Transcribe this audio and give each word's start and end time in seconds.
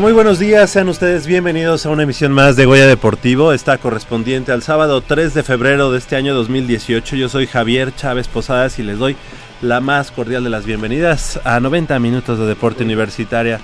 Muy 0.00 0.12
buenos 0.12 0.40
días, 0.40 0.70
sean 0.70 0.88
ustedes 0.88 1.24
bienvenidos 1.24 1.86
a 1.86 1.90
una 1.90 2.02
emisión 2.02 2.32
más 2.32 2.56
de 2.56 2.64
Goya 2.64 2.86
Deportivo, 2.86 3.52
está 3.52 3.78
correspondiente 3.78 4.50
al 4.50 4.60
sábado 4.60 5.02
3 5.02 5.34
de 5.34 5.44
febrero 5.44 5.92
de 5.92 5.98
este 5.98 6.16
año 6.16 6.34
2018. 6.34 7.14
Yo 7.14 7.28
soy 7.28 7.46
Javier 7.46 7.94
Chávez 7.94 8.26
Posadas 8.26 8.80
y 8.80 8.82
les 8.82 8.98
doy 8.98 9.14
la 9.62 9.80
más 9.80 10.10
cordial 10.10 10.42
de 10.42 10.50
las 10.50 10.64
bienvenidas 10.64 11.38
a 11.44 11.60
90 11.60 11.96
minutos 12.00 12.40
de 12.40 12.46
deporte 12.46 12.82
universitaria, 12.82 13.60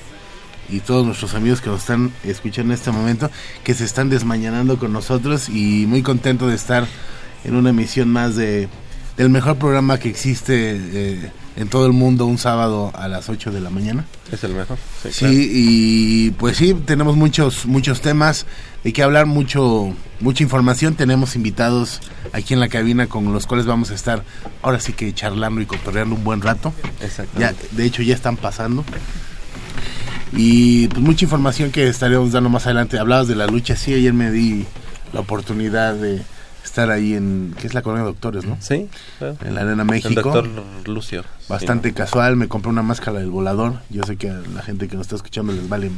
y 0.71 0.79
todos 0.79 1.05
nuestros 1.05 1.33
amigos 1.35 1.61
que 1.61 1.69
nos 1.69 1.81
están 1.81 2.11
escuchando 2.23 2.73
en 2.73 2.79
este 2.79 2.91
momento, 2.91 3.29
que 3.63 3.73
se 3.73 3.83
están 3.85 4.09
desmañanando 4.09 4.79
con 4.79 4.93
nosotros 4.93 5.49
y 5.49 5.85
muy 5.87 6.01
contento 6.01 6.47
de 6.47 6.55
estar 6.55 6.87
en 7.43 7.55
una 7.55 7.69
emisión 7.71 8.09
más 8.09 8.35
de 8.35 8.69
del 9.17 9.29
mejor 9.29 9.57
programa 9.57 9.99
que 9.99 10.07
existe 10.09 10.53
eh, 10.79 11.31
en 11.57 11.67
todo 11.67 11.85
el 11.85 11.91
mundo 11.91 12.25
un 12.25 12.37
sábado 12.37 12.91
a 12.95 13.09
las 13.09 13.27
8 13.29 13.51
de 13.51 13.59
la 13.59 13.69
mañana. 13.69 14.05
Es 14.31 14.43
el 14.45 14.53
mejor. 14.53 14.77
Sí, 15.03 15.09
Sí, 15.11 15.19
claro. 15.19 15.33
y 15.35 16.31
pues 16.39 16.57
sí, 16.57 16.73
tenemos 16.85 17.17
muchos 17.17 17.65
muchos 17.65 17.99
temas 18.01 18.45
de 18.85 18.93
qué 18.93 19.03
hablar, 19.03 19.25
mucho 19.25 19.93
mucha 20.21 20.43
información. 20.43 20.95
Tenemos 20.95 21.35
invitados 21.35 21.99
aquí 22.31 22.53
en 22.53 22.61
la 22.61 22.69
cabina 22.69 23.07
con 23.07 23.31
los 23.33 23.45
cuales 23.47 23.65
vamos 23.65 23.91
a 23.91 23.95
estar 23.95 24.23
ahora 24.61 24.79
sí 24.79 24.93
que 24.93 25.13
charlando 25.13 25.59
y 25.61 25.65
cotorreando 25.65 26.15
un 26.15 26.23
buen 26.23 26.41
rato. 26.41 26.73
Ya, 26.99 27.05
Exactamente. 27.05 27.67
de 27.71 27.85
hecho 27.85 28.01
ya 28.01 28.15
están 28.15 28.37
pasando. 28.37 28.85
Y 30.33 30.87
pues 30.87 31.01
mucha 31.01 31.25
información 31.25 31.71
que 31.71 31.87
estaremos 31.87 32.31
dando 32.31 32.49
más 32.49 32.65
adelante. 32.65 32.97
Hablabas 32.99 33.27
de 33.27 33.35
la 33.35 33.47
lucha, 33.47 33.75
sí, 33.75 33.93
ayer 33.93 34.13
me 34.13 34.31
di 34.31 34.65
la 35.13 35.19
oportunidad 35.19 35.93
de 35.95 36.21
estar 36.63 36.89
ahí 36.89 37.15
en, 37.15 37.53
que 37.59 37.67
es 37.67 37.73
la 37.73 37.81
colonia 37.81 38.03
de 38.05 38.11
doctores, 38.11 38.45
¿no? 38.45 38.55
Sí, 38.61 38.87
claro. 39.19 39.35
En 39.43 39.55
la 39.55 39.61
Arena 39.61 39.81
El 39.83 39.89
México. 39.89 40.21
doctor 40.21 40.47
Lucio. 40.87 41.23
Bastante 41.49 41.89
Sí, 41.89 41.95
casual, 41.95 42.37
me 42.37 42.47
compré 42.47 42.69
una 42.69 42.81
máscara 42.83 43.19
del 43.19 43.29
volador. 43.29 43.79
Yo 43.89 44.03
sé 44.03 44.15
que 44.15 44.29
a 44.29 44.39
la 44.55 44.61
gente 44.61 44.87
que 44.87 44.95
nos 44.95 45.05
está 45.07 45.15
escuchando 45.17 45.51
les 45.53 45.67
vale 45.67 45.91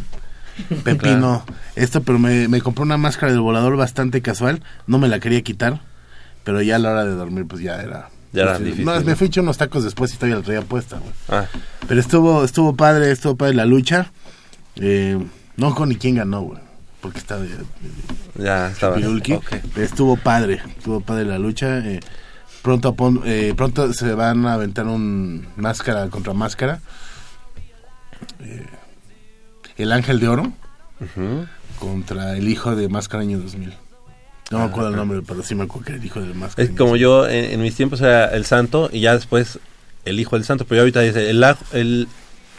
pepino 0.84 1.44
esto, 1.76 2.02
pero 2.02 2.18
me, 2.20 2.48
me 2.48 2.62
compré 2.62 2.84
una 2.84 2.98
máscara 2.98 3.32
del 3.32 3.42
volador 3.42 3.76
bastante 3.78 4.22
casual. 4.22 4.64
No 4.88 4.98
me 4.98 5.08
la 5.10 5.20
quería 5.20 5.42
quitar, 5.44 5.82
pero 6.44 6.62
ya 6.62 6.78
a 6.78 6.80
la 6.80 6.92
hora 6.92 7.06
de 7.06 7.14
dormir, 7.16 7.46
pues 7.48 7.62
ya 7.62 7.76
era. 7.82 8.10
Ya 8.34 8.42
era 8.44 8.52
pues, 8.54 8.64
difícil, 8.66 8.86
no, 8.86 8.96
¿no? 9.00 9.02
me 9.06 9.16
fui 9.16 9.26
a 9.26 9.28
echar 9.30 9.44
unos 9.44 9.58
tacos 9.58 9.84
después 9.84 10.12
y 10.14 10.18
todavía 10.18 10.38
la 10.38 10.42
traía 10.44 10.62
puesta, 10.64 10.98
güey. 10.98 11.12
Ah, 11.30 11.46
Pero 11.88 12.00
estuvo, 12.02 12.44
estuvo 12.44 12.76
padre, 12.76 13.12
estuvo 13.12 13.36
padre 13.38 13.54
la 13.54 13.66
lucha. 13.66 14.12
Eh, 14.76 15.18
no 15.56 15.76
con 15.76 15.90
ni 15.90 15.96
quién 15.98 16.16
ganó, 16.16 16.42
güey. 16.42 16.60
Porque 17.00 17.20
está 17.20 17.38
de, 17.38 17.48
de- 17.50 17.64
ya 18.44 18.68
estaba. 18.72 18.96
Chipirulki. 18.96 19.34
Ok. 19.34 19.54
Estuvo 19.78 20.18
padre, 20.18 20.62
estuvo 20.78 21.00
padre 21.02 21.26
la 21.26 21.38
lucha. 21.38 21.78
eh, 21.80 22.00
pronto, 22.64 22.96
eh, 23.26 23.54
pronto 23.56 23.94
se 23.94 24.14
van 24.14 24.46
a 24.48 24.54
aventar 24.54 24.88
un 24.88 25.46
máscara 25.58 26.10
contra 26.10 26.34
máscara. 26.34 26.80
Eh, 28.40 28.66
el 29.78 29.92
Ángel 29.92 30.20
de 30.20 30.28
Oro 30.28 30.52
contra 31.80 32.38
el 32.38 32.48
hijo 32.48 32.76
de 32.76 32.88
Máscara 32.90 33.22
Año 33.24 33.40
2000. 33.40 33.74
No 34.52 34.60
me 34.60 34.66
acuerdo 34.66 34.90
el 34.90 34.96
nombre, 34.96 35.22
pero 35.26 35.42
sí 35.44 35.56
me 35.56 35.64
acuerdo 35.64 35.86
que 35.88 35.94
el 35.94 36.06
hijo 36.06 36.20
de 36.22 36.34
Máscara. 36.34 36.68
Es 36.68 36.76
como 36.78 36.96
yo 36.96 37.28
en, 37.28 37.46
en 37.46 37.62
mis 37.62 37.76
tiempos 37.76 38.02
era 38.02 38.26
el 38.28 38.46
santo 38.46 38.90
y 38.92 39.00
ya 39.02 39.14
después 39.16 39.58
el 40.06 40.20
hijo 40.20 40.36
del 40.36 40.46
santo, 40.46 40.66
pero 40.66 40.78
yo 40.78 40.82
ahorita 40.82 41.00
dice 41.02 41.30
el, 41.30 41.42
aj- 41.44 41.58
el 41.74 42.08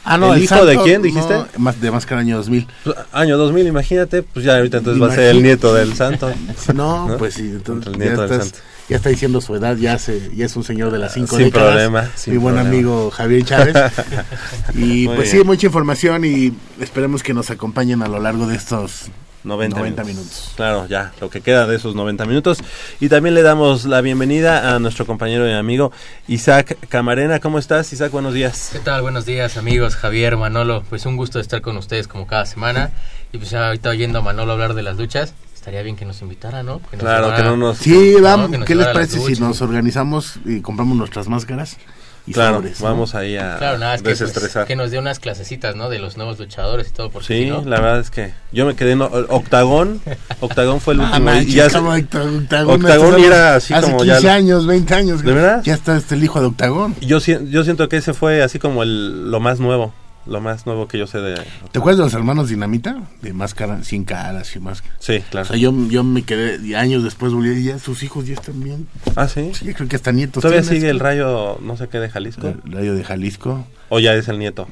Ah, 0.06 0.18
no, 0.18 0.32
¿El 0.32 0.38
el, 0.38 0.44
hijo 0.44 0.54
santo, 0.56 0.66
de 0.66 0.76
quién, 0.82 0.96
no, 1.00 1.06
dijiste? 1.06 1.34
más- 1.56 1.80
de 1.80 1.90
Máscara 1.90 2.20
Año 2.20 2.36
2000. 2.36 2.66
pues, 2.84 2.96
año 3.12 3.38
2000, 3.38 3.66
imagínate, 3.68 4.22
pues 4.22 4.44
ya 4.44 4.56
ahorita 4.56 4.78
entonces 4.78 5.02
va 5.02 5.06
a 5.10 5.14
ser 5.14 5.24
el 5.34 5.42
nieto 5.42 5.72
del 5.72 5.94
santo. 5.94 6.30
No, 6.74 7.08
¿No? 7.08 7.16
pues 7.16 7.32
sí, 7.34 7.42
entonces 7.54 7.86
El 7.94 7.98
ya, 8.00 8.04
nieto 8.06 8.20
del 8.22 8.30
estás- 8.32 8.48
santo. 8.48 8.58
ya 8.90 8.96
está 8.96 9.08
diciendo 9.08 9.40
su 9.40 9.54
edad, 9.56 9.76
ya, 9.78 9.98
se, 9.98 10.30
ya 10.36 10.44
es 10.44 10.56
un 10.56 10.64
señor 10.64 10.90
de 10.92 10.98
las 10.98 11.14
cinco 11.14 11.36
Sin 11.36 11.46
décadas. 11.46 11.68
problema, 11.70 12.10
sin 12.16 12.34
Mi 12.34 12.38
buen 12.38 12.54
problema. 12.54 12.76
amigo 12.76 13.10
Javier 13.12 13.44
Chávez. 13.44 13.76
y 14.74 15.06
Muy 15.06 15.16
pues 15.16 15.32
bien. 15.32 15.42
sí, 15.42 15.46
mucha 15.46 15.66
información 15.68 16.24
y 16.26 16.52
esperemos 16.80 17.22
que 17.22 17.32
nos 17.32 17.50
acompañen 17.50 18.02
a 18.02 18.08
lo 18.08 18.20
largo 18.20 18.46
de 18.46 18.56
estos 18.56 19.06
90, 19.44 19.76
90 19.78 20.02
minutos. 20.04 20.26
minutos. 20.32 20.52
Claro, 20.56 20.86
ya, 20.88 21.12
lo 21.20 21.28
que 21.30 21.40
queda 21.42 21.66
de 21.66 21.76
esos 21.76 21.94
90 21.94 22.24
minutos. 22.24 22.58
Y 23.00 23.08
también 23.08 23.34
le 23.34 23.42
damos 23.42 23.84
la 23.84 24.00
bienvenida 24.00 24.74
a 24.74 24.78
nuestro 24.78 25.06
compañero 25.06 25.48
y 25.48 25.52
amigo 25.52 25.92
Isaac 26.28 26.78
Camarena. 26.88 27.40
¿Cómo 27.40 27.58
estás, 27.58 27.92
Isaac? 27.92 28.10
Buenos 28.10 28.34
días. 28.34 28.70
¿Qué 28.72 28.78
tal? 28.80 29.02
Buenos 29.02 29.26
días 29.26 29.56
amigos, 29.56 29.96
Javier, 29.96 30.36
Manolo. 30.36 30.82
Pues 30.88 31.04
un 31.06 31.16
gusto 31.16 31.40
estar 31.40 31.60
con 31.60 31.76
ustedes 31.76 32.08
como 32.08 32.26
cada 32.26 32.46
semana. 32.46 32.90
Y 33.32 33.38
pues 33.38 33.50
ya 33.50 33.66
ahorita 33.66 33.90
oyendo 33.90 34.20
a 34.20 34.22
Manolo 34.22 34.52
hablar 34.52 34.74
de 34.74 34.82
las 34.82 34.96
luchas, 34.96 35.34
estaría 35.54 35.82
bien 35.82 35.96
que 35.96 36.04
nos 36.04 36.22
invitara, 36.22 36.62
¿no? 36.62 36.78
Que 36.90 36.96
nos 36.96 37.00
Claro, 37.04 37.26
llevara- 37.26 37.36
que 37.36 37.42
no 37.42 37.56
nos... 37.56 37.78
Sí, 37.78 38.14
vamos, 38.20 38.50
¿qué 38.64 38.74
les 38.74 38.86
parece 38.88 39.18
si 39.20 39.40
nos 39.40 39.60
organizamos 39.60 40.36
y 40.44 40.60
compramos 40.60 40.96
nuestras 40.96 41.28
máscaras? 41.28 41.76
Y 42.26 42.32
Claro, 42.32 42.56
sobres, 42.56 42.80
¿no? 42.80 42.86
vamos 42.86 43.14
ahí 43.14 43.36
a 43.36 43.58
Claro, 43.58 43.76
nada, 43.78 43.96
es 43.96 44.00
que, 44.00 44.04
pues, 44.08 44.18
desestresar. 44.18 44.66
que 44.66 44.76
nos 44.76 44.90
dé 44.90 44.98
unas 44.98 45.18
clasecitas, 45.18 45.76
¿no? 45.76 45.90
De 45.90 45.98
los 45.98 46.16
nuevos 46.16 46.38
luchadores 46.38 46.88
y 46.88 46.90
todo 46.92 47.10
por 47.10 47.22
Sí, 47.22 47.44
¿no? 47.50 47.62
la 47.66 47.80
verdad 47.80 48.00
es 48.00 48.10
que 48.10 48.32
yo 48.50 48.64
me 48.64 48.74
quedé 48.76 48.92
en 48.92 49.02
Octagón. 49.02 50.00
Octagón 50.40 50.80
fue 50.80 50.94
el 50.94 51.00
Ah, 51.00 51.04
último. 51.04 51.18
y 51.18 51.34
manches, 51.34 51.54
ya 51.54 51.68
se- 51.68 51.76
como 51.76 51.90
Octagón, 51.90 52.48
Octagón, 52.82 53.20
era 53.22 53.56
así 53.56 53.74
hace 53.74 53.86
como 53.90 53.98
15 54.04 54.22
ya- 54.22 54.34
años, 54.34 54.66
20 54.66 54.94
años. 54.94 55.22
¿De 55.22 55.32
verdad? 55.32 55.60
Ya 55.64 55.74
está 55.74 55.96
este, 55.98 56.14
el 56.14 56.24
hijo 56.24 56.40
de 56.40 56.46
Octagón. 56.46 56.96
yo, 57.02 57.18
yo 57.18 57.64
siento 57.64 57.88
que 57.90 57.98
ese 57.98 58.14
fue 58.14 58.42
así 58.42 58.58
como 58.58 58.82
el, 58.82 59.30
lo 59.30 59.40
más 59.40 59.60
nuevo. 59.60 59.92
Lo 60.26 60.40
más 60.40 60.64
nuevo 60.64 60.88
que 60.88 60.96
yo 60.98 61.06
sé 61.06 61.18
de... 61.18 61.34
¿Te 61.70 61.78
acuerdas 61.78 61.98
de 61.98 62.04
los 62.04 62.14
hermanos 62.14 62.48
Dinamita? 62.48 63.02
De 63.20 63.32
máscara, 63.34 63.82
sin 63.84 64.04
caras 64.04 64.56
y 64.56 64.60
máscara. 64.60 64.94
Sí, 64.98 65.16
O 65.16 65.30
claro. 65.30 65.46
sea, 65.46 65.56
yo, 65.56 65.72
yo 65.90 66.02
me 66.02 66.22
quedé 66.22 66.74
años 66.76 67.04
después 67.04 67.32
volví 67.34 67.50
y 67.50 67.64
ya 67.64 67.78
sus 67.78 68.02
hijos 68.02 68.26
ya 68.26 68.34
están 68.34 68.62
bien. 68.62 68.86
Ah, 69.16 69.28
sí. 69.28 69.50
Sí, 69.54 69.74
creo 69.74 69.86
que 69.88 69.96
hasta 69.96 70.12
nietos. 70.12 70.40
¿Todavía 70.42 70.62
sigue 70.62 70.88
el 70.88 70.98
rayo, 71.00 71.58
no 71.60 71.76
sé 71.76 71.88
qué, 71.88 71.98
de 71.98 72.08
Jalisco? 72.08 72.48
El 72.64 72.72
rayo 72.72 72.94
de 72.94 73.04
Jalisco. 73.04 73.66
¿O 73.90 73.98
ya 73.98 74.14
es 74.14 74.26
el 74.28 74.38
nieto? 74.38 74.66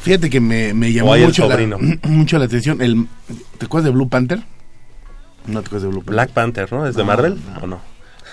Fíjate 0.00 0.30
que 0.30 0.40
me, 0.40 0.72
me 0.72 0.92
llamó 0.92 1.12
O 1.12 1.18
mucho 1.18 1.46
la, 1.48 1.56
mucho 2.04 2.38
la 2.38 2.46
atención. 2.46 2.80
El, 2.80 3.06
¿Te 3.58 3.66
acuerdas 3.66 3.84
de 3.86 3.90
Blue 3.90 4.08
Panther? 4.08 4.40
No 5.46 5.60
te 5.60 5.66
acuerdas 5.66 5.82
de 5.82 5.88
Blue 5.88 5.98
Panther. 5.98 6.14
Black 6.14 6.30
Panther, 6.30 6.72
¿no? 6.72 6.86
¿Es 6.86 6.94
de 6.94 7.02
No, 7.02 7.06
Marvel 7.08 7.36
no. 7.54 7.60
o 7.62 7.66
no? 7.66 7.80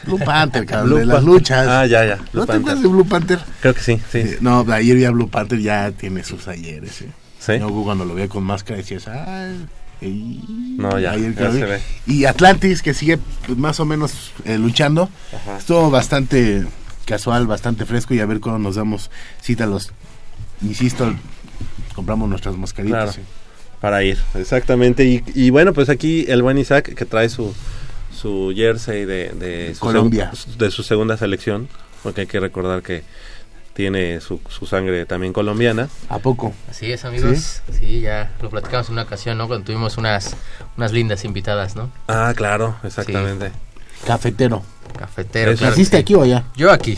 Blue 0.05 0.19
Panther, 0.19 0.65
cabrón, 0.65 0.89
Blue 0.89 0.97
de 0.99 1.05
las 1.05 1.23
luchas. 1.23 1.67
Ah, 1.67 1.85
ya, 1.85 2.05
ya. 2.05 2.15
Blue 2.15 2.41
¿No 2.41 2.45
te 2.45 2.53
acuerdas 2.53 2.81
de 2.81 2.87
Blue 2.87 3.05
Panther? 3.05 3.39
Creo 3.61 3.73
que 3.73 3.81
sí, 3.81 3.99
sí. 4.11 4.19
Eh, 4.19 4.37
no, 4.41 4.65
ayer 4.71 4.95
vi 4.95 5.05
a 5.05 5.11
Blue 5.11 5.29
Panther, 5.29 5.59
ya 5.59 5.91
tiene 5.91 6.23
sus 6.23 6.47
ayeres. 6.47 7.01
¿eh? 7.01 7.09
¿Sí? 7.39 7.59
No, 7.59 7.69
cuando 7.83 8.05
lo 8.05 8.15
veía 8.15 8.29
con 8.29 8.43
máscara 8.43 8.77
decías, 8.77 9.07
ay. 9.07 9.67
ey". 10.01 10.41
No, 10.77 10.99
ya, 10.99 11.11
Ayer 11.11 11.33
que 11.35 11.43
ya 11.43 11.51
se 11.51 11.65
ve. 11.65 11.79
Y 12.07 12.25
Atlantis, 12.25 12.81
que 12.81 12.93
sigue 12.93 13.19
pues, 13.45 13.57
más 13.57 13.79
o 13.79 13.85
menos 13.85 14.31
eh, 14.45 14.57
luchando. 14.57 15.09
Ajá. 15.33 15.57
Estuvo 15.57 15.89
bastante 15.89 16.65
casual, 17.05 17.47
bastante 17.47 17.85
fresco 17.85 18.13
y 18.13 18.19
a 18.19 18.25
ver 18.25 18.39
cuándo 18.39 18.59
nos 18.59 18.75
damos 18.75 19.11
cita 19.41 19.65
a 19.65 19.67
los... 19.67 19.91
Insisto, 20.61 21.13
compramos 21.93 22.29
nuestras 22.29 22.57
mascaritas. 22.57 22.97
Claro. 22.97 23.11
sí. 23.13 23.21
Para 23.81 24.03
ir, 24.03 24.17
exactamente. 24.33 25.05
Y, 25.05 25.23
y 25.35 25.49
bueno, 25.51 25.73
pues 25.73 25.89
aquí 25.89 26.25
el 26.27 26.41
buen 26.41 26.57
Isaac 26.57 26.95
que 26.95 27.05
trae 27.05 27.29
su, 27.29 27.53
su 28.15 28.53
jersey 28.55 29.05
de, 29.05 29.29
de, 29.29 29.73
su 29.75 29.81
Colombia. 29.81 30.31
seg- 30.33 30.57
de 30.57 30.71
su 30.71 30.81
segunda 30.83 31.17
selección, 31.17 31.67
porque 32.03 32.21
hay 32.21 32.27
que 32.27 32.39
recordar 32.39 32.81
que 32.81 33.03
tiene 33.73 34.21
su, 34.21 34.39
su 34.49 34.65
sangre 34.65 35.05
también 35.05 35.33
colombiana. 35.33 35.89
¿A 36.09 36.19
poco? 36.19 36.53
Así 36.69 36.91
es, 36.91 37.03
amigos. 37.05 37.61
¿Sí? 37.71 37.99
ya 38.01 38.31
lo 38.41 38.49
platicamos 38.49 38.87
en 38.87 38.93
una 38.93 39.01
ocasión, 39.03 39.37
¿no? 39.37 39.47
Cuando 39.47 39.65
tuvimos 39.65 39.97
unas, 39.97 40.35
unas 40.77 40.91
lindas 40.93 41.25
invitadas, 41.25 41.75
¿no? 41.75 41.91
Ah, 42.07 42.33
claro, 42.35 42.77
exactamente. 42.83 43.51
Cafetero. 44.07 44.63
Cafetero. 44.97 45.53
Claro 45.55 45.71
¿Naciste 45.71 45.97
sí. 45.97 46.01
aquí 46.01 46.15
o 46.15 46.21
allá? 46.21 46.45
Yo 46.55 46.71
aquí. 46.71 46.97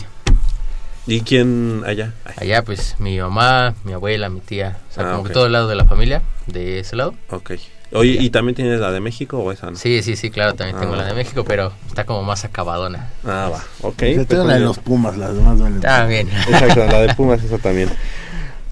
¿Y 1.06 1.22
quién 1.22 1.82
allá? 1.86 2.12
Ay, 2.24 2.34
Allá, 2.40 2.62
pues, 2.64 2.94
mi 2.98 3.18
mamá, 3.18 3.74
mi 3.82 3.94
abuela, 3.94 4.28
mi 4.28 4.40
tía. 4.40 4.78
O 4.90 4.94
sea, 4.94 5.04
Ah, 5.08 5.12
como 5.12 5.24
que 5.24 5.32
todo 5.32 5.46
el 5.46 5.52
lado 5.52 5.66
de 5.66 5.74
la 5.74 5.86
familia, 5.86 6.22
de 6.46 6.80
ese 6.80 6.96
lado. 6.96 7.14
ok. 7.30 7.52
Oye, 7.92 8.18
¿y 8.20 8.28
también 8.30 8.54
tienes 8.54 8.80
la 8.80 8.92
de 8.92 9.00
México 9.00 9.38
o 9.38 9.50
esa 9.50 9.70
no? 9.70 9.76
Sí, 9.76 10.02
sí, 10.02 10.14
sí, 10.14 10.30
claro, 10.30 10.54
también 10.54 10.76
Ah, 10.76 10.80
tengo 10.80 10.94
la 10.94 11.06
de 11.06 11.14
México, 11.14 11.44
pero 11.44 11.72
está 11.86 12.04
como 12.04 12.22
más 12.22 12.44
acabadona. 12.44 13.08
Ah, 13.24 13.48
va, 13.50 13.64
ok. 13.80 14.02
Yo 14.02 14.14
pues 14.16 14.28
tengo 14.28 14.44
la 14.44 14.54
de 14.54 14.60
los. 14.60 14.78
Pumas, 14.78 15.16
las 15.16 15.34
demás 15.34 15.58
valen. 15.58 15.80
También. 15.80 16.28
Exacto, 16.28 16.84
la 16.84 17.00
de 17.00 17.14
Pumas, 17.14 17.42
esa 17.42 17.56
también. 17.58 17.88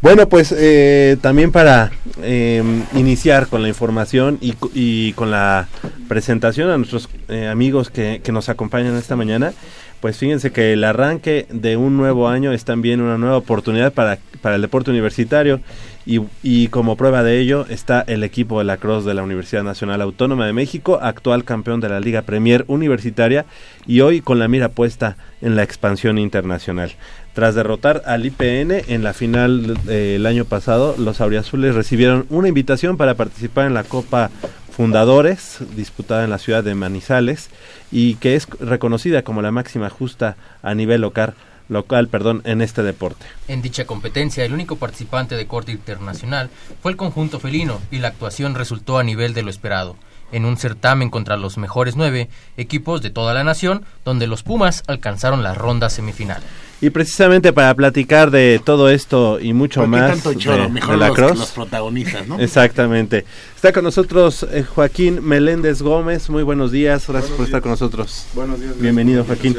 Bueno, 0.02 0.28
pues 0.28 0.54
eh, 0.56 1.16
también 1.20 1.50
para 1.52 1.90
eh, 2.22 2.62
iniciar 2.94 3.48
con 3.48 3.62
la 3.62 3.68
información 3.68 4.38
y, 4.40 4.54
y 4.74 5.12
con 5.14 5.30
la 5.30 5.68
presentación 6.06 6.70
a 6.70 6.76
nuestros 6.76 7.08
eh, 7.28 7.48
amigos 7.48 7.90
que, 7.90 8.20
que 8.22 8.30
nos 8.30 8.48
acompañan 8.48 8.94
esta 8.96 9.16
mañana, 9.16 9.52
pues 10.00 10.18
fíjense 10.18 10.52
que 10.52 10.74
el 10.74 10.84
arranque 10.84 11.46
de 11.50 11.76
un 11.76 11.96
nuevo 11.96 12.28
año 12.28 12.52
es 12.52 12.64
también 12.64 13.00
una 13.00 13.16
nueva 13.16 13.38
oportunidad 13.38 13.92
para, 13.92 14.18
para 14.42 14.56
el 14.56 14.62
deporte 14.62 14.90
universitario 14.90 15.60
y, 16.04 16.20
y 16.42 16.68
como 16.68 16.96
prueba 16.96 17.22
de 17.22 17.40
ello 17.40 17.66
está 17.68 18.02
el 18.06 18.22
equipo 18.22 18.58
de 18.58 18.66
la 18.66 18.76
Cruz 18.76 19.04
de 19.04 19.14
la 19.14 19.22
Universidad 19.22 19.64
Nacional 19.64 20.02
Autónoma 20.02 20.46
de 20.46 20.52
México, 20.52 20.98
actual 21.02 21.44
campeón 21.44 21.80
de 21.80 21.88
la 21.88 22.00
Liga 22.00 22.22
Premier 22.22 22.64
Universitaria 22.68 23.46
y 23.86 24.02
hoy 24.02 24.20
con 24.20 24.38
la 24.38 24.46
mira 24.46 24.68
puesta 24.68 25.16
en 25.40 25.56
la 25.56 25.62
expansión 25.62 26.18
internacional. 26.18 26.92
Tras 27.36 27.54
derrotar 27.54 28.00
al 28.06 28.24
IPN 28.24 28.70
en 28.88 29.04
la 29.04 29.12
final 29.12 29.76
del 29.84 30.24
año 30.24 30.46
pasado, 30.46 30.94
los 30.96 31.20
auriazules 31.20 31.74
recibieron 31.74 32.24
una 32.30 32.48
invitación 32.48 32.96
para 32.96 33.12
participar 33.12 33.66
en 33.66 33.74
la 33.74 33.84
Copa 33.84 34.30
Fundadores, 34.74 35.58
disputada 35.76 36.24
en 36.24 36.30
la 36.30 36.38
ciudad 36.38 36.64
de 36.64 36.74
Manizales, 36.74 37.50
y 37.92 38.14
que 38.14 38.36
es 38.36 38.48
reconocida 38.58 39.20
como 39.20 39.42
la 39.42 39.50
máxima 39.50 39.90
justa 39.90 40.38
a 40.62 40.74
nivel 40.74 41.02
local, 41.02 41.34
local 41.68 42.08
perdón, 42.08 42.40
en 42.46 42.62
este 42.62 42.82
deporte. 42.82 43.26
En 43.48 43.60
dicha 43.60 43.84
competencia, 43.84 44.42
el 44.42 44.54
único 44.54 44.76
participante 44.76 45.34
de 45.34 45.46
corte 45.46 45.72
internacional 45.72 46.48
fue 46.80 46.90
el 46.90 46.96
conjunto 46.96 47.38
felino 47.38 47.82
y 47.90 47.98
la 47.98 48.08
actuación 48.08 48.54
resultó 48.54 48.96
a 48.96 49.04
nivel 49.04 49.34
de 49.34 49.42
lo 49.42 49.50
esperado, 49.50 49.96
en 50.32 50.44
un 50.44 50.56
certamen 50.56 51.10
contra 51.10 51.36
los 51.36 51.58
mejores 51.58 51.96
nueve 51.96 52.28
equipos 52.56 53.02
de 53.02 53.10
toda 53.10 53.34
la 53.34 53.44
nación, 53.44 53.84
donde 54.04 54.26
los 54.26 54.42
Pumas 54.42 54.82
alcanzaron 54.86 55.42
la 55.42 55.54
ronda 55.54 55.90
semifinal. 55.90 56.42
Y 56.80 56.90
precisamente 56.90 57.54
para 57.54 57.72
platicar 57.74 58.30
de 58.30 58.60
todo 58.62 58.90
esto 58.90 59.40
y 59.40 59.54
mucho 59.54 59.80
¿Por 59.80 59.90
qué 59.90 59.96
más 59.96 60.10
tanto 60.10 60.34
choro? 60.34 60.64
de, 60.64 60.68
Mejor 60.68 60.94
de 60.96 61.00
la 61.00 61.08
los, 61.08 61.16
Cross. 61.16 61.38
los 61.38 61.50
protagonistas, 61.52 62.28
¿no? 62.28 62.38
Exactamente. 62.38 63.24
Está 63.54 63.72
con 63.72 63.82
nosotros 63.84 64.46
eh, 64.52 64.62
Joaquín 64.62 65.26
Meléndez 65.26 65.80
Gómez. 65.80 66.28
Muy 66.28 66.42
buenos 66.42 66.72
días. 66.72 67.06
Gracias 67.08 67.32
por 67.32 67.46
estar 67.46 67.62
con 67.62 67.70
nosotros. 67.70 68.26
Buenos 68.34 68.60
días. 68.60 68.78
Bienvenido, 68.78 69.24
Joaquín. 69.24 69.56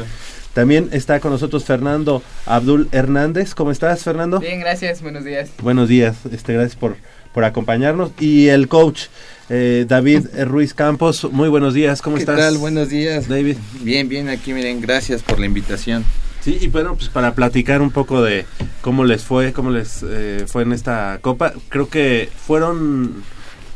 También 0.54 0.90
está 0.92 1.18
con 1.18 1.32
nosotros 1.32 1.64
Fernando 1.64 2.22
Abdul 2.46 2.88
Hernández. 2.92 3.52
¿Cómo 3.54 3.72
estás, 3.72 4.04
Fernando? 4.04 4.38
Bien, 4.38 4.60
gracias. 4.60 5.02
Buenos 5.02 5.24
días. 5.24 5.50
Buenos 5.60 5.88
días. 5.88 6.18
Este, 6.30 6.52
gracias 6.52 6.76
por, 6.76 6.96
por 7.34 7.44
acompañarnos. 7.44 8.12
Y 8.20 8.46
el 8.48 8.68
coach 8.68 9.06
eh, 9.48 9.84
David 9.88 10.26
Ruiz 10.46 10.74
Campos. 10.74 11.26
Muy 11.30 11.48
buenos 11.48 11.74
días. 11.74 12.02
¿Cómo 12.02 12.16
¿Qué 12.16 12.22
estás? 12.22 12.38
tal? 12.38 12.58
Buenos 12.58 12.88
días. 12.88 13.28
David. 13.28 13.56
Bien, 13.80 14.08
bien, 14.08 14.28
aquí 14.28 14.52
miren, 14.52 14.80
gracias 14.80 15.22
por 15.22 15.38
la 15.38 15.46
invitación. 15.46 16.04
Sí, 16.40 16.56
y 16.60 16.68
bueno, 16.68 16.94
pues 16.94 17.08
para 17.08 17.34
platicar 17.34 17.82
un 17.82 17.90
poco 17.90 18.22
de 18.22 18.46
cómo 18.80 19.04
les 19.04 19.22
fue, 19.22 19.52
cómo 19.52 19.70
les 19.70 20.04
eh, 20.08 20.44
fue 20.46 20.62
en 20.62 20.72
esta 20.72 21.18
copa, 21.20 21.52
creo 21.68 21.88
que 21.88 22.28
fueron, 22.46 23.24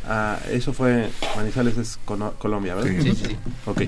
ah, 0.06 0.38
eso 0.50 0.72
fue, 0.72 1.08
Manizales 1.36 1.76
es 1.76 1.98
Cono- 2.04 2.34
Colombia, 2.38 2.76
¿verdad? 2.76 2.90
Sí. 3.02 3.10
Sí, 3.10 3.16
sí, 3.16 3.24
sí. 3.30 3.36
Ok. 3.66 3.82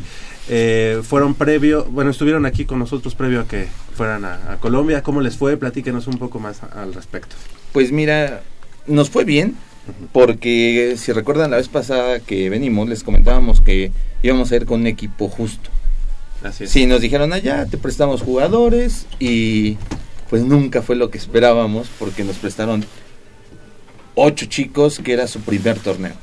Eh, 0.49 1.00
fueron 1.05 1.35
previo, 1.35 1.85
bueno, 1.85 2.11
estuvieron 2.11 2.45
aquí 2.47 2.64
con 2.64 2.79
nosotros 2.81 3.14
previo 3.14 3.41
a 3.41 3.47
que 3.49 3.69
fueran 3.95 4.25
a, 4.25 4.53
a 4.53 4.57
Colombia. 4.57 5.03
¿Cómo 5.03 5.21
les 5.21 5.37
fue? 5.37 5.57
Platíquenos 5.57 6.07
un 6.09 6.19
poco 6.19 6.41
más 6.41 6.62
a- 6.64 6.83
al 6.83 6.93
respecto. 6.95 7.37
Pues 7.73 7.93
mira, 7.93 8.43
nos 8.87 9.09
fue 9.09 9.25
bien, 9.25 9.55
porque 10.12 10.95
si 10.97 11.12
recuerdan 11.12 11.50
la 11.50 11.59
vez 11.59 11.69
pasada 11.69 12.21
que 12.21 12.49
venimos, 12.50 12.88
les 12.88 13.03
comentábamos 13.03 13.61
que 13.61 13.93
íbamos 14.23 14.50
a 14.53 14.57
ir 14.57 14.67
con 14.67 14.81
un 14.81 14.87
equipo 14.87 15.29
justo. 15.29 15.71
Así 16.43 16.64
es. 16.64 16.71
Sí, 16.71 16.87
nos 16.87 17.00
dijeron 17.00 17.33
allá, 17.33 17.67
te 17.67 17.79
prestamos 17.79 18.23
jugadores 18.23 19.07
y 19.19 19.76
pues 20.31 20.43
nunca 20.43 20.83
fue 20.83 20.97
lo 20.97 21.11
que 21.11 21.19
esperábamos 21.19 21.88
porque 21.99 22.25
nos 22.25 22.37
prestaron 22.37 22.85
ocho 24.14 24.47
chicos 24.47 24.99
que 24.99 25.12
era 25.12 25.26
su 25.26 25.41
primer 25.41 25.79
torneo. 25.79 26.14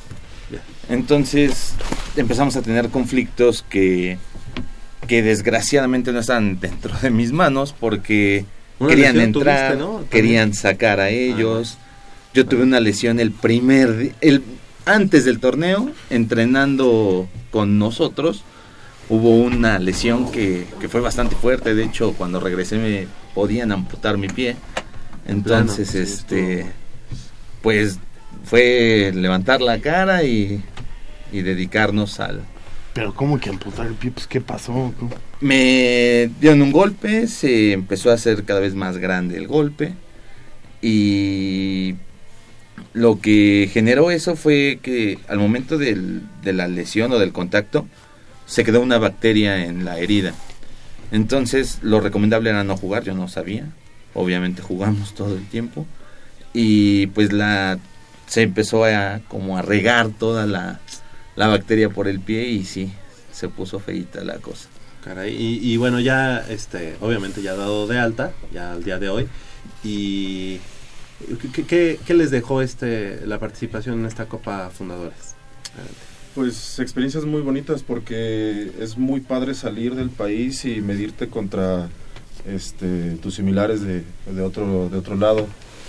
Entonces 0.89 1.73
empezamos 2.15 2.55
a 2.55 2.61
tener 2.61 2.89
conflictos 2.89 3.63
que, 3.69 4.17
que 5.07 5.21
desgraciadamente 5.21 6.11
no 6.11 6.19
están 6.19 6.59
dentro 6.59 6.93
de 7.01 7.09
mis 7.09 7.31
manos 7.31 7.73
porque 7.77 8.45
Una 8.79 8.89
querían 8.89 9.19
entrar, 9.19 9.73
tuviste, 9.73 9.83
¿no? 9.83 9.91
También. 9.91 10.09
querían 10.09 10.53
sacar 10.53 10.99
a 10.99 11.09
ellos. 11.09 11.77
Yo 12.33 12.45
tuve 12.45 12.63
una 12.63 12.79
lesión 12.79 13.19
el 13.19 13.31
primer 13.31 14.15
el 14.21 14.41
antes 14.85 15.25
del 15.25 15.39
torneo, 15.39 15.91
entrenando 16.09 17.27
con 17.51 17.77
nosotros, 17.77 18.43
hubo 19.09 19.35
una 19.35 19.77
lesión 19.79 20.31
que, 20.31 20.65
que 20.79 20.89
fue 20.89 21.01
bastante 21.01 21.35
fuerte. 21.35 21.75
De 21.75 21.83
hecho, 21.83 22.13
cuando 22.13 22.39
regresé 22.39 22.77
me 22.77 23.07
podían 23.35 23.71
amputar 23.71 24.17
mi 24.17 24.27
pie. 24.27 24.55
Entonces, 25.27 25.93
este, 25.93 26.65
pues 27.61 27.99
fue 28.43 29.11
levantar 29.13 29.61
la 29.61 29.79
cara 29.79 30.23
y, 30.23 30.63
y 31.31 31.41
dedicarnos 31.41 32.19
al... 32.19 32.41
Pero 32.93 33.13
¿cómo 33.13 33.39
que 33.39 33.49
amputar 33.49 33.87
el 33.87 33.93
pie? 33.93 34.11
Pues 34.11 34.27
¿qué 34.27 34.41
pasó? 34.41 34.93
¿Cómo? 34.99 35.11
Me 35.39 36.29
dieron 36.41 36.61
un 36.61 36.71
golpe, 36.71 37.27
se 37.27 37.71
empezó 37.71 38.09
a 38.09 38.15
hacer 38.15 38.43
cada 38.43 38.59
vez 38.59 38.73
más 38.73 38.97
grande 38.97 39.37
el 39.37 39.47
golpe 39.47 39.93
y 40.81 41.95
lo 42.93 43.19
que 43.19 43.69
generó 43.71 44.11
eso 44.11 44.35
fue 44.35 44.79
que 44.81 45.19
al 45.27 45.39
momento 45.39 45.77
del- 45.77 46.21
de 46.43 46.53
la 46.53 46.67
lesión 46.67 47.11
o 47.11 47.19
del 47.19 47.31
contacto 47.31 47.87
se 48.45 48.63
quedó 48.63 48.81
una 48.81 48.97
bacteria 48.97 49.65
en 49.65 49.85
la 49.85 49.97
herida. 49.99 50.33
Entonces 51.11 51.79
lo 51.81 51.99
recomendable 51.99 52.49
era 52.49 52.63
no 52.63 52.77
jugar, 52.77 53.03
yo 53.03 53.13
no 53.13 53.27
sabía. 53.27 53.65
Obviamente 54.13 54.61
jugamos 54.61 55.13
todo 55.15 55.35
el 55.35 55.45
tiempo 55.47 55.85
y 56.53 57.07
pues 57.07 57.31
la 57.33 57.79
se 58.27 58.43
empezó 58.43 58.85
a 58.85 59.19
como 59.27 59.57
a 59.57 59.61
regar 59.61 60.09
toda 60.09 60.45
la, 60.45 60.79
la 61.35 61.47
bacteria 61.47 61.89
por 61.89 62.07
el 62.07 62.19
pie 62.21 62.47
y 62.47 62.63
sí, 62.65 62.91
se 63.31 63.49
puso 63.49 63.79
feita 63.79 64.23
la 64.23 64.35
cosa. 64.37 64.69
Caray, 65.03 65.35
y, 65.35 65.77
bueno, 65.77 65.99
ya, 65.99 66.45
este, 66.47 66.95
obviamente 67.01 67.41
ya 67.41 67.55
dado 67.55 67.87
de 67.87 67.97
alta, 67.97 68.31
ya 68.53 68.71
al 68.73 68.83
día 68.83 68.99
de 68.99 69.09
hoy, 69.09 69.27
y 69.83 70.59
¿qué, 71.53 71.63
qué- 71.63 71.99
qué 72.05 72.13
les 72.13 72.31
dejó 72.31 72.61
este 72.61 73.25
la 73.25 73.39
participación 73.39 73.99
en 73.99 74.05
esta 74.05 74.25
Copa 74.27 74.69
Fundadores? 74.69 75.35
Pues 76.35 76.79
experiencias 76.79 77.25
muy 77.25 77.41
bonitas 77.41 77.83
porque 77.83 78.71
es 78.79 78.97
muy 78.97 79.19
padre 79.19 79.53
salir 79.53 79.95
del 79.95 80.09
país 80.09 80.63
y 80.65 80.79
medirte 80.81 81.27
contra 81.27 81.89
este 82.47 83.11
tus 83.21 83.35
similares 83.35 83.81
de, 83.81 84.03
de 84.33 84.41
otro 84.41 84.89
de 84.89 84.97
otro 84.97 85.15
lado 85.15 85.47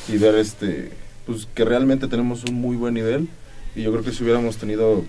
y 0.09 0.19
ver 0.19 0.35
este 0.35 0.91
pues 1.27 1.47
que 1.55 1.65
realmente 1.65 2.09
tenemos 2.09 2.43
un 2.45 2.57
muy 2.57 2.77
buen 2.77 2.95
nivel 2.95 3.29
y 3.77 3.83
yo 3.83 3.93
creo 3.93 4.03
que 4.05 4.11
si 4.13 4.23
hubiéramos 4.25 4.57
tenido 4.57 5.05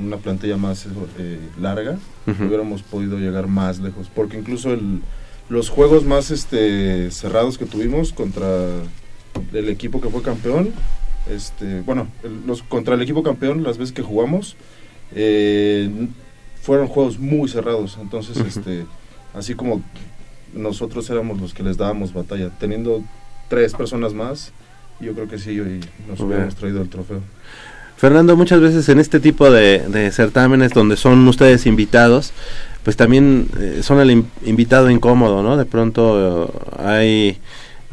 una 0.00 0.16
plantilla 0.18 0.56
más 0.56 0.86
eh, 1.18 1.38
larga 1.60 1.98
Ujú. 2.26 2.44
hubiéramos 2.44 2.82
podido 2.82 3.18
llegar 3.18 3.46
más 3.48 3.80
lejos 3.80 4.08
porque 4.14 4.38
incluso 4.38 4.72
el, 4.72 5.00
los 5.48 5.68
juegos 5.68 6.04
más 6.04 6.30
este 6.30 7.10
cerrados 7.10 7.58
que 7.58 7.66
tuvimos 7.66 8.12
contra 8.12 8.46
el 9.52 9.68
equipo 9.68 10.00
que 10.00 10.08
fue 10.08 10.22
campeón 10.22 10.70
este 11.30 11.80
bueno 11.80 12.06
el- 12.22 12.46
los 12.46 12.62
contra 12.62 12.94
el 12.94 13.02
equipo 13.02 13.22
campeón 13.22 13.62
las 13.62 13.78
veces 13.78 13.92
que 13.92 14.02
jugamos 14.02 14.56
eh, 15.14 15.88
fueron 16.62 16.88
juegos 16.88 17.18
muy 17.18 17.48
cerrados 17.48 17.98
entonces 18.00 18.36
Ujú. 18.36 18.46
este 18.48 18.84
así 19.34 19.54
como 19.54 19.82
nosotros 20.54 21.08
éramos 21.10 21.40
los 21.40 21.52
que 21.54 21.62
les 21.62 21.76
dábamos 21.76 22.12
batalla 22.12 22.50
teniendo 22.58 23.02
tres 23.48 23.74
personas 23.74 24.14
más 24.14 24.52
yo 25.00 25.12
creo 25.14 25.28
que 25.28 25.38
sí 25.38 25.58
hoy 25.60 25.80
nos 26.08 26.20
Ok. 26.20 26.26
hubiéramos 26.26 26.54
traído 26.56 26.82
el 26.82 26.88
trofeo 26.88 27.20
Fernando, 27.96 28.36
muchas 28.36 28.60
veces 28.60 28.86
en 28.90 28.98
este 28.98 29.20
tipo 29.20 29.50
de, 29.50 29.78
de 29.88 30.12
certámenes 30.12 30.72
donde 30.74 30.98
son 30.98 31.26
ustedes 31.28 31.64
invitados, 31.64 32.32
pues 32.84 32.94
también 32.94 33.48
eh, 33.58 33.80
son 33.82 34.00
el 34.00 34.10
in- 34.10 34.26
invitado 34.44 34.90
incómodo, 34.90 35.42
¿no? 35.42 35.56
De 35.56 35.64
pronto 35.64 36.52
eh, 36.78 36.82
hay, 36.84 37.38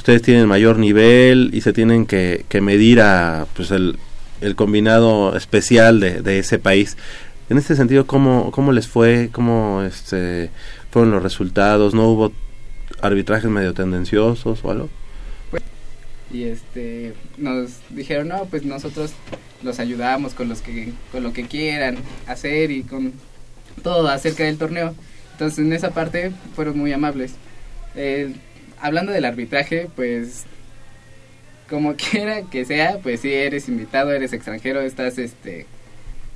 ustedes 0.03 0.22
tienen 0.22 0.48
mayor 0.48 0.79
nivel 0.79 1.51
y 1.53 1.62
se 1.62 1.72
tienen 1.72 2.05
que, 2.05 2.43
que 2.50 2.60
medir 2.60 3.00
a, 3.00 3.48
pues 3.55 3.72
el, 3.72 3.98
el 4.41 4.53
combinado 4.53 5.33
especial 5.38 6.01
de, 6.01 6.22
de 6.22 6.39
ese 6.39 6.60
país. 6.60 6.98
En 7.50 7.57
este 7.57 7.74
sentido, 7.77 8.05
¿cómo, 8.05 8.51
cómo 8.51 8.74
les 8.74 8.86
fue? 8.86 9.29
¿Cómo 9.31 9.81
este, 9.81 10.50
fueron 10.91 11.12
los 11.12 11.24
resultados? 11.24 11.93
¿No 11.93 12.10
hubo 12.10 12.33
arbitrajes 13.01 13.50
medio 13.50 13.74
tendenciosos 13.74 14.60
o 14.65 14.72
algo? 14.72 14.89
y 16.31 16.45
este 16.45 17.13
nos 17.38 17.69
dijeron 17.91 18.29
no 18.29 18.45
pues 18.45 18.63
nosotros 18.65 19.12
los 19.62 19.79
ayudamos 19.79 20.33
con 20.33 20.50
los 20.50 20.62
que 20.62 20.91
con 21.12 21.22
lo 21.22 21.31
que 21.31 21.45
quieran 21.45 21.98
hacer 22.25 22.72
y 22.72 22.81
con 22.81 23.13
todo 23.83 24.07
acerca 24.07 24.43
del 24.43 24.57
torneo 24.57 24.95
entonces 25.33 25.60
en 25.60 25.72
esa 25.74 25.91
parte 25.91 26.31
fueron 26.55 26.75
muy 26.79 26.91
amables 26.91 27.36
Eh, 27.95 28.33
hablando 28.84 29.13
del 29.13 29.25
arbitraje 29.25 29.88
pues 29.96 30.44
como 31.70 31.96
quiera 32.12 32.44
que 32.44 32.66
sea 32.66 33.00
pues 33.02 33.22
si 33.22 33.34
eres 33.34 33.68
invitado 33.68 34.12
eres 34.12 34.34
extranjero 34.34 34.82
estás 34.82 35.18
este 35.18 35.66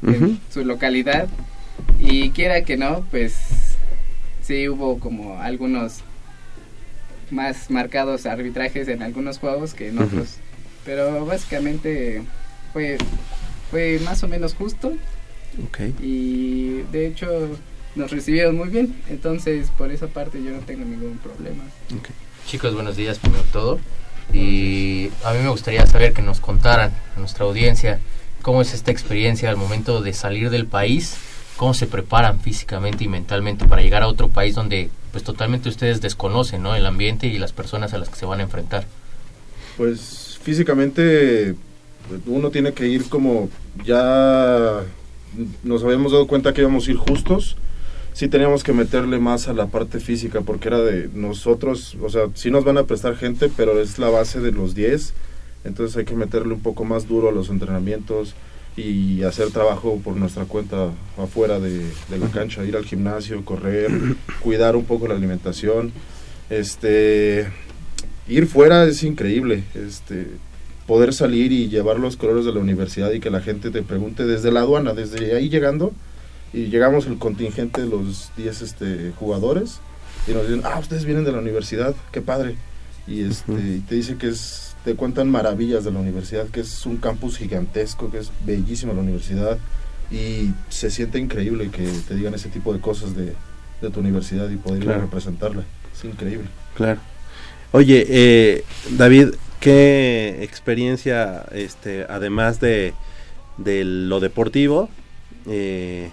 en 0.01 0.39
su 0.51 0.63
localidad. 0.65 1.27
Y 1.99 2.31
quiera 2.31 2.63
que 2.63 2.77
no 2.77 3.05
pues 3.11 3.35
sí 4.41 4.67
hubo 4.69 4.99
como 4.99 5.39
algunos 5.39 6.01
más 7.29 7.69
marcados 7.69 8.25
arbitrajes 8.25 8.87
en 8.87 9.03
algunos 9.03 9.37
juegos 9.37 9.73
que 9.73 9.89
en 9.89 9.99
otros. 9.99 10.37
Pero 10.85 11.25
básicamente 11.25 12.23
fue 12.71 12.97
fue 13.69 13.99
más 14.03 14.23
o 14.23 14.27
menos 14.27 14.55
justo. 14.55 14.93
Ok. 15.69 15.79
y 16.03 16.83
de 16.91 17.07
hecho 17.07 17.27
nos 17.95 18.11
recibieron 18.11 18.55
muy 18.55 18.69
bien. 18.69 18.95
Entonces 19.09 19.69
por 19.77 19.91
esa 19.91 20.07
parte 20.07 20.41
yo 20.41 20.51
no 20.51 20.59
tengo 20.59 20.85
ningún 20.85 21.17
problema 21.17 21.63
Chicos, 22.47 22.73
buenos 22.73 22.95
días, 22.95 23.19
primero 23.19 23.43
todo. 23.51 23.77
Y 24.31 25.09
a 25.25 25.33
mí 25.33 25.39
me 25.43 25.49
gustaría 25.49 25.85
saber 25.85 26.13
que 26.13 26.21
nos 26.21 26.39
contaran 26.39 26.93
a 27.13 27.19
nuestra 27.19 27.43
audiencia 27.43 27.99
cómo 28.41 28.61
es 28.61 28.73
esta 28.73 28.89
experiencia 28.89 29.49
al 29.49 29.57
momento 29.57 30.01
de 30.01 30.13
salir 30.13 30.49
del 30.49 30.65
país, 30.65 31.17
cómo 31.57 31.73
se 31.73 31.87
preparan 31.87 32.39
físicamente 32.39 33.03
y 33.03 33.09
mentalmente 33.09 33.65
para 33.65 33.81
llegar 33.81 34.01
a 34.01 34.07
otro 34.07 34.29
país 34.29 34.55
donde 34.55 34.89
pues 35.11 35.25
totalmente 35.25 35.67
ustedes 35.67 35.99
desconocen, 35.99 36.63
¿no? 36.63 36.73
El 36.73 36.85
ambiente 36.85 37.27
y 37.27 37.37
las 37.37 37.51
personas 37.51 37.93
a 37.93 37.97
las 37.97 38.07
que 38.07 38.15
se 38.15 38.25
van 38.25 38.39
a 38.39 38.43
enfrentar. 38.43 38.85
Pues 39.75 40.39
físicamente 40.41 41.53
uno 42.27 42.49
tiene 42.49 42.71
que 42.71 42.87
ir 42.87 43.09
como 43.09 43.49
ya 43.83 44.83
nos 45.63 45.83
habíamos 45.83 46.13
dado 46.13 46.27
cuenta 46.27 46.53
que 46.53 46.61
íbamos 46.61 46.87
a 46.87 46.91
ir 46.91 46.97
justos. 46.97 47.57
Sí 48.17 48.27
teníamos 48.27 48.63
que 48.63 48.73
meterle 48.73 49.19
más 49.19 49.47
a 49.47 49.53
la 49.53 49.67
parte 49.67 49.99
física 49.99 50.41
porque 50.41 50.69
era 50.69 50.79
de 50.79 51.07
nosotros, 51.13 51.95
o 52.01 52.09
sea, 52.09 52.23
sí 52.33 52.49
nos 52.49 52.63
van 52.63 52.79
a 52.79 52.85
prestar 52.85 53.15
gente, 53.15 53.47
pero 53.55 53.79
es 53.79 53.99
la 53.99 54.09
base 54.09 54.39
de 54.39 54.51
los 54.51 54.73
10. 54.73 55.13
Entonces 55.65 55.95
hay 55.97 56.05
que 56.05 56.15
meterle 56.15 56.55
un 56.55 56.61
poco 56.61 56.83
más 56.83 57.07
duro 57.07 57.29
a 57.29 57.31
los 57.31 57.51
entrenamientos 57.51 58.33
y 58.75 59.21
hacer 59.21 59.51
trabajo 59.51 60.01
por 60.03 60.15
nuestra 60.15 60.45
cuenta 60.45 60.89
afuera 61.15 61.59
de, 61.59 61.77
de 62.09 62.17
la 62.17 62.27
cancha, 62.29 62.65
ir 62.65 62.75
al 62.75 62.85
gimnasio, 62.85 63.45
correr, 63.45 63.91
cuidar 64.41 64.75
un 64.75 64.85
poco 64.85 65.07
la 65.07 65.13
alimentación. 65.13 65.91
Este, 66.49 67.47
ir 68.27 68.47
fuera 68.47 68.85
es 68.85 69.03
increíble, 69.03 69.63
este, 69.75 70.25
poder 70.87 71.13
salir 71.13 71.51
y 71.51 71.69
llevar 71.69 71.99
los 71.99 72.17
colores 72.17 72.45
de 72.45 72.51
la 72.51 72.61
universidad 72.61 73.11
y 73.11 73.19
que 73.19 73.29
la 73.29 73.41
gente 73.41 73.69
te 73.69 73.83
pregunte 73.83 74.25
desde 74.25 74.51
la 74.51 74.61
aduana, 74.61 74.93
desde 74.93 75.35
ahí 75.35 75.49
llegando, 75.49 75.93
y 76.53 76.65
llegamos 76.67 77.05
el 77.07 77.17
contingente 77.17 77.81
de 77.81 77.87
los 77.87 78.31
10 78.37 78.61
este, 78.61 79.11
jugadores, 79.19 79.79
y 80.27 80.31
nos 80.31 80.47
dicen, 80.47 80.61
ah, 80.65 80.79
ustedes 80.79 81.05
vienen 81.05 81.23
de 81.25 81.31
la 81.31 81.39
universidad, 81.39 81.95
qué 82.11 82.21
padre, 82.21 82.55
y, 83.07 83.23
este, 83.23 83.53
y 83.53 83.83
te 83.87 83.95
dice 83.95 84.17
que 84.17 84.27
es, 84.29 84.75
te 84.83 84.95
cuentan 84.95 85.29
maravillas 85.29 85.83
de 85.83 85.91
la 85.91 85.99
universidad, 85.99 86.47
que 86.47 86.59
es 86.61 86.85
un 86.85 86.97
campus 86.97 87.37
gigantesco, 87.37 88.09
que 88.11 88.19
es 88.19 88.31
bellísima 88.45 88.93
la 88.93 89.01
universidad, 89.01 89.57
y 90.11 90.51
se 90.69 90.89
siente 90.89 91.19
increíble 91.19 91.69
que 91.69 91.85
te 92.07 92.15
digan 92.15 92.33
ese 92.33 92.49
tipo 92.49 92.73
de 92.73 92.79
cosas 92.79 93.15
de, 93.15 93.33
de 93.81 93.89
tu 93.89 93.99
universidad 93.99 94.49
y 94.49 94.55
poder 94.55 94.77
ir 94.83 94.89
a 94.89 94.93
Claro. 94.93 95.01
representarla, 95.01 95.63
es 95.97 96.03
increíble. 96.05 96.47
Claro. 96.75 96.99
Oye, 97.73 98.05
eh, 98.09 98.63
David, 98.97 99.29
¿qué 99.59 100.39
experiencia, 100.41 101.45
este, 101.51 102.05
además 102.09 102.59
de, 102.61 102.93
de 103.57 103.83
lo 103.83 104.19
deportivo, 104.21 104.89
eh, 105.47 106.09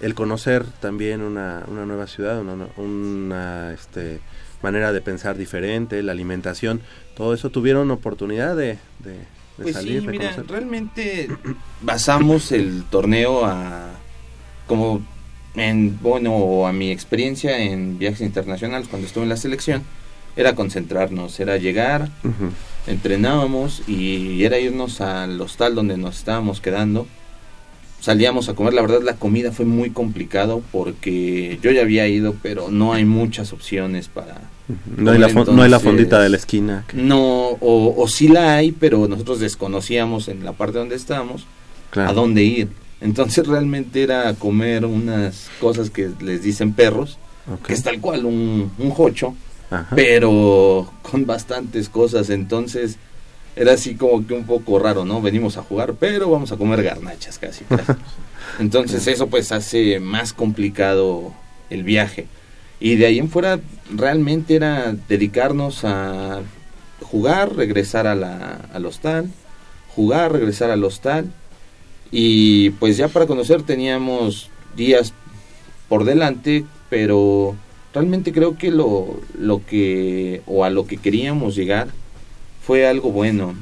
el 0.00 0.14
conocer 0.14 0.64
también 0.80 1.22
una, 1.22 1.64
una 1.68 1.86
nueva 1.86 2.06
ciudad, 2.06 2.40
una, 2.40 2.68
una 2.76 3.72
este, 3.72 4.20
manera 4.62 4.92
de 4.92 5.00
pensar 5.00 5.36
diferente, 5.36 6.02
la 6.02 6.12
alimentación, 6.12 6.80
todo 7.14 7.34
eso, 7.34 7.50
tuvieron 7.50 7.90
oportunidad 7.90 8.56
de, 8.56 8.78
de, 9.00 9.12
de 9.12 9.24
Pues 9.62 9.74
salir, 9.74 10.00
sí, 10.00 10.06
de 10.06 10.12
mira, 10.12 10.36
realmente 10.48 11.28
basamos 11.82 12.52
el 12.52 12.84
torneo 12.84 13.44
a 13.44 13.90
como 14.66 15.02
en 15.56 15.98
bueno 16.00 16.66
a 16.66 16.72
mi 16.72 16.92
experiencia 16.92 17.58
en 17.58 17.98
viajes 17.98 18.20
internacionales 18.20 18.86
cuando 18.88 19.08
estuve 19.08 19.24
en 19.24 19.30
la 19.30 19.36
selección 19.36 19.82
era 20.36 20.54
concentrarnos, 20.54 21.40
era 21.40 21.56
llegar, 21.56 22.08
entrenábamos 22.86 23.82
y 23.88 24.44
era 24.44 24.58
irnos 24.58 25.00
al 25.00 25.40
hostal 25.40 25.74
donde 25.74 25.96
nos 25.96 26.18
estábamos 26.18 26.60
quedando. 26.60 27.06
Salíamos 28.00 28.48
a 28.48 28.54
comer, 28.54 28.72
la 28.74 28.80
verdad 28.82 29.02
la 29.02 29.16
comida 29.16 29.52
fue 29.52 29.66
muy 29.66 29.90
complicado 29.90 30.62
porque 30.72 31.58
yo 31.62 31.70
ya 31.70 31.82
había 31.82 32.08
ido, 32.08 32.34
pero 32.42 32.70
no 32.70 32.92
hay 32.94 33.04
muchas 33.04 33.52
opciones 33.52 34.08
para 34.08 34.40
No 34.96 35.10
hay, 35.10 35.18
la 35.18 35.28
fon- 35.28 35.46
no 35.46 35.62
hay 35.62 35.68
la 35.70 35.76
Entonces- 35.76 35.82
fondita 35.84 36.20
de 36.22 36.28
la 36.30 36.36
esquina. 36.38 36.84
no, 36.94 37.20
o, 37.60 37.94
o 37.96 38.08
sí 38.08 38.28
la 38.28 38.56
hay, 38.56 38.72
pero 38.72 39.06
nosotros 39.06 39.38
desconocíamos 39.40 40.28
en 40.28 40.44
la 40.44 40.52
parte 40.52 40.78
donde 40.78 40.96
estábamos. 40.96 41.46
Claro. 41.90 42.10
a 42.10 42.12
dónde 42.12 42.44
ir. 42.44 42.68
Entonces 43.00 43.44
realmente 43.48 44.02
era 44.02 44.32
comer 44.34 44.84
unas 44.86 45.50
cosas 45.60 45.90
que 45.90 46.08
les 46.20 46.42
dicen 46.44 46.72
perros, 46.72 47.18
que 47.66 47.72
es 47.72 47.82
tal 47.82 48.00
cual 48.00 48.24
un, 48.26 48.70
un 48.78 48.90
jocho, 48.90 49.34
Ajá. 49.72 49.96
pero 49.96 50.88
con 51.02 51.26
bastantes 51.26 51.88
cosas. 51.88 52.30
Entonces 52.30 52.96
era 53.56 53.72
así 53.72 53.94
como 53.94 54.26
que 54.26 54.34
un 54.34 54.44
poco 54.44 54.78
raro, 54.78 55.04
¿no? 55.04 55.20
Venimos 55.20 55.56
a 55.56 55.62
jugar, 55.62 55.94
pero 55.98 56.30
vamos 56.30 56.52
a 56.52 56.56
comer 56.56 56.82
garnachas 56.82 57.38
casi. 57.38 57.64
casi. 57.64 57.92
Entonces 58.58 59.06
eso 59.06 59.28
pues 59.28 59.52
hace 59.52 60.00
más 60.00 60.32
complicado 60.32 61.32
el 61.68 61.84
viaje. 61.84 62.26
Y 62.80 62.96
de 62.96 63.06
ahí 63.06 63.18
en 63.18 63.28
fuera 63.28 63.60
realmente 63.94 64.54
era 64.54 64.94
dedicarnos 65.08 65.84
a 65.84 66.40
jugar, 67.02 67.54
regresar 67.54 68.06
a 68.06 68.14
la, 68.14 68.68
al 68.72 68.86
hostal, 68.86 69.30
jugar, 69.94 70.32
regresar 70.32 70.70
al 70.70 70.84
hostal. 70.84 71.30
Y 72.10 72.70
pues 72.70 72.96
ya 72.96 73.08
para 73.08 73.26
conocer 73.26 73.62
teníamos 73.62 74.50
días 74.76 75.12
por 75.88 76.04
delante, 76.04 76.64
pero 76.88 77.54
realmente 77.92 78.32
creo 78.32 78.56
que 78.56 78.70
lo, 78.70 79.20
lo 79.38 79.64
que, 79.64 80.42
o 80.46 80.64
a 80.64 80.70
lo 80.70 80.86
que 80.86 80.96
queríamos 80.96 81.54
llegar, 81.54 81.88
fue 82.66 82.86
algo 82.86 83.10
bueno. 83.10 83.54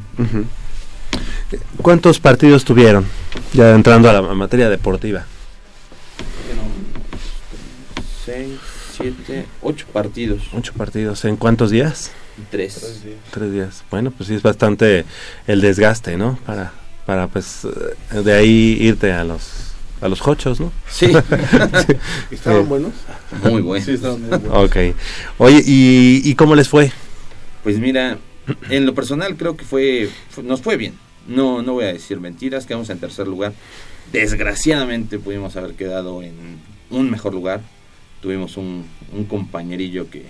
¿Cuántos 1.82 2.18
partidos 2.20 2.64
tuvieron? 2.64 3.06
Ya 3.52 3.74
entrando 3.74 4.10
a 4.10 4.12
la 4.12 4.22
materia 4.22 4.68
deportiva. 4.68 5.24
Seis, 8.24 8.58
siete, 8.96 9.46
ocho 9.62 9.86
partidos. 9.92 10.42
Ocho 10.52 10.72
partidos. 10.74 11.24
¿En 11.24 11.36
cuántos 11.36 11.70
días? 11.70 12.10
Tres. 12.50 13.00
Tres 13.30 13.52
días. 13.52 13.84
Bueno, 13.90 14.10
pues 14.10 14.28
sí 14.28 14.34
es 14.34 14.42
bastante 14.42 15.04
el 15.46 15.60
desgaste, 15.60 16.16
¿no? 16.16 16.38
Para, 16.44 16.72
para 17.06 17.26
pues 17.28 17.64
eh, 18.12 18.20
de 18.22 18.32
ahí 18.34 18.76
irte 18.80 19.12
a 19.12 19.24
los 19.24 19.64
a 20.00 20.08
los 20.08 20.20
jochos, 20.20 20.60
¿no? 20.60 20.70
Sí, 20.88 21.10
¿Estaban 22.30 22.68
buenos? 22.68 22.92
muy 23.42 23.62
bueno. 23.62 23.84
Sí, 23.84 23.92
estaban 23.92 24.20
muy 24.20 24.28
buenos. 24.38 24.64
Ok. 24.70 24.76
Oye, 25.38 25.62
¿y, 25.66 26.20
y 26.24 26.34
cómo 26.36 26.54
les 26.54 26.68
fue? 26.68 26.92
Pues 27.64 27.78
mira, 27.80 28.18
en 28.70 28.86
lo 28.86 28.94
personal 28.94 29.36
creo 29.36 29.56
que 29.56 29.64
fue, 29.64 30.08
fu- 30.30 30.42
nos 30.42 30.60
fue 30.62 30.76
bien. 30.76 30.94
No, 31.26 31.62
no 31.62 31.74
voy 31.74 31.84
a 31.84 31.92
decir 31.92 32.20
mentiras, 32.20 32.64
quedamos 32.66 32.88
en 32.90 32.98
tercer 32.98 33.26
lugar. 33.28 33.52
Desgraciadamente 34.12 35.18
pudimos 35.18 35.56
haber 35.56 35.74
quedado 35.74 36.22
en 36.22 36.32
un 36.90 37.10
mejor 37.10 37.34
lugar. 37.34 37.60
Tuvimos 38.20 38.56
un, 38.56 38.84
un 39.12 39.24
compañerillo 39.26 40.10
que 40.10 40.24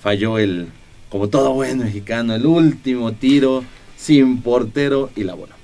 falló 0.00 0.38
el, 0.38 0.68
como 1.08 1.28
todo 1.28 1.52
buen 1.54 1.78
mexicano, 1.78 2.34
el 2.34 2.46
último 2.46 3.12
tiro 3.12 3.64
sin 3.96 4.40
portero 4.42 5.10
y 5.16 5.24
la 5.24 5.34
bola. 5.34 5.56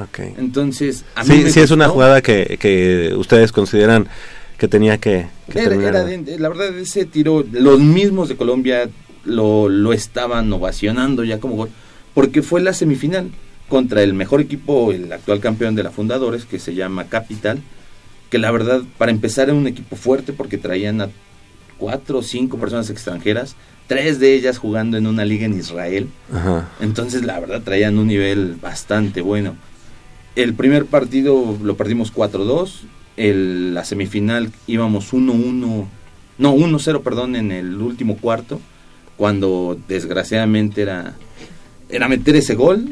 Ok. 0.00 0.20
Entonces, 0.38 1.04
a 1.16 1.24
mí 1.24 1.34
Sí, 1.36 1.44
me 1.44 1.50
sí 1.50 1.60
es 1.60 1.70
una 1.70 1.88
jugada 1.88 2.22
que, 2.22 2.56
que 2.58 3.12
ustedes 3.16 3.52
consideran 3.52 4.08
que 4.56 4.68
tenía 4.68 4.96
que, 4.98 5.26
que 5.50 5.58
Era, 5.58 5.68
terminar. 5.70 5.94
era 5.96 6.04
de- 6.04 6.38
la 6.38 6.48
verdad, 6.48 6.78
ese 6.78 7.04
tiro, 7.04 7.44
los 7.52 7.80
mismos 7.80 8.28
de 8.28 8.36
Colombia 8.36 8.88
lo, 9.24 9.68
lo 9.68 9.92
estaban 9.92 10.52
ovacionando 10.52 11.24
ya 11.24 11.38
como 11.40 11.56
gol, 11.56 11.70
porque 12.14 12.42
fue 12.42 12.60
la 12.60 12.72
semifinal 12.72 13.30
contra 13.68 14.02
el 14.02 14.14
mejor 14.14 14.40
equipo, 14.40 14.92
el 14.92 15.10
actual 15.12 15.40
campeón 15.40 15.74
de 15.74 15.82
la 15.82 15.90
Fundadores, 15.90 16.44
que 16.44 16.58
se 16.58 16.74
llama 16.74 17.04
Capital, 17.04 17.60
que 18.30 18.38
la 18.38 18.50
verdad, 18.50 18.82
para 18.98 19.10
empezar, 19.12 19.48
era 19.48 19.56
un 19.58 19.66
equipo 19.66 19.96
fuerte 19.96 20.32
porque 20.32 20.58
traían 20.58 21.00
a 21.00 21.08
cuatro 21.78 22.18
o 22.18 22.22
cinco 22.22 22.58
personas 22.58 22.90
extranjeras, 22.90 23.56
tres 23.86 24.18
de 24.20 24.34
ellas 24.34 24.58
jugando 24.58 24.96
en 24.96 25.06
una 25.06 25.24
liga 25.24 25.46
en 25.46 25.58
Israel. 25.58 26.08
Ajá. 26.32 26.68
Entonces, 26.80 27.24
la 27.24 27.40
verdad, 27.40 27.62
traían 27.62 27.98
un 27.98 28.06
nivel 28.08 28.56
bastante 28.60 29.20
bueno. 29.20 29.54
El 30.36 30.54
primer 30.54 30.86
partido 30.86 31.58
lo 31.62 31.76
perdimos 31.76 32.10
4-2. 32.12 32.82
El- 33.16 33.74
La 33.74 33.84
semifinal 33.84 34.50
íbamos 34.66 35.12
1-1. 35.12 35.88
No, 36.38 36.54
1-0, 36.54 37.02
perdón, 37.02 37.36
en 37.36 37.52
el 37.52 37.76
último 37.82 38.16
cuarto. 38.16 38.60
Cuando 39.16 39.78
desgraciadamente 39.88 40.82
era, 40.82 41.14
era 41.88 42.08
meter 42.08 42.36
ese 42.36 42.54
gol. 42.54 42.88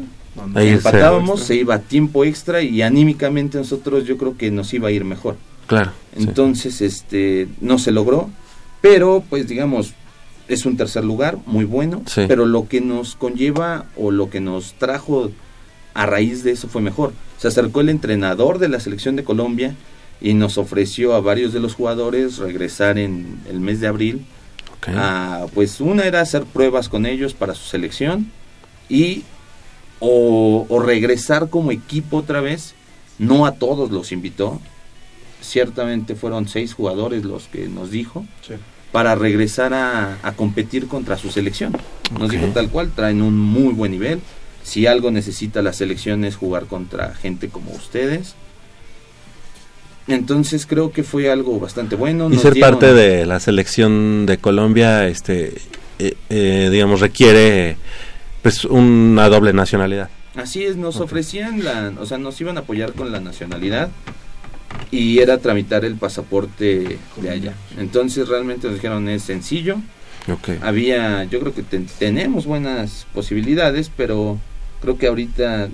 Ahí 0.54 0.68
empatábamos, 0.68 1.40
se 1.42 1.56
iba 1.56 1.74
a 1.74 1.78
tiempo 1.80 2.24
extra 2.24 2.62
y 2.62 2.82
anímicamente 2.82 3.58
nosotros 3.58 4.04
yo 4.04 4.16
creo 4.16 4.36
que 4.36 4.50
nos 4.50 4.72
iba 4.72 4.88
a 4.88 4.92
ir 4.92 5.04
mejor. 5.04 5.36
Claro. 5.66 5.92
sí. 6.16 6.22
Entonces, 6.24 6.80
este, 6.80 7.48
no 7.60 7.78
se 7.78 7.90
logró, 7.92 8.30
pero 8.80 9.22
pues 9.28 9.48
digamos, 9.48 9.92
es 10.48 10.66
un 10.66 10.76
tercer 10.76 11.04
lugar 11.04 11.38
muy 11.46 11.64
bueno, 11.64 12.02
Sí. 12.06 12.22
pero 12.28 12.46
lo 12.46 12.68
que 12.68 12.80
nos 12.80 13.14
conlleva 13.16 13.86
o 13.96 14.10
lo 14.10 14.30
que 14.30 14.40
nos 14.40 14.74
trajo 14.74 15.30
a 15.94 16.06
raíz 16.06 16.42
de 16.44 16.52
eso 16.52 16.68
fue 16.68 16.80
mejor. 16.80 17.12
Se 17.38 17.48
acercó 17.48 17.80
el 17.80 17.88
entrenador 17.88 18.58
de 18.58 18.68
la 18.68 18.80
selección 18.80 19.16
de 19.16 19.24
Colombia 19.24 19.74
y 20.20 20.34
nos 20.34 20.58
ofreció 20.58 21.14
a 21.14 21.20
varios 21.20 21.52
de 21.52 21.60
los 21.60 21.74
jugadores 21.74 22.38
regresar 22.38 22.98
en 22.98 23.38
el 23.48 23.60
mes 23.60 23.80
de 23.80 23.86
abril 23.88 24.24
Ok. 24.80 24.88
a, 24.96 25.46
pues 25.54 25.80
una 25.80 26.04
era 26.04 26.20
hacer 26.20 26.44
pruebas 26.44 26.88
con 26.88 27.06
ellos 27.06 27.34
para 27.34 27.54
su 27.54 27.64
selección 27.68 28.30
y 28.88 29.24
o, 29.98 30.66
o 30.68 30.78
regresar 30.80 31.48
como 31.50 31.70
equipo 31.70 32.18
otra 32.18 32.40
vez. 32.40 32.74
No 33.18 33.44
a 33.44 33.52
todos 33.52 33.90
los 33.90 34.12
invitó. 34.12 34.60
Ciertamente 35.42 36.14
fueron 36.14 36.48
seis 36.48 36.74
jugadores 36.74 37.24
los 37.24 37.44
que 37.48 37.68
nos 37.68 37.90
dijo 37.90 38.24
Sí. 38.46 38.54
para 38.92 39.14
regresar 39.14 39.72
a, 39.74 40.18
a 40.22 40.32
competir 40.32 40.86
contra 40.88 41.16
su 41.18 41.30
selección. 41.30 41.76
Nos 42.18 42.30
dijo 42.30 42.46
tal 42.48 42.68
cual, 42.70 42.90
traen 42.94 43.22
un 43.22 43.38
muy 43.38 43.72
buen 43.74 43.92
nivel. 43.92 44.20
Si 44.62 44.86
algo 44.86 45.10
necesita 45.10 45.62
la 45.62 45.72
selección 45.72 46.24
es 46.24 46.36
jugar 46.36 46.66
contra 46.66 47.14
gente 47.14 47.48
como 47.48 47.72
ustedes. 47.72 48.34
Entonces 50.12 50.66
creo 50.66 50.92
que 50.92 51.02
fue 51.02 51.30
algo 51.30 51.58
bastante 51.60 51.96
bueno. 51.96 52.26
y 52.28 52.34
Nos 52.34 52.42
ser 52.42 52.54
dieron- 52.54 52.70
parte 52.72 52.94
de 52.94 53.26
la 53.26 53.40
selección 53.40 54.26
de 54.26 54.38
Colombia, 54.38 55.06
este, 55.08 55.54
eh, 55.98 56.14
eh, 56.30 56.68
digamos, 56.72 57.00
requiere 57.00 57.76
pues 58.42 58.64
una 58.64 59.28
doble 59.28 59.52
nacionalidad. 59.52 60.08
Así 60.36 60.64
es, 60.64 60.76
nos 60.76 60.96
ofrecían 61.00 61.64
la, 61.64 61.92
o 62.00 62.06
sea, 62.06 62.16
nos 62.18 62.40
iban 62.40 62.56
a 62.56 62.60
apoyar 62.60 62.92
con 62.92 63.10
la 63.12 63.20
nacionalidad 63.20 63.90
y 64.90 65.18
era 65.18 65.38
tramitar 65.38 65.84
el 65.84 65.96
pasaporte 65.96 66.98
de 67.16 67.30
allá. 67.30 67.54
Entonces 67.78 68.28
realmente 68.28 68.66
nos 68.68 68.76
dijeron 68.76 69.08
es 69.08 69.22
sencillo. 69.24 69.76
Ok. 70.30 70.50
Había, 70.62 71.24
yo 71.24 71.40
creo 71.40 71.52
que 71.54 71.62
ten- 71.62 71.88
tenemos 71.98 72.46
buenas 72.46 73.06
posibilidades, 73.12 73.90
pero 73.94 74.38
creo 74.80 74.96
que 74.98 75.08
ahorita 75.08 75.68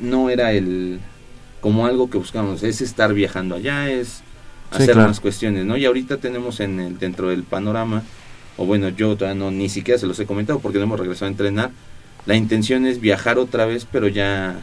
no 0.00 0.30
era 0.30 0.52
el 0.52 0.98
como 1.62 1.86
algo 1.86 2.10
que 2.10 2.18
buscamos, 2.18 2.62
es 2.62 2.82
estar 2.82 3.14
viajando 3.14 3.54
allá, 3.54 3.90
es 3.90 4.22
Sí, 4.72 4.76
hacer 4.84 4.94
claro. 4.94 5.08
más 5.08 5.20
cuestiones, 5.20 5.66
¿no? 5.66 5.76
Y 5.76 5.84
ahorita 5.84 6.16
tenemos 6.16 6.60
en 6.60 6.80
el 6.80 6.98
dentro 6.98 7.28
del 7.28 7.42
panorama 7.42 8.02
o 8.56 8.64
bueno, 8.64 8.88
yo 8.88 9.16
todavía 9.16 9.38
no 9.38 9.50
ni 9.50 9.68
siquiera 9.68 9.98
se 9.98 10.06
los 10.06 10.18
he 10.18 10.24
comentado 10.26 10.60
porque 10.60 10.78
no 10.78 10.84
hemos 10.84 10.98
regresado 10.98 11.26
a 11.26 11.30
entrenar. 11.30 11.70
La 12.26 12.36
intención 12.36 12.86
es 12.86 13.00
viajar 13.00 13.38
otra 13.38 13.66
vez, 13.66 13.86
pero 13.90 14.08
ya 14.08 14.56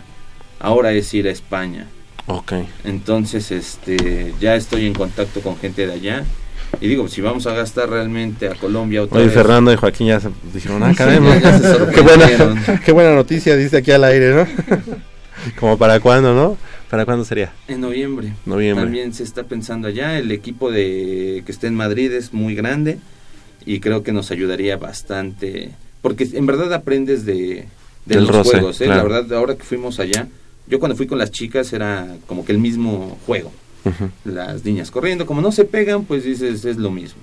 ahora 0.60 0.94
es 0.94 1.14
ir 1.14 1.28
a 1.28 1.32
España. 1.32 1.88
Ok. 2.28 2.54
Entonces, 2.86 3.52
este, 3.52 4.34
ya 4.40 4.56
estoy 4.56 4.86
en 4.88 4.94
contacto 4.94 5.42
con 5.42 5.58
gente 5.58 5.86
de 5.86 5.94
allá. 5.94 6.24
Y 6.80 6.88
digo, 6.88 7.08
si 7.08 7.22
vamos 7.22 7.48
a 7.48 7.54
gastar 7.54 7.90
realmente 7.90 8.48
a 8.48 8.56
Colombia 8.56 9.02
otra 9.04 9.18
Oye, 9.18 9.26
vez. 9.26 9.34
Fernando 9.34 9.74
y 9.74 9.76
Joaquín 9.76 10.08
ya 10.08 10.20
se 10.20 10.30
dijeron, 10.54 10.84
ah, 10.84 10.90
Sí, 10.92 10.96
caray, 10.96 11.20
qué, 11.94 12.02
buena, 12.02 12.82
qué 12.86 12.92
buena 12.92 13.14
noticia, 13.16 13.56
dice 13.56 13.78
aquí 13.78 13.92
al 13.92 14.04
aire, 14.04 14.34
¿no? 14.36 14.48
Como 15.60 15.78
para 15.78 16.00
cuándo, 16.00 16.34
¿no? 16.34 16.58
¿Para 16.90 17.06
cuándo 17.06 17.24
sería? 17.24 17.54
En 17.68 17.82
noviembre. 17.82 18.34
Noviembre. 18.46 18.86
También 18.86 19.14
se 19.14 19.24
está 19.24 19.44
pensando 19.44 19.88
allá. 19.88 20.18
El 20.18 20.32
equipo 20.32 20.72
de 20.72 21.44
que 21.46 21.52
esté 21.52 21.68
en 21.68 21.76
Madrid 21.76 22.12
es 22.12 22.34
muy 22.34 22.56
grande 22.56 22.98
y 23.66 23.80
creo 23.80 24.02
que 24.04 24.12
nos 24.12 24.32
ayudaría 24.32 24.78
bastante. 24.78 25.72
Porque 26.02 26.28
en 26.34 26.46
verdad 26.46 26.74
aprendes 26.74 27.26
de, 27.26 27.36
de 28.06 28.16
Del 28.16 28.26
los 28.26 28.36
roce, 28.36 28.52
juegos. 28.52 28.82
¿eh? 28.82 28.88
La 28.88 29.04
verdad, 29.04 29.32
ahora 29.34 29.56
que 29.56 29.64
fuimos 29.64 30.00
allá, 30.00 30.28
yo 30.68 30.80
cuando 30.80 30.96
fui 30.96 31.06
con 31.06 31.20
las 31.20 31.32
chicas 31.32 31.72
era 31.74 32.08
como 32.26 32.44
que 32.44 32.52
el 32.52 32.60
mismo 32.60 33.20
juego. 33.26 33.52
Las 34.26 34.66
niñas 34.66 34.92
corriendo, 34.92 35.26
como 35.26 35.42
no 35.42 35.52
se 35.52 35.66
pegan, 35.66 36.04
pues 36.04 36.24
dices, 36.24 36.66
es 36.66 36.78
lo 36.78 36.92
mismo. 36.92 37.22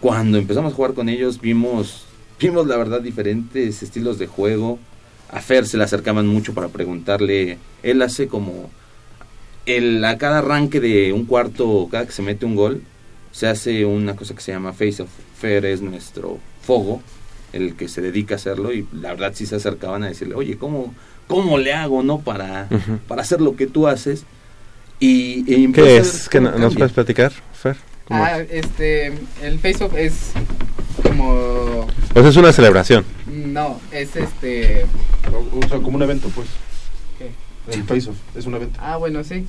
Cuando 0.00 0.38
empezamos 0.38 0.72
a 0.72 0.76
jugar 0.76 0.94
con 0.94 1.08
ellos, 1.08 1.40
vimos, 1.40 2.04
vimos 2.40 2.66
la 2.66 2.76
verdad 2.76 3.00
diferentes 3.00 3.82
estilos 3.82 4.18
de 4.18 4.26
juego. 4.26 4.78
A 5.30 5.40
Fer 5.40 5.66
se 5.66 5.76
le 5.76 5.84
acercaban 5.84 6.26
mucho 6.26 6.54
para 6.54 6.68
preguntarle, 6.68 7.58
él 7.82 8.02
hace 8.02 8.28
como, 8.28 8.70
el, 9.66 10.04
a 10.04 10.18
cada 10.18 10.38
arranque 10.38 10.80
de 10.80 11.12
un 11.12 11.24
cuarto, 11.24 11.88
cada 11.90 12.06
que 12.06 12.12
se 12.12 12.22
mete 12.22 12.46
un 12.46 12.54
gol, 12.54 12.82
se 13.32 13.46
hace 13.48 13.84
una 13.84 14.14
cosa 14.16 14.34
que 14.34 14.40
se 14.40 14.52
llama 14.52 14.72
Face 14.72 15.02
of 15.02 15.08
Fer, 15.40 15.66
es 15.66 15.80
nuestro 15.82 16.38
fogo, 16.62 17.02
el 17.52 17.74
que 17.74 17.88
se 17.88 18.00
dedica 18.00 18.34
a 18.34 18.36
hacerlo, 18.36 18.72
y 18.72 18.86
la 18.92 19.10
verdad 19.10 19.32
sí 19.34 19.46
se 19.46 19.56
acercaban 19.56 20.04
a 20.04 20.08
decirle, 20.08 20.34
oye, 20.36 20.56
¿cómo, 20.56 20.94
cómo 21.26 21.58
le 21.58 21.72
hago, 21.72 22.02
no? 22.02 22.20
Para, 22.20 22.68
para 23.08 23.22
hacer 23.22 23.40
lo 23.40 23.56
que 23.56 23.66
tú 23.66 23.88
haces. 23.88 24.24
Y, 25.00 25.44
¿Qué 25.72 25.98
es? 25.98 26.28
¿Qué 26.28 26.38
cómo 26.38 26.50
no- 26.52 26.58
¿Nos 26.58 26.74
puedes 26.76 26.92
platicar, 26.92 27.32
Fer? 27.52 27.76
¿Cómo 28.06 28.24
Ah, 28.24 28.38
es? 28.38 28.64
este, 28.64 29.12
el 29.42 29.58
face 29.58 29.84
off 29.84 29.94
es 29.96 30.30
como, 31.02 31.86
sea, 32.14 32.28
es 32.28 32.36
una 32.36 32.52
celebración. 32.52 33.04
No, 33.56 33.80
es 33.90 34.14
este, 34.16 34.84
O, 35.32 35.58
o 35.64 35.68
sea, 35.68 35.78
como 35.78 35.96
un 35.96 36.02
evento, 36.02 36.28
pues. 36.34 36.46
¿qué? 37.18 37.30
El 37.72 37.84
face-off, 37.84 38.16
es 38.36 38.44
una 38.46 38.58
venta. 38.58 38.78
Ah, 38.82 38.96
bueno, 38.98 39.24
sí. 39.24 39.46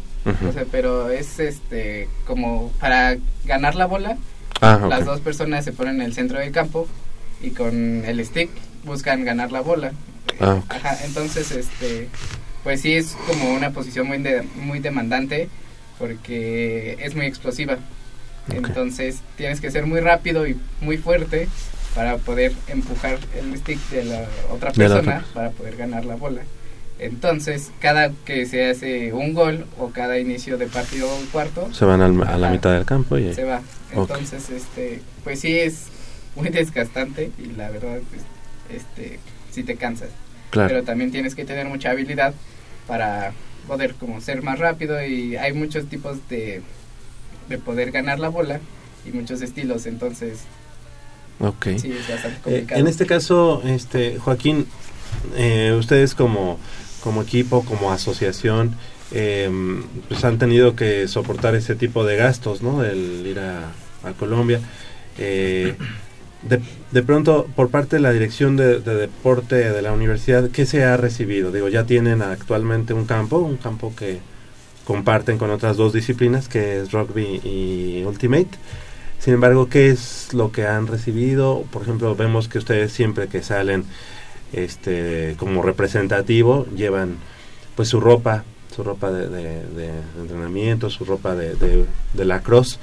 O 0.47 0.51
sea, 0.53 0.65
pero 0.71 1.09
es 1.09 1.39
este 1.39 2.07
como 2.25 2.71
para 2.79 3.17
ganar 3.45 3.75
la 3.75 3.85
bola, 3.85 4.17
Ah, 4.61 4.87
las 4.89 5.05
dos 5.05 5.19
personas 5.19 5.63
se 5.65 5.71
ponen 5.71 5.95
en 5.97 6.01
el 6.01 6.13
centro 6.13 6.39
del 6.39 6.51
campo 6.51 6.87
y 7.43 7.51
con 7.51 8.03
el 8.05 8.25
stick 8.25 8.49
buscan 8.85 9.23
ganar 9.23 9.51
la 9.51 9.61
bola. 9.61 9.91
Ah. 10.39 10.61
Ajá, 10.69 10.97
entonces 11.05 11.51
este 11.51 12.07
pues 12.63 12.81
sí 12.81 12.93
es 12.93 13.15
como 13.27 13.53
una 13.53 13.69
posición 13.71 14.07
muy 14.07 14.17
de- 14.17 14.41
muy 14.55 14.79
demandante 14.79 15.47
porque 15.99 16.97
es 17.01 17.13
muy 17.15 17.25
explosiva. 17.27 17.77
Entonces 18.53 19.19
tienes 19.35 19.59
que 19.61 19.69
ser 19.69 19.85
muy 19.85 19.99
rápido 19.99 20.47
y 20.47 20.57
muy 20.81 20.97
fuerte 20.97 21.47
para 21.97 22.17
poder 22.17 22.53
empujar 22.67 23.17
el 23.35 23.57
stick 23.57 23.79
de 23.89 24.03
la 24.05 24.23
otra 24.51 24.69
la 24.69 24.75
persona 24.75 24.99
otra. 24.99 25.25
para 25.33 25.49
poder 25.49 25.75
ganar 25.77 26.05
la 26.05 26.13
bola. 26.15 26.41
Entonces, 26.99 27.71
cada 27.79 28.11
que 28.23 28.45
se 28.45 28.69
hace 28.69 29.13
un 29.13 29.33
gol 29.33 29.65
o 29.79 29.89
cada 29.89 30.19
inicio 30.19 30.59
de 30.59 30.67
partido 30.67 31.07
o 31.11 31.19
cuarto, 31.31 31.73
Se 31.73 31.85
van 31.85 32.01
al- 32.01 32.21
a 32.27 32.37
la 32.37 32.51
mitad 32.51 32.71
del 32.71 32.85
campo 32.85 33.17
y 33.17 33.33
se 33.33 33.43
va. 33.45 33.61
Entonces, 33.91 34.47
este, 34.51 35.01
pues 35.23 35.39
sí 35.39 35.57
es 35.57 35.85
muy 36.35 36.49
desgastante 36.49 37.31
y 37.39 37.47
la 37.57 37.71
verdad, 37.71 37.97
pues, 38.11 38.21
este, 38.69 39.19
sí 39.51 39.63
te 39.63 39.75
cansas. 39.75 40.09
claro. 40.51 40.69
Pero 40.69 40.83
también 40.83 41.11
tienes 41.11 41.33
que 41.33 41.45
tener 41.45 41.65
mucha 41.67 41.89
habilidad 41.89 42.33
para 42.85 43.33
poder 43.67 43.95
como 43.95 44.21
ser 44.21 44.43
más 44.43 44.59
rápido 44.59 45.03
y 45.03 45.35
hay 45.35 45.51
muchos 45.53 45.87
tipos 45.89 46.17
de, 46.29 46.61
de 47.49 47.57
poder 47.57 47.89
ganar 47.91 48.19
la 48.19 48.29
bola 48.29 48.59
y 49.03 49.09
muchos 49.11 49.41
estilos, 49.41 49.87
entonces 49.87 50.39
Ok. 51.39 51.67
sí 51.77 51.91
es 51.91 52.09
bastante 52.09 52.57
Eh, 52.57 52.67
en 52.69 52.87
este 52.87 53.05
caso, 53.05 53.61
este 53.65 54.17
Joaquín, 54.19 54.67
eh, 55.35 55.75
ustedes 55.77 56.15
como, 56.15 56.57
como 57.03 57.21
equipo, 57.21 57.63
como 57.63 57.91
asociación, 57.91 58.75
eh, 59.11 59.49
pues 60.07 60.23
han 60.23 60.37
tenido 60.37 60.75
que 60.75 61.07
soportar 61.07 61.55
ese 61.55 61.75
tipo 61.75 62.03
de 62.05 62.17
gastos, 62.17 62.61
¿no? 62.61 62.83
El 62.83 63.25
ir 63.25 63.39
a, 63.39 63.71
a 64.03 64.13
Colombia. 64.13 64.59
Eh, 65.17 65.75
de, 66.43 66.61
de 66.91 67.03
pronto, 67.03 67.47
por 67.55 67.69
parte 67.69 67.95
de 67.97 68.01
la 68.01 68.11
Dirección 68.11 68.57
de, 68.57 68.79
de 68.79 68.95
Deporte 68.95 69.55
de 69.55 69.81
la 69.81 69.91
universidad, 69.93 70.49
¿qué 70.51 70.65
se 70.65 70.83
ha 70.83 70.97
recibido? 70.97 71.51
Digo, 71.51 71.67
ya 71.69 71.85
tienen 71.85 72.21
actualmente 72.21 72.93
un 72.93 73.05
campo, 73.05 73.37
un 73.39 73.57
campo 73.57 73.93
que 73.95 74.19
comparten 74.85 75.37
con 75.37 75.51
otras 75.51 75.77
dos 75.77 75.93
disciplinas, 75.93 76.47
que 76.47 76.79
es 76.81 76.91
rugby 76.91 77.41
y 77.43 78.03
ultimate. 78.05 78.49
Sin 79.19 79.33
embargo, 79.33 79.67
¿qué 79.69 79.89
es 79.89 80.33
lo 80.33 80.51
que 80.51 80.67
han 80.67 80.87
recibido? 80.87 81.63
Por 81.71 81.81
ejemplo, 81.81 82.15
vemos 82.15 82.47
que 82.47 82.57
ustedes 82.59 82.91
siempre 82.93 83.27
que 83.27 83.43
salen 83.43 83.83
este 84.53 85.35
como 85.37 85.61
representativo 85.61 86.65
llevan 86.75 87.17
pues 87.75 87.89
su 87.89 87.99
ropa, 87.99 88.43
su 88.75 88.83
ropa 88.83 89.11
de, 89.11 89.27
de- 89.27 89.65
de 89.71 89.89
entrenamiento, 90.19 90.89
su 90.89 91.03
ropa 91.05 91.35
de, 91.35 91.55
de, 91.55 91.85
de 92.13 92.25
lacrosse. 92.25 92.77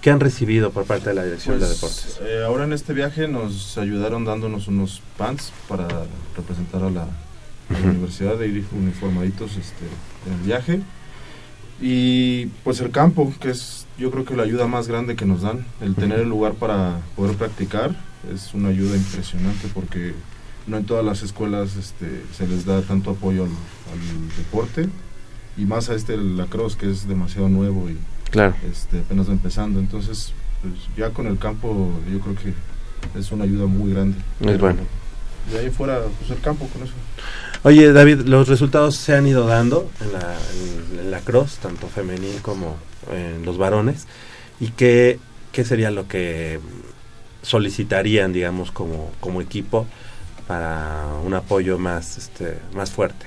¿Qué 0.00 0.10
han 0.10 0.20
recibido 0.20 0.70
por 0.70 0.84
parte 0.84 1.08
de 1.08 1.14
la 1.14 1.24
Dirección 1.24 1.58
de 1.58 1.66
Pues, 1.66 1.74
Deportes? 1.74 2.20
eh, 2.22 2.42
ahora 2.44 2.64
en 2.64 2.72
este 2.72 2.92
viaje 2.92 3.26
nos 3.26 3.76
ayudaron 3.76 4.24
dándonos 4.24 4.68
unos 4.68 5.02
pants 5.18 5.52
para 5.68 5.88
representar 6.36 6.82
a 6.84 6.90
la, 6.90 7.02
a 7.02 7.72
la 7.72 7.78
Ujú. 7.80 7.88
universidad, 7.88 8.36
de 8.38 8.46
ir 8.46 8.64
uniformaditos 8.72 9.56
este, 9.56 9.84
en 10.26 10.32
el 10.34 10.40
viaje. 10.42 10.80
Y 11.80 12.46
pues 12.64 12.80
el 12.80 12.90
campo, 12.90 13.32
que 13.40 13.50
es 13.50 13.86
yo 13.98 14.10
creo 14.10 14.24
que 14.24 14.36
la 14.36 14.42
ayuda 14.42 14.66
más 14.66 14.88
grande 14.88 15.16
que 15.16 15.24
nos 15.26 15.42
dan, 15.42 15.64
el 15.80 15.94
tener 15.94 16.20
el 16.20 16.28
lugar 16.28 16.54
para 16.54 17.00
poder 17.16 17.36
practicar, 17.36 17.96
es 18.32 18.52
una 18.54 18.68
ayuda 18.68 18.96
impresionante 18.96 19.68
porque 19.72 20.12
no 20.66 20.76
en 20.76 20.84
todas 20.84 21.04
las 21.04 21.22
escuelas 21.22 21.76
este, 21.76 22.22
se 22.36 22.46
les 22.46 22.66
da 22.66 22.82
tanto 22.82 23.10
apoyo 23.10 23.44
al, 23.44 23.50
al 23.50 24.36
deporte 24.36 24.88
y 25.56 25.64
más 25.64 25.88
a 25.88 25.94
este 25.94 26.16
lacrosse 26.16 26.76
que 26.76 26.90
es 26.90 27.06
demasiado 27.08 27.48
nuevo 27.48 27.88
y 27.88 27.96
Claro. 28.30 28.54
este, 28.70 28.98
apenas 29.00 29.28
va 29.28 29.32
empezando. 29.32 29.78
Entonces, 29.80 30.32
pues, 30.60 30.74
ya 30.96 31.10
con 31.10 31.26
el 31.26 31.38
campo, 31.38 31.90
yo 32.12 32.18
creo 32.20 32.34
que 32.34 32.52
es 33.18 33.30
una 33.32 33.44
ayuda 33.44 33.66
muy 33.66 33.92
grande. 33.92 34.18
Es 34.40 34.58
bueno. 34.58 34.80
De 35.52 35.60
ahí 35.60 35.70
fuera, 35.70 36.00
pues 36.18 36.30
el 36.30 36.40
campo 36.40 36.66
con 36.68 36.82
eso. 36.82 36.92
Oye, 37.62 37.92
David, 37.92 38.20
los 38.20 38.48
resultados 38.48 38.96
se 38.96 39.14
han 39.14 39.26
ido 39.26 39.46
dando 39.46 39.90
en 40.00 40.12
la, 40.12 40.36
en, 40.52 41.00
en 41.00 41.10
la 41.10 41.20
cross, 41.20 41.56
tanto 41.56 41.86
femenil 41.88 42.40
como 42.42 42.76
en 43.12 43.44
los 43.44 43.58
varones. 43.58 44.06
¿Y 44.60 44.68
qué, 44.68 45.18
qué 45.52 45.64
sería 45.64 45.90
lo 45.90 46.08
que 46.08 46.60
solicitarían, 47.42 48.32
digamos, 48.32 48.72
como, 48.72 49.12
como 49.20 49.40
equipo 49.40 49.86
para 50.46 51.06
un 51.24 51.34
apoyo 51.34 51.78
más, 51.78 52.18
este, 52.18 52.58
más 52.74 52.90
fuerte? 52.90 53.26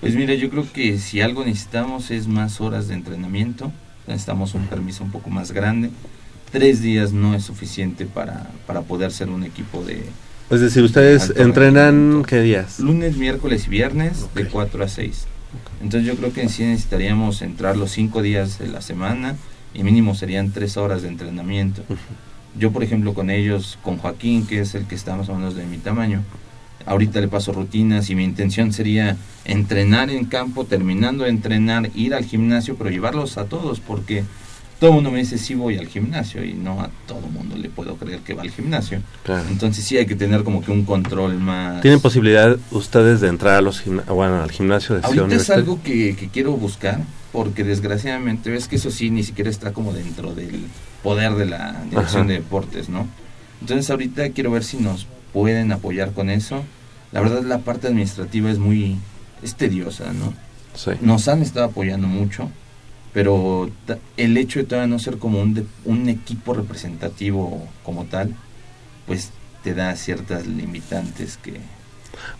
Pues 0.00 0.14
mira, 0.14 0.34
yo 0.34 0.50
creo 0.50 0.70
que 0.72 0.98
si 0.98 1.20
algo 1.20 1.44
necesitamos 1.44 2.10
es 2.10 2.28
más 2.28 2.60
horas 2.60 2.88
de 2.88 2.94
entrenamiento, 2.94 3.72
necesitamos 4.06 4.54
un 4.54 4.66
permiso 4.66 5.02
un 5.02 5.10
poco 5.10 5.30
más 5.30 5.52
grande. 5.52 5.90
Tres 6.52 6.80
días 6.82 7.12
no 7.12 7.34
es 7.34 7.44
suficiente 7.44 8.06
para, 8.06 8.48
para 8.66 8.82
poder 8.82 9.10
ser 9.10 9.28
un 9.30 9.42
equipo 9.42 9.82
de 9.82 10.04
Es 10.50 10.60
decir, 10.60 10.82
ustedes 10.84 11.32
entrenan 11.36 12.24
qué 12.26 12.40
días? 12.40 12.78
lunes, 12.78 13.16
miércoles 13.16 13.66
y 13.66 13.70
viernes 13.70 14.26
de 14.34 14.44
Ok. 14.44 14.48
4 14.52 14.84
a 14.84 14.88
6. 14.88 15.26
Entonces 15.82 16.06
yo 16.06 16.16
creo 16.16 16.32
que 16.32 16.42
en 16.42 16.48
sí 16.48 16.62
necesitaríamos 16.64 17.42
entrar 17.42 17.76
los 17.76 17.90
cinco 17.90 18.22
días 18.22 18.58
de 18.58 18.68
la 18.68 18.80
semana 18.80 19.34
y 19.74 19.82
mínimo 19.82 20.14
serían 20.14 20.52
tres 20.52 20.76
horas 20.76 21.02
de 21.02 21.08
entrenamiento. 21.08 21.82
Yo, 22.58 22.70
por 22.70 22.82
ejemplo, 22.82 23.12
con 23.12 23.28
ellos, 23.30 23.78
con 23.82 23.98
Joaquín, 23.98 24.46
que 24.46 24.60
es 24.60 24.74
el 24.74 24.86
que 24.86 24.94
está 24.94 25.16
más 25.16 25.28
o 25.28 25.34
menos 25.34 25.56
de 25.56 25.66
mi 25.66 25.78
tamaño, 25.78 26.22
ahorita 26.86 27.20
le 27.20 27.28
paso 27.28 27.52
rutinas 27.52 28.08
y 28.08 28.14
mi 28.14 28.24
intención 28.24 28.72
sería 28.72 29.16
entrenar 29.44 30.10
en 30.10 30.24
campo, 30.26 30.64
terminando 30.64 31.24
de 31.24 31.30
entrenar, 31.30 31.90
ir 31.94 32.14
al 32.14 32.24
gimnasio, 32.24 32.76
pero 32.76 32.90
llevarlos 32.90 33.36
a 33.36 33.44
todos, 33.46 33.80
porque 33.80 34.24
todo 34.78 34.90
el 34.90 34.94
mundo 34.96 35.10
me 35.10 35.18
dice 35.18 35.38
sí 35.38 35.54
voy 35.54 35.78
al 35.78 35.86
gimnasio 35.88 36.44
y 36.44 36.52
no 36.52 36.80
a 36.80 36.90
todo 37.06 37.20
el 37.26 37.32
mundo 37.32 37.56
le 37.56 37.70
puedo 37.70 37.96
creer 37.96 38.20
que 38.20 38.34
va 38.34 38.42
al 38.42 38.50
gimnasio. 38.50 39.00
Claro. 39.24 39.48
Entonces 39.48 39.84
sí 39.84 39.96
hay 39.96 40.06
que 40.06 40.16
tener 40.16 40.44
como 40.44 40.62
que 40.62 40.70
un 40.70 40.84
control 40.84 41.38
más... 41.38 41.80
¿Tienen 41.80 42.00
posibilidad 42.00 42.56
ustedes 42.70 43.20
de 43.20 43.28
entrar 43.28 43.54
a 43.54 43.60
los 43.62 43.80
gimna- 43.82 44.04
bueno, 44.04 44.42
al 44.42 44.50
gimnasio 44.50 44.94
de 44.96 45.02
Ciudad 45.02 45.18
Ahorita 45.24 45.36
es 45.40 45.50
algo 45.50 45.80
que, 45.82 46.14
que 46.16 46.28
quiero 46.28 46.52
buscar, 46.52 47.00
porque 47.32 47.64
desgraciadamente 47.64 48.50
ves 48.50 48.68
que 48.68 48.76
eso 48.76 48.90
sí 48.90 49.10
ni 49.10 49.22
siquiera 49.22 49.48
está 49.50 49.72
como 49.72 49.92
dentro 49.92 50.34
del 50.34 50.60
poder 51.02 51.34
de 51.36 51.46
la 51.46 51.82
dirección 51.90 52.22
Ajá. 52.22 52.28
de 52.28 52.34
deportes, 52.34 52.88
¿no? 52.88 53.06
Entonces 53.60 53.88
ahorita 53.90 54.30
quiero 54.30 54.50
ver 54.50 54.64
si 54.64 54.76
nos 54.76 55.06
pueden 55.32 55.72
apoyar 55.72 56.12
con 56.12 56.28
eso. 56.28 56.62
La 57.12 57.20
verdad 57.20 57.42
la 57.44 57.58
parte 57.58 57.86
administrativa 57.86 58.50
es 58.50 58.58
muy 58.58 58.96
es 59.42 59.54
tediosa, 59.54 60.12
¿no? 60.12 60.34
Sí. 60.74 60.90
Nos 61.00 61.28
han 61.28 61.40
estado 61.40 61.66
apoyando 61.66 62.06
mucho, 62.08 62.50
pero 63.16 63.70
el 64.18 64.36
hecho 64.36 64.58
de 64.58 64.66
todavía 64.66 64.88
no 64.88 64.98
ser 64.98 65.16
como 65.16 65.40
un, 65.40 65.54
de- 65.54 65.64
un 65.86 66.06
equipo 66.10 66.52
representativo 66.52 67.66
como 67.82 68.04
tal, 68.04 68.34
pues 69.06 69.30
te 69.64 69.72
da 69.72 69.96
ciertas 69.96 70.46
limitantes 70.46 71.38
que, 71.42 71.54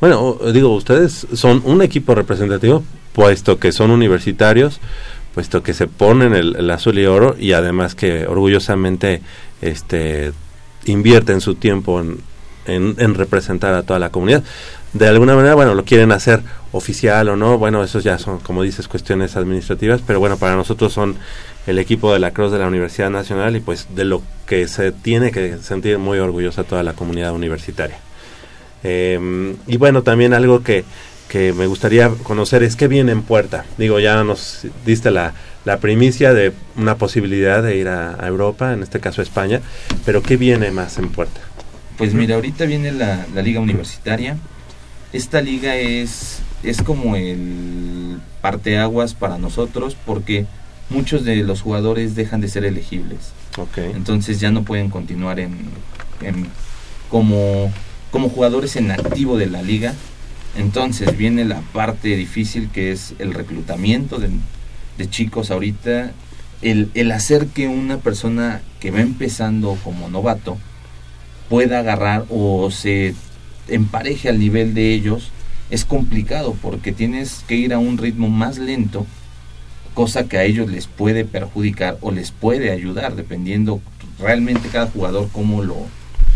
Bueno, 0.03 0.37
digo, 0.53 0.75
ustedes 0.75 1.27
son 1.33 1.63
un 1.65 1.81
equipo 1.81 2.15
representativo, 2.15 2.85
puesto 3.15 3.59
que 3.59 3.73
son 3.73 3.91
universitarios, 3.91 4.79
puesto 5.35 5.63
que 5.63 5.73
se 5.73 5.87
ponen 5.87 6.35
el, 6.35 6.71
azul 6.71 6.99
y 6.99 7.07
oro 7.07 7.37
y 7.39 7.53
además 7.53 7.95
que 7.95 8.27
orgullosamente 8.27 9.23
este, 9.63 10.35
invierten 10.85 11.41
su 11.41 11.55
tiempo 11.55 12.03
en 12.67 13.15
representar 13.15 13.73
a 13.73 13.83
toda 13.83 13.99
la 13.99 14.11
comunidad. 14.11 14.45
De 14.93 15.09
alguna 15.09 15.35
manera, 15.35 15.55
bueno, 15.55 15.75
lo 15.75 15.85
quieren 15.85 16.11
hacer 16.11 16.41
oficial 16.73 17.29
o 17.29 17.37
no, 17.37 17.59
bueno, 17.59 17.83
esos 17.85 18.03
ya 18.03 18.19
son, 18.19 18.39
como 18.39 18.63
dices, 18.63 18.89
cuestiones 18.89 19.37
administrativas, 19.37 20.01
pero 20.07 20.21
bueno, 20.21 20.39
para 20.39 20.57
nosotros 20.57 20.93
son 20.93 21.17
el 21.67 21.79
equipo 21.79 22.13
de 22.13 22.19
la 22.19 22.31
Cruz 22.31 22.53
de 22.53 22.59
la 22.59 22.67
Universidad 22.67 23.11
Nacional 23.11 23.57
y 23.57 23.61
pues 23.61 23.89
de 23.95 24.05
lo 24.05 24.23
que 24.47 24.69
se 24.69 24.93
tiene 24.93 25.33
que 25.33 25.59
sentir 25.59 25.99
muy 25.99 26.19
orgullosa 26.19 26.65
toda 26.65 26.83
la 26.83 26.93
comunidad 26.95 27.35
universitaria. 27.35 27.99
Eh, 28.85 29.55
y 29.67 29.77
bueno, 29.77 30.03
también 30.03 30.33
algo 30.33 30.63
que, 30.63 30.85
que 31.29 31.53
me 31.53 31.67
gustaría 31.67 32.09
conocer 32.09 32.63
es 32.63 32.77
qué 32.77 32.89
viene 32.89 33.13
en 33.13 33.23
puerta. 33.23 33.65
Digo, 33.79 33.99
ya 33.99 34.23
nos 34.23 34.67
diste 34.85 35.11
la, 35.11 35.35
la 35.65 35.79
primicia 35.79 36.33
de 36.33 36.53
una 36.77 36.97
posibilidad 36.97 37.63
de 37.63 37.77
ir 37.77 37.89
a, 37.89 38.23
a 38.23 38.29
Europa, 38.29 38.73
en 38.73 38.83
este 38.83 39.01
caso 39.01 39.21
a 39.21 39.25
España, 39.25 39.61
pero 40.05 40.23
qué 40.23 40.37
viene 40.37 40.71
más 40.71 40.99
en 40.99 41.09
puerta. 41.11 41.41
Pues 41.99 42.15
mira, 42.15 42.37
ahorita 42.37 42.65
viene 42.65 42.93
la, 42.93 43.27
la 43.35 43.43
liga 43.43 43.61
universitaria. 43.61 44.37
Esta 45.17 45.41
liga 45.41 45.77
es, 45.77 46.41
es 46.63 46.83
como 46.83 47.17
el 47.17 48.19
parteaguas 48.43 49.15
para 49.15 49.39
nosotros 49.39 49.97
porque 50.05 50.45
muchos 50.91 51.25
de 51.25 51.37
los 51.37 51.63
jugadores 51.63 52.15
dejan 52.15 52.43
de 52.43 52.49
ser 52.49 52.67
elegibles. 52.67 53.33
Ok. 53.57 53.79
Entonces 53.79 54.41
ya 54.41 54.51
no 54.51 54.63
pueden 54.63 54.91
continuar 54.91 55.41
en, 55.41 55.57
en- 56.21 56.47
como, 57.09 57.73
como 58.11 58.29
jugadores 58.29 58.77
en 58.77 58.91
activo 58.91 59.39
de 59.39 59.47
la 59.47 59.63
liga. 59.63 59.95
Entonces 60.55 61.17
viene 61.17 61.47
la 61.47 61.61
parte 61.73 62.15
difícil 62.15 62.69
que 62.71 62.93
es 62.93 63.15
el 63.19 63.33
reclutamiento 63.33 64.19
de, 64.19 64.29
de 64.99 65.09
chicos 65.09 65.51
ahorita. 65.51 66.13
El, 66.61 66.91
el 66.93 67.11
hacer 67.13 67.47
que 67.47 67.69
una 67.69 67.97
persona 67.99 68.61
que 68.81 68.91
va 68.91 69.01
empezando 69.01 69.79
como 69.83 70.11
novato 70.11 70.59
pueda 71.49 71.79
agarrar 71.79 72.27
o 72.29 72.71
se 72.71 73.15
empareje 73.69 74.29
al 74.29 74.39
nivel 74.39 74.75
de 74.75 74.93
ellos 74.93 75.31
es 75.71 75.85
complicado 75.85 76.57
porque 76.61 76.93
tienes 76.93 77.45
que 77.47 77.57
ir 77.57 77.75
a 77.75 77.79
un 77.79 77.99
ritmo 77.99 78.29
más 78.29 78.59
lento, 78.59 79.07
cosa 79.95 80.29
que 80.29 80.39
a 80.39 80.45
ellos 80.45 80.71
les 80.71 80.87
puede 80.87 81.25
perjudicar 81.25 81.99
o 82.01 82.11
les 82.11 82.31
puede 82.31 82.71
ayudar, 82.71 83.17
dependiendo 83.17 83.81
realmente 84.19 84.69
cada 84.69 84.87
jugador 84.87 85.29
cómo 85.33 85.63
lo, 85.63 85.77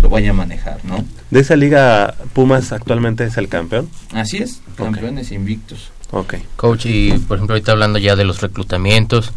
lo 0.03 0.09
vaya 0.09 0.31
a 0.31 0.35
manejar, 0.35 0.85
¿no? 0.85 1.05
De 1.31 1.41
esa 1.41 1.57
liga, 1.57 2.15
Pumas 2.33 2.73
actualmente 2.73 3.25
es 3.25 3.37
el 3.37 3.49
campeón. 3.49 3.89
Así 4.13 4.39
es, 4.39 4.61
campeones 4.77 5.31
invictos. 5.31 5.93
Ok. 6.11 6.35
Coach, 6.57 6.87
y 6.87 7.13
por 7.13 7.37
ejemplo, 7.37 7.55
ahorita 7.55 7.73
hablando 7.73 7.99
ya 7.99 8.17
de 8.17 8.25
los 8.25 8.41
reclutamientos, 8.41 9.33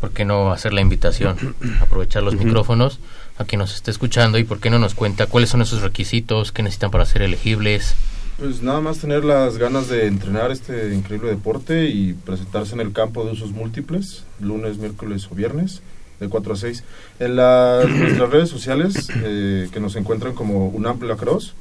¿por 0.00 0.10
qué 0.10 0.24
no 0.24 0.50
hacer 0.52 0.72
la 0.72 0.80
invitación? 0.80 1.54
Aprovechar 1.80 2.22
los 2.22 2.34
micrófonos 2.34 2.98
a 3.40 3.44
quien 3.44 3.58
nos 3.58 3.74
esté 3.74 3.90
escuchando 3.90 4.38
y 4.38 4.44
por 4.44 4.60
qué 4.60 4.68
no 4.70 4.78
nos 4.78 4.94
cuenta 4.94 5.26
cuáles 5.26 5.50
son 5.50 5.62
esos 5.62 5.80
requisitos 5.80 6.52
que 6.52 6.62
necesitan 6.62 6.90
para 6.90 7.06
ser 7.06 7.22
elegibles. 7.22 7.94
Pues 8.38 8.62
nada 8.62 8.80
más 8.80 8.98
tener 8.98 9.24
las 9.24 9.58
ganas 9.58 9.88
de 9.88 10.06
entrenar 10.06 10.50
este 10.50 10.94
increíble 10.94 11.30
deporte 11.30 11.86
y 11.88 12.12
presentarse 12.14 12.74
en 12.74 12.80
el 12.80 12.92
campo 12.92 13.24
de 13.24 13.32
usos 13.32 13.50
múltiples, 13.52 14.24
lunes, 14.40 14.78
miércoles 14.78 15.26
o 15.30 15.34
viernes, 15.34 15.80
de 16.20 16.28
4 16.28 16.52
a 16.52 16.56
6. 16.56 16.84
En 17.18 17.36
la- 17.36 17.82
nuestras 17.88 18.30
redes 18.30 18.48
sociales, 18.50 19.08
eh, 19.24 19.68
que 19.72 19.80
nos 19.80 19.96
encuentran 19.96 20.34
como 20.34 20.68
UNAM 20.68 21.00
Lacrosse, 21.02 21.52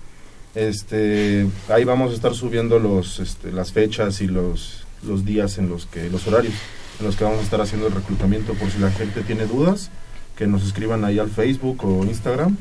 este, 0.55 1.47
ahí 1.69 1.83
vamos 1.83 2.11
a 2.11 2.15
estar 2.15 2.33
subiendo 2.33 2.79
los, 2.79 3.19
este, 3.19 3.51
las 3.51 3.71
fechas 3.71 4.19
y 4.21 4.27
los, 4.27 4.83
los 5.05 5.23
días 5.25 5.57
en 5.57 5.69
los 5.69 5.85
que, 5.85 6.09
los 6.09 6.27
horarios 6.27 6.53
en 6.99 7.05
los 7.05 7.15
que 7.15 7.23
vamos 7.23 7.39
a 7.39 7.43
estar 7.43 7.61
haciendo 7.61 7.87
el 7.87 7.93
reclutamiento, 7.93 8.53
por 8.55 8.69
si 8.69 8.79
la 8.79 8.91
gente 8.91 9.21
tiene 9.21 9.45
dudas, 9.45 9.89
que 10.39 10.47
nos 10.47 10.65
escriban 10.65 11.03
ahí 11.03 11.19
al 11.19 11.29
Facebook 11.29 11.83
o 11.83 12.05
Instagram, 12.05 12.55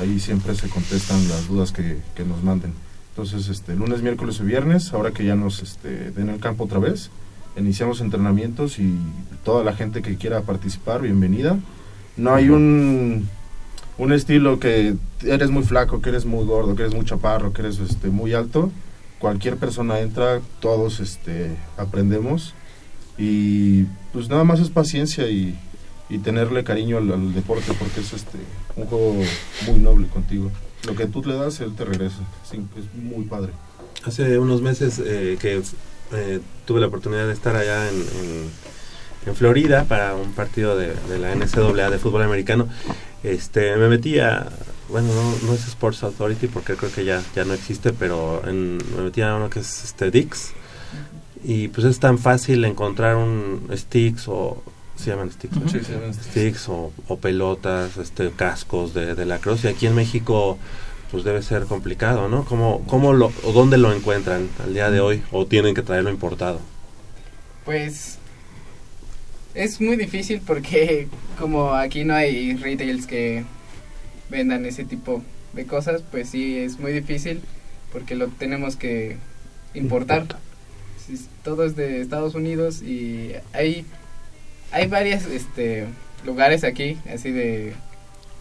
ahí 0.00 0.20
siempre 0.20 0.54
se 0.54 0.68
contestan 0.68 1.28
las 1.28 1.48
dudas 1.48 1.72
que, 1.72 1.98
que 2.14 2.24
nos 2.24 2.44
manden. 2.44 2.72
Entonces, 3.10 3.48
este, 3.48 3.74
lunes, 3.74 4.02
miércoles 4.02 4.38
y 4.38 4.44
viernes, 4.44 4.92
ahora 4.92 5.10
que 5.10 5.24
ya 5.24 5.34
nos 5.34 5.60
este, 5.60 6.12
den 6.12 6.28
el 6.28 6.38
campo 6.38 6.62
otra 6.62 6.78
vez, 6.78 7.10
iniciamos 7.56 8.00
entrenamientos 8.00 8.78
y 8.78 8.96
toda 9.42 9.64
la 9.64 9.72
gente 9.72 10.00
que 10.00 10.14
quiera 10.14 10.42
participar, 10.42 11.02
bienvenida. 11.02 11.58
No 12.16 12.32
hay 12.32 12.50
un, 12.50 13.28
un 13.98 14.12
estilo 14.12 14.60
que 14.60 14.94
eres 15.24 15.50
muy 15.50 15.64
flaco, 15.64 16.00
que 16.00 16.10
eres 16.10 16.26
muy 16.26 16.44
gordo, 16.46 16.76
que 16.76 16.82
eres 16.82 16.94
muy 16.94 17.04
chaparro, 17.04 17.52
que 17.52 17.62
eres 17.62 17.80
este, 17.80 18.10
muy 18.10 18.32
alto. 18.32 18.70
Cualquier 19.18 19.56
persona 19.56 19.98
entra, 19.98 20.40
todos 20.60 21.00
este, 21.00 21.56
aprendemos 21.76 22.54
y 23.18 23.86
pues 24.12 24.28
nada 24.28 24.44
más 24.44 24.60
es 24.60 24.70
paciencia 24.70 25.28
y, 25.28 25.58
y 26.08 26.18
tenerle 26.18 26.64
cariño 26.64 26.98
al, 26.98 27.34
deporte 27.34 27.72
porque 27.78 28.00
es 28.00 28.12
este, 28.12 28.38
un 28.76 28.86
juego 28.86 29.14
muy 29.66 29.78
noble 29.80 30.06
contigo. 30.08 30.50
Lo 30.86 30.94
que 30.94 31.06
tú 31.06 31.22
le 31.24 31.34
das, 31.34 31.60
él 31.60 31.74
te 31.74 31.84
regresa. 31.84 32.18
Es 32.44 32.58
muy 32.94 33.24
padre. 33.24 33.52
Hace 34.04 34.38
unos 34.38 34.60
meses 34.60 35.00
eh, 35.04 35.38
que 35.40 35.62
eh, 36.12 36.40
tuve 36.66 36.80
la 36.80 36.88
oportunidad 36.88 37.26
de 37.26 37.32
estar 37.32 37.56
allá 37.56 37.88
en, 37.88 37.94
en- 37.96 38.50
en 39.26 39.34
Florida 39.34 39.84
para 39.84 40.14
un 40.14 40.32
partido 40.34 40.76
de, 40.76 40.88
de 41.08 41.18
la 41.18 41.34
NCAA 41.34 41.88
de 41.88 41.98
fútbol 41.98 42.20
americano. 42.22 42.68
Este, 43.22 43.74
me 43.78 43.88
metí 43.88 44.18
a, 44.18 44.46
bueno, 44.90 45.08
no, 45.14 45.46
no 45.46 45.54
es 45.54 45.66
Sports 45.66 46.02
Authority 46.02 46.46
porque 46.48 46.74
creo 46.74 46.92
que 46.92 47.06
ya, 47.06 47.22
ya 47.34 47.46
no 47.46 47.54
existe, 47.54 47.94
pero 47.94 48.42
en- 48.46 48.76
me 48.94 49.04
metí 49.04 49.22
a 49.22 49.34
uno 49.36 49.48
que 49.48 49.60
es 49.60 49.84
este 49.84 50.10
Dix. 50.10 50.52
Y 51.42 51.68
pues 51.68 51.86
es 51.86 51.98
tan 52.00 52.18
fácil 52.18 52.62
encontrar 52.66 53.16
un 53.16 53.66
sticks 53.74 54.24
o 54.28 54.62
se 54.96 55.10
llaman 55.10 55.30
sticks, 55.30 55.56
¿no? 55.58 55.68
Sí, 55.68 55.80
se 55.84 55.92
llaman 55.92 56.14
sticks. 56.14 56.26
sticks 56.30 56.68
o, 56.68 56.92
o 57.08 57.18
pelotas, 57.18 57.96
este 57.96 58.30
cascos 58.30 58.94
de, 58.94 59.14
de 59.14 59.26
la 59.26 59.38
cruz 59.40 59.64
y 59.64 59.68
aquí 59.68 59.86
en 59.86 59.94
México 59.94 60.58
pues 61.10 61.22
debe 61.24 61.42
ser 61.42 61.64
complicado, 61.64 62.28
¿no? 62.28 62.44
¿Cómo, 62.44 62.84
cómo 62.86 63.12
lo, 63.12 63.32
o 63.44 63.52
dónde 63.52 63.78
lo 63.78 63.92
encuentran 63.92 64.48
al 64.64 64.74
día 64.74 64.90
de 64.90 65.00
hoy 65.00 65.22
o 65.30 65.46
tienen 65.46 65.74
que 65.74 65.82
traerlo 65.82 66.10
importado? 66.10 66.60
Pues 67.64 68.18
es 69.54 69.80
muy 69.80 69.96
difícil 69.96 70.40
porque 70.44 71.08
como 71.38 71.74
aquí 71.74 72.04
no 72.04 72.14
hay 72.14 72.56
retails 72.56 73.06
que 73.06 73.44
vendan 74.28 74.66
ese 74.66 74.84
tipo 74.84 75.22
de 75.52 75.66
cosas, 75.66 76.02
pues 76.10 76.30
sí 76.30 76.58
es 76.58 76.78
muy 76.80 76.92
difícil 76.92 77.40
porque 77.92 78.16
lo 78.16 78.28
tenemos 78.28 78.76
que 78.76 79.16
importar. 79.74 80.26
Todo 81.44 81.64
es 81.64 81.76
de 81.76 82.00
Estados 82.00 82.34
Unidos 82.34 82.82
y 82.82 83.32
hay 83.52 83.84
hay 84.72 84.86
varios 84.88 85.24
este 85.26 85.86
lugares 86.24 86.64
aquí, 86.64 86.96
así 87.12 87.30
de 87.30 87.74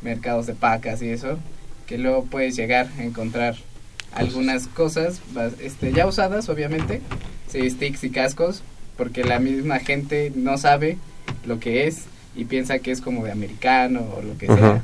mercados 0.01 0.47
de 0.47 0.53
pacas 0.53 1.01
y 1.01 1.09
eso, 1.09 1.38
que 1.88 1.97
luego 1.97 2.25
puedes 2.25 2.55
llegar 2.55 2.88
a 2.97 3.03
encontrar 3.03 3.55
algunas 4.13 4.67
cosas 4.67 5.21
este, 5.59 5.91
ya 5.91 6.05
usadas, 6.07 6.47
obviamente, 6.49 7.01
sí, 7.49 7.69
sticks 7.69 8.03
y 8.03 8.09
cascos, 8.09 8.62
porque 8.97 9.23
la 9.23 9.39
misma 9.39 9.79
gente 9.79 10.31
no 10.36 10.57
sabe 10.57 10.97
lo 11.45 11.59
que 11.59 11.88
es 11.88 12.03
y 12.36 12.45
piensa 12.45 12.79
que 12.79 12.91
es 12.91 13.01
como 13.01 13.23
de 13.25 13.31
americano 13.31 14.01
o 14.17 14.21
lo 14.21 14.38
que 14.38 14.47
sea. 14.47 14.81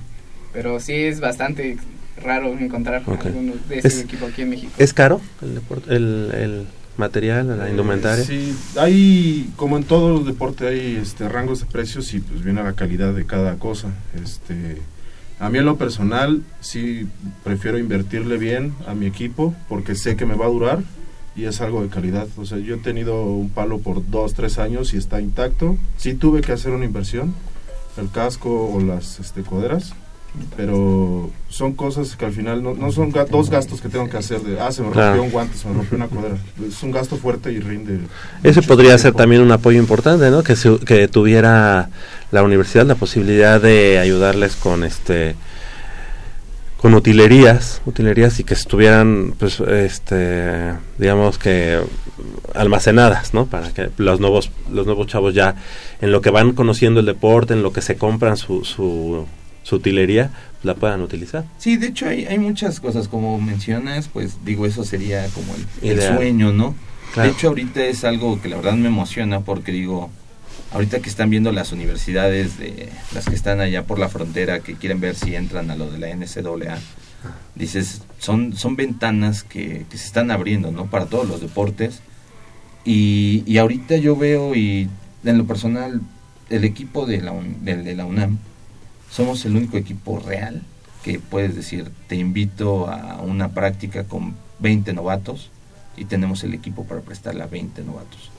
Pero 0.51 0.79
sí 0.79 0.93
es 0.93 1.19
bastante 1.19 1.77
raro 2.23 2.57
encontrar 2.57 3.03
algunos 3.07 3.67
de 3.69 3.79
ese 3.79 3.87
Es- 3.87 3.99
equipo 4.01 4.25
aquí 4.25 4.41
en 4.41 4.49
México. 4.49 4.71
¿Es 4.77 4.93
caro 4.93 5.21
el, 5.41 5.61
el, 5.89 6.31
el 6.33 6.67
material, 6.99 7.57
la 7.57 7.69
indumentaria? 7.69 8.23
Eh, 8.23 8.27
Sí, 8.27 8.55
hay, 8.77 9.51
como 9.55 9.77
en 9.77 9.83
todo 9.83 10.19
el 10.19 10.25
deporte, 10.25 10.67
hay 10.67 10.97
este, 11.01 11.27
rangos 11.27 11.61
de 11.61 11.65
precios 11.65 12.13
y 12.13 12.19
pues 12.19 12.43
viene 12.43 12.61
la 12.61 12.73
calidad 12.73 13.13
de 13.13 13.25
cada 13.25 13.55
cosa. 13.55 13.89
Este, 14.23 14.77
a 15.39 15.49
mí 15.49 15.57
en 15.57 15.65
lo 15.65 15.77
personal, 15.77 16.43
sí 16.59 17.07
prefiero 17.43 17.79
invertirle 17.79 18.37
bien 18.37 18.73
a 18.85 18.93
mi 18.93 19.05
equipo 19.07 19.55
porque 19.67 19.95
sé 19.95 20.15
que 20.15 20.25
me 20.25 20.35
va 20.35 20.45
a 20.45 20.49
durar 20.49 20.79
y 21.35 21.45
es 21.45 21.61
algo 21.61 21.81
de 21.81 21.89
calidad. 21.89 22.27
O 22.37 22.45
sea, 22.45 22.57
yo 22.57 22.75
he 22.75 22.79
tenido 22.79 23.23
un 23.23 23.49
palo 23.49 23.79
por 23.79 24.07
dos, 24.09 24.33
tres 24.33 24.59
años 24.59 24.93
y 24.93 24.97
está 24.97 25.21
intacto. 25.21 25.77
Sí 25.97 26.13
tuve 26.13 26.41
que 26.41 26.51
hacer 26.51 26.73
una 26.73 26.85
inversión, 26.85 27.33
el 27.97 28.11
casco 28.11 28.69
o 28.69 28.81
las 28.81 29.19
este, 29.19 29.43
coderas, 29.43 29.93
pero 30.55 31.29
son 31.49 31.73
cosas 31.73 32.15
que 32.15 32.25
al 32.25 32.31
final 32.33 32.61
no, 32.63 32.73
no 32.73 32.91
son 32.91 33.11
ga- 33.11 33.27
dos 33.27 33.49
gastos 33.49 33.81
que 33.81 33.89
tengo 33.89 34.07
que 34.09 34.17
hacer 34.17 34.41
de, 34.41 34.59
ah, 34.59 34.71
se 34.71 34.81
me 34.83 34.89
rompió 34.93 35.23
un 35.23 35.31
guante, 35.31 35.57
se 35.57 35.67
me 35.67 35.73
rompió 35.73 35.97
una 35.97 36.07
codera. 36.07 36.35
Es 36.67 36.81
un 36.83 36.91
gasto 36.91 37.17
fuerte 37.17 37.51
y 37.51 37.59
rinde. 37.59 37.99
Ese 38.43 38.61
podría 38.61 38.97
ser 38.97 39.13
también 39.13 39.41
un 39.41 39.51
apoyo 39.51 39.79
importante, 39.79 40.29
¿no? 40.29 40.43
Que, 40.43 40.55
se- 40.55 40.79
que 40.79 41.07
tuviera 41.07 41.89
la 42.31 42.43
universidad 42.43 42.85
la 42.85 42.95
posibilidad 42.95 43.59
de 43.61 43.97
ayudarles 43.99 44.55
con 44.55 44.83
este 44.83 45.35
con 46.77 46.93
utilerías, 46.93 47.81
utilerías 47.85 48.39
y 48.39 48.45
que 48.45 48.53
estuvieran, 48.53 49.33
pues, 49.37 49.59
este, 49.59 50.71
digamos 50.97 51.37
que 51.37 51.77
almacenadas, 52.55 53.33
¿no? 53.33 53.47
Para 53.47 53.69
que 53.73 53.89
los 53.97 54.21
nuevos, 54.21 54.49
los 54.71 54.85
nuevos 54.85 55.07
chavos 55.07 55.33
ya, 55.33 55.55
en 55.99 56.13
lo 56.13 56.21
que 56.21 56.29
van 56.29 56.53
conociendo 56.53 57.01
el 57.01 57.05
deporte, 57.05 57.53
en 57.53 57.63
lo 57.63 57.73
que 57.73 57.81
se 57.81 57.97
compran 57.97 58.37
su, 58.37 58.63
su, 58.63 59.25
su 59.69 59.75
utilería, 59.75 60.31
la 60.63 60.73
puedan 60.73 61.01
utilizar. 61.01 61.45
Sí, 61.59 61.77
de 61.77 61.87
hecho 61.87 62.07
hay, 62.07 62.25
hay 62.25 62.39
muchas 62.39 62.79
cosas, 62.79 63.07
como 63.07 63.39
mencionas, 63.39 64.07
pues 64.07 64.43
digo, 64.43 64.65
eso 64.65 64.83
sería 64.83 65.27
como 65.27 65.53
el, 65.83 66.01
sueño, 66.01 66.51
¿no? 66.51 66.73
Claro. 67.13 67.29
De 67.29 67.35
hecho, 67.35 67.49
ahorita 67.49 67.85
es 67.85 68.03
algo 68.03 68.41
que 68.41 68.49
la 68.49 68.55
verdad 68.55 68.73
me 68.73 68.87
emociona 68.87 69.41
porque 69.41 69.71
digo, 69.71 70.09
ahorita 70.71 71.01
que 71.01 71.09
están 71.09 71.29
viendo 71.29 71.51
las 71.51 71.71
universidades, 71.71 72.57
de 72.57 72.89
las 73.13 73.25
que 73.25 73.35
están 73.35 73.59
allá 73.61 73.83
por 73.83 73.99
la 73.99 74.09
frontera, 74.09 74.61
que 74.61 74.73
quieren 74.73 74.99
ver 74.99 75.15
si 75.15 75.35
entran 75.35 75.69
a 75.69 75.75
lo 75.75 75.91
de 75.91 75.99
la 75.99 76.07
NCAA, 76.15 76.79
dices, 77.53 78.01
son, 78.17 78.55
son 78.55 78.75
ventanas 78.75 79.43
que, 79.43 79.85
que 79.87 79.97
se 79.97 80.07
están 80.07 80.31
abriendo, 80.31 80.71
¿no? 80.71 80.87
Para 80.87 81.05
todos 81.05 81.27
los 81.27 81.41
deportes. 81.41 82.01
Y, 82.85 83.43
y 83.45 83.59
ahorita 83.59 83.97
yo 83.97 84.15
veo, 84.15 84.55
y 84.55 84.89
en 85.23 85.37
lo 85.37 85.45
personal, 85.45 86.01
el 86.49 86.63
equipo 86.63 87.05
de 87.05 87.21
la, 87.21 87.33
de 87.61 87.95
la 87.95 88.05
UNAM, 88.05 88.39
somos 89.09 89.45
el 89.45 89.55
único 89.55 89.77
equipo 89.77 90.19
real 90.19 90.61
que 91.03 91.19
puedes 91.19 91.55
decir, 91.55 91.91
te 92.07 92.15
invito 92.15 92.87
a 92.89 93.21
una 93.21 93.49
práctica 93.49 94.03
con 94.03 94.35
20 94.59 94.93
novatos 94.93 95.49
y 95.97 96.05
tenemos 96.05 96.43
el 96.43 96.53
equipo 96.53 96.83
para 96.83 97.01
prestarle 97.01 97.43
a 97.43 97.47
20 97.47 97.83
novatos. 97.83 98.29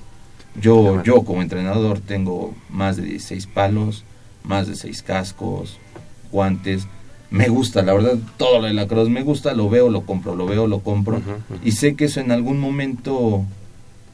Yo, 0.61 1.03
yo 1.03 1.23
como 1.23 1.43
entrenador 1.43 2.01
tengo 2.01 2.55
más 2.69 2.97
de 2.97 3.05
16 3.05 3.47
palos, 3.47 4.05
más 4.43 4.67
de 4.67 4.75
6 4.77 5.03
cascos, 5.03 5.79
guantes. 6.33 6.87
Me 7.31 7.49
gusta, 7.49 7.83
la 7.83 7.95
verdad, 7.95 8.19
todo 8.37 8.61
lo 8.61 8.67
de 8.67 8.75
la 8.75 8.89
cross 8.89 9.09
me 9.09 9.23
gusta, 9.23 9.55
lo 9.55 9.71
veo, 9.71 9.89
lo 9.89 10.03
compro, 10.03 10.35
lo 10.35 10.47
veo, 10.47 10.67
lo 10.67 10.81
compro. 10.81 11.19
Ujú, 11.19 11.31
ujú. 11.31 11.61
Y 11.65 11.73
sé 11.73 11.95
que 11.95 12.07
eso 12.07 12.21
en 12.21 12.33
algún 12.33 12.59
momento 12.59 13.45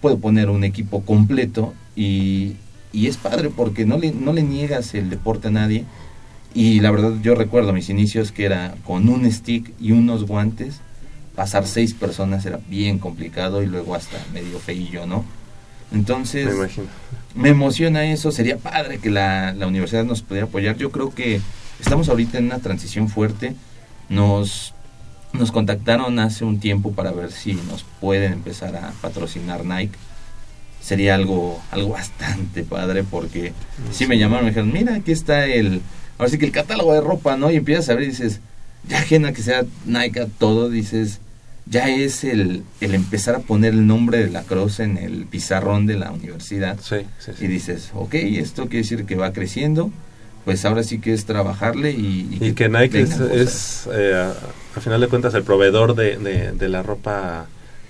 puedo 0.03 0.19
poner 0.19 0.51
un 0.51 0.65
equipo 0.65 1.03
completo 1.03 1.73
y, 1.97 2.57
y 2.93 3.07
es 3.07 3.17
padre 3.17 3.49
porque 3.49 3.87
no 3.87 3.97
le, 3.97 4.13
no 4.13 4.35
le 4.35 4.43
niegas 4.43 4.95
el 4.95 5.09
deporte 5.09 5.49
a 5.49 5.51
nadie. 5.51 5.85
Y 6.57 6.81
la 6.81 6.91
verdad 6.91 7.13
yo 7.23 7.35
recuerdo 7.35 7.75
mis 7.75 7.91
inicios 7.91 8.33
que 8.33 8.47
era 8.47 8.77
con 8.87 9.11
un 9.11 9.31
stick 9.31 9.75
y 9.79 9.93
unos 9.93 10.25
guantes, 10.25 10.81
pasar 11.35 11.67
seis 11.67 11.93
personas 11.93 12.47
era 12.47 12.59
bien 12.71 12.99
complicado 12.99 13.63
y 13.63 13.67
luego 13.67 13.95
hasta 13.95 14.17
medio 14.33 14.59
feillo, 14.59 15.05
¿no? 15.05 15.23
Entonces 15.93 16.47
Me 17.35 17.43
me 17.43 17.49
emociona 17.51 18.07
eso, 18.07 18.33
sería 18.33 18.57
padre 18.57 19.01
que 19.01 19.11
la, 19.11 19.53
la 19.53 19.67
universidad 19.67 20.05
nos 20.07 20.23
pudiera 20.23 20.47
apoyar. 20.47 20.79
Yo 20.79 20.91
creo 20.91 21.11
que 21.15 21.43
estamos 21.79 22.09
ahorita 22.09 22.39
en 22.39 22.47
una 22.47 22.59
transición 22.61 23.11
fuerte, 23.11 23.55
nos, 24.09 24.73
nos 25.35 25.53
contactaron 25.53 26.19
hace 26.19 26.47
un 26.47 26.59
tiempo 26.59 26.93
para 26.93 27.11
ver 27.11 27.33
si 27.33 27.53
nos 27.53 27.85
pueden 28.01 28.33
empezar 28.33 28.75
a 28.77 28.93
patrocinar 29.03 29.67
Nike. 29.67 29.99
Sería 30.81 31.17
algo, 31.17 31.61
algo 31.71 31.91
bastante 31.91 32.63
padre 32.63 33.05
porque 33.05 33.53
sí 33.93 34.07
me 34.07 34.19
llamaron 34.19 34.45
y 34.45 34.47
me 34.47 34.51
dijeron, 34.53 34.73
mira, 34.73 34.95
aquí 34.95 35.13
está 35.13 35.45
el, 35.45 35.83
ahora 36.19 36.31
sí 36.31 36.39
que 36.39 36.47
el 36.47 36.53
catálogo 36.53 36.93
de 36.95 37.01
ropa, 37.01 37.37
¿no? 37.37 37.51
Y 37.51 37.57
empiezas 37.57 37.89
a 37.91 37.95
ver 37.95 38.05
y 38.05 38.09
dices, 38.09 38.41
ya 38.89 38.99
ajena 38.99 39.33
que 39.33 39.43
sea 39.43 39.65
Nike 39.85 40.21
a 40.21 40.27
todo, 40.27 40.69
dices, 40.69 41.21
ya 41.67 41.89
es 41.89 42.23
el, 42.25 42.63
el 42.81 42.95
empezar 42.95 43.35
a 43.35 43.39
poner 43.41 43.73
el 43.75 43.87
nombre 43.87 44.19
de 44.19 44.31
la 44.31 44.43
cruz 44.43 44.81
en 44.81 44.97
el 44.99 45.27
pizarrón 45.27 45.87
de 45.87 45.97
la 45.97 46.13
universidad. 46.13 46.79
Sí, 46.81 46.99
sí, 47.19 47.33
sí. 47.37 47.45
Y 47.45 47.49
dices, 47.49 47.91
ok, 47.95 48.15
esto 48.15 48.65
quiere 48.65 48.79
decir 48.83 49.05
que 49.05 49.17
va 49.17 49.33
creciendo, 49.33 49.91
pues 50.45 50.65
ahora 50.65 50.85
sí 50.85 51.01
que 51.01 51.13
es 51.13 51.25
trabajarle 51.25 51.91
y... 51.91 52.39
Y 52.41 52.53
que 52.53 52.69
Nike 52.69 53.01
es, 53.03 53.89
eh, 53.93 54.33
a, 54.77 54.81
final 54.81 55.01
de 55.01 55.09
cuentas, 55.09 55.35
el 55.35 55.43
proveedor 55.43 55.97
de, 55.97 56.17
de, 56.19 56.53
de 56.53 56.69
la 56.69 56.83
ropa 56.85 57.47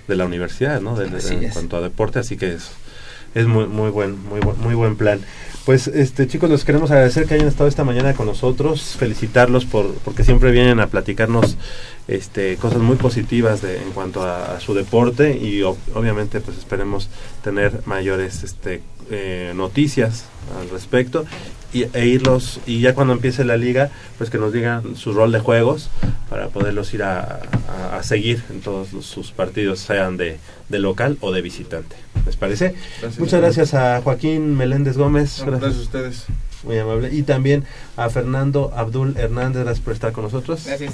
de 0.07 0.15
la 0.15 0.25
universidad, 0.25 0.81
¿no? 0.81 0.95
De- 0.95 1.05
en 1.05 1.49
cuanto 1.51 1.77
a 1.77 1.81
deporte, 1.81 2.17
así 2.19 2.35
que 2.37 2.53
es, 2.53 2.69
es 3.35 3.45
muy, 3.47 3.65
muy 3.67 3.89
buen, 3.89 4.17
muy, 4.27 4.39
muy 4.61 4.75
buen 4.75 4.95
plan. 4.95 5.19
Pues, 5.65 5.87
este, 5.87 6.27
chicos, 6.27 6.49
les 6.49 6.63
queremos 6.63 6.91
agradecer 6.91 7.25
que 7.25 7.33
hayan 7.33 7.47
estado 7.47 7.67
esta 7.67 7.83
mañana 7.83 8.13
con 8.13 8.25
nosotros, 8.25 8.95
felicitarlos 8.97 9.65
por, 9.65 9.93
porque 10.05 10.23
siempre 10.23 10.51
vienen 10.51 10.79
a 10.79 10.87
platicarnos, 10.87 11.57
este, 12.07 12.55
cosas 12.55 12.79
muy 12.81 12.95
positivas 12.95 13.61
de, 13.61 13.77
en 13.81 13.91
cuanto 13.91 14.23
a, 14.23 14.61
su 14.61 14.73
deporte 14.73 15.37
y 15.37 15.59
ob- 15.59 15.75
obviamente, 15.93 16.39
pues, 16.39 16.57
esperemos 16.57 17.09
tener 17.43 17.81
mayores, 17.85 18.43
este, 18.43 18.81
eh, 19.11 19.51
noticias 19.55 20.25
al 20.59 20.69
respecto 20.69 21.25
y, 21.73 21.83
e 21.93 22.05
irlos 22.05 22.59
y 22.65 22.79
ya 22.79 22.93
cuando 22.93 23.13
empiece 23.13 23.43
la 23.43 23.57
liga 23.57 23.89
pues 24.17 24.29
que 24.29 24.37
nos 24.37 24.53
digan 24.53 24.95
su 24.95 25.11
rol 25.13 25.31
de 25.31 25.39
juegos 25.39 25.89
para 26.29 26.47
poderlos 26.47 26.93
ir 26.93 27.03
a, 27.03 27.39
a- 27.91 27.97
a 27.97 28.03
seguir 28.03 28.41
en 28.49 28.61
todos 28.61 28.93
los- 28.93 29.05
sus 29.05 29.31
partidos 29.31 29.79
sean 29.79 30.15
de, 30.17 30.37
de 30.69 30.79
local 30.79 31.17
o 31.21 31.31
de 31.31 31.41
visitante 31.41 31.95
¿les 32.25 32.35
parece? 32.37 32.73
Gracias. 33.01 33.19
muchas 33.19 33.41
gracias 33.41 33.73
a 33.73 34.01
Joaquín 34.01 34.55
Meléndez 34.55 34.97
Gómez 34.97 35.39
No, 35.39 35.45
gracias, 35.47 35.61
gracias 35.61 35.79
a 35.79 35.83
ustedes. 35.83 36.25
Muy 36.67 36.77
amable 36.77 37.09
y 37.13 37.23
también 37.23 37.63
a 37.95 38.09
Fernando 38.09 38.71
Abdul 38.75 39.15
Hernández 39.17 39.63
gracias 39.63 39.83
por 39.83 39.93
estar 39.93 40.11
con 40.11 40.25
nosotros 40.25 40.63
Gracias. 40.65 40.93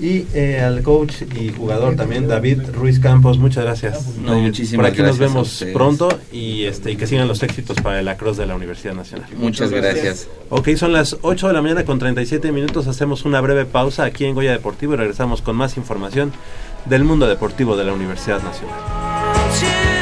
y 0.00 0.26
eh, 0.34 0.60
al 0.60 0.82
coach 0.82 1.22
y 1.38 1.50
jugador 1.50 1.94
también 1.96 2.26
David 2.26 2.62
Ruiz 2.72 2.98
Campos 2.98 3.38
muchas 3.38 3.64
gracias 3.64 4.16
No, 4.18 4.34
muchísimas 4.40 4.84
por 4.84 4.92
aquí 4.92 5.02
nos 5.02 5.18
gracias 5.18 5.62
a 5.62 5.64
vemos 5.64 5.74
pronto 5.74 6.08
y 6.32 6.64
este 6.64 6.90
y 6.90 6.96
que 6.96 7.06
sigan 7.06 7.28
los 7.28 7.42
éxitos 7.42 7.76
para 7.80 8.00
el 8.00 8.08
Across 8.08 8.38
de 8.38 8.46
la 8.46 8.56
Universidad 8.56 8.94
Nacional 8.94 9.28
Muchas 9.36 9.70
gracias. 9.70 10.28
Ok, 10.50 10.70
son 10.76 10.92
las 10.92 11.16
8 11.22 11.48
de 11.48 11.52
la 11.52 11.62
mañana 11.62 11.84
con 11.84 11.98
37 11.98 12.52
minutos. 12.52 12.86
Hacemos 12.86 13.24
una 13.24 13.40
breve 13.40 13.64
pausa 13.64 14.04
aquí 14.04 14.24
en 14.24 14.34
Goya 14.34 14.52
Deportivo 14.52 14.94
y 14.94 14.96
regresamos 14.96 15.42
con 15.42 15.56
más 15.56 15.76
información 15.76 16.32
del 16.86 17.04
mundo 17.04 17.26
deportivo 17.26 17.76
de 17.76 17.84
la 17.84 17.92
Universidad 17.92 18.42
Nacional. 18.42 20.01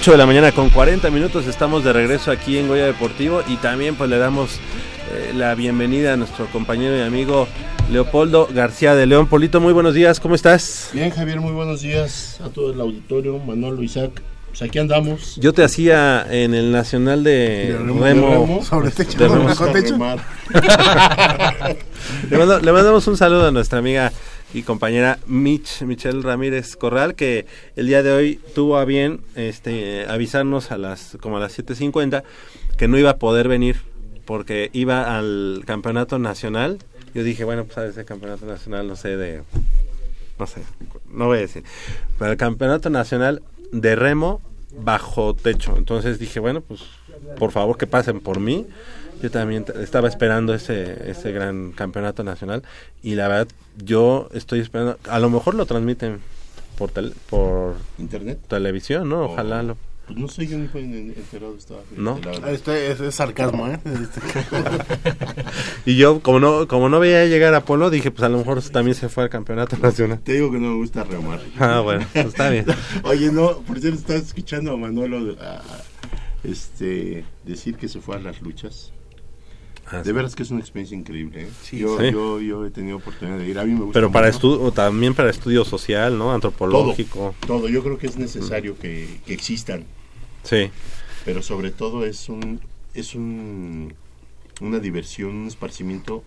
8 0.00 0.12
de 0.12 0.16
la 0.16 0.26
mañana 0.26 0.52
con 0.52 0.70
40 0.70 1.10
minutos. 1.10 1.46
Estamos 1.46 1.82
de 1.82 1.92
regreso 1.92 2.30
aquí 2.30 2.56
en 2.58 2.68
Goya 2.68 2.86
Deportivo 2.86 3.42
y 3.48 3.56
también 3.56 3.96
pues 3.96 4.08
le 4.08 4.18
damos 4.18 4.60
eh, 5.12 5.32
la 5.34 5.54
bienvenida 5.56 6.12
a 6.12 6.16
nuestro 6.16 6.46
compañero 6.46 6.96
y 6.96 7.00
amigo 7.00 7.48
Leopoldo 7.90 8.48
García 8.52 8.94
de 8.94 9.06
León. 9.06 9.26
Polito, 9.26 9.60
muy 9.60 9.72
buenos 9.72 9.94
días, 9.94 10.20
¿cómo 10.20 10.34
estás? 10.36 10.90
Bien, 10.92 11.10
Javier, 11.10 11.40
muy 11.40 11.52
buenos 11.52 11.80
días 11.80 12.38
a 12.44 12.48
todo 12.48 12.72
el 12.72 12.80
auditorio, 12.80 13.38
Manolo, 13.38 13.82
Isaac. 13.82 14.10
Pues 14.48 14.62
aquí 14.62 14.78
andamos. 14.78 15.36
Yo 15.36 15.52
te 15.52 15.62
hacía 15.64 16.24
en 16.30 16.54
el 16.54 16.70
Nacional 16.72 17.22
de, 17.24 17.30
De 17.72 17.78
Remo. 17.78 18.04
remo, 18.04 18.26
de 18.30 18.32
remo. 18.38 18.64
Sobre 18.64 18.88
este 18.88 19.04
techo, 19.04 19.18
De 19.18 19.28
remo. 19.28 19.72
techo. 19.72 19.96
Le, 22.30 22.38
mando- 22.38 22.58
le 22.60 22.72
mandamos 22.72 23.06
un 23.08 23.16
saludo 23.16 23.48
a 23.48 23.50
nuestra 23.50 23.78
amiga 23.80 24.12
y 24.54 24.62
compañera 24.62 25.18
Mitch, 25.26 25.82
Michelle 25.82 26.22
Ramírez 26.22 26.76
Corral, 26.76 27.14
que 27.14 27.46
el 27.76 27.86
día 27.86 28.02
de 28.02 28.12
hoy 28.12 28.40
tuvo 28.54 28.78
a 28.78 28.84
bien 28.84 29.20
este, 29.34 30.06
avisarnos 30.08 30.70
a 30.70 30.78
las 30.78 31.18
como 31.20 31.36
a 31.36 31.40
las 31.40 31.58
7.50 31.58 32.22
que 32.76 32.88
no 32.88 32.96
iba 32.96 33.10
a 33.10 33.16
poder 33.16 33.48
venir 33.48 33.82
porque 34.24 34.70
iba 34.72 35.16
al 35.18 35.62
campeonato 35.66 36.18
nacional. 36.18 36.78
Yo 37.14 37.22
dije, 37.22 37.44
bueno, 37.44 37.64
pues 37.64 37.78
a 37.78 37.86
ese 37.86 38.04
campeonato 38.04 38.46
nacional, 38.46 38.86
no 38.86 38.94
sé, 38.94 39.16
de... 39.16 39.42
No 40.38 40.46
sé, 40.46 40.60
no 41.10 41.26
voy 41.26 41.38
a 41.38 41.40
decir. 41.40 41.64
Pero 42.18 42.30
el 42.30 42.36
campeonato 42.36 42.90
nacional 42.90 43.42
de 43.72 43.96
remo 43.96 44.40
bajo 44.84 45.34
techo. 45.34 45.76
Entonces 45.76 46.18
dije, 46.18 46.40
bueno, 46.40 46.60
pues 46.60 46.82
por 47.38 47.50
favor 47.52 47.76
que 47.76 47.86
pasen 47.86 48.20
por 48.20 48.38
mí. 48.38 48.66
Yo 49.22 49.30
también 49.30 49.64
estaba 49.80 50.08
esperando 50.08 50.54
ese, 50.54 51.10
ese 51.10 51.32
gran 51.32 51.72
campeonato 51.72 52.22
nacional 52.24 52.62
y 53.02 53.14
la 53.14 53.28
verdad 53.28 53.48
yo 53.84 54.28
estoy 54.32 54.60
esperando, 54.60 54.98
a 55.08 55.18
lo 55.18 55.30
mejor 55.30 55.54
lo 55.54 55.66
transmiten 55.66 56.20
por 56.76 56.90
tel- 56.90 57.14
por 57.28 57.74
Internet. 57.98 58.38
televisión, 58.48 59.08
¿no? 59.08 59.24
Ojalá 59.24 59.62
lo, 59.64 59.76
Pues 60.06 60.18
no 60.18 60.28
sé, 60.28 60.46
yo 60.46 60.56
ni 60.58 60.64
enterado 60.66 61.56
estaba. 61.56 61.80
¿No? 61.96 62.18
Este 62.48 62.92
es, 62.92 63.00
es 63.00 63.14
sarcasmo, 63.16 63.66
¿eh? 63.68 63.78
Y 65.84 65.96
yo, 65.96 66.20
como 66.20 66.38
no, 66.40 66.68
como 66.68 66.88
no 66.88 67.00
veía 67.00 67.26
llegar 67.26 67.54
a 67.54 67.64
Polo, 67.64 67.90
dije, 67.90 68.10
pues 68.10 68.22
a 68.22 68.28
lo 68.28 68.38
mejor 68.38 68.62
también 68.62 68.94
se 68.94 69.08
fue 69.08 69.24
al 69.24 69.30
campeonato 69.30 69.76
nacional. 69.82 70.20
Te 70.20 70.34
digo 70.34 70.50
que 70.52 70.58
no 70.58 70.68
me 70.70 70.76
gusta 70.76 71.02
remar. 71.04 71.40
Ah, 71.58 71.80
bueno, 71.80 72.06
pues 72.12 72.26
está 72.26 72.50
bien. 72.50 72.66
Oye, 73.04 73.32
no, 73.32 73.58
por 73.62 73.80
cierto, 73.80 73.98
estás 73.98 74.22
escuchando 74.28 74.72
a 74.72 74.76
Manolo 74.76 75.36
a- 75.40 75.62
este, 76.44 77.24
decir 77.44 77.76
que 77.76 77.88
se 77.88 78.00
fue 78.00 78.16
a 78.16 78.20
las 78.20 78.40
luchas. 78.42 78.92
Ah, 79.90 79.98
De 79.98 80.04
sí. 80.04 80.12
veras 80.12 80.34
que 80.36 80.42
es 80.42 80.50
una 80.50 80.60
experiencia 80.60 80.96
increíble. 80.96 81.42
¿eh? 81.44 81.48
Sí, 81.62 81.78
yo, 81.78 81.98
sí. 81.98 82.10
Yo, 82.12 82.40
yo 82.40 82.66
he 82.66 82.70
tenido 82.70 82.98
oportunidad 82.98 83.38
de 83.38 83.48
ir. 83.48 83.58
A 83.58 83.64
mí 83.64 83.72
me 83.72 83.80
gusta 83.80 83.92
Pero 83.94 84.12
para 84.12 84.28
estudio, 84.28 84.70
también 84.72 85.14
para 85.14 85.30
estudio 85.30 85.64
social, 85.64 86.18
¿no? 86.18 86.32
Antropológico. 86.32 87.34
Todo, 87.46 87.68
yo 87.68 87.82
creo 87.82 87.96
que 87.98 88.06
es 88.06 88.16
necesario 88.18 88.78
que, 88.78 89.20
que 89.26 89.32
existan. 89.32 89.84
Sí. 90.42 90.70
Pero 91.24 91.42
sobre 91.42 91.70
todo 91.70 92.04
es 92.04 92.28
un 92.28 92.60
es 92.94 93.14
un 93.14 93.94
una 94.60 94.78
diversión, 94.78 95.30
un 95.36 95.46
esparcimiento 95.46 96.22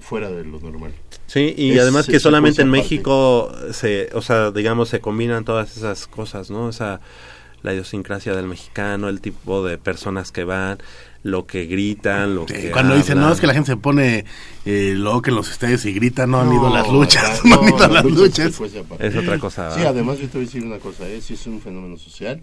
fuera 0.00 0.30
de 0.30 0.44
lo 0.44 0.58
normal. 0.60 0.92
Sí, 1.26 1.54
y 1.56 1.72
Es- 1.72 1.80
además 1.80 2.06
que 2.06 2.12
se 2.12 2.20
solamente 2.20 2.62
en 2.62 2.70
México 2.70 3.52
se, 3.72 4.08
o 4.14 4.22
sea, 4.22 4.50
digamos, 4.50 4.88
se 4.88 5.00
combinan 5.00 5.44
todas 5.44 5.76
esas 5.76 6.06
cosas, 6.06 6.50
¿no? 6.50 6.68
Esa 6.70 7.00
la 7.62 7.72
idiosincrasia 7.72 8.34
del 8.36 8.46
mexicano, 8.46 9.08
el 9.08 9.20
tipo 9.22 9.64
de 9.64 9.78
personas 9.78 10.32
que 10.32 10.44
van, 10.44 10.78
lo 11.24 11.46
que 11.46 11.64
gritan, 11.66 12.34
lo 12.36 12.46
Sí, 12.46 12.54
que 12.54 12.70
Cuando 12.70 12.94
dicen, 12.94 13.18
no, 13.18 13.32
es 13.32 13.40
que 13.40 13.46
la 13.48 13.54
gente 13.54 13.72
se 13.72 13.76
pone 13.76 14.24
eh, 14.66 14.92
loca 14.96 15.30
en 15.30 15.36
los 15.36 15.50
estadios 15.50 15.84
y 15.86 15.92
grita, 15.92 16.26
no 16.26 16.40
han 16.40 16.52
ido 16.52 16.68
a 16.68 16.70
las 16.70 16.88
luchas, 16.88 17.44
no, 17.44 17.60
han 17.62 17.68
ido 17.68 17.84
a 17.84 17.88
las 17.88 18.04
lucha 18.04 18.44
luchas. 18.44 18.60
Es 19.00 19.16
otra 19.16 19.38
cosa. 19.38 19.74
Sí, 19.74 19.80
además 19.84 20.18
yo 20.18 20.28
te 20.28 20.38
voy 20.38 20.42
a 20.42 20.46
decir 20.46 20.62
una 20.64 20.78
cosa, 20.78 21.08
¿eh? 21.08 21.20
sí 21.20 21.34
es 21.34 21.46
un 21.46 21.60
fenómeno 21.60 21.96
social, 21.98 22.40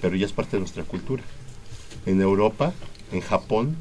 pero 0.00 0.16
ya 0.16 0.26
es 0.26 0.32
parte 0.32 0.56
de 0.56 0.60
nuestra 0.60 0.82
cultura. 0.84 1.22
En 2.06 2.20
Europa, 2.20 2.72
en 3.12 3.20
Japón, 3.20 3.76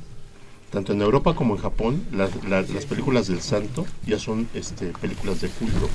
tanto 0.69 0.91
en 0.93 1.01
Europa 1.01 1.33
como 1.33 1.55
en 1.55 1.61
Japón, 1.61 2.03
las, 2.11 2.29
las- 2.47 2.69
las 2.69 2.85
películas 2.85 3.27
del 3.27 3.41
santo 3.41 3.85
ya 4.05 4.19
son 4.19 4.47
este, 4.53 4.87
películas 4.87 5.39
de 5.41 5.47
culto. 5.49 5.89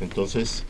Entonces, 0.00 0.64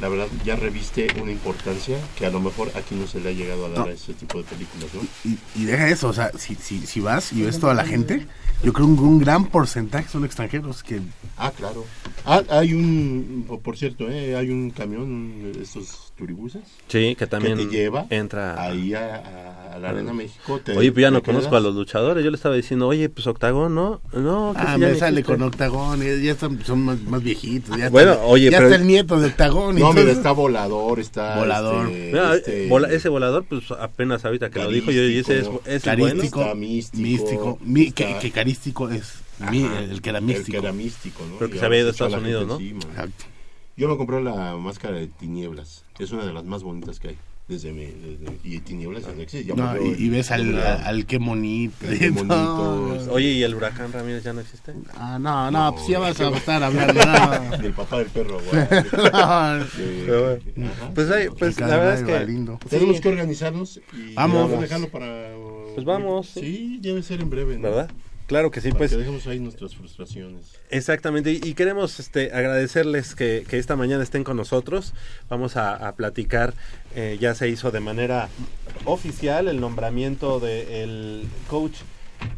la 0.00 0.08
verdad, 0.08 0.26
ya 0.44 0.56
reviste 0.56 1.06
una 1.20 1.30
importancia 1.32 1.98
que 2.16 2.26
a 2.26 2.30
lo 2.30 2.40
mejor 2.40 2.70
aquí 2.74 2.94
no 2.94 3.06
se 3.06 3.20
le 3.20 3.28
ha 3.28 3.32
llegado 3.32 3.66
a 3.66 3.68
dar 3.70 3.78
No. 3.78 3.84
a 3.86 3.90
ese 3.92 4.14
tipo 4.14 4.38
de 4.38 4.44
películas, 4.44 4.88
¿no? 4.94 5.00
Y, 5.30 5.38
y 5.54 5.64
deja 5.64 5.88
eso, 5.88 6.08
o 6.08 6.12
sea, 6.12 6.30
si, 6.36 6.54
si, 6.56 6.86
si 6.86 7.00
vas 7.00 7.32
y 7.32 7.42
ves 7.42 7.58
toda 7.60 7.74
la 7.74 7.84
gente, 7.84 8.26
yo 8.64 8.72
creo 8.72 8.86
que 8.86 8.92
un, 8.92 8.98
un 8.98 9.18
gran 9.18 9.46
porcentaje 9.46 10.08
son 10.08 10.24
extranjeros 10.24 10.82
que 10.82 11.00
Ah, 11.36 11.50
claro. 11.56 11.84
Ah, 12.24 12.42
hay 12.50 12.74
un, 12.74 13.44
por- 13.48 13.60
por 13.60 13.76
cierto, 13.76 14.08
¿eh? 14.10 14.36
hay 14.36 14.50
un 14.50 14.70
camión, 14.70 15.52
estos 15.60 16.11
turibuses, 16.16 16.62
Sí, 16.88 17.14
que 17.18 17.26
también 17.26 17.56
que 17.58 17.66
te 17.66 17.70
lleva 17.70 18.06
entra. 18.10 18.62
ahí 18.62 18.94
a, 18.94 19.16
a- 19.74 19.78
la 19.78 19.88
Arena 19.90 20.12
México. 20.12 20.60
te- 20.62 20.76
Oye, 20.76 20.92
pues 20.92 21.02
ya 21.02 21.10
no 21.10 21.22
conozco 21.22 21.56
a 21.56 21.60
los 21.60 21.74
luchadores. 21.74 22.22
Yo 22.22 22.30
le 22.30 22.36
estaba 22.36 22.54
diciendo, 22.54 22.86
oye, 22.86 23.08
pues 23.08 23.26
Octagón, 23.26 23.74
¿no? 23.74 24.00
No, 24.12 24.52
que 24.54 24.60
ah, 24.60 24.76
ya 24.78 24.88
me 24.88 24.94
sale 24.96 25.20
existe. 25.20 25.22
con 25.38 25.42
octagón, 25.42 26.02
y 26.02 26.22
ya 26.24 26.32
están, 26.32 26.62
son 26.64 26.80
más, 26.84 27.00
más 27.02 27.22
viejitos. 27.22 27.76
Ya 27.78 27.88
Bueno, 27.88 28.12
está, 28.12 28.24
oye, 28.24 28.50
ya 28.50 28.58
pero- 28.58 28.68
está 28.70 28.80
el 28.80 28.86
nieto 28.86 29.18
de 29.18 29.26
octagón. 29.28 29.78
y 29.78 29.80
No, 29.80 29.92
mira, 29.94 30.12
está 30.12 30.32
volador, 30.32 31.00
está. 31.00 31.36
Volador. 31.38 31.88
este, 31.88 32.06
Mira, 32.12 32.34
este, 32.36 32.68
vola- 32.68 32.90
ese 32.92 33.08
volador, 33.08 33.44
pues 33.48 33.70
apenas 33.72 34.24
ahorita 34.24 34.50
que 34.50 34.58
lo 34.62 34.68
dijo, 34.70 34.90
yo 34.90 35.02
y 35.02 35.18
ese 35.18 35.38
es, 35.40 35.48
carístico, 35.48 35.62
es 35.66 35.82
bueno. 35.84 36.06
carístico, 36.16 36.40
Está 36.42 36.54
místico, 36.54 37.02
místico, 37.02 37.58
mi- 37.62 37.82
está- 37.86 37.94
que, 38.06 38.18
que 38.18 38.30
carístico 38.30 38.90
es 38.90 39.14
mi- 39.50 39.64
el 39.64 40.00
que 40.02 40.10
era 40.10 40.18
El 40.18 40.24
místico. 40.26 40.50
que 40.52 40.56
era 40.58 40.72
místico, 40.72 41.24
¿no? 41.28 41.36
Creo 41.38 41.50
que 41.50 41.58
se 41.58 41.64
había 41.64 41.78
ido 41.80 41.88
a 41.88 41.90
Estados 41.92 42.14
Unidos, 42.14 42.46
¿no? 42.46 42.54
encima. 42.60 42.80
Exacto. 42.90 43.24
Yo 43.82 43.88
me 43.88 43.96
compré 43.96 44.22
la 44.22 44.54
máscara 44.58 44.96
de 44.96 45.08
tinieblas. 45.08 45.84
Es 45.98 46.12
una 46.12 46.24
de 46.24 46.32
las 46.32 46.44
más 46.44 46.62
bonitas 46.62 47.00
que 47.00 47.08
hay. 47.08 47.18
Desde 47.48 47.72
mi, 47.72 47.86
desde- 47.86 48.38
y 48.44 48.60
tinieblas 48.60 49.02
ya 49.04 49.12
no 49.12 49.22
existe. 49.22 49.44
ya 49.48 49.56
No, 49.56 49.66
murió 49.66 49.84
y, 49.86 49.94
el- 49.94 50.00
y 50.02 50.08
ves 50.08 50.30
al, 50.30 50.40
el- 50.50 50.58
al 50.60 51.04
qué 51.06 51.18
monito. 51.18 51.84
El. 51.90 52.28
No, 52.28 52.84
Oye, 53.10 53.30
¿y 53.32 53.42
el 53.42 53.56
huracán 53.56 53.92
Ramírez 53.92 54.22
ya 54.22 54.32
no 54.32 54.40
existe? 54.40 54.72
Ah, 54.96 55.18
no, 55.20 55.50
no, 55.50 55.64
No, 55.70 55.74
pues 55.74 55.88
ya 55.88 55.98
vas 55.98 56.20
a 56.20 56.28
estar 56.28 56.62
hablando. 56.62 56.94
No. 56.94 57.56
del 57.60 57.72
papá 57.72 57.98
del 57.98 58.06
perro, 58.06 58.38
güey. 58.40 58.62
Ajá. 59.12 59.66
Pues, 60.94 61.10
hay- 61.10 61.28
pues 61.36 61.58
la 61.58 61.66
verdad 61.66 61.94
es 61.94 62.02
que... 62.04 62.24
lindo. 62.24 62.60
Tenemos 62.70 62.96
sí, 62.96 63.02
que 63.02 63.08
organizarnos 63.08 63.80
y 63.92 64.14
Vamos. 64.14 64.42
vamos 64.42 64.58
a 64.58 64.60
dejarlo 64.62 64.88
para. 64.90 65.32
Pues 65.74 65.84
vamos, 65.84 66.28
sí. 66.28 66.40
Sí, 66.40 66.78
debe 66.80 67.02
ser 67.02 67.20
en 67.20 67.30
breve, 67.30 67.56
¿no? 67.56 67.62
¿Verdad? 67.62 67.90
Claro 68.32 68.50
que 68.50 68.62
sí, 68.62 68.68
Para 68.70 68.78
pues 68.78 68.90
que 68.92 68.96
dejemos 68.96 69.26
ahí 69.26 69.40
nuestras 69.40 69.74
frustraciones. 69.76 70.52
exactamente. 70.70 71.32
Y, 71.32 71.40
y 71.44 71.52
queremos 71.52 72.00
este, 72.00 72.32
agradecerles 72.32 73.14
que, 73.14 73.44
que 73.46 73.58
esta 73.58 73.76
mañana 73.76 74.02
estén 74.02 74.24
con 74.24 74.38
nosotros. 74.38 74.94
Vamos 75.28 75.56
a, 75.58 75.74
a 75.86 75.94
platicar, 75.96 76.54
eh, 76.96 77.18
ya 77.20 77.34
se 77.34 77.50
hizo 77.50 77.70
de 77.70 77.80
manera 77.80 78.30
oficial 78.86 79.48
el 79.48 79.60
nombramiento 79.60 80.40
del 80.40 81.24
coach 81.48 81.76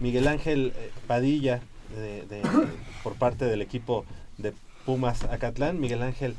Miguel 0.01 0.27
Ángel 0.27 0.73
eh, 0.77 0.91
Padilla 1.07 1.61
de- 1.95 2.23
de- 2.27 2.43
por 3.05 3.15
parte 3.15 3.45
del 3.45 3.63
equipo 3.63 4.05
de 4.37 4.53
Pumas 4.85 5.23
Acatlán. 5.23 5.79
Miguel 5.79 6.03
Ángel 6.03 6.35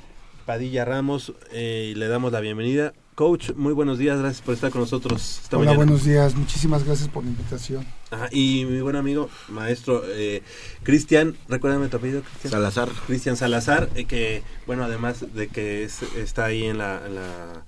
Padilla 0.45 0.83
Ramos, 0.83 1.31
eh, 1.53 1.91
y 1.91 1.95
le 1.95 2.09
damos 2.09 2.33
la 2.33 2.41
bienvenida. 2.41 2.91
Coach, 3.15 3.51
muy 3.55 3.71
buenos 3.71 3.97
días, 3.97 4.19
gracias 4.19 4.41
por 4.41 4.55
estar 4.55 4.71
con 4.71 4.81
nosotros 4.81 5.39
esta 5.43 5.55
Hola, 5.55 5.67
mañana. 5.71 5.85
buenos 5.85 6.03
días. 6.03 6.35
Muchísimas 6.35 6.83
gracias 6.83 7.07
por 7.07 7.23
la 7.23 7.29
invitación. 7.29 7.85
Ajá, 8.11 8.27
y 8.29 8.65
mi 8.65 8.81
buen 8.81 8.97
amigo, 8.97 9.29
maestro 9.47 10.03
eh, 10.05 10.43
Cristian, 10.83 11.37
recuérdame 11.47 11.87
tu 11.87 11.95
apellido, 11.95 12.23
Cristian. 12.23 12.51
Salazar. 12.51 12.89
Cristian 13.07 13.37
Salazar, 13.37 13.89
eh, 13.95 14.03
que, 14.03 14.43
bueno, 14.67 14.83
además 14.83 15.33
de 15.33 15.47
que 15.47 15.85
es- 15.85 16.01
está 16.17 16.43
ahí 16.43 16.65
en 16.65 16.77
la, 16.77 17.01
en 17.07 17.15
la- 17.15 17.63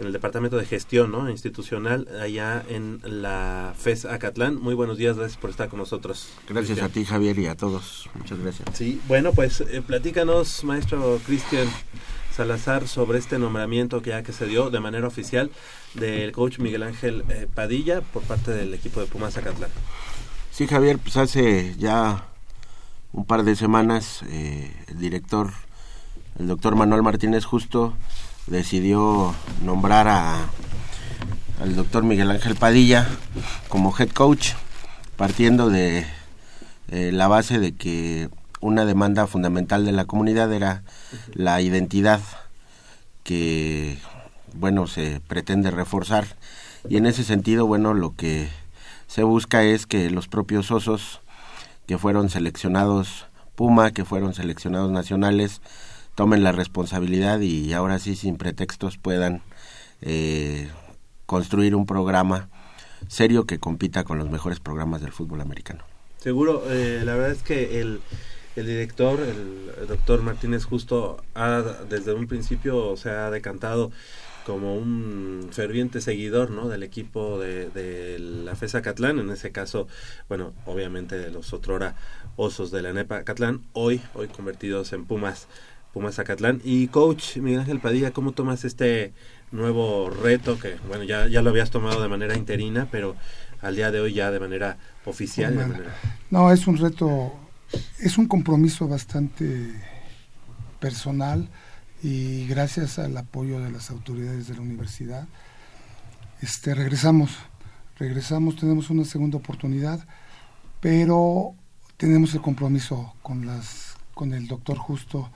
en 0.00 0.06
el 0.06 0.12
departamento 0.12 0.56
de 0.56 0.64
gestión, 0.66 1.12
¿no? 1.12 1.30
Institucional, 1.30 2.08
allá 2.20 2.64
en 2.68 3.00
la 3.04 3.74
FES 3.78 4.06
Acatlán. 4.06 4.56
Muy 4.60 4.74
buenos 4.74 4.98
días, 4.98 5.16
gracias 5.16 5.38
por 5.38 5.50
estar 5.50 5.68
con 5.68 5.78
nosotros. 5.78 6.30
Gracias 6.48 6.78
Cristian. 6.80 6.86
a 6.86 6.92
ti, 6.92 7.04
Javier, 7.04 7.38
y 7.38 7.46
a 7.46 7.54
todos. 7.54 8.10
Muchas 8.14 8.40
gracias. 8.40 8.68
Sí, 8.76 9.00
bueno, 9.06 9.32
pues 9.34 9.60
eh, 9.60 9.82
platícanos, 9.86 10.64
maestro 10.64 11.20
Cristian 11.26 11.68
Salazar, 12.34 12.86
sobre 12.88 13.18
este 13.18 13.38
nombramiento 13.38 14.02
que 14.02 14.10
ya 14.10 14.22
que 14.22 14.32
se 14.32 14.46
dio 14.46 14.70
de 14.70 14.80
manera 14.80 15.06
oficial 15.06 15.50
del 15.94 16.32
coach 16.32 16.58
Miguel 16.58 16.82
Ángel 16.82 17.24
eh, 17.28 17.46
Padilla 17.52 18.00
por 18.00 18.22
parte 18.22 18.52
del 18.52 18.72
equipo 18.74 19.00
de 19.00 19.06
Pumas 19.06 19.36
Acatlán. 19.36 19.70
Sí, 20.50 20.66
Javier, 20.66 20.98
pues 20.98 21.16
hace 21.16 21.74
ya 21.76 22.24
un 23.12 23.24
par 23.24 23.42
de 23.42 23.56
semanas 23.56 24.22
eh, 24.28 24.72
el 24.88 24.98
director, 24.98 25.50
el 26.38 26.46
doctor 26.46 26.76
Manuel 26.76 27.02
Martínez 27.02 27.44
Justo, 27.44 27.94
decidió 28.46 29.34
nombrar 29.62 30.08
a 30.08 30.48
al 31.60 31.76
doctor 31.76 32.02
Miguel 32.02 32.30
Ángel 32.30 32.56
Padilla 32.56 33.06
como 33.68 33.94
head 33.96 34.10
coach, 34.10 34.52
partiendo 35.16 35.68
de 35.68 36.06
eh, 36.88 37.10
la 37.12 37.28
base 37.28 37.58
de 37.58 37.72
que 37.72 38.30
una 38.60 38.84
demanda 38.84 39.26
fundamental 39.26 39.84
de 39.84 39.92
la 39.92 40.04
comunidad 40.04 40.52
era 40.52 40.82
la 41.32 41.60
identidad 41.60 42.20
que 43.24 43.98
bueno 44.54 44.86
se 44.86 45.20
pretende 45.26 45.70
reforzar 45.70 46.24
y 46.88 46.96
en 46.96 47.06
ese 47.06 47.24
sentido 47.24 47.66
bueno 47.66 47.94
lo 47.94 48.14
que 48.16 48.48
se 49.06 49.22
busca 49.22 49.62
es 49.64 49.86
que 49.86 50.10
los 50.10 50.28
propios 50.28 50.70
osos 50.70 51.20
que 51.86 51.98
fueron 51.98 52.30
seleccionados 52.30 53.26
Puma 53.54 53.90
que 53.90 54.04
fueron 54.04 54.34
seleccionados 54.34 54.90
nacionales 54.90 55.60
tomen 56.14 56.42
la 56.42 56.52
responsabilidad 56.52 57.40
y 57.40 57.72
ahora 57.72 57.98
sí 57.98 58.16
sin 58.16 58.36
pretextos 58.36 58.98
puedan 58.98 59.42
eh, 60.02 60.68
construir 61.26 61.74
un 61.74 61.86
programa 61.86 62.48
serio 63.08 63.44
que 63.44 63.58
compita 63.58 64.04
con 64.04 64.18
los 64.18 64.30
mejores 64.30 64.60
programas 64.60 65.00
del 65.00 65.12
fútbol 65.12 65.40
americano. 65.40 65.84
Seguro, 66.18 66.64
eh, 66.68 67.02
la 67.04 67.14
verdad 67.14 67.32
es 67.32 67.42
que 67.42 67.80
el, 67.80 68.00
el 68.56 68.66
director, 68.66 69.20
el, 69.20 69.70
el 69.82 69.86
doctor 69.88 70.22
Martínez 70.22 70.64
Justo, 70.64 71.22
ha, 71.34 71.62
desde 71.88 72.12
un 72.12 72.26
principio 72.26 72.96
se 72.96 73.10
ha 73.10 73.30
decantado 73.30 73.90
como 74.46 74.74
un 74.74 75.48
ferviente 75.52 76.00
seguidor 76.00 76.50
¿no? 76.50 76.68
del 76.68 76.82
equipo 76.82 77.38
de, 77.38 77.68
de 77.70 78.18
la 78.18 78.56
FESA 78.56 78.82
Catlán, 78.82 79.18
en 79.18 79.30
ese 79.30 79.52
caso, 79.52 79.86
bueno, 80.28 80.52
obviamente 80.66 81.16
de 81.18 81.30
los 81.30 81.52
otrora 81.52 81.94
osos 82.36 82.70
de 82.70 82.82
la 82.82 82.92
NEPA 82.92 83.22
Catlán, 83.22 83.60
hoy, 83.74 84.00
hoy 84.14 84.28
convertidos 84.28 84.92
en 84.94 85.04
Pumas, 85.04 85.46
Pumas 85.92 86.18
Acatlán. 86.18 86.60
Y 86.64 86.88
coach 86.88 87.36
Miguel 87.36 87.60
Ángel 87.60 87.80
Padilla, 87.80 88.12
¿cómo 88.12 88.32
tomas 88.32 88.64
este 88.64 89.12
nuevo 89.52 90.08
reto 90.10 90.58
que, 90.58 90.76
bueno, 90.88 91.04
ya, 91.04 91.28
ya 91.28 91.42
lo 91.42 91.50
habías 91.50 91.70
tomado 91.70 92.02
de 92.02 92.08
manera 92.08 92.36
interina, 92.36 92.88
pero 92.90 93.16
al 93.60 93.76
día 93.76 93.90
de 93.90 94.00
hoy 94.00 94.14
ya 94.14 94.30
de 94.30 94.40
manera 94.40 94.78
oficial? 95.04 95.56
de 95.56 95.66
manera- 95.66 95.94
No, 96.30 96.50
es 96.50 96.66
un 96.66 96.78
reto, 96.78 97.32
es 97.98 98.18
un 98.18 98.26
compromiso 98.26 98.88
bastante 98.88 99.72
personal 100.80 101.48
y 102.02 102.46
gracias 102.46 102.98
al 102.98 103.16
apoyo 103.16 103.60
de 103.60 103.70
las 103.70 103.90
autoridades 103.90 104.48
de 104.48 104.54
la 104.54 104.62
universidad, 104.62 105.28
este, 106.40 106.74
regresamos, 106.74 107.30
regresamos, 107.98 108.56
tenemos 108.56 108.88
una 108.88 109.04
segunda 109.04 109.36
oportunidad, 109.36 110.06
pero 110.80 111.54
tenemos 111.98 112.32
el 112.32 112.40
compromiso 112.40 113.14
con 113.22 113.46
las, 113.46 113.96
con 114.14 114.32
el 114.32 114.46
doctor 114.46 114.78
Justo, 114.78 115.30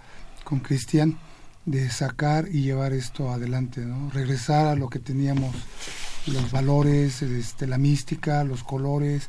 con 0.44 0.60
Cristian, 0.60 1.18
de 1.66 1.90
sacar 1.90 2.48
y 2.50 2.62
llevar 2.62 2.92
esto 2.92 3.30
adelante, 3.30 3.82
¿no? 3.82 4.10
Regresar 4.10 4.66
a 4.66 4.74
lo 4.74 4.88
que 4.88 4.98
teníamos, 4.98 5.54
los 6.26 6.50
valores, 6.50 7.22
este, 7.22 7.66
la 7.66 7.78
mística, 7.78 8.44
los 8.44 8.64
colores. 8.64 9.28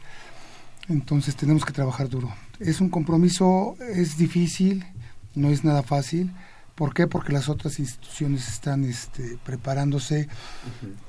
Entonces 0.88 1.36
tenemos 1.36 1.66
que 1.66 1.74
trabajar 1.74 2.10
duro. 2.10 2.34
Es 2.60 2.80
un 2.80 2.90
compromiso, 2.90 3.76
es 3.94 4.18
difícil, 4.18 4.86
no 5.34 5.50
es 5.50 5.64
nada 5.64 5.84
fácil. 5.84 6.32
¿Por 6.76 6.94
qué? 6.94 7.08
Porque 7.08 7.34
las 7.34 7.50
otras 7.50 7.80
instituciones 7.80 8.48
están 8.48 8.84
este, 8.84 9.38
preparándose, 9.44 10.28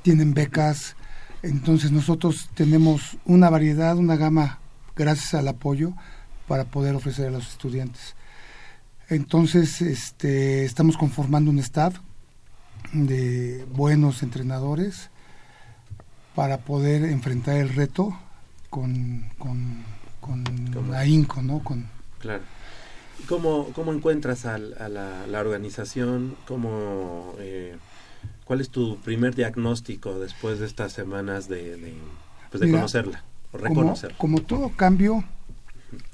tienen 0.02 0.32
becas. 0.32 0.96
Entonces 1.42 1.90
nosotros 1.90 2.48
tenemos 2.54 3.18
una 3.24 3.50
variedad, 3.50 3.96
una 3.96 4.16
gama, 4.16 4.60
gracias 4.94 5.34
al 5.34 5.48
apoyo, 5.48 5.92
para 6.48 6.64
poder 6.64 6.94
ofrecer 6.94 7.28
a 7.28 7.32
los 7.32 7.48
estudiantes. 7.48 8.14
Entonces, 9.08 9.82
este, 9.82 10.64
estamos 10.64 10.96
conformando 10.96 11.50
un 11.50 11.58
staff 11.58 11.96
de 12.92 13.64
buenos 13.72 14.22
entrenadores 14.22 15.10
para 16.34 16.58
poder 16.58 17.04
enfrentar 17.04 17.56
el 17.56 17.68
reto 17.68 18.16
con, 18.76 19.24
con, 19.38 19.84
con 20.20 20.94
ahínco, 20.94 21.40
¿no? 21.40 21.64
Con, 21.64 21.86
Claro. 22.18 22.42
¿Cómo, 23.26 23.72
cómo 23.72 23.94
encuentras 23.94 24.44
a, 24.44 24.58
la, 24.58 25.26
la 25.26 25.40
organización? 25.40 26.36
¿Cómo, 26.46 27.34
eh, 27.38 27.74
¿Cuál 28.44 28.60
es 28.60 28.68
tu 28.68 28.98
primer 28.98 29.34
diagnóstico 29.34 30.20
después 30.20 30.58
de 30.58 30.66
estas 30.66 30.92
semanas 30.92 31.48
de, 31.48 31.78
de, 31.78 31.94
pues 32.50 32.60
de 32.60 32.66
Mira, 32.66 32.80
conocerla 32.80 33.24
o 33.52 33.56
reconocerla? 33.56 34.18
como 34.18 34.42
todo 34.42 34.68
cambio, 34.76 35.24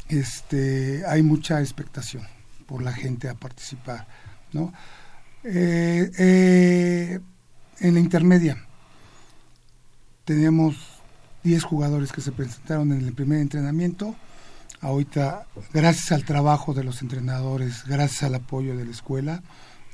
este, 0.08 1.02
hay 1.08 1.24
mucha 1.24 1.60
expectación 1.60 2.22
por 2.66 2.80
la 2.80 2.92
gente 2.92 3.28
a 3.28 3.34
participar, 3.34 4.06
¿no? 4.52 4.72
Eh, 5.42 6.12
eh, 6.16 7.20
en 7.80 7.94
la 7.94 7.98
intermedia 7.98 8.64
teníamos 10.24 10.91
10 11.44 11.62
jugadores 11.64 12.12
que 12.12 12.20
se 12.20 12.32
presentaron 12.32 12.92
en 12.92 13.04
el 13.04 13.12
primer 13.14 13.40
entrenamiento. 13.40 14.14
Ahorita, 14.80 15.46
gracias 15.72 16.12
al 16.12 16.24
trabajo 16.24 16.74
de 16.74 16.84
los 16.84 17.02
entrenadores, 17.02 17.84
gracias 17.86 18.24
al 18.24 18.34
apoyo 18.34 18.76
de 18.76 18.84
la 18.84 18.90
escuela, 18.90 19.42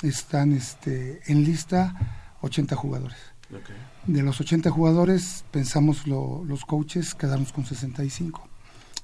están 0.02 0.52
este, 0.52 1.20
en 1.30 1.44
lista 1.44 1.94
80 2.40 2.74
jugadores. 2.76 3.18
Ok. 3.52 3.70
De 4.06 4.22
los 4.22 4.40
80 4.40 4.70
jugadores, 4.70 5.44
pensamos 5.50 6.06
lo- 6.06 6.44
los 6.44 6.64
coaches 6.64 7.14
quedamos 7.14 7.52
con 7.52 7.66
65. 7.66 8.48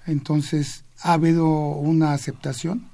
Entonces, 0.06 0.84
ha 1.02 1.14
habido 1.14 1.46
una 1.48 2.12
aceptación 2.12 2.88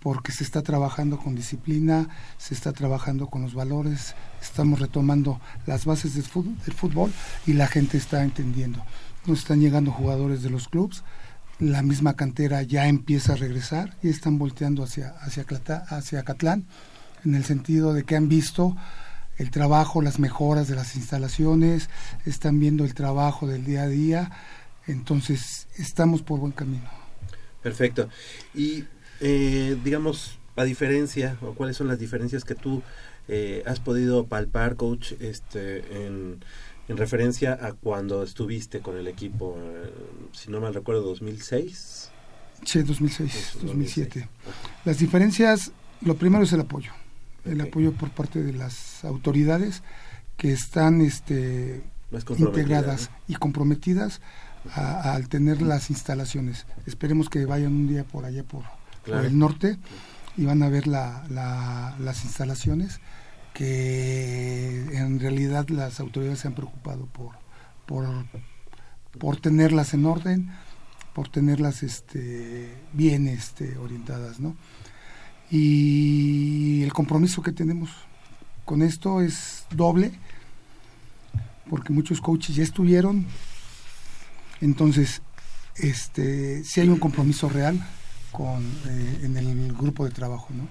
porque 0.00 0.32
se 0.32 0.44
está 0.44 0.62
trabajando 0.62 1.18
con 1.18 1.34
disciplina, 1.34 2.08
se 2.38 2.54
está 2.54 2.72
trabajando 2.72 3.26
con 3.26 3.42
los 3.42 3.54
valores, 3.54 4.14
estamos 4.40 4.80
retomando 4.80 5.40
las 5.66 5.84
bases 5.84 6.14
del 6.14 6.24
fútbol, 6.24 7.12
y 7.46 7.52
la 7.54 7.66
gente 7.66 7.96
está 7.96 8.22
entendiendo. 8.22 8.84
Nos 9.26 9.40
están 9.40 9.60
llegando 9.60 9.92
jugadores 9.92 10.42
de 10.42 10.50
los 10.50 10.68
clubes, 10.68 11.02
la 11.58 11.82
misma 11.82 12.14
cantera 12.14 12.62
ya 12.62 12.86
empieza 12.86 13.34
a 13.34 13.36
regresar 13.36 13.96
y 14.02 14.08
están 14.08 14.38
volteando 14.38 14.82
hacia, 14.82 15.10
hacia, 15.20 15.44
Clata- 15.44 15.84
hacia 15.90 16.22
Catlán, 16.22 16.64
en 17.24 17.34
el 17.34 17.44
sentido 17.44 17.92
de 17.92 18.04
que 18.04 18.16
han 18.16 18.28
visto 18.30 18.76
el 19.36 19.50
trabajo, 19.50 20.00
las 20.00 20.18
mejoras 20.18 20.68
de 20.68 20.74
las 20.76 20.96
instalaciones, 20.96 21.90
están 22.24 22.58
viendo 22.60 22.84
el 22.84 22.94
trabajo 22.94 23.46
del 23.46 23.64
día 23.64 23.82
a 23.82 23.88
día, 23.88 24.30
entonces 24.86 25.66
estamos 25.76 26.22
por 26.22 26.40
buen 26.40 26.52
camino. 26.52 26.88
Perfecto. 27.62 28.08
Y, 28.54 28.84
eh, 29.20 29.78
digamos, 29.84 30.38
a 30.56 30.64
diferencia, 30.64 31.36
o 31.42 31.52
cuáles 31.52 31.76
son 31.76 31.88
las 31.88 31.98
diferencias 31.98 32.44
que 32.44 32.54
tú 32.54 32.82
eh, 33.28 33.62
has 33.66 33.80
podido 33.80 34.26
palpar, 34.26 34.76
coach, 34.76 35.12
este, 35.20 36.06
en, 36.06 36.42
en 36.88 36.96
referencia 36.96 37.52
a 37.60 37.72
cuando 37.74 38.22
estuviste 38.22 38.80
con 38.80 38.96
el 38.96 39.06
equipo, 39.08 39.56
eh, 39.58 39.92
si 40.32 40.50
no 40.50 40.60
mal 40.60 40.74
recuerdo, 40.74 41.02
2006. 41.02 42.10
Sí, 42.64 42.82
2006, 42.82 43.34
Eso, 43.34 43.58
2007. 43.66 44.28
Las 44.84 44.98
diferencias, 44.98 45.72
lo 46.02 46.16
primero 46.16 46.44
es 46.44 46.52
el 46.52 46.60
apoyo, 46.60 46.92
el 47.44 47.60
apoyo 47.60 47.92
por 47.92 48.10
parte 48.10 48.42
de 48.42 48.52
las 48.52 49.04
autoridades 49.04 49.82
que 50.36 50.52
están 50.52 51.00
este, 51.00 51.82
integradas 52.60 53.10
y 53.28 53.34
comprometidas 53.36 54.20
a- 54.74 55.14
al 55.14 55.28
tener 55.28 55.62
las 55.62 55.88
instalaciones. 55.90 56.66
Esperemos 56.86 57.28
que 57.30 57.46
vayan 57.46 57.72
un 57.72 57.88
día 57.88 58.04
por 58.04 58.24
allá 58.26 58.42
por, 58.44 58.62
por 59.06 59.24
el 59.24 59.38
norte 59.38 59.78
y 60.40 60.46
van 60.46 60.62
a 60.62 60.70
ver 60.70 60.86
la, 60.86 61.22
la- 61.28 61.94
las 61.98 62.24
instalaciones 62.24 62.98
que 63.52 64.86
en 64.96 65.20
realidad 65.20 65.68
las 65.68 66.00
autoridades 66.00 66.38
se 66.40 66.48
han 66.48 66.54
preocupado 66.54 67.04
por, 67.06 67.32
por, 67.84 68.06
por 69.18 69.36
tenerlas 69.36 69.92
en 69.92 70.06
orden, 70.06 70.50
por 71.14 71.28
tenerlas 71.28 71.82
este, 71.82 72.72
bien 72.94 73.28
este, 73.28 73.76
orientadas, 73.76 74.40
¿no? 74.40 74.56
Y 75.50 76.82
el 76.84 76.92
compromiso 76.94 77.42
que 77.42 77.52
tenemos 77.52 77.90
con 78.64 78.80
esto 78.82 79.20
es 79.20 79.66
doble, 79.74 80.12
porque 81.68 81.92
muchos 81.92 82.20
coaches 82.22 82.56
ya 82.56 82.62
estuvieron, 82.62 83.26
entonces 84.62 85.20
este, 85.76 86.64
sí 86.64 86.80
hay 86.80 86.88
un 86.88 86.98
compromiso 86.98 87.48
real 87.50 87.78
con, 88.32 88.62
eh, 88.88 89.20
en 89.24 89.36
el 89.36 89.72
grupo 89.74 90.04
de 90.04 90.10
trabajo, 90.10 90.48
¿no? 90.54 90.68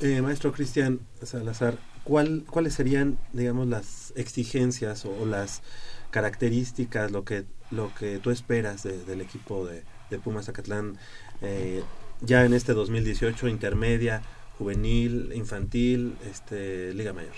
Eh, 0.00 0.20
maestro 0.22 0.52
Cristian 0.52 1.00
Salazar, 1.22 1.78
¿cuál, 2.04 2.44
¿cuáles 2.50 2.74
serían, 2.74 3.18
digamos, 3.32 3.66
las 3.68 4.12
exigencias 4.16 5.04
o, 5.04 5.10
o 5.22 5.26
las 5.26 5.62
características, 6.10 7.10
lo 7.10 7.24
que, 7.24 7.44
lo 7.70 7.94
que 7.94 8.18
tú 8.18 8.30
esperas 8.30 8.82
de- 8.82 9.04
del 9.04 9.20
equipo 9.20 9.66
de, 9.66 9.84
de 10.10 10.18
Pumas 10.18 10.46
Zacatlán 10.46 10.98
eh, 11.42 11.82
ya 12.20 12.44
en 12.44 12.54
este 12.54 12.72
2018, 12.74 13.48
intermedia, 13.48 14.22
juvenil, 14.58 15.32
infantil, 15.34 16.16
este, 16.30 16.94
Liga 16.94 17.12
Mayor? 17.12 17.34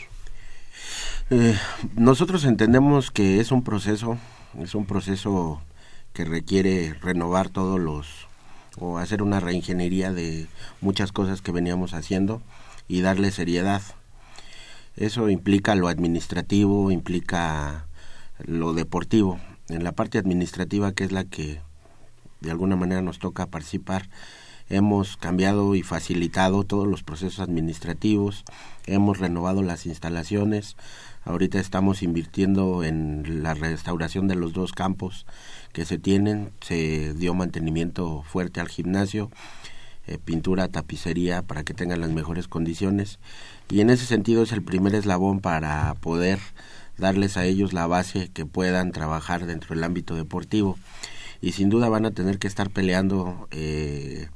Eh, 1.30 1.58
nosotros 1.96 2.44
entendemos 2.44 3.10
que 3.10 3.40
es 3.40 3.50
un 3.52 3.64
proceso, 3.64 4.18
es 4.58 4.74
un 4.74 4.86
proceso 4.86 5.62
que 6.12 6.24
requiere 6.24 6.94
renovar 6.94 7.48
todos 7.50 7.80
los 7.80 8.25
o 8.78 8.98
hacer 8.98 9.22
una 9.22 9.40
reingeniería 9.40 10.12
de 10.12 10.46
muchas 10.80 11.12
cosas 11.12 11.42
que 11.42 11.52
veníamos 11.52 11.94
haciendo 11.94 12.42
y 12.88 13.00
darle 13.00 13.30
seriedad. 13.30 13.82
Eso 14.96 15.28
implica 15.28 15.74
lo 15.74 15.88
administrativo, 15.88 16.90
implica 16.90 17.86
lo 18.38 18.72
deportivo. 18.72 19.38
En 19.68 19.84
la 19.84 19.92
parte 19.92 20.18
administrativa, 20.18 20.92
que 20.92 21.04
es 21.04 21.12
la 21.12 21.24
que 21.24 21.60
de 22.40 22.50
alguna 22.50 22.76
manera 22.76 23.02
nos 23.02 23.18
toca 23.18 23.46
participar, 23.46 24.08
hemos 24.68 25.16
cambiado 25.16 25.74
y 25.74 25.82
facilitado 25.82 26.64
todos 26.64 26.86
los 26.86 27.02
procesos 27.02 27.40
administrativos, 27.40 28.44
hemos 28.86 29.18
renovado 29.18 29.62
las 29.62 29.86
instalaciones, 29.86 30.76
ahorita 31.24 31.58
estamos 31.58 32.02
invirtiendo 32.02 32.84
en 32.84 33.42
la 33.42 33.54
restauración 33.54 34.28
de 34.28 34.34
los 34.34 34.52
dos 34.52 34.72
campos 34.72 35.26
que 35.76 35.84
se 35.84 35.98
tienen, 35.98 36.52
se 36.62 37.12
dio 37.12 37.34
mantenimiento 37.34 38.22
fuerte 38.22 38.60
al 38.60 38.68
gimnasio, 38.68 39.30
eh, 40.06 40.16
pintura, 40.16 40.68
tapicería 40.68 41.42
para 41.42 41.64
que 41.64 41.74
tengan 41.74 42.00
las 42.00 42.08
mejores 42.12 42.48
condiciones. 42.48 43.18
Y 43.68 43.82
en 43.82 43.90
ese 43.90 44.06
sentido 44.06 44.42
es 44.42 44.52
el 44.52 44.62
primer 44.62 44.94
eslabón 44.94 45.40
para 45.40 45.92
poder 46.00 46.38
darles 46.96 47.36
a 47.36 47.44
ellos 47.44 47.74
la 47.74 47.86
base 47.86 48.30
que 48.32 48.46
puedan 48.46 48.90
trabajar 48.90 49.44
dentro 49.44 49.74
del 49.74 49.84
ámbito 49.84 50.14
deportivo. 50.14 50.78
Y 51.42 51.52
sin 51.52 51.68
duda 51.68 51.90
van 51.90 52.06
a 52.06 52.10
tener 52.10 52.38
que 52.38 52.46
estar 52.48 52.70
peleando 52.70 53.46
eh, 53.50 54.28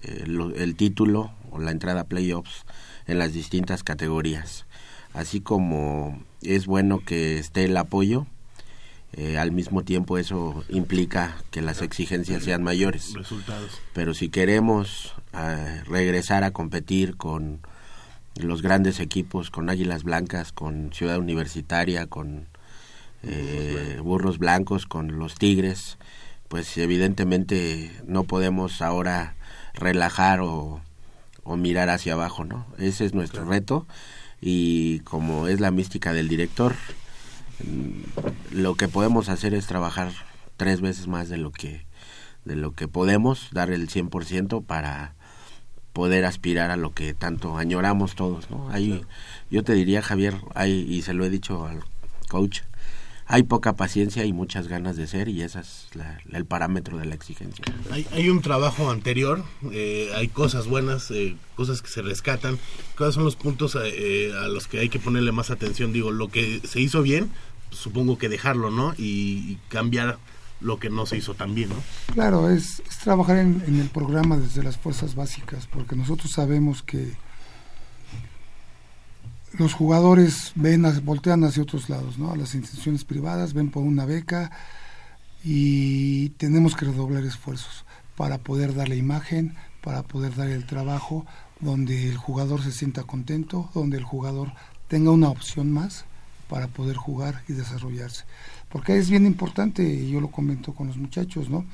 eh, 0.00 0.24
lo- 0.26 0.54
el 0.54 0.76
título 0.76 1.30
o 1.50 1.58
la 1.58 1.72
entrada 1.72 2.00
a 2.00 2.04
playoffs 2.04 2.64
en 3.06 3.18
las 3.18 3.34
distintas 3.34 3.82
categorías. 3.82 4.64
Así 5.12 5.42
como 5.42 6.22
es 6.40 6.64
bueno 6.64 7.00
que 7.00 7.38
esté 7.38 7.64
el 7.64 7.76
apoyo 7.76 8.26
eh, 9.16 9.38
al 9.38 9.52
mismo 9.52 9.82
tiempo 9.82 10.18
eso 10.18 10.64
implica 10.68 11.36
que 11.50 11.62
las 11.62 11.82
exigencias 11.82 12.42
sean 12.42 12.64
mayores 12.64 13.12
Resultados. 13.14 13.70
pero 13.92 14.12
si 14.12 14.28
queremos 14.28 15.14
eh, 15.32 15.82
regresar 15.86 16.42
a 16.42 16.50
competir 16.50 17.16
con 17.16 17.60
los 18.36 18.62
grandes 18.62 18.98
equipos, 18.98 19.50
con 19.50 19.70
Águilas 19.70 20.02
Blancas, 20.02 20.50
con 20.50 20.92
Ciudad 20.92 21.18
Universitaria, 21.18 22.06
con 22.06 22.48
eh, 23.22 24.00
Burros 24.02 24.38
Blancos, 24.38 24.86
con 24.86 25.18
los 25.18 25.36
Tigres, 25.36 25.96
pues 26.48 26.76
evidentemente 26.76 27.92
no 28.06 28.24
podemos 28.24 28.82
ahora 28.82 29.36
relajar 29.74 30.40
o, 30.40 30.80
o 31.44 31.56
mirar 31.56 31.88
hacia 31.88 32.14
abajo, 32.14 32.44
¿no? 32.44 32.66
Ese 32.78 33.04
es 33.04 33.14
nuestro 33.14 33.44
reto 33.44 33.86
y 34.40 34.98
como 35.00 35.46
es 35.46 35.60
la 35.60 35.70
mística 35.70 36.12
del 36.12 36.28
director, 36.28 36.74
lo 38.50 38.74
que 38.74 38.88
podemos 38.88 39.28
hacer 39.28 39.54
es 39.54 39.66
trabajar 39.66 40.12
tres 40.56 40.80
veces 40.80 41.06
más 41.06 41.28
de 41.28 41.38
lo 41.38 41.50
que 41.50 41.84
de 42.44 42.56
lo 42.56 42.74
que 42.74 42.88
podemos 42.88 43.48
dar 43.52 43.70
el 43.70 43.88
100% 43.88 44.64
para 44.64 45.14
poder 45.94 46.24
aspirar 46.24 46.70
a 46.70 46.76
lo 46.76 46.92
que 46.92 47.14
tanto 47.14 47.56
añoramos 47.56 48.16
todos, 48.16 48.50
¿no? 48.50 48.68
Hay, 48.70 49.02
yo 49.50 49.64
te 49.64 49.72
diría, 49.72 50.02
Javier, 50.02 50.34
hay, 50.54 50.84
y 50.88 51.02
se 51.02 51.14
lo 51.14 51.24
he 51.24 51.30
dicho 51.30 51.66
al 51.66 51.84
coach, 52.28 52.60
hay 53.26 53.42
poca 53.44 53.74
paciencia 53.74 54.24
y 54.24 54.32
muchas 54.32 54.68
ganas 54.68 54.96
de 54.96 55.06
ser 55.06 55.28
y 55.28 55.42
ese 55.42 55.60
es 55.60 55.88
la- 55.94 56.18
el 56.32 56.44
parámetro 56.44 56.98
de 56.98 57.06
la 57.06 57.14
exigencia. 57.14 57.64
Hay, 57.90 58.06
hay 58.12 58.28
un 58.28 58.42
trabajo 58.42 58.90
anterior, 58.90 59.44
eh, 59.72 60.10
hay 60.14 60.28
cosas 60.28 60.66
buenas, 60.66 61.10
eh, 61.10 61.36
cosas 61.56 61.80
que 61.82 61.88
se 61.88 62.02
rescatan. 62.02 62.58
¿Cuáles 62.96 63.14
son 63.14 63.24
los 63.24 63.36
puntos 63.36 63.76
eh, 63.82 64.32
a 64.38 64.48
los 64.48 64.66
que 64.68 64.78
hay 64.80 64.88
que 64.88 64.98
ponerle 64.98 65.32
más 65.32 65.50
atención? 65.50 65.92
Digo, 65.92 66.10
lo 66.10 66.28
que 66.28 66.60
se 66.68 66.80
hizo 66.80 67.02
bien, 67.02 67.30
pues, 67.70 67.80
supongo 67.80 68.18
que 68.18 68.28
dejarlo, 68.28 68.70
¿no? 68.70 68.94
Y, 68.98 69.52
y 69.52 69.58
cambiar 69.68 70.18
lo 70.60 70.78
que 70.78 70.88
no 70.90 71.04
se 71.06 71.16
hizo 71.16 71.34
tan 71.34 71.54
bien, 71.54 71.70
¿no? 71.70 71.76
Claro, 72.14 72.48
es, 72.50 72.80
es 72.88 72.98
trabajar 72.98 73.38
en, 73.38 73.62
en 73.66 73.80
el 73.80 73.88
programa 73.88 74.36
desde 74.38 74.62
las 74.62 74.78
fuerzas 74.78 75.14
básicas, 75.14 75.66
porque 75.66 75.96
nosotros 75.96 76.30
sabemos 76.30 76.82
que 76.82 77.12
los 79.58 79.72
jugadores 79.72 80.52
ven, 80.54 80.84
voltean 81.04 81.44
hacia 81.44 81.62
otros 81.62 81.88
lados, 81.88 82.18
¿no? 82.18 82.32
A 82.32 82.36
las 82.36 82.54
instituciones 82.54 83.04
privadas, 83.04 83.54
ven 83.54 83.70
por 83.70 83.82
una 83.82 84.04
beca 84.04 84.50
y 85.44 86.30
tenemos 86.30 86.74
que 86.74 86.86
redoblar 86.86 87.24
esfuerzos 87.24 87.84
para 88.16 88.38
poder 88.38 88.74
darle 88.74 88.96
imagen, 88.96 89.54
para 89.82 90.02
poder 90.02 90.34
dar 90.34 90.48
el 90.48 90.66
trabajo 90.66 91.26
donde 91.60 92.08
el 92.08 92.16
jugador 92.16 92.62
se 92.62 92.72
sienta 92.72 93.04
contento, 93.04 93.70
donde 93.74 93.98
el 93.98 94.04
jugador 94.04 94.52
tenga 94.88 95.10
una 95.10 95.28
opción 95.28 95.70
más 95.72 96.04
para 96.48 96.68
poder 96.68 96.96
jugar 96.96 97.42
y 97.48 97.52
desarrollarse. 97.52 98.24
Porque 98.68 98.96
es 98.96 99.08
bien 99.08 99.26
importante, 99.26 99.82
y 99.82 100.10
yo 100.10 100.20
lo 100.20 100.30
comento 100.30 100.74
con 100.74 100.88
los 100.88 100.96
muchachos, 100.96 101.48
¿no? 101.48 101.64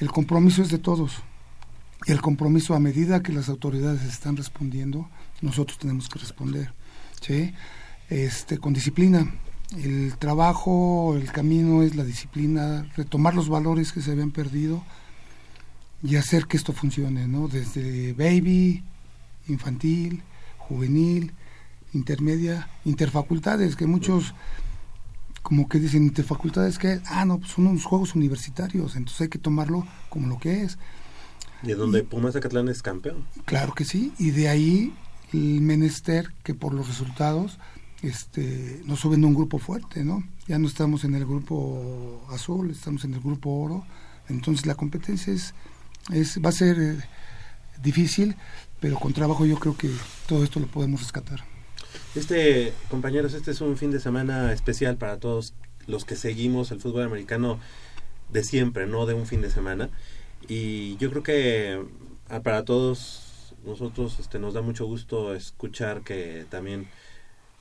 El 0.00 0.10
compromiso 0.10 0.62
es 0.62 0.70
de 0.70 0.78
todos. 0.78 1.22
Y 2.06 2.12
el 2.12 2.20
compromiso 2.20 2.74
a 2.74 2.80
medida 2.80 3.22
que 3.22 3.32
las 3.32 3.48
autoridades 3.48 4.02
están 4.04 4.36
respondiendo, 4.36 5.08
nosotros 5.40 5.78
tenemos 5.78 6.08
que 6.08 6.18
responder, 6.18 6.72
¿sí? 7.20 7.54
Este, 8.08 8.58
con 8.58 8.72
disciplina. 8.72 9.32
El 9.76 10.16
trabajo, 10.16 11.14
el 11.16 11.30
camino 11.30 11.82
es 11.82 11.94
la 11.94 12.04
disciplina, 12.04 12.86
retomar 12.96 13.34
los 13.34 13.48
valores 13.48 13.92
que 13.92 14.00
se 14.00 14.12
habían 14.12 14.30
perdido 14.30 14.82
y 16.02 16.16
hacer 16.16 16.46
que 16.46 16.56
esto 16.56 16.72
funcione, 16.72 17.28
¿no? 17.28 17.48
Desde 17.48 18.14
baby, 18.14 18.82
infantil, 19.46 20.22
juvenil, 20.56 21.32
intermedia, 21.92 22.68
interfacultades, 22.84 23.76
que 23.76 23.86
muchos 23.86 24.34
como 25.42 25.68
que 25.68 25.78
dicen 25.78 26.02
interfacultades 26.02 26.78
que, 26.78 27.00
ah, 27.06 27.24
no, 27.24 27.38
pues 27.38 27.52
son 27.52 27.68
unos 27.68 27.84
juegos 27.84 28.14
universitarios, 28.14 28.96
entonces 28.96 29.22
hay 29.22 29.28
que 29.28 29.38
tomarlo 29.38 29.86
como 30.10 30.28
lo 30.28 30.38
que 30.38 30.62
es. 30.62 30.78
Y 31.62 31.72
donde 31.72 32.04
Pumas 32.04 32.34
Zacatlán 32.34 32.68
es 32.68 32.82
campeón. 32.82 33.24
Claro 33.46 33.74
que 33.74 33.84
sí, 33.84 34.12
y 34.18 34.30
de 34.30 34.48
ahí 34.48 34.94
el 35.32 35.60
menester 35.60 36.32
que 36.42 36.54
por 36.54 36.74
los 36.74 36.88
resultados 36.88 37.58
este, 38.02 38.80
nos 38.84 39.00
suben 39.00 39.24
a 39.24 39.26
un 39.26 39.34
grupo 39.34 39.58
fuerte, 39.58 40.04
¿no? 40.04 40.22
Ya 40.46 40.58
no 40.58 40.68
estamos 40.68 41.04
en 41.04 41.14
el 41.14 41.26
grupo 41.26 42.24
azul, 42.30 42.70
estamos 42.70 43.04
en 43.04 43.14
el 43.14 43.20
grupo 43.20 43.50
oro, 43.50 43.84
entonces 44.28 44.66
la 44.66 44.74
competencia 44.74 45.32
es, 45.32 45.54
es 46.12 46.38
va 46.44 46.50
a 46.50 46.52
ser 46.52 46.78
eh, 46.80 46.98
difícil, 47.82 48.36
pero 48.80 48.98
con 48.98 49.12
trabajo 49.12 49.44
yo 49.46 49.58
creo 49.58 49.76
que 49.76 49.90
todo 50.26 50.44
esto 50.44 50.60
lo 50.60 50.66
podemos 50.66 51.00
rescatar. 51.00 51.44
Este, 52.14 52.72
compañeros, 52.88 53.34
este 53.34 53.50
es 53.50 53.60
un 53.60 53.76
fin 53.76 53.90
de 53.90 54.00
semana 54.00 54.52
especial 54.52 54.96
para 54.96 55.18
todos 55.18 55.54
los 55.86 56.04
que 56.04 56.16
seguimos 56.16 56.70
el 56.70 56.80
fútbol 56.80 57.02
americano 57.02 57.58
de 58.32 58.44
siempre, 58.44 58.86
no 58.86 59.06
de 59.06 59.14
un 59.14 59.26
fin 59.26 59.40
de 59.40 59.50
semana. 59.50 59.90
Y 60.48 60.96
yo 60.98 61.10
creo 61.10 61.22
que 61.22 61.82
ah, 62.28 62.40
para 62.40 62.64
todos 62.64 63.27
nosotros 63.68 64.18
este, 64.18 64.38
nos 64.38 64.54
da 64.54 64.62
mucho 64.62 64.86
gusto 64.86 65.34
escuchar 65.34 66.02
que 66.02 66.46
también 66.50 66.88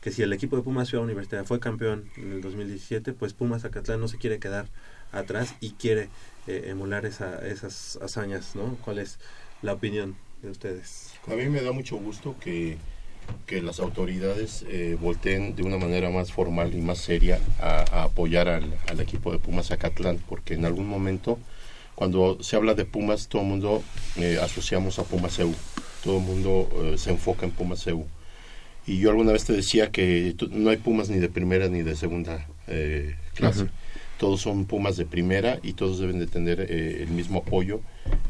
que 0.01 0.11
si 0.11 0.21
el 0.21 0.31
equipo 0.33 0.55
de 0.55 0.63
Pumas 0.63 0.87
Ciudad 0.87 1.03
Universitaria 1.03 1.45
fue 1.45 1.59
campeón 1.59 2.09
en 2.17 2.31
el 2.33 2.41
2017, 2.41 3.13
pues 3.13 3.33
Pumas 3.33 3.63
Zacatlán 3.63 3.99
no 3.99 4.07
se 4.07 4.17
quiere 4.17 4.39
quedar 4.39 4.67
atrás 5.11 5.55
y 5.59 5.71
quiere 5.71 6.09
eh, 6.47 6.67
emular 6.67 7.05
esa, 7.05 7.45
esas 7.45 7.97
hazañas, 8.01 8.55
¿no? 8.55 8.77
¿Cuál 8.83 8.99
es 8.99 9.19
la 9.61 9.73
opinión 9.73 10.15
de 10.41 10.51
ustedes? 10.51 11.13
A 11.27 11.33
mí 11.33 11.49
me 11.49 11.61
da 11.61 11.71
mucho 11.71 11.97
gusto 11.97 12.35
que, 12.39 12.77
que 13.45 13.61
las 13.61 13.79
autoridades 13.79 14.63
eh, 14.69 14.97
volteen 14.99 15.55
de 15.55 15.63
una 15.63 15.77
manera 15.77 16.09
más 16.09 16.31
formal 16.31 16.73
y 16.73 16.81
más 16.81 16.99
seria 16.99 17.39
a, 17.59 18.03
apoyar 18.03 18.47
al, 18.47 18.77
al 18.87 18.99
equipo 18.99 19.31
de 19.31 19.39
Pumas 19.39 19.67
Zacatlán, 19.67 20.19
porque 20.29 20.53
en 20.53 20.65
algún 20.65 20.87
momento, 20.87 21.39
cuando 21.95 22.41
se 22.43 22.55
habla 22.55 22.75
de 22.75 22.85
Pumas, 22.85 23.27
todo 23.27 23.41
el 23.41 23.47
mundo 23.47 23.83
eh, 24.15 24.37
asociamos 24.41 24.99
a 24.99 25.03
Pumas 25.03 25.39
EU, 25.39 25.53
todo 26.03 26.17
el 26.17 26.23
mundo 26.23 26.69
eh, 26.83 26.97
se 26.97 27.11
enfoca 27.11 27.45
en 27.45 27.51
Pumas 27.51 27.85
EU. 27.87 28.05
Y 28.85 28.99
yo 28.99 29.09
alguna 29.09 29.33
vez 29.33 29.43
te 29.43 29.53
decía 29.53 29.91
que 29.91 30.33
no 30.51 30.69
hay 30.69 30.77
Pumas 30.77 31.09
ni 31.09 31.17
de 31.19 31.27
primera 31.29 31.67
ni 31.67 31.81
de 31.81 31.95
segunda 31.95 32.47
eh, 32.67 33.15
clase. 33.35 33.67
Todos 34.17 34.41
son 34.41 34.65
Pumas 34.65 34.97
de 34.97 35.05
primera 35.05 35.59
y 35.61 35.73
todos 35.73 35.99
deben 35.99 36.17
de 36.19 36.25
tener 36.25 36.59
eh, 36.61 37.03
el 37.03 37.09
mismo 37.09 37.39
apoyo, 37.45 37.81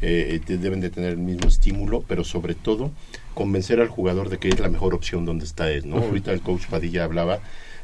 eh, 0.02 0.38
te- 0.44 0.58
deben 0.58 0.80
de 0.80 0.90
tener 0.90 1.10
el 1.12 1.18
mismo 1.18 1.48
estímulo, 1.48 2.02
pero 2.06 2.24
sobre 2.24 2.54
todo 2.54 2.90
convencer 3.34 3.80
al 3.80 3.88
jugador 3.88 4.28
de 4.28 4.38
que 4.38 4.48
es 4.48 4.58
la 4.58 4.68
mejor 4.68 4.94
opción 4.94 5.24
donde 5.24 5.44
está 5.46 5.70
él. 5.70 5.88
¿no? 5.88 5.96
Ahorita 5.98 6.32
el 6.32 6.42
coach 6.42 6.66
Padilla 6.66 7.04
hablaba 7.04 7.38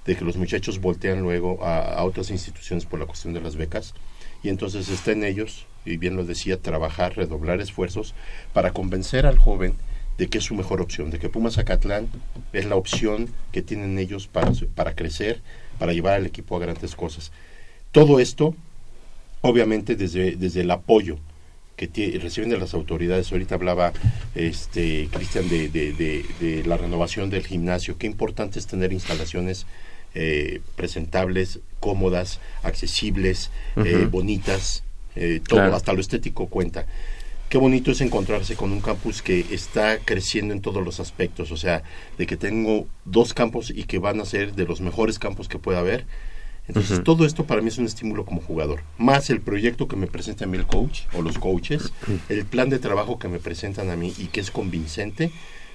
de 0.05 0.16
que 0.16 0.24
los 0.24 0.37
muchachos 0.37 0.80
voltean 0.80 1.22
luego 1.22 1.64
a, 1.64 1.78
a 1.95 2.05
otras 2.05 2.30
instituciones 2.30 2.85
por 2.85 2.99
la 3.01 3.07
cuestión 3.07 3.32
de 3.32 3.41
las 3.41 3.57
becas 3.57 3.95
y 4.45 4.51
entonces 4.51 4.89
está 4.89 5.11
en 5.11 5.25
ellos, 5.25 5.67
y 5.85 5.97
bien 5.97 6.15
lo 6.15 6.25
decía, 6.25 6.61
trabajar, 6.61 7.17
redoblar 7.17 7.61
esfuerzos 7.61 8.15
para 8.53 8.73
convencer 8.73 9.27
al 9.27 9.39
joven 9.39 9.75
de 10.19 10.29
que 10.29 10.39
es 10.39 10.45
su 10.45 10.55
mejor 10.55 10.81
opción, 10.81 11.11
de 11.11 11.19
que 11.19 11.29
Pumas 11.29 11.55
Zacatlán 11.55 12.09
es 12.53 12.67
la 12.67 12.77
opción 12.77 13.29
que 13.51 13.63
tienen 13.63 13.99
ellos 13.99 14.29
para, 14.29 14.53
para 14.77 14.95
crecer, 14.95 15.43
para 15.81 15.93
llevar 15.93 16.15
al 16.15 16.27
equipo 16.27 16.57
a 16.57 16.61
grandes 16.61 16.95
cosas. 16.95 17.33
Todo 17.91 18.21
esto, 18.21 18.55
obviamente, 19.41 19.97
desde, 19.97 20.37
desde 20.37 20.61
el 20.61 20.71
apoyo 20.71 21.19
que 21.77 21.89
reciben 22.23 22.51
de 22.51 22.59
las 22.59 22.73
autoridades. 22.75 23.33
Ahorita 23.33 23.57
hablaba 23.57 23.93
este 24.37 25.09
Cristian 25.11 25.49
de- 25.49 25.69
de 25.69 26.63
la 26.65 26.77
renovación 26.77 27.31
del 27.31 27.45
gimnasio. 27.45 27.99
Qué 27.99 28.07
importante 28.07 28.61
es 28.61 28.69
tener 28.69 28.93
instalaciones 28.93 29.67
eh, 30.15 30.61
presentables, 30.77 31.61
cómodas, 31.81 32.41
accesibles, 32.62 33.51
eh, 33.77 34.09
bonitas, 34.11 34.85
eh, 35.17 35.41
todo, 35.47 35.61
Claro. 35.61 35.77
hasta 35.77 35.93
lo 35.93 36.01
estético 36.01 36.47
cuenta. 36.47 36.87
Qué 37.49 37.59
bonito 37.59 37.91
es 37.93 38.01
encontrarse 38.01 38.57
con 38.57 38.73
un 38.73 38.81
campus 38.81 39.23
que 39.23 39.45
está 39.51 39.99
creciendo 39.99 40.55
en 40.55 40.61
todos 40.61 40.85
los 40.85 40.99
aspectos, 40.99 41.53
o 41.53 41.57
sea, 41.57 41.83
de 42.19 42.27
que 42.27 42.37
tengo 42.37 42.87
dos 43.05 43.35
campos 43.35 43.71
y 43.71 43.85
que 43.85 43.99
van 43.99 44.21
a 44.21 44.25
ser 44.25 44.55
de 44.55 44.65
los 44.65 44.81
mejores 44.81 45.19
campos 45.19 45.47
que 45.49 45.59
pueda 45.59 45.81
haber. 45.81 46.07
Entonces, 46.67 47.05
todo 47.05 47.27
esto 47.27 47.45
para 47.45 47.61
mí 47.61 47.69
es 47.69 47.77
un 47.77 47.85
estímulo 47.85 48.25
como 48.25 48.41
jugador. 48.41 48.81
Más 48.97 49.29
el 49.29 49.43
proyecto 49.43 49.87
que 49.87 49.97
me 49.97 50.07
presenta 50.07 50.47
a 50.47 50.49
mí 50.49 50.57
el 50.57 50.67
coach 50.67 51.03
o 51.12 51.21
los 51.21 51.39
coaches, 51.39 51.93
el 52.31 52.47
plan 52.47 52.71
de 52.71 52.79
trabajo 52.79 53.19
que 53.19 53.29
me 53.29 53.39
presentan 53.39 53.91
a 53.91 53.97
mí 53.97 54.15
y 54.17 54.29
que 54.29 54.41
es 54.41 54.51
convincente, 54.51 55.31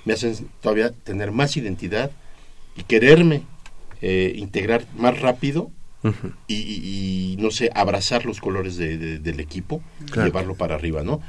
me 0.06 0.14
hacen 0.14 0.50
todavía 0.62 0.92
tener 0.92 1.32
más 1.32 1.56
identidad 1.58 2.10
y 2.76 2.84
quererme 2.84 3.44
eh, 4.02 4.34
integrar 4.36 4.86
más 4.98 5.20
rápido 5.20 5.72
y, 6.48 6.56
y- 6.56 7.34
y, 7.34 7.38
no 7.38 7.52
sé, 7.52 7.70
abrazar 7.76 8.26
los 8.26 8.40
colores 8.40 8.78
de- 8.78 8.98
de- 8.98 9.20
del 9.20 9.40
equipo 9.40 9.82
Claro. 10.08 10.22
y 10.22 10.26
llevarlo 10.26 10.56
para 10.56 10.76
arriba, 10.76 11.04
¿no? 11.04 11.22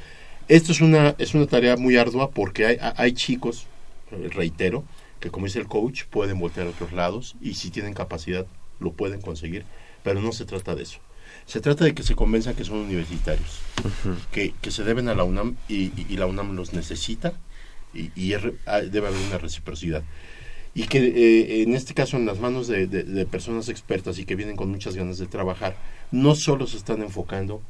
Esto 0.48 0.72
es 0.72 0.80
una, 0.80 1.14
es 1.18 1.34
una 1.34 1.46
tarea 1.46 1.76
muy 1.76 1.96
ardua 1.96 2.30
porque 2.30 2.66
hay, 2.66 2.76
hay 2.96 3.12
chicos, 3.12 3.66
eh, 4.12 4.28
reitero, 4.32 4.84
que 5.20 5.30
como 5.30 5.46
dice 5.46 5.58
el 5.58 5.66
coach, 5.66 6.04
pueden 6.10 6.38
voltear 6.38 6.66
a 6.66 6.70
otros 6.70 6.92
lados 6.92 7.34
y 7.42 7.54
si 7.54 7.70
tienen 7.70 7.94
capacidad 7.94 8.46
lo 8.80 8.92
pueden 8.92 9.20
conseguir, 9.20 9.64
pero 10.02 10.20
no 10.22 10.32
se 10.32 10.44
trata 10.46 10.74
de 10.74 10.84
eso. 10.84 10.98
Se 11.46 11.60
trata 11.60 11.84
de 11.84 11.94
que 11.94 12.02
se 12.02 12.14
convenzan 12.14 12.54
que 12.54 12.64
son 12.64 12.78
universitarios, 12.78 13.58
que, 14.32 14.54
que 14.62 14.70
se 14.70 14.84
deben 14.84 15.08
a 15.08 15.14
la 15.14 15.24
UNAM 15.24 15.56
y, 15.68 15.74
y- 16.00 16.06
y 16.08 16.16
la 16.16 16.26
UNAM 16.26 16.54
los 16.56 16.72
necesita 16.72 17.32
y, 17.92 18.10
y 18.16 18.32
ah, 18.66 18.80
debe 18.80 19.08
haber 19.08 19.20
una 19.28 19.38
reciprocidad. 19.38 20.02
Y 20.74 20.84
que 20.84 20.98
eh, 20.98 21.62
en 21.62 21.74
este 21.74 21.94
caso 21.94 22.16
en 22.16 22.26
las 22.26 22.38
manos 22.38 22.68
de, 22.68 22.86
de- 22.86 23.02
de 23.02 23.26
personas 23.26 23.68
expertas 23.68 24.18
y 24.18 24.24
que 24.24 24.36
vienen 24.36 24.56
con 24.56 24.70
muchas 24.70 24.94
ganas 24.94 25.18
de 25.18 25.26
trabajar, 25.26 25.76
no 26.12 26.34
solo 26.36 26.66
se 26.66 26.76
están 26.76 27.02
enfocando 27.02 27.60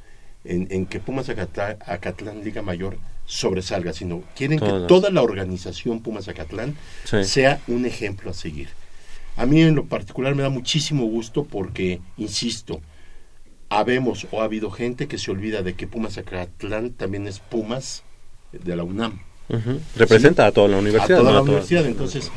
en, 0.44 0.68
en 0.70 0.84
que 0.86 1.00
Pumas 1.00 1.28
Acatlán, 1.28 1.76
Acatlán 1.86 2.44
Liga 2.44 2.60
Mayor 2.62 2.98
sobresalga, 3.26 3.92
sino 3.92 4.22
quieren 4.36 4.58
que 4.58 4.84
toda 4.88 5.10
la 5.10 5.22
organización 5.22 6.00
Pumas 6.02 6.28
Acatlán 6.28 6.76
Sí. 7.04 7.24
sea 7.24 7.60
un 7.68 7.86
ejemplo 7.86 8.30
a 8.30 8.34
seguir. 8.34 8.68
A 9.36 9.46
mí 9.46 9.62
en 9.62 9.76
lo 9.76 9.86
particular 9.86 10.34
me 10.34 10.42
da 10.42 10.50
muchísimo 10.50 11.04
gusto 11.06 11.44
porque, 11.44 12.00
insisto, 12.18 12.80
habemos 13.68 14.26
o 14.30 14.40
ha 14.42 14.44
habido 14.44 14.70
gente 14.70 15.06
que 15.08 15.16
se 15.18 15.30
olvida 15.30 15.62
de 15.62 15.74
que 15.74 15.86
Pumas 15.86 16.18
Acatlán 16.18 16.90
también 16.90 17.26
es 17.26 17.38
Pumas 17.38 18.02
de 18.52 18.76
la 18.76 18.82
UNAM. 18.82 19.20
Ujú. 19.48 19.80
Representa 19.96 20.46
a 20.46 20.52
toda 20.52 20.68
la 20.68 20.78
universidad. 20.78 21.18
A 21.18 21.20
toda 21.20 21.30
¿no? 21.30 21.34
la 21.34 21.38
A 21.40 21.42
universidad, 21.42 21.86
entonces 21.86 22.30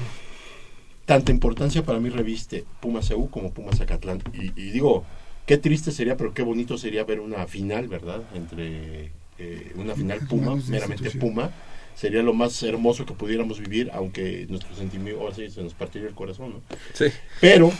tanta 1.05 1.31
importancia 1.31 1.83
para 1.83 1.99
mí 1.99 2.09
reviste 2.09 2.65
Pumas 2.79 3.09
EU 3.11 3.29
como 3.29 3.51
Pumas 3.51 3.81
Acatlán. 3.81 4.21
Y, 4.33 4.47
y 4.59 4.71
digo, 4.71 5.05
qué 5.45 5.57
triste 5.57 5.91
sería, 5.91 6.17
pero 6.17 6.33
qué 6.33 6.41
bonito 6.41 6.77
sería 6.77 7.03
ver 7.03 7.19
una 7.19 7.45
final, 7.47 7.87
¿verdad? 7.87 8.21
Entre 8.33 9.11
eh, 9.39 9.71
una 9.75 9.95
final 9.95 10.19
Puma, 10.27 10.55
meramente. 10.67 11.09
Puma, 11.11 11.51
sería 11.95 12.23
lo 12.23 12.33
más 12.33 12.61
hermoso 12.63 13.05
que 13.05 13.13
pudiéramos 13.13 13.59
vivir, 13.59 13.91
aunque 13.93 14.45
nuestro 14.49 14.75
sentimiento, 14.75 15.21
ahora 15.21 15.35
sí, 15.35 15.49
se 15.49 15.61
nos 15.61 15.73
partiría 15.73 16.07
el 16.07 16.15
corazón, 16.15 16.53
¿no? 16.53 16.61
Sí. 16.93 17.05
Pero 17.41 17.71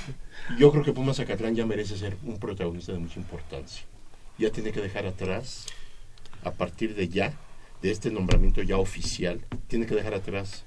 yo 0.57 0.71
creo 0.71 0.83
que 0.83 0.93
Pumas 0.93 1.17
Zacatlán 1.17 1.55
ya 1.55 1.65
merece 1.65 1.97
ser 1.97 2.17
un 2.23 2.37
protagonista 2.37 2.91
de 2.91 2.99
mucha 2.99 3.19
importancia. 3.19 3.83
Ya 4.37 4.49
tiene 4.49 4.71
que 4.71 4.81
dejar 4.81 5.05
atrás, 5.05 5.67
a 6.43 6.51
partir 6.51 6.95
de 6.95 7.07
ya, 7.07 7.33
de 7.81 7.91
este 7.91 8.11
nombramiento 8.11 8.61
ya 8.61 8.77
oficial, 8.77 9.41
tiene 9.67 9.85
que 9.85 9.95
dejar 9.95 10.13
atrás 10.13 10.63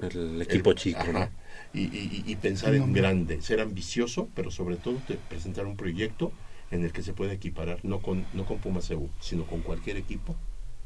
El 0.00 0.40
equipo 0.40 0.72
chico, 0.72 1.00
ajá, 1.00 1.12
¿no? 1.12 1.41
Y, 1.74 1.80
y- 1.82 2.24
y 2.26 2.36
pensar 2.36 2.74
en 2.74 2.92
grande, 2.92 3.40
ser 3.42 3.60
ambicioso, 3.60 4.28
pero 4.34 4.50
sobre 4.50 4.76
todo 4.76 4.96
te- 5.06 5.14
presentar 5.16 5.66
un 5.66 5.76
proyecto 5.76 6.32
en 6.70 6.84
el 6.84 6.92
que 6.92 7.02
se 7.02 7.12
pueda 7.12 7.32
equiparar, 7.32 7.78
no 7.82 8.00
con, 8.00 8.24
no 8.32 8.44
con 8.44 8.58
Pumas 8.58 8.90
EU, 8.90 9.08
sino 9.20 9.44
con 9.46 9.60
cualquier 9.60 9.96
equipo 9.96 10.36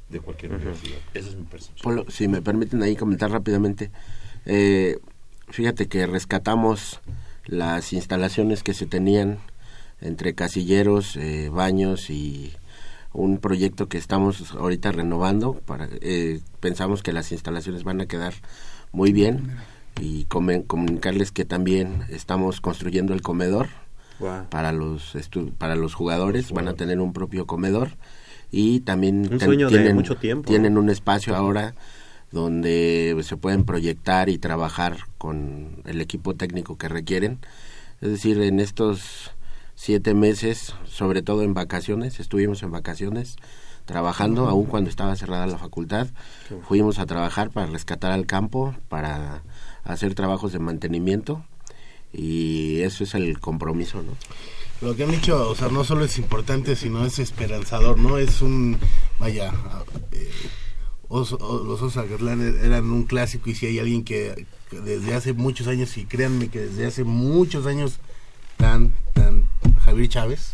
de 0.08 0.20
cualquier 0.20 0.52
universidad. 0.52 0.98
Esa 1.14 1.28
es 1.30 1.34
mi 1.36 1.44
percepción. 1.44 1.82
Polo, 1.82 2.10
si 2.10 2.28
me 2.28 2.40
permiten 2.42 2.82
ahí 2.82 2.94
comentar 2.96 3.30
rápidamente, 3.30 3.90
eh, 4.44 4.98
fíjate 5.48 5.86
que 5.88 6.06
rescatamos 6.06 7.00
las 7.46 7.92
instalaciones 7.92 8.62
que 8.62 8.74
se 8.74 8.86
tenían 8.86 9.38
entre 10.00 10.34
casilleros, 10.34 11.16
eh, 11.16 11.48
baños 11.48 12.10
y 12.10 12.52
un 13.12 13.38
proyecto 13.38 13.88
que 13.88 13.98
estamos 13.98 14.52
ahorita 14.52 14.92
renovando. 14.92 15.54
Para, 15.54 15.88
eh, 16.00 16.40
pensamos 16.60 17.02
que 17.02 17.12
las 17.12 17.32
instalaciones 17.32 17.82
van 17.82 18.00
a 18.00 18.06
quedar 18.06 18.34
muy 18.92 19.12
bien 19.12 19.56
y 20.00 20.24
comen- 20.26 20.66
comunicarles 20.66 21.32
que 21.32 21.44
también 21.44 22.04
estamos 22.10 22.60
construyendo 22.60 23.14
el 23.14 23.22
comedor 23.22 23.68
para 24.50 24.72
los 24.72 25.14
estu- 25.14 25.52
para 25.52 25.74
los 25.76 25.94
jugadores. 25.94 26.52
Van 26.52 26.68
a 26.68 26.74
tener 26.74 27.00
un 27.00 27.12
propio 27.12 27.46
comedor 27.46 27.90
y 28.50 28.80
también 28.80 29.28
Un 29.32 29.38
de 29.38 29.46
tienen 29.68 29.94
mucho 29.96 30.16
tiempo, 30.16 30.48
tienen 30.48 30.78
un 30.78 30.88
espacio 30.90 31.34
ahora 31.36 31.74
donde 32.32 33.16
se 33.22 33.36
pueden 33.36 33.64
proyectar 33.64 34.28
y 34.28 34.38
trabajar 34.38 34.98
con 35.18 35.82
el 35.84 36.00
equipo 36.00 36.34
técnico 36.34 36.76
que 36.76 36.88
requieren. 36.88 37.38
Es 38.00 38.10
decir 38.10 38.40
en 38.42 38.60
estos 38.60 39.30
siete 39.74 40.14
meses 40.14 40.74
sobre 40.86 41.22
todo 41.22 41.42
en 41.42 41.54
vacaciones 41.54 42.18
estuvimos 42.20 42.62
en 42.62 42.70
vacaciones 42.70 43.36
trabajando 43.84 44.48
aún 44.48 44.66
cuando 44.66 44.90
estaba 44.90 45.14
cerrada 45.16 45.46
la 45.46 45.58
facultad. 45.58 46.08
Fuimos 46.66 46.98
a 46.98 47.06
trabajar 47.06 47.50
para 47.50 47.66
rescatar 47.66 48.10
al 48.12 48.26
campo 48.26 48.74
para 48.88 49.42
hacer 49.86 50.14
trabajos 50.14 50.52
de 50.52 50.58
mantenimiento 50.58 51.44
y 52.12 52.80
eso 52.82 53.04
es 53.04 53.14
el 53.14 53.38
compromiso 53.40 54.02
no 54.02 54.12
Lo 54.86 54.94
que 54.96 55.04
han 55.04 55.10
dicho, 55.10 55.48
o 55.50 55.54
sea, 55.54 55.68
no 55.68 55.84
solo 55.84 56.04
es 56.04 56.18
importante, 56.18 56.76
sino 56.76 57.04
es 57.04 57.18
esperanzador, 57.18 57.98
¿no? 57.98 58.18
Es 58.18 58.42
un, 58.42 58.78
vaya, 59.18 59.52
eh, 60.12 60.30
Oso- 61.08 61.38
o- 61.40 61.62
los 61.64 61.80
Osos 61.80 61.94
Zacatlán 61.94 62.40
eran 62.64 62.90
un 62.90 63.04
clásico 63.04 63.48
y 63.50 63.54
si 63.54 63.66
hay 63.66 63.78
alguien 63.78 64.02
que, 64.04 64.46
que 64.70 64.80
desde 64.80 65.14
hace 65.14 65.32
muchos 65.34 65.66
años, 65.68 65.96
y 65.96 66.04
créanme 66.04 66.48
que 66.48 66.60
desde 66.60 66.86
hace 66.86 67.04
muchos 67.04 67.66
años, 67.66 67.98
tan, 68.56 68.92
tan, 69.14 69.48
Javier 69.84 70.08
Chávez, 70.08 70.52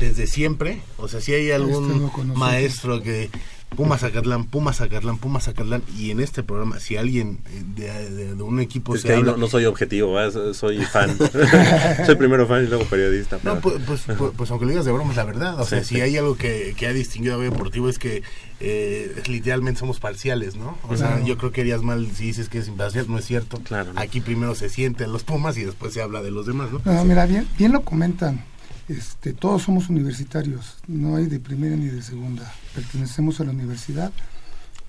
desde 0.00 0.26
siempre, 0.26 0.82
o 0.96 1.06
sea, 1.08 1.20
si 1.20 1.32
hay 1.32 1.50
algún 1.52 1.88
con 1.88 1.98
nosotros. 2.28 2.36
maestro 2.36 3.02
que 3.02 3.30
Puma 3.76 3.98
Zacatlán, 3.98 4.44
Puma 4.44 4.72
Zacatlán, 4.72 5.18
Puma 5.18 5.40
Zacatlán, 5.40 5.82
y 5.96 6.10
en 6.10 6.20
este 6.20 6.42
programa, 6.42 6.80
si 6.80 6.96
alguien 6.96 7.38
eh, 7.50 7.62
de, 7.76 8.10
de- 8.10 8.34
de 8.34 8.42
un 8.42 8.58
equipo 8.60 8.94
Es 8.94 9.02
se 9.02 9.08
que 9.08 9.14
ahí 9.14 9.22
no, 9.22 9.36
no 9.36 9.46
soy 9.46 9.66
objetivo, 9.66 10.14
¿verdad? 10.14 10.52
soy 10.54 10.78
fan. 10.92 11.16
soy 12.06 12.16
primero 12.16 12.46
fan 12.46 12.64
y 12.64 12.66
luego 12.68 12.84
periodista. 12.84 13.38
No, 13.44 13.60
pues, 13.60 13.76
pues, 13.86 14.02
pues, 14.16 14.32
pues 14.36 14.50
aunque 14.50 14.64
lo 14.64 14.70
digas 14.70 14.84
de 14.86 14.92
broma, 14.92 15.10
es 15.10 15.16
la 15.16 15.24
verdad. 15.24 15.60
O 15.60 15.64
sea, 15.64 15.80
Sí, 15.84 15.90
si 15.90 15.94
sí. 15.96 16.00
hay 16.00 16.16
algo 16.16 16.36
que, 16.36 16.74
que 16.76 16.86
ha 16.86 16.92
distinguido 16.92 17.34
a 17.34 17.38
B 17.38 17.44
Deportivo 17.50 17.88
es 17.88 17.98
que 17.98 18.22
eh, 18.60 19.22
literalmente 19.28 19.78
somos 19.80 20.00
parciales, 20.00 20.56
¿no? 20.56 20.76
O 20.88 20.96
sea, 20.96 21.20
yo 21.22 21.36
creo 21.38 21.52
que 21.52 21.60
harías 21.60 21.82
mal 21.82 22.08
si 22.14 22.24
dices 22.24 22.48
que 22.48 22.58
es 22.58 22.68
imparcial, 22.68 23.06
no 23.08 23.18
es 23.18 23.24
cierto. 23.26 23.58
Claro, 23.62 23.92
no. 23.92 24.00
Aquí 24.00 24.20
primero 24.20 24.54
se 24.54 24.68
sienten 24.70 25.12
los 25.12 25.22
Pumas 25.24 25.56
y 25.58 25.64
después 25.64 25.92
se 25.94 26.02
habla 26.02 26.22
de 26.22 26.30
los 26.30 26.46
demás, 26.46 26.70
¿no? 26.72 26.80
No, 26.84 27.04
mira, 27.04 27.26
bien, 27.26 27.46
bien 27.58 27.72
lo 27.72 27.82
comentan. 27.82 28.44
Este, 28.88 29.34
todos 29.34 29.62
somos 29.62 29.90
universitarios, 29.90 30.76
no 30.86 31.16
hay 31.16 31.26
de 31.26 31.38
primera 31.40 31.76
ni 31.76 31.86
de 31.86 32.00
segunda. 32.02 32.50
Pertenecemos 32.74 33.38
a 33.40 33.44
la 33.44 33.50
universidad 33.52 34.12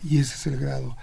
y 0.03 0.19
ese 0.19 0.35
es 0.35 0.47
el 0.47 0.57
grado. 0.57 0.95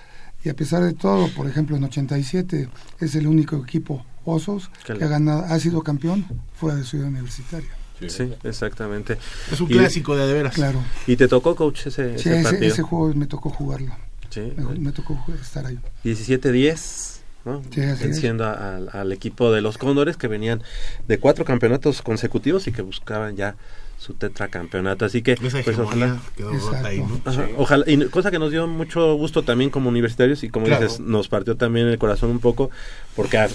Y 0.44 0.48
a 0.48 0.54
pesar 0.54 0.82
de 0.82 0.94
todo, 0.94 1.28
por 1.34 1.46
ejemplo, 1.48 1.76
en 1.76 1.84
87 1.84 2.68
es 3.00 3.14
el 3.14 3.26
único 3.26 3.56
equipo 3.56 4.04
Osos 4.24 4.70
Que 4.84 4.92
ha, 4.92 5.08
ganado, 5.08 5.44
ha 5.44 5.58
sido 5.60 5.82
campeón 5.82 6.26
fuera 6.54 6.76
de 6.76 6.84
Ciudad 6.84 7.08
Universitaria. 7.08 7.68
Sí, 8.08 8.32
exactamente. 8.44 9.18
Es 9.52 9.60
un 9.60 9.70
Y- 9.70 9.74
clásico 9.74 10.16
de, 10.16 10.26
de 10.26 10.32
veras. 10.32 10.54
Claro. 10.54 10.80
¿Y 11.06 11.16
te 11.16 11.28
tocó, 11.28 11.54
coach, 11.54 11.86
ese, 11.86 12.18
Sí, 12.18 12.28
ese 12.28 12.34
ese, 12.40 12.42
partido? 12.42 12.72
ese 12.72 12.82
juego 12.82 13.14
me 13.14 13.26
tocó 13.26 13.50
jugarlo. 13.50 13.92
Sí, 14.30 14.52
Me, 14.56 14.64
me 14.78 14.92
tocó 14.92 15.18
estar 15.40 15.64
ahí. 15.66 15.78
17-10, 16.04 17.15
¿no? 17.46 17.62
Sí. 17.70 17.80
Venciendo 17.80 18.44
a- 18.44 18.76
al, 18.76 18.90
al 18.92 19.12
equipo 19.12 19.50
de 19.52 19.60
los 19.62 19.78
Cóndores 19.78 20.16
que 20.16 20.28
venían 20.28 20.62
de 21.08 21.18
cuatro 21.18 21.44
campeonatos 21.44 22.02
consecutivos 22.02 22.66
y 22.66 22.72
que 22.72 22.82
buscaban 22.82 23.36
ya 23.36 23.56
su 23.98 24.12
tetracampeonato. 24.12 25.06
Así 25.06 25.22
que, 25.22 25.32
Esa 25.32 25.62
pues 25.62 25.78
ojalá. 25.78 26.20
quedó 26.36 26.52
rota 26.52 26.86
ahí, 26.88 26.98
¿no? 26.98 27.18
Ajá, 27.24 27.46
Ojalá, 27.56 27.84
y 27.86 27.96
cosa 28.10 28.30
que 28.30 28.38
nos 28.38 28.50
dio 28.50 28.66
mucho 28.66 29.14
gusto 29.14 29.42
también 29.42 29.70
como 29.70 29.88
universitarios 29.88 30.42
y 30.44 30.50
como 30.50 30.66
Claro. 30.66 30.82
dices, 30.84 31.00
nos 31.00 31.28
partió 31.28 31.56
también 31.56 31.86
el 31.86 31.96
corazón 31.98 32.30
un 32.30 32.40
poco, 32.40 32.70
porque 33.14 33.38
a- 33.38 33.48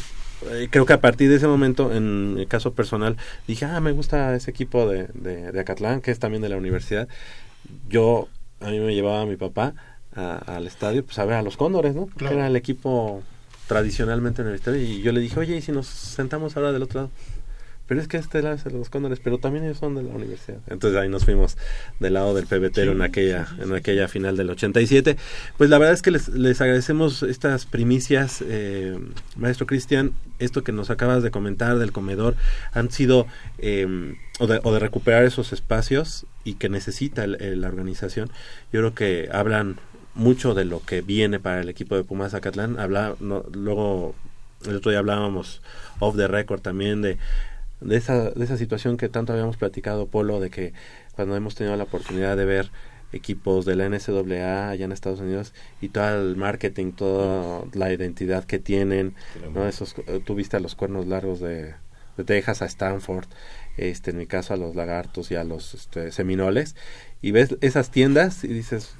eh, 0.52 0.68
creo 0.72 0.88
que 0.88 0.94
a 0.94 1.00
partir 1.02 1.30
de 1.30 1.36
ese 1.36 1.46
momento, 1.48 1.94
en 1.94 2.34
mi 2.34 2.48
caso 2.48 2.74
personal, 2.74 3.18
dije, 3.48 3.66
ah, 3.66 3.80
me 3.80 3.92
gusta 3.92 4.34
ese 4.36 4.50
equipo 4.50 4.88
de, 4.90 5.08
de, 5.14 5.52
de 5.52 5.60
Acatlán, 5.60 6.02
que 6.02 6.10
es 6.10 6.18
también 6.18 6.42
de 6.42 6.50
la 6.50 6.58
universidad. 6.58 7.08
Yo, 7.90 8.28
a 8.60 8.70
mí 8.72 8.80
me 8.80 8.96
llevaba 8.96 9.26
mi 9.28 9.36
papá 9.36 9.74
a- 10.16 10.38
al 10.56 10.66
estadio, 10.66 11.06
pues 11.06 11.20
a 11.20 11.26
ver 11.26 11.36
a 11.36 11.42
los 11.44 11.58
Cóndores, 11.58 11.94
¿no? 11.94 12.06
Porque 12.08 12.20
Claro. 12.26 12.38
era 12.38 12.48
el 12.48 12.56
equipo 12.56 13.22
tradicionalmente 13.72 14.42
universitario, 14.42 14.82
y 14.82 15.02
yo 15.02 15.14
le 15.14 15.22
dije, 15.22 15.40
oye, 15.40 15.56
¿y 15.56 15.62
si 15.62 15.72
nos 15.72 15.88
sentamos 15.88 16.58
ahora 16.58 16.74
del 16.74 16.84
otro 16.84 17.00
lado? 17.02 17.12
Pero 17.88 18.00
es 18.02 18.08
que 18.08 18.18
este 18.18 18.42
lado 18.42 18.56
es 18.56 18.64
de 18.64 18.72
los 18.72 18.90
Cóndores, 18.90 19.20
pero 19.22 19.38
también 19.38 19.66
ellos 19.66 19.78
son 19.78 19.96
de 19.96 20.04
la 20.04 20.10
universidad. 20.14 20.60
Entonces 20.68 20.98
ahí 21.00 21.10
nos 21.10 21.26
fuimos 21.26 21.58
del 22.00 22.14
lado 22.14 22.34
del 22.34 22.48
pebetero 22.48 22.92
en 22.94 23.02
aquella 23.02 23.48
en 23.60 23.74
aquella 23.74 24.08
final 24.08 24.38
del 24.38 24.50
87. 24.50 25.18
Pues 25.58 25.70
la 25.70 25.78
verdad 25.78 25.94
es 25.94 26.02
que 26.02 26.12
les, 26.12 26.30
les 26.30 26.60
agradecemos 26.62 27.22
estas 27.24 27.66
primicias, 27.66 28.42
eh, 28.48 28.98
maestro 29.36 29.68
Cristian, 29.68 30.14
esto 30.40 30.64
que 30.64 30.72
nos 30.72 30.90
acabas 30.90 31.22
de 31.22 31.32
comentar 31.32 31.80
del 31.80 31.92
comedor, 31.92 32.36
han 32.72 32.92
sido, 32.92 33.28
eh, 33.58 34.16
o, 34.40 34.48
de, 34.48 34.62
o 34.64 34.72
de 34.74 34.80
recuperar 34.80 35.26
esos 35.26 35.52
espacios 35.52 36.26
y 36.46 36.54
que 36.56 36.70
necesita 36.70 37.26
el- 37.26 37.42
el- 37.42 37.60
la 37.62 37.68
organización. 37.68 38.30
Yo 38.72 38.80
creo 38.80 38.96
que 38.96 39.30
hablan 39.34 39.80
mucho 40.14 40.54
de 40.54 40.66
lo 40.66 40.82
que 40.82 41.02
viene 41.02 41.40
para 41.40 41.62
el 41.62 41.70
equipo 41.70 41.96
de 41.96 42.04
Pumas 42.04 42.32
Zacatlán. 42.32 42.80
Habla, 42.80 43.16
no, 43.20 43.44
luego, 43.54 44.16
el 44.66 44.78
otro 44.78 44.92
día 44.92 45.00
hablábamos 45.00 45.62
off 46.00 46.16
the 46.16 46.28
record 46.28 46.62
también 46.62 47.02
de 47.02 47.18
de 47.82 47.98
esa, 47.98 48.30
de 48.32 48.46
esa 48.46 48.58
situación 48.58 48.96
que 48.96 49.10
tanto 49.10 49.34
habíamos 49.34 49.58
platicado, 49.58 50.08
Polo, 50.08 50.40
de 50.40 50.50
que 50.50 50.74
cuando 51.16 51.36
hemos 51.36 51.56
tenido 51.56 51.76
la 51.76 51.84
oportunidad 51.84 52.38
de 52.38 52.46
ver 52.46 52.70
equipos 53.12 53.66
de 53.66 53.76
la 53.76 53.90
NCAA 53.90 54.70
allá 54.70 54.86
en 54.86 54.92
Estados 54.94 55.20
Unidos 55.20 55.54
y 55.82 55.90
todo 55.90 56.22
el 56.22 56.38
marketing, 56.38 56.94
toda 56.94 57.66
la 57.74 57.92
identidad 57.92 58.46
que 58.46 58.60
tienen, 58.60 59.16
¿no? 59.54 59.68
Esos, 59.68 59.96
eh, 60.08 60.22
tú 60.24 60.36
viste 60.36 60.56
a 60.56 60.62
los 60.62 60.76
cuernos 60.76 61.08
largos 61.08 61.42
de, 61.42 61.74
de 62.16 62.24
Texas 62.24 62.62
a 62.62 62.66
Stanford, 62.66 63.26
este, 63.76 64.12
en 64.12 64.18
mi 64.18 64.28
caso 64.28 64.54
a 64.54 64.58
los 64.58 64.76
lagartos 64.76 65.30
y 65.32 65.36
a 65.36 65.44
los 65.44 65.74
este, 65.74 66.12
seminoles, 66.12 66.76
y 67.22 67.32
ves 67.32 67.58
esas 67.60 67.92
tiendas 67.92 68.46
y 68.46 68.50
dices, 68.50 68.94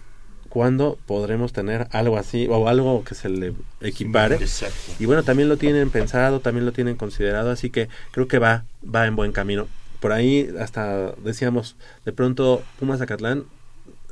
¿cuándo 0.52 0.98
podremos 1.08 1.54
tener 1.54 1.88
algo 1.92 2.18
así 2.18 2.48
o 2.50 2.68
algo 2.68 3.04
que 3.04 3.16
se 3.16 3.30
le 3.30 3.54
equipare? 3.82 4.36
Exacto. 4.36 4.76
Y 5.00 5.06
bueno, 5.06 5.24
también 5.24 5.50
lo 5.50 5.58
tienen 5.58 5.90
pensado, 5.90 6.40
también 6.42 6.66
lo 6.66 6.72
tienen 6.74 6.96
considerado, 6.98 7.50
así 7.50 7.70
que 7.70 7.88
creo 8.12 8.28
que 8.28 8.38
va, 8.38 8.64
va 8.84 9.08
en 9.08 9.16
buen 9.16 9.32
camino. 9.32 9.68
Por 10.00 10.12
ahí 10.12 10.50
hasta 10.60 11.12
decíamos, 11.24 11.76
de 12.06 12.12
pronto 12.12 12.62
Pumas 12.80 13.00
Zacatlán 13.00 13.46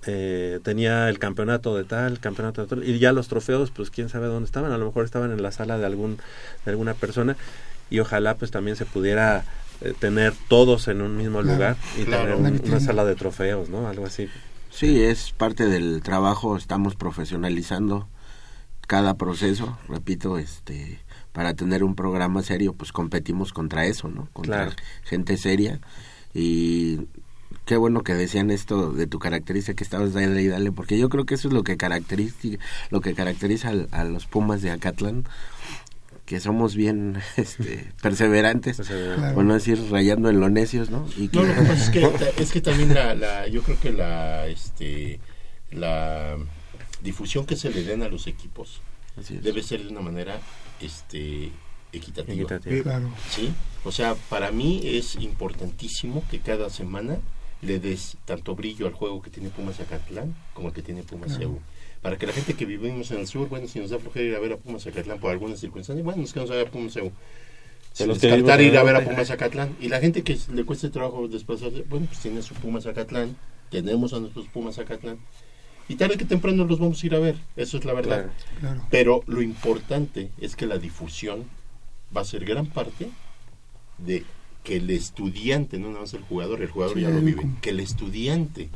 eh, 0.07 0.59
tenía 0.63 1.09
el 1.09 1.19
campeonato 1.19 1.75
de 1.75 1.83
tal, 1.83 2.19
campeonato 2.19 2.61
de 2.61 2.67
tal, 2.67 2.83
y 2.87 2.99
ya 2.99 3.11
los 3.11 3.27
trofeos, 3.27 3.69
pues 3.71 3.89
quién 3.89 4.07
sabe 4.09 4.27
dónde 4.27 4.45
estaban, 4.45 4.71
a 4.71 4.77
lo 4.77 4.85
mejor 4.85 5.03
estaban 5.05 5.31
en 5.31 5.41
la 5.43 5.51
sala 5.51 5.77
de 5.77 5.85
algún 5.85 6.17
de 6.65 6.71
alguna 6.71 6.93
persona 6.93 7.35
y 7.89 7.99
ojalá 7.99 8.35
pues 8.35 8.51
también 8.51 8.77
se 8.77 8.85
pudiera 8.85 9.43
eh, 9.81 9.93
tener 9.99 10.33
todos 10.47 10.87
en 10.87 11.01
un 11.01 11.17
mismo 11.17 11.41
Claro, 11.41 11.53
lugar 11.55 11.75
y 11.99 12.03
claro. 12.05 12.21
tener 12.23 12.35
Una 12.37 12.47
un- 12.49 12.53
una 12.55 12.59
vitrina. 12.61 12.79
sala 12.79 13.03
de 13.05 13.15
trofeos, 13.15 13.69
¿no? 13.69 13.87
Algo 13.89 14.05
así. 14.05 14.29
Sí, 14.79 15.03
es 15.03 15.33
parte 15.33 15.65
del 15.65 16.01
trabajo, 16.01 16.55
estamos 16.55 16.95
profesionalizando 16.95 18.07
cada 18.87 19.15
proceso, 19.15 19.77
repito, 19.89 20.37
este 20.37 20.99
para 21.33 21.53
tener 21.53 21.83
un 21.83 21.95
programa 21.95 22.43
serio, 22.43 22.71
pues 22.71 22.93
competimos 22.93 23.51
contra 23.51 23.85
eso, 23.85 24.07
¿no? 24.07 24.29
Contra 24.31 24.67
Claro. 24.67 24.71
gente 25.03 25.35
seria 25.35 25.81
y 26.33 27.07
qué 27.65 27.75
bueno 27.75 28.03
que 28.03 28.13
decían 28.13 28.51
esto 28.51 28.93
de 28.93 29.05
tu 29.05 29.19
característica 29.19 29.75
que 29.75 29.83
estabas 29.83 30.13
dale 30.13 30.41
y 30.41 30.47
dale, 30.47 30.71
porque 30.71 30.97
yo 30.97 31.09
creo 31.09 31.25
que 31.25 31.35
eso 31.35 31.49
es 31.49 31.53
lo 31.53 31.63
que 31.63 31.75
caracteriza 31.75 32.57
lo 32.89 33.01
que 33.01 33.13
caracteriza 33.13 33.73
a, 33.91 34.03
los 34.05 34.27
Pumas 34.27 34.61
de 34.61 34.71
Acatlán 34.71 35.25
que 36.29 36.39
somos 36.39 36.75
bien 36.75 37.17
este, 37.37 37.91
perseverantes, 38.03 38.77
Perseverantes. 38.77 39.17
Claro. 39.17 39.33
por 39.33 39.45
no 39.45 39.55
decir 39.55 39.83
rayando 39.89 40.29
en 40.29 40.39
lo 40.39 40.47
necios, 40.47 40.91
¿no? 40.91 41.07
Y 41.17 41.27
No, 41.33 41.41
lo 41.41 41.55
que 41.55 41.61
pasa 41.61 41.73
es 41.73 41.89
que, 41.89 42.07
es 42.37 42.51
que 42.51 42.61
también 42.61 42.93
la, 42.93 43.15
la, 43.15 43.47
yo 43.47 43.63
creo 43.63 43.79
que 43.79 43.91
la, 43.91 44.45
este, 44.45 45.19
la, 45.71 46.37
difusión 47.01 47.47
que 47.47 47.55
se 47.55 47.71
le 47.71 47.83
den 47.83 48.03
a 48.03 48.09
los 48.09 48.27
equipos 48.27 48.81
debe 49.41 49.63
ser 49.63 49.81
de 49.81 49.89
una 49.89 50.01
manera 50.01 50.39
este 50.79 51.51
equitativa. 51.91 52.35
Equitativa. 52.35 52.83
Claro. 52.83 53.09
¿sí? 53.29 53.51
O 53.83 53.91
sea, 53.91 54.13
para 54.29 54.51
mí 54.51 54.81
es 54.83 55.15
importantísimo 55.15 56.23
que 56.29 56.39
cada 56.41 56.69
semana 56.69 57.17
le 57.63 57.79
des 57.79 58.17
tanto 58.25 58.55
brillo 58.55 58.85
al 58.85 58.93
juego 58.93 59.21
que 59.21 59.31
tiene 59.31 59.49
Pumas 59.49 59.77
Zacatlán 59.77 60.35
como 60.53 60.67
el 60.67 60.73
que 60.75 60.83
tiene 60.83 61.01
Pumas 61.01 61.37
Claro. 61.37 61.59
Para 62.01 62.17
que 62.17 62.25
la 62.25 62.33
gente 62.33 62.53
que 62.53 62.65
vivimos 62.65 63.11
en 63.11 63.19
el 63.19 63.27
sur, 63.27 63.49
bueno, 63.49 63.67
si 63.67 63.79
nos 63.79 63.89
da 63.89 63.99
flojera 63.99 64.25
ir 64.25 64.35
a 64.35 64.39
ver 64.39 64.53
a 64.53 64.57
Pumas 64.57 64.83
Zacatlán 64.83 65.19
por 65.19 65.31
alguna 65.31 65.57
circunstancia, 65.57 66.03
bueno, 66.03 66.21
nos 66.21 66.31
quedamos 66.31 66.51
a 66.51 66.55
ver 66.55 66.67
a 66.67 66.71
Pumas. 66.71 66.93
Sin 66.93 68.07
los 68.07 68.19
que 68.19 68.27
descartar 68.27 68.61
ir 68.61 68.77
a 68.77 68.83
ver 68.83 68.95
a 68.95 68.99
norte. 68.99 69.13
Pumas 69.13 69.27
Zacatlán. 69.27 69.75
Y 69.81 69.89
la 69.89 69.99
gente 69.99 70.23
que 70.23 70.37
le 70.53 70.63
cueste 70.63 70.89
trabajo 70.89 71.27
desplazarse, 71.27 71.83
bueno, 71.89 72.05
pues 72.05 72.19
tiene 72.19 72.41
su 72.41 72.53
Pumas 72.55 72.83
Zacatlán, 72.83 73.35
tenemos 73.69 74.13
a 74.13 74.19
nuestros 74.19 74.47
Pumas 74.47 74.75
Zacatlán. 74.75 75.19
Y 75.89 75.95
tarde 75.95 76.17
que 76.17 76.25
temprano 76.25 76.65
los 76.65 76.79
vamos 76.79 77.03
a 77.03 77.05
ir 77.05 77.15
a 77.15 77.19
ver, 77.19 77.35
eso 77.57 77.77
es 77.77 77.83
la 77.83 77.93
verdad. 77.93 78.17
Claro. 78.17 78.31
Claro. 78.59 78.87
Pero 78.91 79.23
lo 79.25 79.41
importante 79.41 80.29
es 80.39 80.55
que 80.55 80.67
la 80.67 80.77
difusión 80.77 81.45
va 82.15 82.21
a 82.21 82.25
ser 82.25 82.45
gran 82.45 82.67
parte 82.67 83.09
de 83.97 84.23
que 84.63 84.77
el 84.77 84.89
estudiante, 84.89 85.79
no 85.79 85.87
nada 85.87 86.01
más 86.01 86.13
el 86.13 86.21
jugador, 86.21 86.61
el 86.61 86.69
jugador 86.69 86.95
Sí, 86.95 87.01
ya 87.01 87.09
lo 87.09 87.21
vive, 87.21 87.43
que 87.61 87.71
el 87.71 87.79
estudiante 87.79 88.69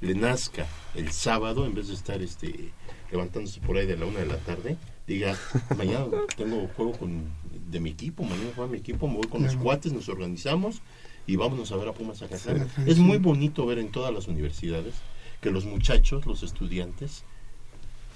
le 0.00 0.14
nazca 0.14 0.66
el 0.94 1.12
sábado 1.12 1.66
en 1.66 1.74
vez 1.74 1.88
de 1.88 1.94
estar 1.94 2.22
este 2.22 2.72
levantándose 3.10 3.60
por 3.60 3.76
ahí 3.76 3.86
de 3.86 3.96
la 3.96 4.06
una 4.06 4.20
de 4.20 4.26
la 4.26 4.36
tarde, 4.36 4.76
diga, 5.06 5.36
mañana 5.76 6.06
tengo 6.36 6.68
juego 6.76 6.92
con 6.92 7.24
de 7.70 7.80
mi 7.80 7.90
equipo, 7.90 8.22
mañana 8.24 8.50
juega 8.54 8.70
mi 8.70 8.78
equipo, 8.78 9.08
me 9.08 9.16
voy 9.16 9.28
con 9.28 9.42
los 9.42 9.56
cuates, 9.56 9.92
nos 9.92 10.08
organizamos 10.08 10.80
y 11.26 11.36
vámonos 11.36 11.70
a 11.72 11.76
ver 11.76 11.88
a 11.88 11.92
Pumas 11.92 12.22
a 12.22 12.28
Zacatlán. 12.28 12.68
Es 12.86 12.98
muy 12.98 13.18
bonito 13.18 13.66
ver 13.66 13.78
en 13.78 13.90
todas 13.90 14.12
las 14.12 14.28
universidades 14.28 14.94
que 15.40 15.50
los 15.50 15.64
muchachos, 15.64 16.26
los 16.26 16.42
estudiantes, 16.42 17.24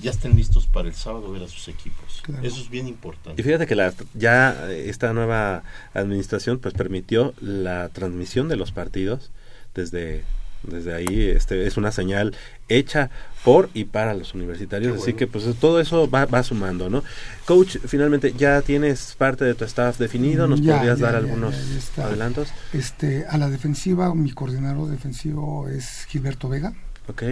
ya 0.01 0.11
estén 0.11 0.37
listos 0.37 0.67
para 0.67 0.89
el 0.89 0.95
sábado 0.95 1.31
ver 1.31 1.43
a 1.45 1.49
sus 1.49 1.69
equipos. 1.69 2.21
Claro. 2.23 2.47
Eso 2.47 2.61
es 2.61 2.69
bien 2.69 2.89
importante. 2.89 3.41
Y 3.41 3.45
fíjate 3.45 3.67
que 3.67 3.77
la, 3.77 3.95
ya 4.15 4.69
eh, 4.69 4.89
esta 4.89 5.13
nueva 5.13 5.63
administración 5.93 6.59
pues 6.59 6.75
permitió 6.75 7.35
la 7.41 7.89
transmisión 7.91 8.49
de 8.49 8.57
los 8.57 8.73
partidos 8.73 9.31
desde 9.75 10.25
desde 10.67 10.95
ahí 10.95 11.23
este 11.29 11.67
es 11.67 11.77
una 11.77 11.93
señal 11.93 12.35
hecha 12.69 13.11
por 13.45 13.69
y 13.75 13.85
para 13.85 14.15
los 14.15 14.35
universitarios 14.35 15.01
así 15.03 15.13
que 15.13 15.27
pues 15.27 15.45
todo 15.61 15.81
eso 15.81 16.09
va, 16.11 16.25
va 16.27 16.43
sumando 16.43 16.89
no 16.89 17.03
coach 17.45 17.77
finalmente 17.87 18.33
ya 18.37 18.63
tienes 18.63 19.15
parte 19.19 19.45
de 19.45 19.55
tu 19.55 19.65
staff 19.65 19.99
definido 19.99 20.47
nos 20.47 20.61
Ya, 20.63 20.77
podrías 20.77 20.99
ya, 20.99 21.07
dar 21.07 21.15
ya, 21.15 21.19
algunos 21.19 21.55
adelantos 21.99 22.49
Este, 22.73 23.27
a 23.29 23.37
la 23.39 23.49
defensiva, 23.51 24.15
mi 24.15 24.33
coordinador 24.33 24.89
defensivo 24.91 25.69
es 25.69 26.07
Gilberto 26.09 26.49
Vega. 26.49 26.73
ok 27.09 27.23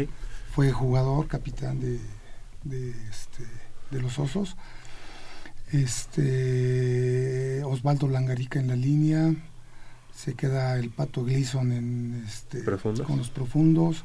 Fue 0.54 0.70
jugador, 0.70 1.28
capitán 1.28 1.80
de, 1.80 1.98
de, 2.64 2.90
este, 3.10 3.44
de 3.90 4.00
los 4.02 4.18
Osos. 4.18 4.56
Este, 5.70 7.62
Osvaldo 7.64 8.06
Langarica 8.08 8.60
en 8.60 8.68
la 8.68 8.76
línea. 8.76 9.34
Se 10.22 10.34
queda 10.34 10.78
el 10.78 10.90
Pato 10.90 11.24
Gleason 11.24 11.72
en, 11.72 12.24
este, 12.24 12.62
con 13.02 13.18
los 13.18 13.30
profundos. 13.30 14.04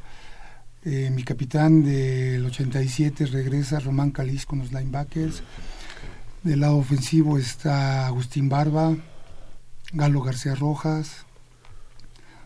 Eh, 0.83 1.11
mi 1.13 1.21
capitán 1.21 1.83
del 1.83 2.43
87 2.43 3.27
regresa, 3.27 3.79
Román 3.79 4.09
Caliz 4.09 4.47
con 4.47 4.57
los 4.57 4.71
linebackers. 4.71 5.43
Del 6.41 6.61
lado 6.61 6.77
ofensivo 6.77 7.37
está 7.37 8.07
Agustín 8.07 8.49
Barba, 8.49 8.95
Galo 9.93 10.23
García 10.23 10.55
Rojas, 10.55 11.27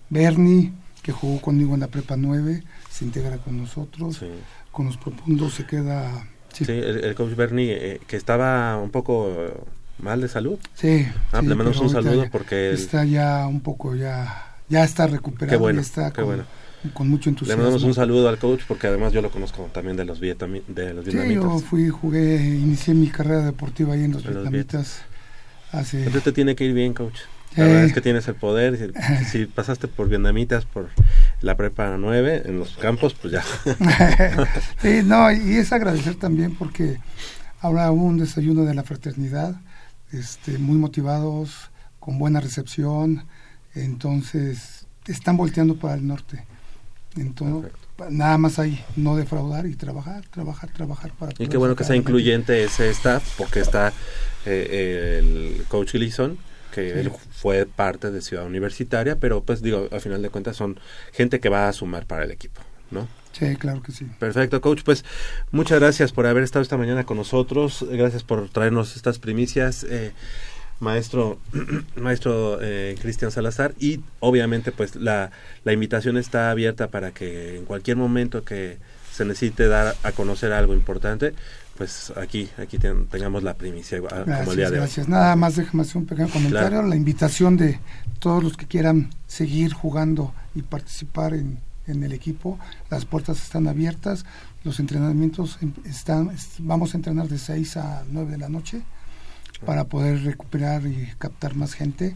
Bernie, 0.10 0.74
que 1.02 1.14
jugó 1.14 1.40
conmigo 1.40 1.74
en 1.74 1.80
la 1.80 1.88
Prepa 1.88 2.18
9, 2.18 2.64
se 2.90 3.06
integra 3.06 3.38
con 3.38 3.56
nosotros. 3.58 4.18
sí, 4.18 4.28
Con 4.74 4.88
los 4.88 4.98
profundos 4.98 5.54
se 5.54 5.66
queda... 5.66 6.28
Sí, 6.52 6.66
Sí, 6.66 6.74
el, 6.74 7.06
el 7.06 7.16
coach 7.16 7.36
Bernie 7.38 7.72
eh, 7.72 8.02
que 8.06 8.18
estaba 8.18 8.76
un 8.76 8.90
poco 8.90 9.66
mal 10.02 10.22
de 10.22 10.28
salud 10.28 10.58
sí, 10.74 11.06
ah, 11.32 11.40
sí, 11.42 11.48
le 11.48 11.56
mandamos 11.56 11.80
un 11.80 11.90
saludo 11.90 12.28
porque 12.32 12.74
Está 12.74 13.06
ya 13.06 13.48
un 13.48 13.62
poco, 13.62 13.96
ya, 13.96 14.56
ya 14.70 14.84
está 14.84 15.08
recuperado, 15.08 15.50
Qué 15.58 15.62
bueno, 15.62 15.78
ya 15.80 15.82
está 15.82 16.10
qué 16.12 16.16
con, 16.22 16.26
bueno. 16.26 16.44
con 16.94 17.10
mucho 17.10 17.30
le 17.30 17.34
entusiasmo. 17.34 17.64
mandamos 17.64 17.84
un 17.84 17.94
saludo 17.94 18.28
al 18.30 18.38
coach 18.38 18.62
porque 18.68 18.88
además 18.88 19.14
yo 19.14 19.22
lo 19.22 19.30
conozco 19.30 19.70
también 19.74 19.98
de 19.98 20.06
los 20.06 20.22
vietnami- 20.22 20.64
de 20.68 20.94
los 20.94 21.06
Sí, 21.06 21.12
vietnamitas 21.12 21.44
yo 21.44 21.60
fui, 21.60 21.90
jugué, 21.90 22.36
inicié 22.38 22.94
mi 22.94 23.08
carrera 23.08 23.42
deportiva 23.46 23.94
ahí 23.94 24.04
en 24.04 24.12
los 24.14 24.24
vietnamitas 24.26 25.02
hace... 25.72 26.00
Entonces 26.00 26.24
te 26.24 26.32
tiene 26.32 26.56
que 26.56 26.66
ir 26.66 26.74
bien, 26.74 26.94
coach. 26.94 27.20
La 27.58 27.66
Sí. 27.66 27.70
verdad 27.70 27.84
es 27.86 27.94
que 27.94 28.02
tienes 28.02 28.28
el 28.30 28.36
poder. 28.36 28.78
Si, 28.78 29.26
si 29.26 29.46
pasaste 29.46 29.88
por 29.90 30.08
vietnamitas, 30.08 30.64
por 30.66 30.88
la 31.42 31.58
prepa 31.58 31.98
9, 31.98 32.44
en 32.46 32.60
los 32.60 32.78
campos, 32.78 33.14
pues 33.14 33.34
ya. 33.34 33.44
sí, 34.82 35.02
no, 35.04 35.32
y 35.32 35.58
es 35.58 35.72
agradecer 35.74 36.16
también 36.16 36.56
porque 36.56 36.98
habrá 37.60 37.92
un 37.92 38.18
desayuno 38.18 38.64
de 38.64 38.74
la 38.74 38.84
fraternidad, 38.84 39.56
este, 40.12 40.58
muy 40.58 40.78
motivados, 40.78 41.70
con 42.00 42.18
buena 42.18 42.40
recepción, 42.42 43.26
entonces 43.76 44.86
están 45.08 45.38
volteando 45.38 45.76
para 45.78 45.96
el 45.96 46.06
norte. 46.08 46.46
Entonces, 47.18 47.72
nada 48.10 48.38
más 48.38 48.58
ahí, 48.60 48.84
no 48.96 49.16
defraudar 49.16 49.66
y 49.68 49.76
trabajar, 49.76 50.24
trabajar, 50.30 50.70
trabajar 50.72 51.12
para 51.12 51.34
Y 51.38 51.48
qué 51.48 51.58
bueno 51.58 51.76
que 51.76 51.84
sea 51.84 51.96
incluyente 51.96 52.64
ese 52.64 52.90
staff, 52.90 53.36
porque 53.38 53.60
está 53.60 53.94
eh, 54.46 55.20
el 55.20 55.66
coach 55.68 55.94
Gleason, 55.94 56.38
que 56.74 56.94
Sí. 56.94 57.00
él 57.00 57.12
fue 57.32 57.66
parte 57.66 58.12
de 58.12 58.22
Ciudad 58.22 58.46
Universitaria, 58.46 59.18
pero 59.18 59.44
pues 59.44 59.62
digo, 59.62 59.88
al 59.92 60.02
final 60.02 60.22
de 60.22 60.30
cuentas 60.30 60.56
son 60.56 60.80
gente 61.12 61.40
que 61.40 61.50
va 61.50 61.68
a 61.68 61.74
sumar 61.74 62.06
para 62.06 62.24
el 62.24 62.32
equipo, 62.32 62.62
¿no? 62.92 63.08
Sí, 63.34 63.56
claro 63.56 63.82
que 63.82 63.92
sí. 63.92 64.06
Perfecto, 64.20 64.60
coach. 64.62 64.82
Pues 64.84 65.06
muchas 65.52 65.80
gracias 65.80 66.12
por 66.12 66.26
haber 66.28 66.44
estado 66.44 66.62
esta 66.64 66.78
mañana 66.78 67.06
con 67.06 67.18
nosotros. 67.18 67.86
Gracias 67.90 68.24
por 68.24 68.50
traernos 68.50 68.96
estas 68.96 69.20
primicias, 69.20 69.84
eh, 69.90 70.12
maestro, 70.80 71.40
maestro 71.96 72.60
eh, 72.62 72.96
Cristian 73.02 73.32
Salazar. 73.32 73.74
Y 73.80 74.02
obviamente, 74.20 74.72
pues 74.72 74.96
la, 74.96 75.32
la 75.64 75.74
invitación 75.74 76.18
está 76.18 76.52
abierta 76.52 76.90
para 76.90 77.12
que 77.12 77.58
en 77.58 77.66
cualquier 77.66 77.98
momento 77.98 78.44
que 78.44 78.78
se 79.12 79.26
necesite 79.26 79.68
dar 79.68 79.96
a 80.04 80.12
conocer 80.14 80.52
algo 80.54 80.74
importante, 80.74 81.34
pues 81.78 82.14
aquí, 82.16 82.50
aquí 82.58 82.78
ten- 82.78 83.08
tengamos 83.08 83.44
la 83.44 83.56
primicia 83.56 83.98
ah, 84.10 84.24
como 84.24 84.24
el 84.24 84.26
día 84.26 84.36
Gracias, 84.36 84.56
de 84.58 84.66
hoy. 84.66 84.76
gracias. 84.78 85.08
Nada 85.10 85.36
más 85.36 85.56
déjame 85.56 85.84
hacer 85.84 85.98
un 85.98 86.06
pequeño 86.06 86.30
comentario. 86.30 86.70
Claro. 86.70 86.88
La 86.88 86.96
invitación 86.96 87.58
de 87.58 87.80
todos 88.20 88.44
los 88.44 88.56
que 88.58 88.68
quieran 88.68 89.10
seguir 89.28 89.74
jugando 89.74 90.34
y 90.56 90.62
participar 90.62 91.34
en, 91.34 91.60
en 91.88 92.04
el 92.04 92.14
equipo, 92.14 92.60
las 92.90 93.06
puertas 93.06 93.42
están 93.42 93.68
abiertas, 93.68 94.26
los 94.64 94.80
entrenamientos 94.80 95.58
em- 95.62 95.74
están, 95.86 96.30
es- 96.30 96.56
vamos 96.60 96.94
a 96.94 96.98
entrenar 96.98 97.28
de 97.28 97.38
6 97.38 97.78
a 97.78 98.04
9 98.10 98.32
de 98.32 98.38
la 98.38 98.50
noche 98.50 98.82
para 99.66 99.86
poder 99.86 100.24
recuperar 100.24 100.86
y 100.88 101.08
captar 101.18 101.56
más 101.56 101.74
gente 101.74 102.16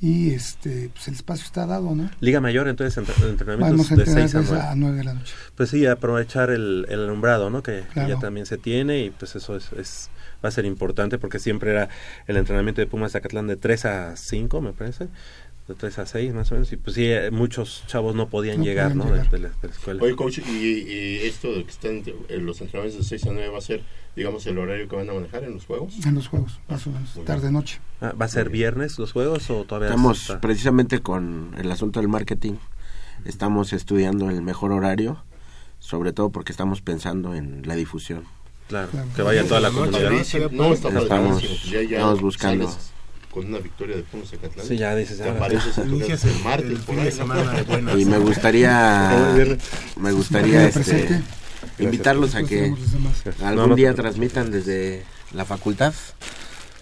y 0.00 0.30
este 0.32 0.90
pues 0.92 1.08
el 1.08 1.14
espacio 1.14 1.44
está 1.46 1.64
dado, 1.64 1.94
¿no? 1.94 2.10
Liga 2.20 2.40
Mayor, 2.40 2.68
entonces, 2.68 2.96
entrenamientos 3.22 3.88
de 3.88 3.94
entrenar 3.94 4.28
6 4.28 4.34
a 4.34 4.40
de 4.40 4.46
9. 4.46 4.62
a 4.62 4.74
9 4.74 4.96
de 4.98 5.04
la 5.04 5.14
noche. 5.14 5.34
Pues 5.54 5.70
sí, 5.70 5.86
aprovechar 5.86 6.50
el, 6.50 6.84
el 6.90 7.04
alumbrado, 7.04 7.48
¿no? 7.50 7.62
Que, 7.62 7.80
que 7.80 7.86
Claro. 7.94 8.08
ya 8.10 8.18
también 8.18 8.44
se 8.46 8.58
tiene 8.58 9.04
y 9.04 9.10
pues 9.10 9.36
eso 9.36 9.56
es, 9.56 9.72
es- 9.72 10.10
va 10.44 10.50
a 10.50 10.52
ser 10.52 10.66
importante 10.66 11.16
porque 11.18 11.38
siempre 11.38 11.70
era 11.70 11.88
el 12.26 12.36
entrenamiento 12.36 12.82
de 12.82 12.86
Pumas 12.86 13.12
Zacatlán 13.12 13.46
de 13.46 13.56
3 13.56 13.84
a 13.86 14.16
5, 14.16 14.60
me 14.60 14.72
parece, 14.74 15.08
de 15.68 15.74
3 15.74 15.98
a 15.98 16.06
6 16.06 16.32
más 16.32 16.50
o 16.52 16.54
menos, 16.54 16.70
y 16.72 16.76
pues 16.76 16.94
sí, 16.94 17.04
eh, 17.06 17.30
muchos 17.32 17.82
chavos 17.88 18.14
no 18.14 18.28
podían 18.28 18.58
No 18.58 18.64
llegar, 18.64 18.94
¿no? 18.94 19.04
De- 19.04 19.10
llegar. 19.12 19.30
De, 19.30 19.38
la, 19.40 19.48
de 19.48 19.68
la 19.68 19.74
escuela. 19.74 20.02
Oye, 20.02 20.14
coach, 20.14 20.38
y, 20.38 20.50
y 20.52 21.16
esto 21.26 21.52
de 21.52 21.64
que 21.64 21.70
están 21.70 22.02
en 22.28 22.46
los 22.46 22.60
entrenamientos 22.60 23.02
de 23.02 23.08
6 23.18 23.26
a 23.26 23.32
9 23.32 23.48
va 23.48 23.58
a 23.58 23.60
ser, 23.60 23.82
digamos, 24.14 24.46
el 24.46 24.58
horario 24.58 24.88
que 24.88 24.94
van 24.94 25.10
a 25.10 25.12
manejar 25.12 25.42
en 25.44 25.54
los 25.54 25.66
juegos. 25.66 25.94
En 26.06 26.14
los 26.14 26.28
juegos, 26.28 26.60
más 26.68 26.86
o 26.86 26.90
menos, 26.90 27.08
Muy 27.16 27.24
bien. 27.24 27.26
tarde 27.26 27.50
noche. 27.50 27.80
Ah, 28.00 28.12
¿Va 28.20 28.26
a 28.26 28.28
ser 28.28 28.48
viernes 28.50 28.98
los 28.98 29.12
juegos 29.12 29.50
o 29.50 29.64
todavía 29.64 29.88
Estamos 29.88 30.20
está? 30.22 30.40
precisamente 30.40 31.00
con 31.00 31.54
el 31.58 31.70
asunto 31.72 31.98
del 32.00 32.08
marketing. 32.08 32.54
Estamos 33.24 33.72
estudiando 33.72 34.30
el 34.30 34.42
mejor 34.42 34.70
horario, 34.72 35.24
sobre 35.80 36.12
todo 36.12 36.30
porque 36.30 36.52
estamos 36.52 36.80
pensando 36.80 37.34
en 37.34 37.62
la 37.66 37.74
difusión. 37.74 38.24
Claro, 38.68 38.88
Claro. 38.90 39.08
que 39.16 39.22
vaya 39.22 39.44
toda 39.46 39.60
la 39.60 39.70
comunidad. 39.70 40.10
No, 40.52 40.72
está 40.72 40.88
Estamos- 40.88 41.06
padrísimo. 41.08 41.38
pues 41.38 41.64
Ya, 41.64 41.82
ya 41.82 41.96
estamos 41.96 42.20
buscando. 42.20 42.68
sales 42.68 42.92
con 43.36 43.48
una 43.48 43.58
victoria 43.58 43.96
de 43.96 44.02
Pumas 44.02 44.30
Zacatlán. 44.30 44.66
Sí, 44.66 44.78
ya 44.78 44.96
dices, 44.96 45.20
apareces 45.20 45.74
casa 45.74 45.82
el, 45.82 45.92
el 45.92 46.42
martes 46.42 46.70
el 46.70 46.76
por 46.78 46.94
ahí, 46.98 47.04
de 47.04 47.10
¿no? 47.10 47.16
semana 47.16 47.52
de 47.56 47.62
buenas. 47.64 47.98
Y 47.98 48.06
me 48.06 48.16
gustaría, 48.16 49.46
me 50.00 50.12
gustaría 50.12 50.68
este, 50.68 51.20
invitarlos 51.78 52.34
a 52.34 52.44
que 52.44 52.74
algún 53.44 53.74
día 53.74 53.92
transmitan 53.94 54.50
desde 54.50 55.02
la 55.34 55.44
facultad. 55.44 55.92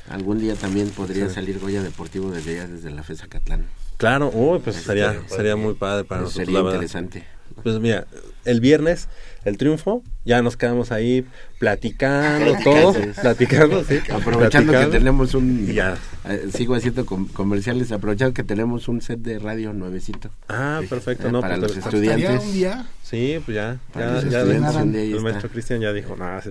Algún 0.08 0.38
día 0.38 0.54
también 0.54 0.90
podría 0.90 1.28
Sí. 1.28 1.34
salir 1.34 1.58
Goya 1.58 1.82
Deportivo 1.82 2.30
desde 2.30 2.60
allá, 2.60 2.68
desde 2.68 2.90
la 2.92 3.02
FES 3.02 3.18
Zacatlán. 3.22 3.66
Claro, 3.96 4.30
oh, 4.32 4.60
pues 4.60 4.76
estaría 4.76 5.22
sería 5.28 5.56
muy 5.56 5.74
padre 5.74 6.04
para 6.04 6.20
nosotros, 6.20 6.46
sería 6.46 6.60
interesante. 6.60 7.24
Pues 7.64 7.80
mira, 7.80 8.06
el 8.44 8.60
viernes, 8.60 9.08
el 9.44 9.58
triunfo, 9.58 10.02
ya 10.24 10.40
nos 10.42 10.56
quedamos 10.56 10.90
ahí 10.92 11.24
platicando 11.58 12.56
todo, 12.64 12.94
platicando, 13.20 13.84
sí. 13.84 13.98
Aprovechando 14.10 14.72
platicando. 14.72 14.90
que 14.90 14.98
tenemos 14.98 15.34
un... 15.34 15.66
Ya. 15.72 15.96
eh, 16.28 16.48
sigo 16.52 16.74
haciendo 16.74 17.04
com- 17.06 17.28
comerciales, 17.28 17.92
aprovechando 17.92 18.32
que 18.34 18.42
tenemos 18.42 18.88
un 18.88 19.00
set 19.02 19.18
de 19.20 19.38
radio 19.38 19.72
nuevecito. 19.72 20.30
Ah, 20.48 20.80
perfecto, 20.88 21.28
Eh, 21.28 21.32
no, 21.32 21.40
para 21.40 21.56
pues, 21.58 21.62
los 21.68 21.76
está- 21.76 21.88
estudiantes. 21.90 22.24
¿Estaría 22.30 22.46
un 22.48 22.52
día? 22.54 22.86
Sí, 23.02 23.40
pues 23.44 23.54
ya, 23.54 23.78
ya, 23.94 24.22
ya 24.28 24.40
el- 24.40 24.50
el 24.50 24.64
está. 24.64 25.22
maestro 25.22 25.48
Cristian 25.50 25.80
ya 25.80 25.92
dijo, 25.92 26.16
nada. 26.16 26.42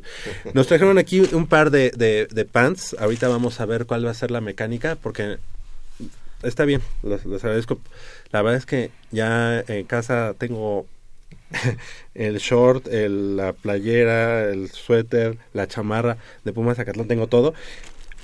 Nos 0.53 0.67
trajeron 0.67 0.97
aquí 0.97 1.21
un 1.33 1.47
par 1.47 1.71
de, 1.71 1.91
de, 1.91 2.27
de 2.31 2.45
pants, 2.45 2.95
ahorita 2.99 3.27
vamos 3.27 3.59
a 3.59 3.65
ver 3.65 3.85
cuál 3.85 4.05
va 4.05 4.11
a 4.11 4.15
ser 4.15 4.29
la 4.31 4.39
mecánica, 4.41 4.95
porque 5.01 5.37
está 6.43 6.65
bien, 6.65 6.81
les, 7.03 7.25
les 7.25 7.43
agradezco. 7.43 7.79
La 8.31 8.41
verdad 8.41 8.57
es 8.57 8.65
que 8.65 8.91
ya 9.11 9.61
en 9.67 9.85
casa 9.85 10.33
tengo 10.37 10.85
el 12.15 12.37
short, 12.39 12.87
el- 12.87 13.37
la 13.37 13.53
playera, 13.53 14.49
el 14.49 14.69
suéter, 14.71 15.37
la 15.53 15.67
chamarra 15.67 16.17
de 16.43 16.53
Pumas 16.53 16.77
Zacatlán, 16.77 17.07
tengo 17.07 17.27
todo. 17.27 17.53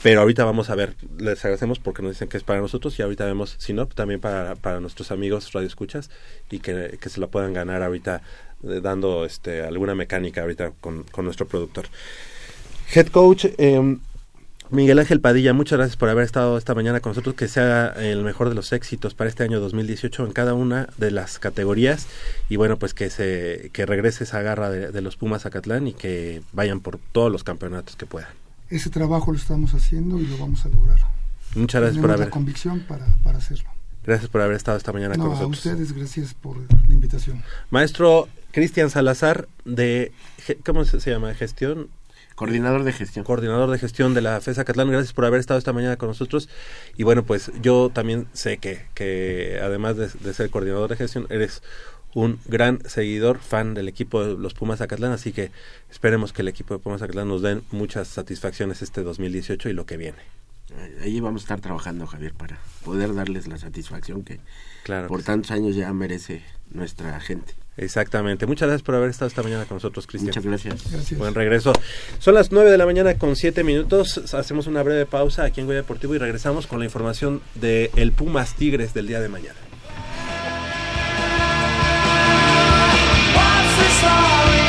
Pero 0.02 0.22
ahorita 0.22 0.46
vamos 0.46 0.70
a 0.70 0.76
ver, 0.76 0.96
les 1.18 1.44
agradecemos 1.44 1.80
porque 1.80 2.02
nos 2.02 2.12
dicen 2.14 2.30
que 2.30 2.38
es 2.38 2.44
para 2.44 2.62
nosotros 2.62 2.98
y 2.98 3.02
ahorita 3.02 3.26
vemos, 3.26 3.56
si 3.60 3.74
no, 3.74 3.86
también 3.88 4.22
para, 4.22 4.56
para 4.56 4.80
nuestros 4.80 5.12
amigos 5.12 5.52
radioescuchas 5.52 6.10
y 6.50 6.60
que, 6.60 6.98
que 7.02 7.10
se 7.10 7.20
la 7.20 7.28
puedan 7.28 7.54
ganar 7.54 7.84
ahorita 7.84 8.22
eh, 8.64 8.80
dando 8.82 9.26
este 9.26 9.62
alguna 9.64 9.96
mecánica 9.96 10.42
ahorita 10.42 10.72
con, 10.80 11.04
con 11.04 11.26
nuestro 11.26 11.48
productor. 11.48 11.88
Head 12.94 13.08
coach 13.08 13.46
eh, 13.58 13.98
Miguel 14.72 15.00
Ángel 15.00 15.20
Padilla, 15.20 15.54
muchas 15.54 15.78
gracias 15.80 15.98
por 15.98 16.10
haber 16.10 16.24
estado 16.24 16.56
esta 16.58 16.76
mañana 16.76 17.00
con 17.00 17.12
nosotros, 17.12 17.34
que 17.34 17.48
sea 17.48 17.88
el 17.98 18.24
mejor 18.24 18.50
de 18.50 18.56
los 18.56 18.72
éxitos 18.72 19.16
para 19.16 19.28
este 19.28 19.44
año 19.44 19.60
2018 19.60 20.28
en 20.28 20.32
cada 20.32 20.54
una 20.54 20.88
de 20.98 21.10
las 21.10 21.40
categorías 21.40 22.06
y 22.50 22.56
bueno, 22.56 22.78
pues 22.78 22.94
que 22.94 23.10
se 23.10 23.72
que 23.74 23.88
regrese 23.88 24.26
esa 24.26 24.44
garra 24.44 24.70
de, 24.70 24.92
de 24.92 25.02
los 25.02 25.16
Pumas 25.16 25.42
Zacatlán 25.42 25.88
y 25.88 25.94
que 25.94 26.44
vayan 26.54 26.82
por 26.82 27.00
todos 27.12 27.32
los 27.32 27.44
campeonatos 27.44 27.96
que 27.96 28.06
puedan. 28.06 28.30
Ese 28.70 28.92
trabajo 28.92 29.32
lo 29.32 29.40
estamos 29.40 29.74
haciendo 29.74 30.20
y 30.20 30.28
lo 30.28 30.38
vamos 30.38 30.64
a 30.66 30.70
lograr. 30.70 31.00
Muchas 31.56 31.82
gracias 31.82 32.00
por 32.00 32.12
haber 32.12 32.28
la 32.28 32.30
convicción 32.32 32.82
para, 32.82 33.08
para 33.24 33.40
hacerlo. 33.40 33.72
gracias 34.06 34.30
por 34.30 34.42
haber 34.42 34.56
estado 34.56 34.78
esta 34.78 34.94
mañana 34.94 35.16
No, 35.16 35.24
con 35.24 35.32
a 35.32 35.34
nosotros. 35.36 35.58
ustedes 35.66 35.94
gracias 35.94 36.36
por 36.36 36.58
la 36.58 36.94
invitación. 36.94 37.42
Maestro 37.72 38.28
Cristian 38.52 38.92
Salazar 38.92 39.48
de 39.66 40.12
¿cómo 40.64 40.86
se 40.86 41.00
llama? 41.00 41.34
Gestión 41.34 41.88
Coordinador 42.40 42.84
de 42.86 42.94
gestión. 42.94 43.26
coordinador 43.26 43.70
de 43.70 43.78
gestión 43.78 44.14
de 44.14 44.22
la 44.22 44.40
FESA 44.40 44.64
Catlán. 44.64 44.90
Gracias 44.90 45.12
por 45.12 45.26
haber 45.26 45.42
estado 45.42 45.58
esta 45.58 45.74
mañana 45.74 45.98
con 45.98 46.08
nosotros. 46.08 46.48
Y 46.96 47.04
bueno, 47.04 47.24
pues 47.26 47.52
yo 47.62 47.92
también 47.94 48.28
sé 48.32 48.60
que, 48.60 48.86
que 48.94 49.60
además 49.62 49.98
de, 49.98 50.08
de 50.08 50.34
ser 50.34 50.50
coordinador 50.50 50.90
de 50.90 50.96
gestión, 50.96 51.28
eres 51.30 51.62
un 52.14 52.40
gran 52.46 52.80
seguidor, 52.88 53.40
fan 53.40 53.74
del 53.74 53.90
equipo 53.90 54.24
de 54.26 54.36
los 54.42 54.54
Pumas 54.54 54.80
Zacatlán, 54.80 55.12
así 55.12 55.34
que 55.34 55.52
esperemos 55.92 56.32
que 56.32 56.42
el 56.42 56.48
equipo 56.48 56.74
de 56.74 56.80
Pumas 56.80 57.02
Zacatlán 57.02 57.28
nos 57.28 57.42
den 57.42 57.62
muchas 57.72 58.08
satisfacciones 58.08 58.82
este 58.82 59.04
2018 59.04 59.68
y 59.68 59.74
lo 59.74 59.86
que 59.86 59.98
viene. 59.98 60.18
Ahí 61.02 61.20
vamos 61.20 61.42
a 61.42 61.46
estar 61.46 61.62
trabajando, 61.62 62.08
Javier, 62.08 62.34
para 62.34 62.60
poder 62.86 63.14
darles 63.16 63.48
la 63.48 63.58
satisfacción 63.58 64.24
que 64.24 64.40
Claro 64.84 65.08
por 65.08 65.18
que 65.18 65.24
sí. 65.24 65.28
tantos 65.28 65.52
años 65.52 65.76
ya 65.76 65.92
merece 65.94 66.42
nuestra 66.70 67.20
gente. 67.20 67.54
Exactamente. 67.82 68.46
Muchas 68.46 68.68
gracias 68.68 68.84
por 68.84 68.96
haber 68.96 69.10
estado 69.10 69.28
esta 69.28 69.42
mañana 69.42 69.66
con 69.66 69.78
nosotros, 69.78 70.06
Cristian. 70.06 70.30
Muchas 70.30 70.46
gracias. 70.46 70.92
Gracias. 70.92 71.18
Buen 71.18 71.34
regreso. 71.34 71.72
Son 72.20 72.34
las 72.34 72.52
9 72.52 72.70
de 72.70 72.78
la 72.78 72.86
mañana 72.86 73.18
con 73.18 73.36
7 73.36 73.64
minutos. 73.64 74.34
Hacemos 74.34 74.68
una 74.68 74.84
breve 74.84 75.06
pausa 75.06 75.46
aquí 75.46 75.62
en 75.62 75.68
Goya 75.68 75.80
Deportivo 75.80 76.14
y 76.16 76.18
regresamos 76.18 76.68
con 76.68 76.80
la 76.80 76.86
información 76.86 77.42
de 77.56 77.90
el 77.96 78.12
Pumas 78.12 78.56
Tigres 78.56 78.94
del 78.94 79.08
día 79.08 79.22
de 79.22 79.30
mañana. 79.30 79.56
What's 83.36 84.69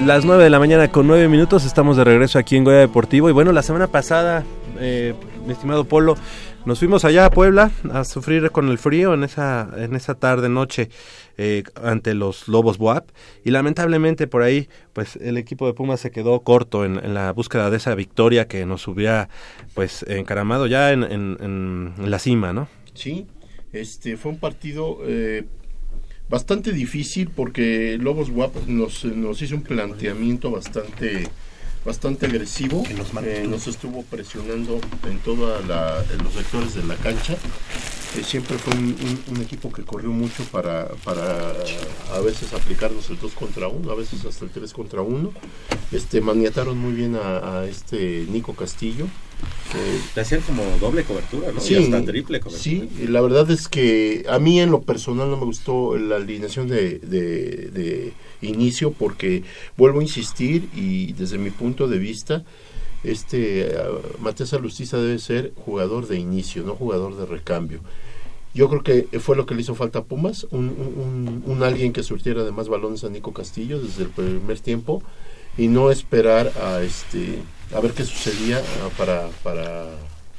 Las 0.00 0.24
9 0.24 0.42
de 0.42 0.48
la 0.48 0.58
mañana 0.58 0.90
con 0.90 1.06
9 1.06 1.28
minutos 1.28 1.66
estamos 1.66 1.98
de 1.98 2.04
regreso 2.04 2.38
aquí 2.38 2.56
en 2.56 2.64
Goya 2.64 2.78
Deportivo. 2.78 3.28
Y 3.28 3.32
bueno, 3.32 3.52
la 3.52 3.62
semana 3.62 3.88
pasada, 3.88 4.42
eh, 4.80 5.12
mi 5.44 5.52
estimado 5.52 5.84
Polo, 5.84 6.16
nos 6.64 6.78
fuimos 6.78 7.04
allá 7.04 7.26
a 7.26 7.30
Puebla 7.30 7.70
a 7.92 8.04
sufrir 8.04 8.50
con 8.50 8.70
el 8.70 8.78
frío 8.78 9.12
en 9.12 9.24
esa, 9.24 9.68
en 9.76 9.94
esa 9.94 10.14
tarde 10.14 10.48
noche 10.48 10.88
eh, 11.36 11.62
ante 11.82 12.14
los 12.14 12.48
Lobos 12.48 12.78
Boap 12.78 13.10
y 13.44 13.50
lamentablemente 13.50 14.26
por 14.26 14.40
ahí 14.40 14.70
pues 14.94 15.16
el 15.16 15.36
equipo 15.36 15.66
de 15.66 15.74
Pumas 15.74 16.00
se 16.00 16.10
quedó 16.10 16.40
corto 16.40 16.86
en, 16.86 17.04
en 17.04 17.12
la 17.12 17.34
búsqueda 17.34 17.68
de 17.68 17.76
esa 17.76 17.94
victoria 17.94 18.48
que 18.48 18.64
nos 18.64 18.88
hubiera 18.88 19.28
pues 19.74 20.06
encaramado 20.08 20.66
ya 20.66 20.90
en 20.90 21.92
la 21.98 22.18
cima, 22.18 22.54
¿no? 22.54 22.66
Sí, 22.94 23.26
este 23.72 24.16
fue 24.16 24.32
un 24.32 24.38
partido 24.38 24.98
eh, 25.04 25.44
bastante 26.28 26.72
difícil 26.72 27.28
porque 27.30 27.98
Lobos 28.00 28.30
Guap 28.30 28.54
nos, 28.66 29.04
nos 29.04 29.42
hizo 29.42 29.56
un 29.56 29.62
planteamiento 29.62 30.50
bastante 30.50 31.28
bastante 31.84 32.24
agresivo, 32.24 32.82
eh, 33.26 33.46
nos 33.46 33.66
estuvo 33.66 34.02
presionando 34.04 34.80
en 35.06 35.18
todos 35.18 35.62
los 35.66 36.32
sectores 36.32 36.74
de 36.76 36.82
la 36.84 36.94
cancha 36.96 37.34
eh, 38.16 38.22
siempre 38.24 38.56
fue 38.56 38.72
un, 38.74 38.84
un- 39.28 39.36
un 39.36 39.42
equipo 39.42 39.70
que 39.70 39.82
corrió 39.82 40.08
mucho 40.10 40.44
para, 40.44 40.88
para 41.04 41.50
a 42.14 42.20
veces 42.20 42.54
aplicarnos 42.54 43.10
el 43.10 43.18
2 43.18 43.32
contra 43.32 43.68
1, 43.68 43.90
a 43.90 43.94
veces 43.96 44.24
hasta 44.24 44.44
el 44.46 44.50
3 44.52 44.72
contra 44.72 45.02
1. 45.02 45.30
Este, 45.92 46.20
maniataron 46.22 46.78
muy 46.78 46.92
bien 46.94 47.16
a, 47.16 47.58
a 47.60 47.66
este 47.66 48.24
Nico 48.30 48.54
Castillo. 48.54 49.06
Le 50.14 50.22
hacían 50.22 50.40
como 50.42 50.62
doble 50.80 51.02
cobertura, 51.04 51.50
¿no? 51.52 51.60
Sí, 51.60 51.74
y 51.74 51.76
hasta 51.76 52.04
triple 52.04 52.40
cobertura. 52.40 52.62
sí, 52.62 52.88
la 53.08 53.20
verdad 53.20 53.50
es 53.50 53.68
que 53.68 54.24
a 54.28 54.38
mí 54.38 54.60
en 54.60 54.70
lo 54.70 54.82
personal 54.82 55.30
no 55.30 55.36
me 55.36 55.44
gustó 55.44 55.96
la 55.98 56.16
alineación 56.16 56.68
de, 56.68 56.98
de- 57.00 57.70
de 57.72 58.12
inicio 58.42 58.92
porque 58.92 59.42
vuelvo 59.76 60.00
a 60.00 60.02
insistir 60.02 60.68
y 60.74 61.12
desde 61.14 61.38
mi 61.38 61.50
punto 61.50 61.88
de 61.88 61.98
vista 61.98 62.44
este 63.02 63.66
uh, 63.76 64.22
Matías 64.22 64.52
Alustiza 64.54 64.96
debe 64.98 65.18
ser 65.18 65.52
jugador 65.64 66.06
de 66.08 66.18
inicio, 66.18 66.62
no 66.62 66.74
jugador 66.74 67.16
de 67.16 67.26
recambio. 67.26 67.80
Yo 68.54 68.68
creo 68.68 68.82
que 68.84 69.18
fue 69.18 69.34
lo 69.36 69.46
que 69.46 69.54
le 69.56 69.62
hizo 69.62 69.74
falta 69.74 69.98
a 70.00 70.04
Pumas, 70.04 70.46
un, 70.52 70.68
un- 70.68 71.42
un- 71.46 71.52
un 71.52 71.62
alguien 71.64 71.92
que 71.92 72.02
surtiera 72.04 72.44
de 72.44 72.52
más 72.52 72.68
balones 72.68 73.02
a 73.04 73.08
Nico 73.10 73.32
Castillo 73.32 73.80
desde 73.80 74.04
el 74.04 74.10
primer 74.10 74.60
tiempo 74.60 75.02
y 75.58 75.66
no 75.68 75.90
esperar 75.90 76.52
a 76.62 76.80
este 76.82 77.40
a 77.72 77.80
ver 77.80 77.92
qué 77.92 78.04
sucedía 78.04 78.58
ah, 78.82 78.88
para, 78.96 79.28
para 79.42 79.86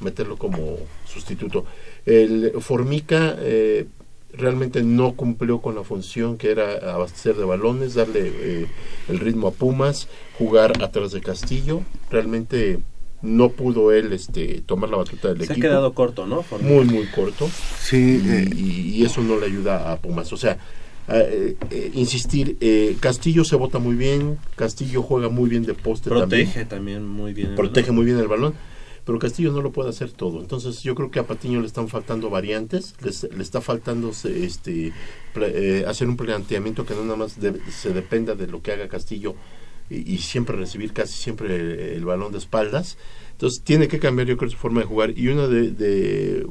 meterlo 0.00 0.36
como 0.36 0.76
sustituto. 1.06 1.64
El 2.04 2.52
Formica 2.60 3.34
eh, 3.38 3.86
realmente 4.32 4.82
no 4.82 5.12
cumplió 5.14 5.60
con 5.60 5.74
la 5.74 5.82
función 5.84 6.36
que 6.36 6.50
era 6.50 6.92
abastecer 6.94 7.36
de 7.36 7.44
balones, 7.44 7.94
darle 7.94 8.20
eh, 8.24 8.66
el 9.08 9.18
ritmo 9.20 9.48
a 9.48 9.52
Pumas, 9.52 10.08
jugar 10.38 10.82
atrás 10.82 11.12
de 11.12 11.20
Castillo. 11.20 11.82
Realmente 12.10 12.78
no 13.22 13.48
pudo 13.48 13.92
él 13.92 14.12
este 14.12 14.60
tomar 14.66 14.90
la 14.90 14.98
batuta 14.98 15.28
del 15.28 15.38
Se 15.38 15.44
ha 15.44 15.46
equipo. 15.54 15.66
quedado 15.68 15.94
corto, 15.94 16.26
¿no? 16.26 16.42
Formica. 16.42 16.72
Muy, 16.72 16.84
muy 16.84 17.06
corto. 17.06 17.48
Sí, 17.80 18.20
Y, 18.22 18.28
eh, 18.28 18.50
y- 18.54 18.90
y 19.00 19.04
eso 19.04 19.22
no 19.22 19.38
le 19.40 19.46
ayuda 19.46 19.90
a 19.90 19.96
Pumas. 19.96 20.30
O 20.32 20.36
sea, 20.36 20.58
eh, 21.08 21.56
eh, 21.70 21.90
insistir, 21.94 22.56
eh, 22.60 22.96
Castillo 23.00 23.44
se 23.44 23.56
bota 23.56 23.78
muy 23.78 23.94
bien, 23.94 24.38
Castillo 24.56 25.02
juega 25.02 25.28
muy 25.28 25.48
bien 25.48 25.64
de 25.64 25.74
poste 25.74 26.10
Protege 26.10 26.64
también. 26.66 26.68
también 26.68 27.06
muy 27.08 27.32
bien. 27.32 27.50
el 27.50 27.54
Protege 27.54 27.86
balón. 27.88 27.96
muy 27.96 28.04
bien 28.06 28.18
el 28.18 28.28
balón. 28.28 28.54
Pero 29.04 29.20
Castillo 29.20 29.52
no 29.52 29.62
lo 29.62 29.70
puede 29.70 29.90
hacer 29.90 30.10
todo. 30.10 30.40
Entonces 30.40 30.82
yo 30.82 30.96
creo 30.96 31.12
que 31.12 31.20
a 31.20 31.26
Patiño 31.28 31.60
le 31.60 31.68
están 31.68 31.86
faltando 31.86 32.28
variantes, 32.28 32.96
les- 33.04 33.22
le 33.32 33.40
está 33.40 33.60
faltando 33.60 34.12
se- 34.12 34.44
este, 34.44 34.92
eh, 35.36 35.84
hacer 35.86 36.08
un 36.08 36.16
planteamiento 36.16 36.84
que 36.84 36.94
no 36.94 37.04
nada 37.04 37.14
más 37.14 37.38
de- 37.40 37.60
se 37.70 37.90
dependa 37.92 38.34
de 38.34 38.48
lo 38.48 38.62
que 38.62 38.72
haga 38.72 38.88
Castillo 38.88 39.36
y, 39.88 40.12
y 40.12 40.18
siempre 40.18 40.56
recibir 40.56 40.92
casi 40.92 41.12
siempre 41.22 41.54
el, 41.54 41.70
el 41.78 42.04
balón 42.04 42.32
de 42.32 42.38
espaldas. 42.38 42.98
Entonces 43.30 43.62
tiene 43.62 43.86
que 43.86 44.00
cambiar 44.00 44.26
yo 44.26 44.36
creo 44.36 44.50
su 44.50 44.56
forma 44.56 44.80
de 44.80 44.86
jugar 44.86 45.16
y 45.16 45.28
una 45.28 45.46
de, 45.46 45.70
de- 45.70 46.46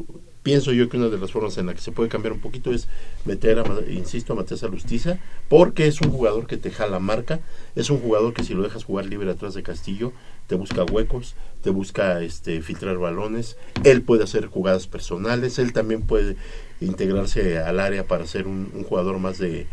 pienso 0.45 0.71
yo 0.73 0.89
que 0.89 0.97
una 0.97 1.09
de 1.09 1.17
las 1.17 1.31
formas 1.31 1.57
en 1.57 1.65
la 1.65 1.73
que 1.73 1.81
se 1.81 1.91
puede 1.91 2.07
cambiar 2.07 2.31
un 2.31 2.39
poquito 2.39 2.71
es 2.71 2.87
meter 3.25 3.57
a, 3.57 3.63
insisto, 3.89 4.33
a 4.33 4.35
Matías 4.35 4.61
Alustiza, 4.61 5.17
porque 5.49 5.87
es 5.87 6.01
un 6.01 6.11
jugador 6.11 6.45
que 6.45 6.55
te 6.55 6.69
jala 6.69 6.99
marca, 6.99 7.39
es 7.75 7.89
un 7.89 7.97
jugador 7.97 8.35
que 8.35 8.43
si 8.43 8.53
lo 8.53 8.61
dejas 8.61 8.83
jugar 8.83 9.07
libre 9.07 9.31
atrás 9.31 9.55
de 9.55 9.63
Castillo, 9.63 10.13
te 10.45 10.53
busca 10.53 10.83
huecos, 10.83 11.33
te 11.63 11.71
busca 11.71 12.21
este 12.21 12.61
filtrar 12.61 12.99
balones, 12.99 13.57
él 13.83 14.03
puede 14.03 14.23
hacer 14.23 14.45
jugadas 14.45 14.85
personales, 14.85 15.57
él 15.57 15.73
también 15.73 16.03
puede 16.03 16.35
integrarse 16.79 17.57
al 17.57 17.79
área 17.79 18.05
para 18.05 18.27
ser 18.27 18.45
un, 18.45 18.69
jugador 18.87 19.17
más 19.17 19.39
de- 19.39 19.65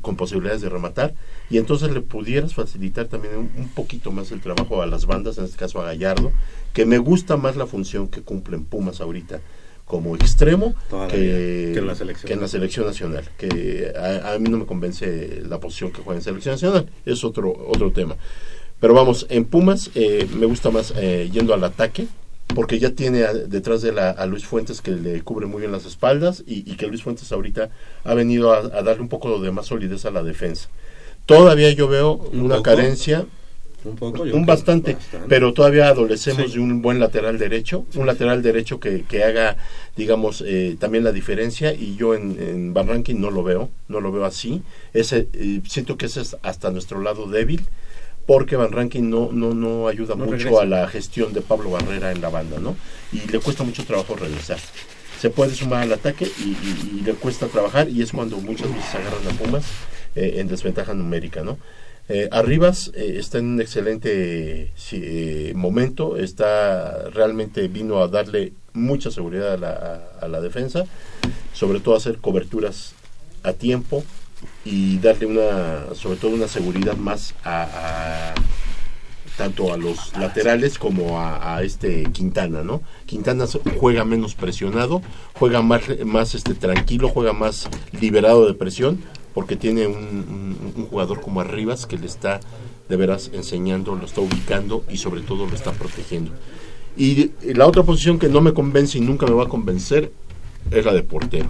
con 0.00 0.16
posibilidades 0.16 0.62
de 0.62 0.68
rematar 0.68 1.14
y 1.50 1.58
entonces 1.58 1.90
le 1.90 2.00
pudieras 2.00 2.54
facilitar 2.54 3.06
también 3.06 3.36
un, 3.36 3.50
un 3.56 3.68
poquito 3.68 4.12
más 4.12 4.30
el 4.32 4.40
trabajo 4.40 4.82
a 4.82 4.86
las 4.86 5.06
bandas, 5.06 5.38
en 5.38 5.44
este 5.44 5.56
caso 5.56 5.80
a 5.80 5.84
Gallardo, 5.84 6.32
que 6.72 6.86
me 6.86 6.98
gusta 6.98 7.36
más 7.36 7.56
la 7.56 7.66
función 7.66 8.08
que 8.08 8.22
cumplen 8.22 8.64
Pumas 8.64 9.00
ahorita 9.00 9.40
como 9.88 10.14
extremo 10.14 10.74
que, 11.10 11.72
en 11.74 11.86
la 11.86 11.94
selección. 11.94 12.28
que 12.28 12.34
en 12.34 12.40
la 12.40 12.48
selección 12.48 12.86
nacional, 12.86 13.24
que 13.38 13.92
a, 13.96 14.34
a 14.34 14.38
mí 14.38 14.48
no 14.50 14.58
me 14.58 14.66
convence 14.66 15.42
la 15.48 15.58
posición 15.58 15.90
que 15.90 16.02
juega 16.02 16.18
en 16.18 16.22
selección 16.22 16.54
nacional, 16.54 16.90
es 17.06 17.24
otro, 17.24 17.52
otro 17.66 17.90
tema. 17.90 18.16
Pero 18.80 18.94
vamos, 18.94 19.26
en 19.30 19.44
Pumas 19.44 19.90
eh, 19.94 20.28
me 20.38 20.46
gusta 20.46 20.70
más 20.70 20.92
eh, 20.96 21.28
yendo 21.32 21.54
al 21.54 21.64
ataque, 21.64 22.06
porque 22.54 22.78
ya 22.78 22.90
tiene 22.90 23.24
a- 23.24 23.34
detrás 23.34 23.82
de 23.82 23.92
la, 23.92 24.10
a 24.10 24.26
Luis 24.26 24.44
Fuentes 24.44 24.80
que 24.80 24.92
le 24.92 25.22
cubre 25.22 25.46
muy 25.46 25.60
bien 25.60 25.72
las 25.72 25.84
espaldas 25.86 26.42
y, 26.46 26.70
y 26.70 26.76
que 26.76 26.86
Luis 26.86 27.02
Fuentes 27.02 27.30
ahorita 27.32 27.70
ha 28.04 28.14
venido 28.14 28.52
a, 28.52 28.58
a 28.58 28.82
darle 28.82 29.02
un 29.02 29.08
poco 29.08 29.40
de 29.40 29.50
más 29.50 29.66
solidez 29.66 30.04
a 30.06 30.10
la 30.10 30.22
defensa. 30.22 30.68
Todavía 31.26 31.70
yo 31.72 31.88
veo 31.88 32.12
¿Un 32.14 32.40
una 32.40 32.56
poco? 32.56 32.62
carencia, 32.64 33.26
Un 33.84 33.96
poco, 33.96 34.24
yo 34.26 34.34
un 34.34 34.46
bastante, 34.46 34.94
bastante. 34.94 35.28
pero 35.28 35.52
todavía 35.52 35.88
adolecemos 35.88 36.50
Sí. 36.50 36.58
de 36.58 36.60
un 36.60 36.82
buen 36.82 36.98
lateral 37.00 37.38
derecho, 37.38 37.84
un 37.94 38.06
lateral 38.06 38.42
derecho 38.42 38.80
que, 38.80 39.04
que 39.04 39.22
haga, 39.24 39.56
digamos, 39.96 40.42
eh, 40.46 40.76
también 40.80 41.04
la 41.04 41.12
diferencia 41.12 41.72
y 41.74 41.96
yo 41.96 42.14
en, 42.14 42.36
en 42.40 42.74
Rankin 42.74 43.20
no 43.20 43.30
lo 43.30 43.42
veo, 43.44 43.70
no 43.88 44.00
lo 44.00 44.10
veo 44.10 44.24
así. 44.24 44.62
Ese, 44.94 45.28
eh, 45.34 45.60
siento 45.68 45.96
que 45.96 46.06
ese 46.06 46.22
es 46.22 46.36
hasta 46.42 46.70
nuestro 46.70 47.00
lado 47.02 47.28
débil 47.28 47.60
porque 48.28 48.56
Van 48.56 48.70
Rankin 48.70 49.08
no, 49.08 49.30
no, 49.32 49.54
no 49.54 49.88
ayuda 49.88 50.14
No 50.14 50.26
mucho 50.26 50.36
regresa. 50.36 50.60
a 50.62 50.66
la 50.66 50.86
gestión 50.86 51.32
de 51.32 51.40
Pablo 51.40 51.70
Barrera 51.70 52.12
en 52.12 52.20
la 52.20 52.28
banda, 52.28 52.58
¿no? 52.60 52.76
Y 53.10 53.26
le 53.26 53.38
cuesta 53.40 53.64
mucho 53.64 53.84
trabajo 53.86 54.16
regresar. 54.16 54.58
Se 55.18 55.30
puede 55.30 55.54
sumar 55.54 55.82
al 55.84 55.92
ataque 55.94 56.30
y, 56.38 56.42
y- 56.50 56.98
y 56.98 57.00
le 57.06 57.14
cuesta 57.14 57.46
trabajar 57.46 57.88
y 57.88 58.02
es 58.02 58.12
cuando 58.12 58.36
muchas 58.36 58.68
veces 58.74 58.94
agarran 58.94 59.26
a 59.26 59.30
Pumas 59.30 59.64
eh, 60.14 60.34
en 60.40 60.46
desventaja 60.48 60.92
numérica, 60.92 61.42
¿no? 61.42 61.56
Eh, 62.10 62.28
Arribas 62.30 62.90
eh, 62.94 63.16
está 63.18 63.38
en 63.38 63.46
un 63.46 63.60
excelente 63.62 64.72
sí, 64.76 65.00
eh, 65.02 65.52
momento, 65.56 66.18
está 66.18 67.08
realmente 67.08 67.66
vino 67.68 68.02
a 68.02 68.08
darle 68.08 68.52
mucha 68.74 69.10
seguridad 69.10 69.54
a 69.54 69.56
la, 69.56 69.70
a- 70.20 70.24
a 70.24 70.28
la 70.28 70.42
defensa, 70.42 70.84
sobre 71.54 71.80
todo 71.80 71.96
hacer 71.96 72.18
coberturas 72.18 72.92
a 73.42 73.54
tiempo 73.54 74.04
y 74.64 74.98
darle 74.98 75.26
una, 75.26 75.94
sobre 75.94 76.16
todo 76.16 76.32
una 76.32 76.48
seguridad 76.48 76.96
más 76.96 77.34
a, 77.44 78.34
tanto 79.36 79.72
a 79.72 79.76
los 79.76 80.16
laterales 80.18 80.78
como 80.78 81.20
a, 81.20 81.62
este 81.62 82.04
Quintana, 82.12 82.62
¿no? 82.64 82.82
Quintana 83.06 83.46
juega 83.78 84.04
menos 84.04 84.34
presionado, 84.34 85.00
juega 85.34 85.62
más, 85.62 85.82
más 86.04 86.34
este 86.34 86.54
tranquilo, 86.54 87.08
juega 87.08 87.32
más 87.32 87.68
liberado 88.00 88.46
de 88.46 88.54
presión, 88.54 88.98
porque 89.34 89.54
tiene 89.56 89.86
un, 89.86 89.94
un- 89.96 90.72
un 90.76 90.86
jugador 90.86 91.20
como 91.20 91.40
Arribas 91.40 91.86
que 91.86 91.96
le 91.98 92.06
está 92.06 92.40
de 92.88 92.96
veras 92.96 93.30
enseñando, 93.32 93.94
lo 93.94 94.06
está 94.06 94.20
ubicando 94.20 94.84
y 94.90 94.96
sobre 94.96 95.20
todo 95.20 95.46
lo 95.46 95.54
está 95.54 95.72
protegiendo. 95.72 96.32
Y 96.96 97.30
la 97.54 97.66
otra 97.66 97.84
posición 97.84 98.18
que 98.18 98.28
no 98.28 98.40
me 98.40 98.52
convence 98.54 98.98
y 98.98 99.02
nunca 99.02 99.26
me 99.26 99.32
va 99.34 99.44
a 99.44 99.48
convencer 99.48 100.10
es 100.70 100.84
la 100.84 100.92
de 100.92 101.02
portero. 101.02 101.48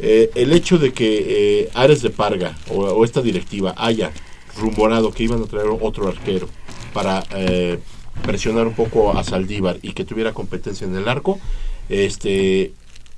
Eh, 0.00 0.30
el 0.34 0.52
hecho 0.52 0.78
de 0.78 0.92
que 0.92 1.62
eh, 1.62 1.70
Ares 1.74 2.02
de 2.02 2.10
Parga 2.10 2.56
o, 2.70 3.04
esta 3.04 3.20
directiva 3.20 3.74
haya 3.76 4.12
rumorado 4.56 5.10
que 5.10 5.24
iban 5.24 5.42
a 5.42 5.46
traer 5.46 5.66
otro 5.80 6.06
arquero 6.06 6.48
para 6.92 7.24
eh, 7.34 7.80
presionar 8.22 8.66
un 8.66 8.74
poco 8.74 9.16
a 9.16 9.24
Saldívar 9.24 9.78
y 9.82 9.92
que 9.92 10.04
tuviera 10.04 10.32
competencia 10.32 10.86
en 10.86 10.94
el 10.94 11.08
arco, 11.08 11.40
este 11.88 12.72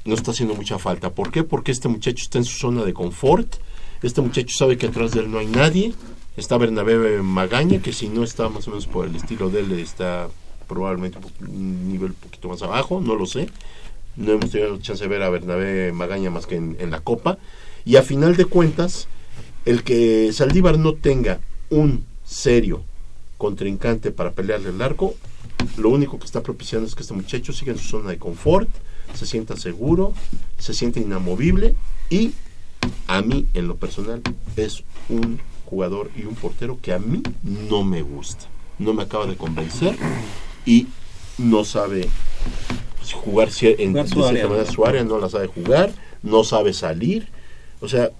no 0.04 0.14
está 0.14 0.30
haciendo 0.30 0.54
mucha 0.54 0.78
falta. 0.78 1.10
¿Por 1.10 1.30
qué? 1.30 1.44
Porque 1.44 1.72
este 1.72 1.88
muchacho 1.88 2.22
está 2.22 2.38
en 2.38 2.44
su 2.44 2.58
zona 2.58 2.84
de 2.84 2.94
confort. 2.94 3.56
Este 4.02 4.22
muchacho 4.22 4.56
sabe 4.56 4.78
que 4.78 4.86
atrás 4.86 5.12
de 5.12 5.20
él 5.20 5.30
no 5.30 5.38
hay 5.38 5.46
nadie. 5.46 5.92
Está 6.36 6.56
Bernabé 6.56 7.20
Magaña, 7.22 7.82
que 7.82 7.92
si 7.92 8.08
no 8.08 8.24
está 8.24 8.48
más 8.48 8.66
o 8.66 8.70
menos 8.70 8.86
por 8.86 9.06
el 9.06 9.14
estilo 9.14 9.50
de 9.50 9.60
él, 9.60 9.72
está 9.72 10.28
probablemente 10.66 11.18
un 11.40 11.92
nivel 11.92 12.12
un 12.12 12.16
poquito 12.16 12.48
más 12.48 12.62
abajo, 12.62 13.00
no 13.00 13.14
lo 13.14 13.26
sé. 13.26 13.48
No 14.20 14.32
hemos 14.32 14.50
tenido 14.50 14.76
chance 14.78 15.02
de 15.02 15.08
ver 15.08 15.22
a 15.22 15.30
Bernabé 15.30 15.92
Magaña 15.92 16.30
más 16.30 16.46
que 16.46 16.56
en, 16.56 16.76
en 16.78 16.90
la 16.90 17.00
Copa. 17.00 17.38
Y 17.86 17.96
a 17.96 18.02
final 18.02 18.36
de 18.36 18.44
cuentas, 18.44 19.08
el 19.64 19.82
que 19.82 20.30
Saldívar 20.32 20.78
no 20.78 20.94
tenga 20.94 21.40
un 21.70 22.04
serio 22.22 22.82
contrincante 23.38 24.10
para 24.10 24.32
pelearle 24.32 24.68
el 24.68 24.82
arco, 24.82 25.14
lo 25.78 25.88
único 25.88 26.18
que 26.18 26.26
está 26.26 26.42
propiciando 26.42 26.86
es 26.86 26.94
que 26.94 27.02
este 27.02 27.14
muchacho 27.14 27.54
siga 27.54 27.72
en 27.72 27.78
su 27.78 27.88
zona 27.88 28.10
de 28.10 28.18
confort, 28.18 28.68
se 29.14 29.24
sienta 29.24 29.56
seguro, 29.56 30.12
se 30.58 30.74
siente 30.74 31.00
inamovible 31.00 31.74
y 32.10 32.32
a 33.06 33.22
mí 33.22 33.46
en 33.54 33.68
lo 33.68 33.76
personal 33.76 34.22
es 34.56 34.84
un 35.08 35.40
jugador 35.64 36.10
y 36.16 36.24
un 36.24 36.34
portero 36.34 36.78
que 36.80 36.92
a 36.92 36.98
mí 36.98 37.22
no 37.42 37.82
me 37.82 38.02
gusta, 38.02 38.46
no 38.78 38.92
me 38.92 39.04
acaba 39.04 39.26
de 39.26 39.36
convencer 39.36 39.96
y 40.66 40.88
no 41.38 41.64
sabe 41.64 42.08
jugar 43.14 43.48
en 43.62 43.90
Jugar 43.90 44.08
su 44.08 44.20
de 44.22 44.28
área, 44.28 44.46
manera 44.46 44.64
¿no? 44.64 44.72
su 44.72 44.84
área, 44.86 45.04
no 45.04 45.18
la 45.18 45.28
sabe 45.28 45.46
jugar, 45.48 45.90
no 46.22 46.44
sabe 46.44 46.72
salir, 46.72 47.28
o 47.80 47.88
sea, 47.88 48.10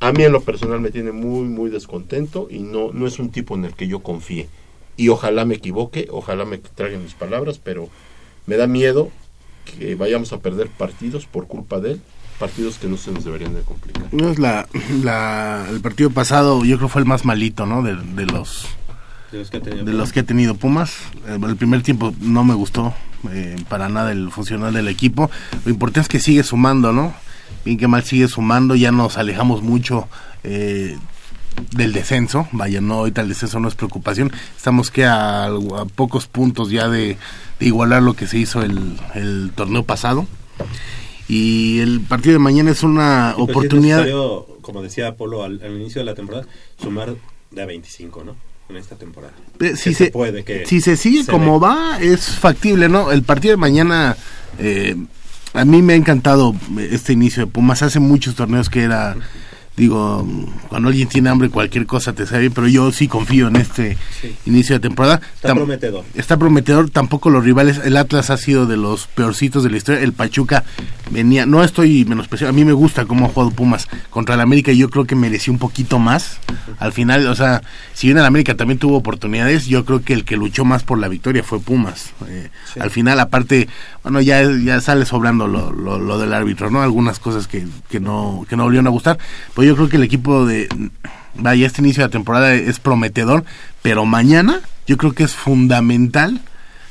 a 0.00 0.12
mí 0.12 0.24
en 0.24 0.32
lo 0.32 0.42
personal 0.42 0.80
me 0.80 0.90
tiene 0.90 1.12
muy 1.12 1.46
muy 1.48 1.70
descontento 1.70 2.48
y 2.50 2.58
no 2.60 2.92
no 2.92 3.06
es 3.06 3.18
un 3.18 3.30
tipo 3.30 3.54
en 3.54 3.64
el 3.64 3.72
que 3.74 3.88
yo 3.88 4.00
confíe 4.00 4.48
y 4.96 5.08
ojalá 5.08 5.44
me 5.44 5.54
equivoque, 5.56 6.08
ojalá 6.10 6.44
me 6.44 6.58
traguen 6.58 7.02
mis 7.02 7.14
palabras, 7.14 7.58
pero 7.62 7.88
me 8.46 8.56
da 8.56 8.66
miedo 8.66 9.10
que 9.64 9.94
vayamos 9.94 10.32
a 10.32 10.38
perder 10.38 10.68
partidos 10.68 11.26
por 11.26 11.46
culpa 11.46 11.80
de 11.80 11.92
él, 11.92 12.00
partidos 12.38 12.78
que 12.78 12.86
no 12.88 12.96
se 12.96 13.10
nos 13.10 13.24
deberían 13.24 13.54
de 13.54 13.60
complicar. 13.62 14.04
No 14.12 14.28
es 14.30 14.38
la, 14.38 14.68
la- 15.02 15.66
el 15.70 15.80
partido 15.80 16.10
pasado, 16.10 16.64
yo 16.64 16.76
creo 16.76 16.88
fue 16.88 17.00
el 17.02 17.06
más 17.08 17.24
malito, 17.24 17.66
¿no? 17.66 17.82
De, 17.82 17.96
de 17.96 18.26
los 18.26 18.66
De 19.32 19.38
los 19.38 19.50
que 19.50 19.56
ha 19.56 19.60
tenido 19.60 19.84
de 19.84 19.92
los 19.92 20.12
que 20.12 20.20
ha 20.20 20.22
tenido 20.24 20.54
Pumas. 20.54 20.92
Eh, 21.26 21.38
El 21.42 21.56
primer 21.56 21.82
tiempo 21.82 22.14
no 22.20 22.44
me 22.44 22.54
gustó 22.54 22.94
eh, 23.30 23.56
para 23.68 23.88
nada 23.88 24.12
el 24.12 24.30
funcional 24.30 24.72
del 24.72 24.88
equipo. 24.88 25.30
Lo 25.64 25.70
importante 25.70 26.00
es 26.00 26.08
que 26.08 26.20
sigue 26.20 26.42
sumando, 26.42 26.92
¿no? 26.92 27.14
Bien 27.64 27.78
que 27.78 27.88
mal 27.88 28.04
sigue 28.04 28.28
sumando, 28.28 28.74
ya 28.74 28.92
nos 28.92 29.18
alejamos 29.18 29.62
mucho 29.62 30.08
eh, 30.44 30.96
del 31.72 31.92
descenso. 31.92 32.48
Vaya, 32.52 32.80
no, 32.80 32.94
ahorita 32.94 33.22
el 33.22 33.28
descenso 33.28 33.60
no 33.60 33.68
es 33.68 33.74
preocupación. 33.74 34.32
Estamos 34.56 34.90
que 34.90 35.04
a, 35.04 35.46
a 35.46 35.84
pocos 35.94 36.26
puntos 36.26 36.70
ya 36.70 36.88
de, 36.88 37.16
de 37.58 37.66
igualar 37.66 38.02
lo 38.02 38.14
que 38.14 38.26
se 38.26 38.38
hizo 38.38 38.62
el, 38.62 38.98
el 39.14 39.52
torneo 39.54 39.84
pasado. 39.84 40.26
Y 41.28 41.80
el 41.80 42.00
partido 42.00 42.34
de 42.34 42.38
mañana 42.38 42.70
es 42.70 42.82
una 42.82 43.34
sí 43.34 43.42
oportunidad. 43.42 44.06
como 44.60 44.82
decía 44.82 45.16
Polo 45.16 45.42
al, 45.42 45.60
al 45.62 45.72
inicio 45.72 46.00
de 46.00 46.04
la 46.04 46.14
temporada, 46.14 46.46
sumar 46.80 47.14
de 47.50 47.62
a 47.62 47.66
25, 47.66 48.24
¿no? 48.24 48.36
En 48.68 48.76
esta 48.76 48.96
temporada. 48.96 49.32
Si 49.60 49.94
se 49.94 50.06
se, 50.06 50.10
puede, 50.10 50.44
que 50.44 50.66
si 50.66 50.80
se 50.80 50.96
sigue 50.96 51.22
se 51.24 51.30
como 51.30 51.60
ve. 51.60 51.66
va, 51.68 51.98
es 52.00 52.26
factible, 52.30 52.88
¿no? 52.88 53.12
El 53.12 53.22
partido 53.22 53.52
de 53.52 53.56
mañana, 53.58 54.16
eh, 54.58 54.96
a 55.54 55.64
mí 55.64 55.82
me 55.82 55.92
ha 55.92 55.96
encantado 55.96 56.54
este 56.78 57.12
inicio 57.12 57.46
de 57.46 57.52
Pumas. 57.52 57.82
Hace 57.82 58.00
muchos 58.00 58.34
torneos 58.34 58.68
que 58.68 58.82
era, 58.82 59.16
digo, 59.76 60.26
cuando 60.68 60.88
alguien 60.88 61.08
tiene 61.08 61.28
hambre, 61.28 61.50
cualquier 61.50 61.86
cosa 61.86 62.12
te 62.12 62.26
sabe 62.26 62.40
bien, 62.40 62.52
pero 62.52 62.68
yo 62.68 62.90
sí 62.92 63.08
confío 63.08 63.48
en 63.48 63.56
este 63.56 63.96
inicio 64.46 64.76
de 64.76 64.80
temporada. 64.80 65.20
Está 65.34 65.50
Tam- 65.50 65.56
prometedor. 65.56 66.04
Está 66.14 66.36
prometedor, 66.38 66.90
tampoco 66.90 67.30
los 67.30 67.44
rivales. 67.44 67.80
El 67.84 67.96
Atlas 67.96 68.30
ha 68.30 68.36
sido 68.36 68.66
de 68.66 68.76
los 68.76 69.06
peorcitos 69.08 69.62
de 69.64 69.70
la 69.70 69.76
historia. 69.76 70.00
El 70.02 70.12
Pachuca 70.12 70.64
venía, 71.10 71.46
no 71.46 71.62
estoy 71.62 72.04
menospreciando, 72.04 72.50
a 72.50 72.54
mí 72.54 72.64
me 72.64 72.72
gusta 72.72 73.04
cómo 73.06 73.26
ha 73.26 73.28
jugado 73.28 73.50
Pumas 73.50 73.88
contra 74.10 74.34
el 74.34 74.40
América. 74.40 74.72
y 74.72 74.78
Yo 74.78 74.88
creo 74.90 75.04
que 75.04 75.14
mereció 75.14 75.52
un 75.52 75.58
poquito 75.58 75.98
más. 75.98 76.38
Al 76.78 76.92
final, 76.92 77.26
o 77.26 77.34
sea, 77.34 77.62
si 77.94 78.06
bien 78.06 78.18
el 78.18 78.24
América 78.24 78.54
también 78.54 78.78
tuvo 78.78 78.96
oportunidades, 78.96 79.66
yo 79.66 79.84
creo 79.84 80.02
que 80.02 80.12
el 80.14 80.24
que 80.24 80.36
luchó 80.36 80.64
más 80.64 80.82
por 80.82 80.98
la 80.98 81.08
victoria 81.08 81.42
fue 81.42 81.60
Pumas. 81.60 82.12
Eh, 82.28 82.48
Al 82.80 82.90
final, 82.90 83.20
aparte, 83.20 83.68
bueno, 84.06 84.20
ya, 84.20 84.40
ya 84.64 84.80
sale 84.80 85.04
sobrando 85.04 85.48
lo, 85.48 85.72
lo, 85.72 85.98
lo 85.98 86.18
del 86.20 86.32
árbitro, 86.32 86.70
¿no? 86.70 86.80
Algunas 86.80 87.18
cosas 87.18 87.48
que, 87.48 87.66
que 87.88 87.98
no 87.98 88.46
que 88.48 88.54
no 88.54 88.62
volvieron 88.62 88.86
a 88.86 88.90
gustar. 88.90 89.18
Pues 89.52 89.66
yo 89.66 89.74
creo 89.74 89.88
que 89.88 89.96
el 89.96 90.04
equipo 90.04 90.46
de 90.46 90.68
vaya, 91.34 91.66
este 91.66 91.82
inicio 91.82 92.04
de 92.04 92.06
la 92.06 92.12
temporada 92.12 92.54
es 92.54 92.78
prometedor, 92.78 93.44
pero 93.82 94.06
mañana 94.06 94.60
yo 94.86 94.96
creo 94.96 95.12
que 95.12 95.24
es 95.24 95.34
fundamental 95.34 96.40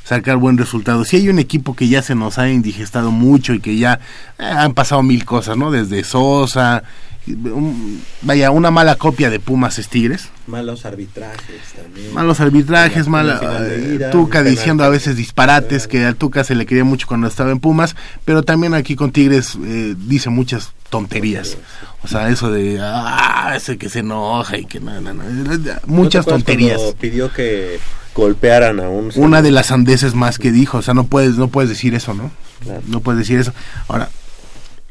sacar 0.06 0.36
buen 0.36 0.56
resultado. 0.56 1.04
Si 1.04 1.16
hay 1.16 1.28
un 1.28 1.40
equipo 1.40 1.74
que 1.74 1.88
ya 1.88 2.00
se 2.00 2.14
nos 2.14 2.38
ha 2.38 2.48
indigestado 2.48 3.10
mucho 3.10 3.52
y 3.54 3.60
que 3.60 3.76
ya 3.76 3.98
eh, 4.38 4.44
han 4.44 4.72
pasado 4.72 5.02
mil 5.02 5.24
cosas, 5.24 5.56
¿no? 5.56 5.72
Desde 5.72 6.04
Sosa, 6.04 6.84
un- 7.26 8.00
vaya, 8.22 8.52
una 8.52 8.70
mala 8.70 8.94
copia 8.94 9.30
de 9.30 9.40
Pumas 9.40 9.80
es 9.80 9.88
Tigres. 9.88 10.28
Malos 10.46 10.86
arbitrajes 10.86 11.60
también. 11.74 12.14
Malos 12.14 12.38
arbitrajes, 12.38 13.08
mala 13.08 13.40
eh, 13.62 13.98
Tuca 14.12 14.44
diciendo 14.44 14.84
a 14.84 14.88
veces 14.90 15.16
disparates 15.16 15.88
que 15.88 16.04
a 16.04 16.12
Tuca 16.14 16.44
se 16.44 16.54
le 16.54 16.66
quería 16.66 16.84
mucho 16.84 17.08
cuando 17.08 17.26
estaba 17.26 17.50
en 17.50 17.58
Pumas, 17.58 17.96
pero 18.24 18.44
también 18.44 18.74
aquí 18.74 18.94
con 18.94 19.10
Tigres 19.10 19.58
eh, 19.64 19.96
dice 19.98 20.30
muchas 20.30 20.70
tonterías. 20.88 21.56
O 22.04 22.06
sea, 22.06 22.28
eso 22.28 22.52
de 22.52 22.78
ah, 22.80 23.54
ese 23.56 23.76
que 23.76 23.88
se 23.88 23.98
enoja 23.98 24.56
y 24.58 24.66
que 24.66 24.78
no, 24.78 25.00
no, 25.00 25.12
no, 25.12 25.24
¿No 25.24 25.58
te 25.58 25.74
muchas 25.86 26.24
tonterías. 26.26 26.80
pidió 27.00 27.32
que 27.32 27.80
golpearan 28.22 28.80
a 28.80 28.88
un 28.88 29.12
Una 29.16 29.42
de 29.42 29.50
las 29.50 29.66
sandeces 29.66 30.14
más 30.14 30.38
que 30.38 30.52
dijo, 30.52 30.78
o 30.78 30.82
sea, 30.82 30.94
no 30.94 31.04
puedes 31.04 31.36
no 31.36 31.48
puedes 31.48 31.70
decir 31.70 31.94
eso, 31.94 32.14
¿no? 32.14 32.30
Claro. 32.62 32.82
No 32.86 33.00
puedes 33.00 33.20
decir 33.20 33.38
eso. 33.38 33.52
Ahora, 33.88 34.10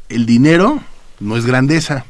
el 0.08 0.26
dinero 0.26 0.80
no 1.20 1.36
es 1.36 1.46
grandeza. 1.46 2.04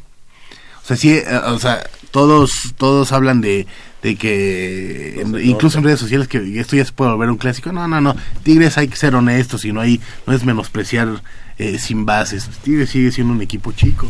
O 0.83 0.87
sea, 0.87 0.97
sí, 0.97 1.13
eh, 1.13 1.25
o 1.47 1.59
sea, 1.59 1.83
todos 2.11 2.75
todos 2.77 3.13
hablan 3.13 3.41
de, 3.41 3.67
de 4.03 4.17
que 4.17 5.25
incluso 5.43 5.79
en 5.79 5.85
redes 5.85 5.99
sociales 5.99 6.29
que 6.29 6.61
esto 6.61 6.77
ya 6.77 6.85
se 6.85 6.93
puede 6.93 7.11
volver 7.13 7.31
un 7.31 7.39
clásico. 7.39 7.73
No, 7.73 7.89
no, 7.89 8.01
no. 8.01 8.15
Tigres 8.43 8.79
hay 8.79 8.89
que 8.89 8.97
ser 8.97 9.15
honestos 9.15 9.65
y 9.65 9.73
no 9.73 9.81
hay 9.81 10.01
no 10.27 10.33
es 10.33 10.45
menospreciar 10.45 11.23
eh, 11.59 11.79
sin 11.79 12.07
bases. 12.07 12.49
Tigres 12.63 12.91
sigue 12.91 13.11
siendo 13.11 13.33
un 13.33 13.43
equipo 13.43 13.73
chico. 13.73 14.07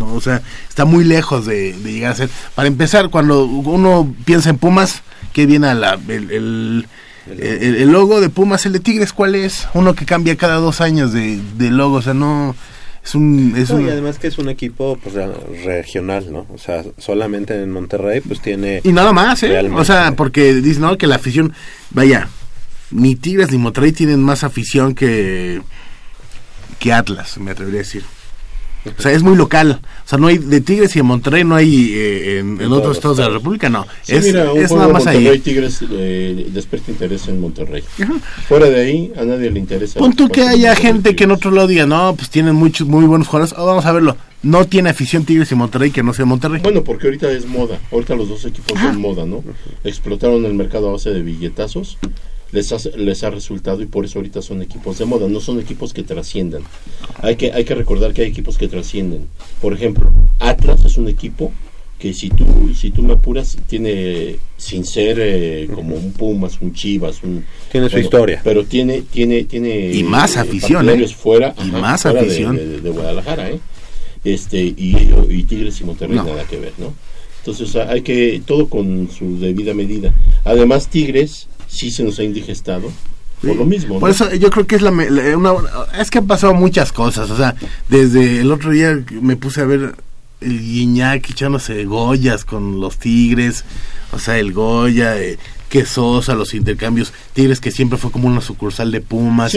¿No? 0.00 0.12
O 0.14 0.20
sea, 0.20 0.42
está 0.68 0.84
muy 0.84 1.04
lejos 1.04 1.46
de, 1.46 1.72
de 1.74 1.92
llegar 1.92 2.10
a 2.12 2.16
ser. 2.16 2.28
Para 2.56 2.66
empezar, 2.66 3.08
cuando 3.10 3.44
uno 3.44 4.12
piensa 4.24 4.50
en 4.50 4.58
Pumas, 4.58 5.02
¿qué 5.32 5.46
viene 5.46 5.68
a 5.68 5.74
la, 5.74 5.94
el, 6.08 6.30
el, 6.32 6.86
el- 7.28 7.76
el 7.76 7.88
logo 7.90 8.20
de 8.20 8.28
Pumas? 8.30 8.66
El 8.66 8.72
de 8.72 8.80
Tigres, 8.80 9.12
¿cuál 9.12 9.36
es? 9.36 9.68
Uno 9.74 9.94
que 9.94 10.04
cambia 10.06 10.34
cada 10.36 10.56
dos 10.56 10.80
años 10.80 11.12
de, 11.12 11.40
de 11.56 11.70
logo. 11.70 11.96
O 11.98 12.02
sea, 12.02 12.14
no. 12.14 12.56
Es 13.04 13.14
un. 13.14 13.54
Es 13.56 13.70
No, 13.70 13.76
un 13.76 13.86
y 13.86 13.90
además 13.90 14.18
que 14.18 14.26
es 14.26 14.36
un 14.38 14.48
equipo 14.50 14.98
pues, 15.02 15.14
re- 15.14 15.32
regional, 15.64 16.30
¿no? 16.32 16.46
O 16.52 16.58
sea, 16.58 16.82
solamente 16.98 17.54
en 17.54 17.70
Monterrey 17.70 18.20
pues 18.20 18.42
tiene... 18.42 18.80
Y 18.84 18.92
nada 18.92 19.12
más, 19.12 19.42
¿eh? 19.42 19.58
O 19.74 19.84
sea, 19.86 20.12
porque 20.16 20.52
dicen, 20.54 20.82
no, 20.82 20.98
que 20.98 21.06
la 21.06 21.14
afición, 21.16 21.54
vaya, 21.92 22.28
ni 22.90 23.14
Tigres 23.16 23.50
ni 23.52 23.56
Monterrey 23.56 23.92
tienen 23.92 24.22
más 24.22 24.44
afición 24.44 24.94
que, 24.94 25.62
que 26.78 26.92
Atlas, 26.92 27.38
me 27.38 27.52
atrevería 27.52 27.80
a 27.80 27.84
decir. 27.84 28.04
O 28.98 29.02
sea, 29.02 29.12
es 29.12 29.22
muy 29.22 29.36
local. 29.36 29.80
O 29.82 30.08
sea, 30.08 30.18
no 30.18 30.28
hay, 30.28 30.38
de 30.38 30.60
Tigres 30.60 30.94
y 30.96 31.00
de 31.00 31.02
Monterrey 31.02 31.44
no 31.44 31.54
hay 31.54 31.92
eh, 31.94 32.38
en, 32.38 32.72
otros 32.72 32.96
estados 32.96 33.18
de 33.18 33.24
la. 33.24 33.30
República, 33.30 33.68
no. 33.68 33.86
Sí, 34.02 34.14
es 34.14 34.24
mira, 34.24 34.52
un 34.52 34.60
es 34.60 34.72
nada 34.72 34.88
más 34.88 35.04
Monterrey 35.04 35.28
ahí. 35.28 35.38
Tigres 35.38 35.84
eh, 35.90 36.48
despierta 36.52 36.90
interés 36.90 37.28
en 37.28 37.40
Monterrey. 37.40 37.84
Fuera 38.48 38.66
de 38.66 38.80
ahí, 38.80 39.12
a 39.16 39.24
nadie 39.24 39.50
le 39.50 39.58
interesa. 39.58 39.98
Pon 39.98 40.14
tú 40.14 40.28
que 40.28 40.42
haya 40.42 40.74
gente 40.74 41.14
que 41.14 41.24
en 41.24 41.32
otro 41.32 41.50
lado 41.50 41.68
diga, 41.68 41.86
no, 41.86 42.14
pues 42.16 42.30
tienen 42.30 42.54
muchos, 42.54 42.86
muy 42.88 43.04
buenos 43.04 43.28
jugadores. 43.28 43.54
Oh, 43.56 43.66
vamos 43.66 43.84
a 43.84 43.92
verlo. 43.92 44.16
No 44.42 44.64
tiene 44.66 44.88
afición 44.88 45.26
Tigres 45.26 45.52
y 45.52 45.54
Monterrey 45.54 45.90
que 45.90 46.02
no 46.02 46.14
sea 46.14 46.24
Monterrey. 46.24 46.60
Bueno, 46.62 46.82
porque 46.82 47.08
ahorita 47.08 47.30
es 47.30 47.46
moda. 47.46 47.78
Ahorita 47.92 48.14
los 48.14 48.28
dos 48.30 48.44
equipos 48.46 48.78
son 48.80 48.98
moda, 48.98 49.26
¿no? 49.26 49.44
Explotaron 49.84 50.44
el 50.46 50.54
mercado 50.54 50.88
a 50.88 50.92
base 50.92 51.10
de 51.10 51.22
billetazos. 51.22 51.98
Les 52.52 52.72
ha, 52.72 52.78
les 52.96 53.22
ha 53.22 53.30
resultado 53.30 53.80
y 53.82 53.86
por 53.86 54.04
eso 54.04 54.18
ahorita 54.18 54.42
son 54.42 54.60
equipos 54.62 54.98
de 54.98 55.04
moda. 55.04 55.28
No 55.28 55.40
son 55.40 55.60
equipos 55.60 55.92
que 55.94 56.02
trasciendan. 56.02 56.62
Hay 57.22 57.36
que, 57.36 57.52
hay 57.52 57.64
que 57.64 57.74
recordar 57.74 58.12
que 58.12 58.22
hay 58.22 58.28
equipos 58.28 58.58
que 58.58 58.66
trascienden. 58.68 59.26
Por 59.60 59.72
ejemplo, 59.72 60.10
Atlas 60.40 60.84
es 60.84 60.96
un 60.96 61.08
equipo 61.08 61.52
que 61.98 62.14
si 62.14 62.30
tú, 62.30 62.46
si 62.74 62.90
tú 62.90 63.02
me 63.02 63.12
apuras, 63.12 63.56
tiene, 63.68 64.36
sin 64.56 64.84
ser 64.86 65.18
eh, 65.20 65.68
como 65.74 65.94
un 65.96 66.12
Pumas, 66.12 66.58
un 66.62 66.72
Chivas, 66.72 67.22
un... 67.22 67.44
Tiene 67.70 67.88
su 67.90 67.98
historia. 67.98 68.40
Pero 68.42 68.64
tiene, 68.64 69.02
tiene, 69.02 69.44
tiene... 69.44 69.92
Y 69.92 70.02
más 70.02 70.34
eh, 70.36 70.40
afición, 70.40 70.88
¿eh? 70.88 71.06
fuera, 71.08 71.54
Y 71.58 71.68
ajá, 71.68 71.78
más 71.78 72.02
fuera 72.02 72.20
afición. 72.22 72.56
De, 72.56 72.66
de- 72.66 72.80
de 72.80 72.90
Guadalajara, 72.90 73.50
¿eh? 73.50 73.60
Este, 74.24 74.60
y, 74.62 75.10
y 75.28 75.42
Tigres 75.44 75.80
y 75.80 75.84
Monterrey 75.84 76.16
No. 76.16 76.24
nada 76.24 76.44
que 76.44 76.58
ver, 76.58 76.72
¿no? 76.78 76.92
Entonces 77.38 77.74
hay 77.76 78.02
que, 78.02 78.42
todo 78.46 78.68
con 78.68 79.08
su 79.10 79.38
debida 79.38 79.72
medida. 79.74 80.12
Además, 80.44 80.88
Tigres 80.88 81.48
sí 81.70 81.90
se 81.90 82.02
nos 82.02 82.18
ha 82.18 82.24
indigestado 82.24 82.90
por 83.40 83.56
lo 83.56 83.64
mismo. 83.64 83.98
Por 84.00 84.10
eso 84.10 84.34
yo 84.34 84.50
creo 84.50 84.66
que 84.66 84.76
es 84.76 84.82
la, 84.82 84.90
la- 84.90 85.36
una, 85.38 85.52
es 85.98 86.10
que 86.10 86.18
han 86.18 86.26
pasado 86.26 86.52
muchas 86.52 86.92
cosas, 86.92 87.30
o 87.30 87.36
sea, 87.36 87.54
desde 87.88 88.40
el 88.40 88.52
otro 88.52 88.70
día 88.70 88.98
me 89.22 89.36
puse 89.36 89.62
a 89.62 89.64
ver 89.64 89.94
el 90.42 90.60
Guiñac 90.60 91.28
echándose 91.30 91.84
Goyas 91.84 92.44
con 92.44 92.80
los 92.80 92.98
Tigres, 92.98 93.64
o 94.12 94.18
sea, 94.18 94.38
el 94.38 94.52
Goya, 94.52 95.18
eh, 95.18 95.38
que 95.68 95.86
Sosa, 95.86 96.34
los 96.34 96.52
intercambios, 96.54 97.12
Tigres 97.32 97.60
que 97.60 97.70
siempre 97.70 97.96
fue 97.98 98.10
como 98.10 98.26
una 98.26 98.40
sucursal 98.40 98.90
de 98.90 99.00
Pumas, 99.00 99.52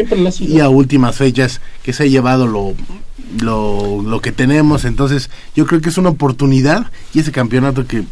y 0.45 0.59
a 0.59 0.69
últimas 0.69 1.15
fechas 1.15 1.59
que 1.83 1.91
se 1.91 2.03
ha 2.03 2.05
llevado 2.05 2.47
lo, 2.47 2.73
lo, 3.41 4.01
lo 4.03 4.21
que 4.21 4.31
tenemos, 4.31 4.85
entonces 4.85 5.29
yo 5.55 5.65
creo 5.65 5.81
que 5.81 5.89
es 5.89 5.97
una 5.97 6.09
oportunidad 6.09 6.91
y 7.13 7.19
ese 7.19 7.31
campeonato 7.31 7.87
que 7.87 8.03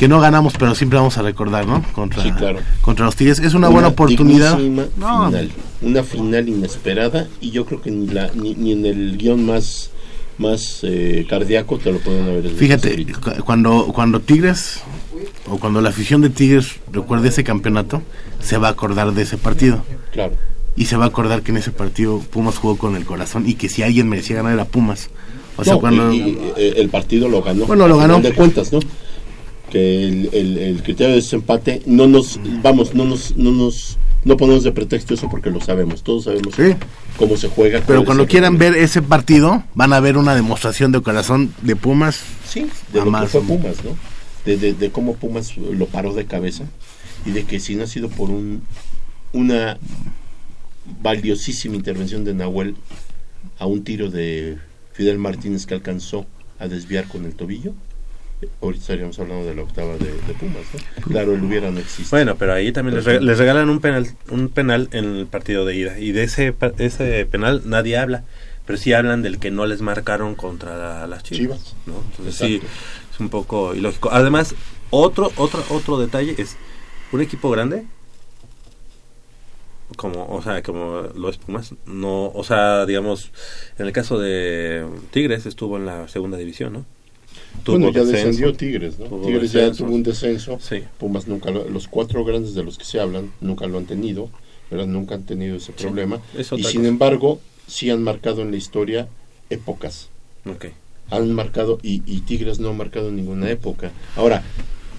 que 0.00 0.08
no 0.08 0.18
ganamos 0.18 0.54
pero 0.58 0.74
siempre 0.74 0.98
vamos 0.98 1.18
a 1.18 1.22
recordar, 1.22 1.66
¿no? 1.66 1.84
Contra, 1.92 2.22
Sí, 2.22 2.32
claro. 2.32 2.58
contra 2.80 3.04
los 3.04 3.14
Tigres, 3.16 3.38
es 3.38 3.52
una, 3.52 3.68
buena 3.68 3.88
oportunidad. 3.88 4.56
dignísima 4.56 4.86
No, 4.96 5.26
final, 5.26 5.50
una 5.82 6.02
final 6.02 6.48
inesperada 6.48 7.28
y 7.42 7.50
yo 7.50 7.66
creo 7.66 7.82
que 7.82 7.90
ni, 7.90 8.06
la, 8.06 8.30
ni, 8.34 8.54
ni 8.54 8.72
en 8.72 8.86
el 8.86 9.18
guion 9.18 9.44
más 9.44 9.90
más 10.38 10.78
eh, 10.84 11.26
cardíaco 11.28 11.76
te 11.76 11.92
lo 11.92 11.98
pueden 11.98 12.26
haber 12.26 12.48
Fíjate, 12.48 13.06
cuando, 13.44 13.88
cuando 13.94 14.20
Tigres, 14.20 14.80
o 15.46 15.58
cuando 15.58 15.82
la 15.82 15.90
afición 15.90 16.22
de 16.22 16.30
Tigres 16.30 16.76
recuerde 16.90 17.28
ese 17.28 17.44
campeonato, 17.44 18.00
se 18.40 18.56
va 18.56 18.68
a 18.68 18.70
acordar 18.70 19.12
de 19.12 19.20
ese 19.20 19.36
partido. 19.36 19.84
Claro. 20.12 20.32
Y 20.76 20.86
se 20.86 20.96
va 20.96 21.04
a 21.04 21.08
acordar 21.08 21.42
que 21.42 21.50
en 21.50 21.58
ese 21.58 21.72
partido 21.72 22.20
Pumas 22.20 22.56
jugó 22.56 22.78
con 22.78 22.96
el 22.96 23.04
corazón 23.04 23.46
y 23.46 23.52
que 23.52 23.68
si 23.68 23.82
alguien 23.82 24.08
merecía 24.08 24.36
ganar 24.36 24.54
era 24.54 24.64
Pumas. 24.64 25.10
O 25.58 25.64
sea, 25.64 25.76
cuando... 25.76 26.10
y- 26.10 26.16
y- 26.20 26.38
eh, 26.56 26.72
el 26.78 26.88
partido 26.88 27.28
lo 27.28 27.42
ganó. 27.42 27.66
Bueno, 27.66 27.86
lo 27.86 27.98
ganó. 27.98 28.18
de 28.22 28.32
cuentas, 28.32 28.72
¿no? 28.72 28.78
Que 29.70 30.08
el, 30.08 30.28
el, 30.32 30.58
el 30.58 30.82
criterio 30.82 31.10
de 31.10 31.16
desempate 31.16 31.82
no 31.86 32.06
nos, 32.08 32.40
vamos, 32.62 32.94
no 32.94 33.04
nos, 33.04 33.36
no 33.36 33.52
nos, 33.52 33.98
no 34.24 34.36
ponemos 34.36 34.64
de 34.64 34.72
pretexto 34.72 35.14
eso 35.14 35.28
porque 35.30 35.50
lo 35.50 35.60
sabemos, 35.60 36.02
todos 36.02 36.24
sabemos 36.24 36.54
Sí. 36.56 36.74
cómo 37.16 37.36
se 37.36 37.48
juega. 37.48 37.80
Pero 37.86 38.04
cuando 38.04 38.26
quieran 38.26 38.58
ver 38.58 38.74
ese 38.76 39.00
partido, 39.00 39.62
van 39.74 39.92
a 39.92 40.00
ver 40.00 40.16
una 40.16 40.34
demostración 40.34 40.90
de 40.92 41.00
corazón 41.02 41.54
de 41.62 41.76
Pumas. 41.76 42.20
Sí, 42.48 42.66
de 42.92 43.04
lo 43.04 43.12
que 43.20 43.26
fue 43.28 43.42
Pumas, 43.42 43.76
¿no? 43.84 43.96
De, 44.44 44.56
de, 44.56 44.72
de 44.74 44.90
cómo 44.90 45.14
Pumas 45.14 45.56
lo 45.56 45.86
paró 45.86 46.14
de 46.14 46.24
cabeza 46.24 46.64
y 47.24 47.30
de 47.30 47.44
que 47.44 47.60
si 47.60 47.76
no 47.76 47.84
ha 47.84 47.86
sido 47.86 48.08
por 48.08 48.30
un 48.30 48.62
una 49.32 49.78
valiosísima 51.02 51.76
intervención 51.76 52.24
de 52.24 52.34
Nahuel 52.34 52.74
a 53.58 53.66
un 53.66 53.84
tiro 53.84 54.10
de 54.10 54.58
Fidel 54.92 55.18
Martínez 55.18 55.66
que 55.66 55.74
alcanzó 55.74 56.26
a 56.58 56.68
desviar 56.68 57.06
con 57.06 57.24
el 57.24 57.34
tobillo, 57.34 57.72
ahorita 58.62 58.80
estaríamos 58.82 59.18
hablando 59.18 59.46
de 59.46 59.54
la 59.54 59.62
octava 59.62 59.96
de, 59.98 60.06
de 60.12 60.34
Pumas, 60.34 60.62
¿no? 60.72 61.02
Claro, 61.04 61.34
el 61.34 61.42
hubiera 61.44 61.70
no 61.70 61.78
existe. 61.80 62.10
Bueno, 62.14 62.36
pero 62.36 62.52
ahí 62.54 62.72
también 62.72 62.96
les, 62.96 63.04
Pero 63.04 63.20
reg- 63.20 63.22
les 63.24 63.38
regalan 63.38 63.68
un 63.70 63.80
penal, 63.80 64.06
un 64.30 64.48
penal 64.48 64.88
en 64.92 65.04
el 65.16 65.26
partido 65.26 65.64
de 65.64 65.76
ida. 65.76 65.98
Y 65.98 66.12
de 66.12 66.22
ese, 66.24 66.54
ese 66.78 67.26
penal 67.26 67.62
nadie 67.66 67.96
habla. 67.98 68.24
Pero 68.66 68.78
sí 68.78 68.92
hablan 68.92 69.22
del 69.22 69.38
que 69.38 69.50
no 69.50 69.66
les 69.66 69.80
marcaron 69.82 70.34
contra 70.36 70.76
la- 70.76 71.06
las 71.06 71.22
Chivas. 71.22 71.58
Chivas. 71.62 71.76
¿no? 71.86 71.94
Entonces 72.10 72.34
sí, 72.36 72.60
es 73.12 73.20
un 73.20 73.28
poco 73.28 73.74
ilógico. 73.74 74.10
Además, 74.12 74.54
otro, 74.90 75.30
otro, 75.36 75.64
otro 75.70 75.98
detalle 75.98 76.34
es 76.38 76.56
un 77.12 77.20
equipo 77.20 77.50
grande. 77.50 77.84
Como, 79.96 80.24
o 80.28 80.40
sea, 80.40 80.62
como 80.62 81.02
lo 81.16 81.28
es 81.30 81.36
Pumas, 81.38 81.74
no, 81.84 82.26
o 82.26 82.44
sea, 82.44 82.86
digamos, 82.86 83.32
en 83.76 83.86
el 83.86 83.92
caso 83.92 84.20
de 84.20 84.86
Tigres 85.10 85.46
estuvo 85.46 85.76
en 85.78 85.84
la 85.86 86.06
segunda 86.06 86.38
división, 86.38 86.72
¿no? 86.72 86.86
Bueno, 87.66 87.86
Tuvo 87.86 87.92
ya 87.92 88.00
descenso, 88.04 88.26
descendió 88.28 88.52
Tigres, 88.54 88.94
Tigres 89.24 89.52
ya 89.52 89.72
tuvo 89.72 89.92
un 89.94 90.02
descenso. 90.02 90.58
Sí. 90.60 90.82
Pumas 90.98 91.26
nunca 91.28 91.50
lo- 91.50 91.68
los 91.68 91.88
cuatro 91.88 92.24
grandes 92.24 92.54
de 92.54 92.62
los 92.62 92.78
que 92.78 92.84
se 92.84 93.00
hablan 93.00 93.32
nunca 93.40 93.66
lo 93.66 93.78
han 93.78 93.86
tenido, 93.86 94.30
¿verdad? 94.70 94.86
Nunca 94.86 95.14
han 95.16 95.24
tenido 95.24 95.56
ese 95.56 95.72
Sí, 95.76 95.82
problema. 95.84 96.20
es 96.36 96.50
Y 96.52 96.62
sin 96.64 96.80
cosa. 96.80 96.88
embargo, 96.88 97.40
sí 97.66 97.90
han 97.90 98.02
marcado 98.02 98.42
en 98.42 98.50
la 98.50 98.56
historia 98.56 99.08
épocas. 99.50 100.08
Ok. 100.46 100.66
Han 101.10 101.32
marcado, 101.34 101.78
y, 101.82 102.02
y 102.06 102.20
Tigres 102.20 102.60
no 102.60 102.70
han 102.70 102.76
marcado 102.76 103.08
en 103.08 103.16
ninguna 103.16 103.50
época. 103.50 103.90
Ahora, 104.16 104.42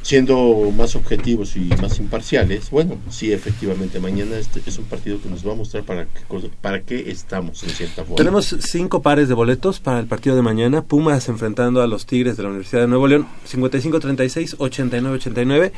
siendo 0.02 0.72
más 0.76 0.95
objetivos 0.95 1.56
y 1.56 1.61
más 1.82 1.99
imparciales, 1.99 2.69
bueno, 2.72 2.98
sí, 3.10 3.32
efectivamente, 3.32 3.99
mañana 3.99 4.38
este 4.38 4.61
es 4.65 4.78
un 4.78 4.86
partido 4.86 5.22
que 5.22 5.30
nos 5.30 5.48
va 5.48 5.52
a 5.52 5.56
mostrar 5.56 5.84
para 5.84 6.06
qué, 6.06 6.22
para 6.60 6.82
qué 6.82 7.11
estamos, 7.11 7.61
en 7.64 7.69
cierta 7.69 8.02
forma. 8.03 8.15
Tenemos 8.15 8.56
cinco 8.61 9.02
pares 9.02 9.28
de 9.28 9.34
boletos 9.36 9.80
para 9.80 9.99
el 9.99 10.07
partido 10.07 10.36
de 10.36 10.41
mañana. 10.41 10.82
Pumas 10.82 11.30
enfrentando 11.30 11.82
a 11.82 11.88
los 11.88 12.06
Tigres 12.06 12.36
de 12.38 12.44
la 12.44 12.49
Universidad 12.49 12.82
de 12.82 12.88
Nuevo 12.88 13.07
León. 13.07 13.28
55-36, 13.49 14.57
89-89. 14.57 15.72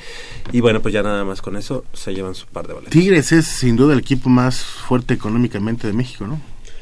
Y 0.52 0.62
bueno, 0.62 0.82
pues 0.82 0.94
ya 0.94 1.04
nada 1.04 1.24
más 1.26 1.42
con 1.42 1.58
eso 1.58 1.84
se 1.94 2.14
llevan 2.14 2.36
su 2.36 2.46
par 2.48 2.68
de 2.68 2.74
boletos. 2.74 2.92
Tigres 2.94 3.32
es 3.32 3.46
sin 3.46 3.76
duda 3.76 3.94
el 3.94 4.00
equipo 4.00 4.30
más 4.30 4.60
fuerte 4.64 5.14
económicamente 5.14 5.88
de 5.88 5.94
México, 5.94 6.28
¿no? 6.28 6.42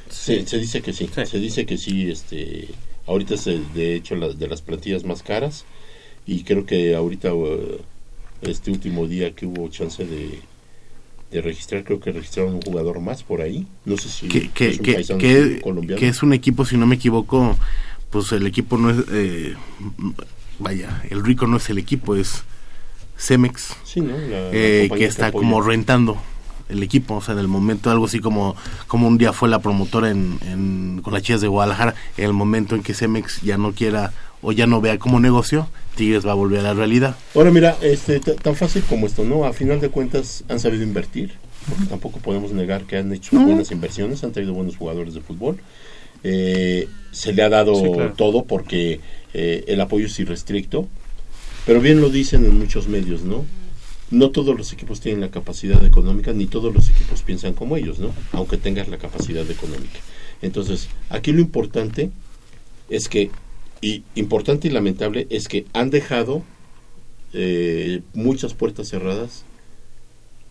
Sí, 0.09 0.43
se 0.45 0.57
dice 0.59 0.81
que 0.81 0.93
sí, 0.93 1.09
se 1.25 1.39
dice 1.39 1.65
que 1.65 1.77
sí, 1.77 2.11
este, 2.11 2.67
ahorita 3.07 3.33
es 3.35 3.45
de 3.45 3.95
hecho 3.95 4.15
la- 4.15 4.29
de 4.33 4.47
las 4.47 4.61
plantillas 4.61 5.03
más 5.05 5.23
caras 5.23 5.65
y 6.25 6.43
creo 6.43 6.65
que 6.65 6.95
ahorita 6.95 7.33
uh, 7.33 7.77
este 8.41 8.71
último 8.71 9.07
día 9.07 9.31
que 9.35 9.45
hubo 9.45 9.67
chance 9.69 10.05
de, 10.05 10.39
de 11.31 11.41
registrar, 11.41 11.83
creo 11.83 11.99
que 11.99 12.11
registraron 12.11 12.55
un 12.55 12.61
jugador 12.61 12.99
más 12.99 13.23
por 13.23 13.41
ahí, 13.41 13.67
no 13.85 13.97
sé 13.97 14.09
si 14.09 14.27
que, 14.27 14.49
que, 14.49 14.69
es 14.69 15.09
un 15.09 15.17
que, 15.17 15.61
colombiano. 15.61 15.99
que 15.99 16.07
es 16.07 16.23
un 16.23 16.33
equipo, 16.33 16.65
si 16.65 16.77
no 16.77 16.85
me 16.87 16.95
equivoco, 16.95 17.57
pues 18.09 18.31
el 18.31 18.45
equipo 18.47 18.77
no 18.77 18.89
es, 18.89 18.97
eh, 19.11 19.55
vaya, 20.59 21.03
el 21.09 21.23
rico 21.23 21.47
no 21.47 21.57
es 21.57 21.69
el 21.69 21.77
equipo, 21.77 22.15
es 22.15 22.43
Cemex, 23.17 23.75
Sí, 23.83 24.01
¿no? 24.01 24.17
La- 24.17 24.49
eh, 24.51 24.89
que 24.95 25.05
está 25.05 25.31
como 25.31 25.61
rentando 25.61 26.17
el 26.69 26.81
equipo, 26.83 27.15
o 27.15 27.21
sea, 27.21 27.33
en 27.33 27.39
el 27.39 27.47
momento 27.47 27.91
algo 27.91 28.05
así 28.05 28.19
como 28.19 28.55
como 28.87 29.07
un 29.07 29.17
día 29.17 29.33
fue 29.33 29.49
la 29.49 29.59
promotora 29.59 30.09
en, 30.09 30.39
en- 30.45 31.01
con 31.03 31.13
las 31.13 31.21
chicas 31.21 31.41
de 31.41 31.47
Guadalajara, 31.47 31.95
en 32.17 32.25
el 32.25 32.33
momento 32.33 32.75
en 32.75 32.81
que 32.83 32.93
Cemex 32.93 33.41
ya 33.41 33.57
no 33.57 33.73
quiera 33.73 34.13
o 34.41 34.51
ya 34.53 34.65
no 34.67 34.81
vea 34.81 34.97
como 34.97 35.19
negocio, 35.19 35.67
Tigres 35.95 36.25
va 36.25 36.31
a 36.31 36.35
volver 36.35 36.59
a 36.59 36.63
la 36.63 36.73
realidad. 36.73 37.15
Ahora 37.35 37.51
mira, 37.51 37.77
este, 37.81 38.19
tan 38.19 38.55
fácil 38.55 38.83
como 38.83 39.05
esto, 39.07 39.23
¿no? 39.23 39.45
A 39.45 39.53
final 39.53 39.79
de 39.81 39.89
cuentas 39.89 40.43
han 40.49 40.59
sabido 40.59 40.83
invertir, 40.83 41.33
porque 41.67 41.85
tampoco 41.85 42.19
podemos 42.19 42.51
negar 42.53 42.83
que 42.83 42.97
han 42.97 43.11
hecho 43.13 43.35
No. 43.35 43.45
buenas 43.45 43.71
inversiones, 43.71 44.23
han 44.23 44.31
traído 44.31 44.53
buenos 44.53 44.77
jugadores 44.77 45.13
de 45.13 45.21
fútbol. 45.21 45.57
Eh, 46.23 46.87
se 47.11 47.33
le 47.33 47.43
ha 47.43 47.49
dado 47.49 47.75
Sí, 47.75 47.91
claro. 47.93 48.13
todo 48.15 48.43
porque 48.45 48.99
eh, 49.33 49.63
el 49.67 49.81
apoyo 49.81 50.05
es 50.05 50.19
irrestricto, 50.19 50.87
pero 51.65 51.81
bien 51.81 51.99
lo 52.01 52.09
dicen 52.09 52.45
en 52.45 52.57
muchos 52.57 52.87
medios, 52.87 53.21
¿no? 53.23 53.45
No 54.11 54.29
todos 54.31 54.57
los 54.57 54.73
equipos 54.73 54.99
tienen 54.99 55.21
la 55.21 55.29
capacidad 55.31 55.83
económica, 55.85 56.33
ni 56.33 56.45
todos 56.45 56.73
los 56.73 56.89
equipos 56.89 57.21
piensan 57.21 57.53
como 57.53 57.77
ellos, 57.77 57.99
¿no? 57.99 58.11
Aunque 58.33 58.57
tengas 58.57 58.87
la 58.89 58.97
capacidad 58.97 59.49
económica. 59.49 59.99
Entonces, 60.41 60.89
aquí 61.09 61.31
lo 61.31 61.39
importante 61.41 62.11
es 62.89 63.07
que, 63.07 63.31
y 63.81 64.03
importante 64.15 64.67
y 64.67 64.71
lamentable, 64.71 65.27
es 65.29 65.47
que 65.47 65.65
han 65.73 65.89
dejado 65.89 66.43
eh, 67.33 68.01
muchas 68.13 68.53
puertas 68.53 68.89
cerradas 68.89 69.45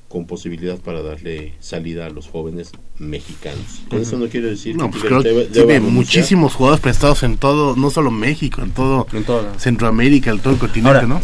con 0.08 0.26
posibilidad 0.26 0.76
para 0.78 1.02
darle 1.02 1.54
salida 1.60 2.06
a 2.06 2.10
los 2.10 2.26
jóvenes 2.28 2.72
mexicanos. 2.98 3.82
Con 3.88 4.00
eso 4.00 4.18
no 4.18 4.26
quiero 4.26 4.48
decir 4.48 4.74
No, 4.74 4.86
que 4.86 4.98
pues 4.98 5.04
creo 5.04 5.22
deba 5.22 5.44
tiene 5.44 5.78
muchísimos 5.78 6.54
jugadores 6.54 6.82
prestados 6.82 7.22
en 7.22 7.38
todo, 7.38 7.76
no 7.76 7.90
solo 7.90 8.10
México, 8.10 8.60
en 8.60 8.72
todo, 8.72 9.06
En 9.12 9.22
todo. 9.22 9.56
Centroamérica, 9.56 10.32
en 10.32 10.40
todo 10.40 10.54
el 10.54 10.58
continente, 10.58 10.98
Ahora, 10.98 11.06
¿no? 11.06 11.20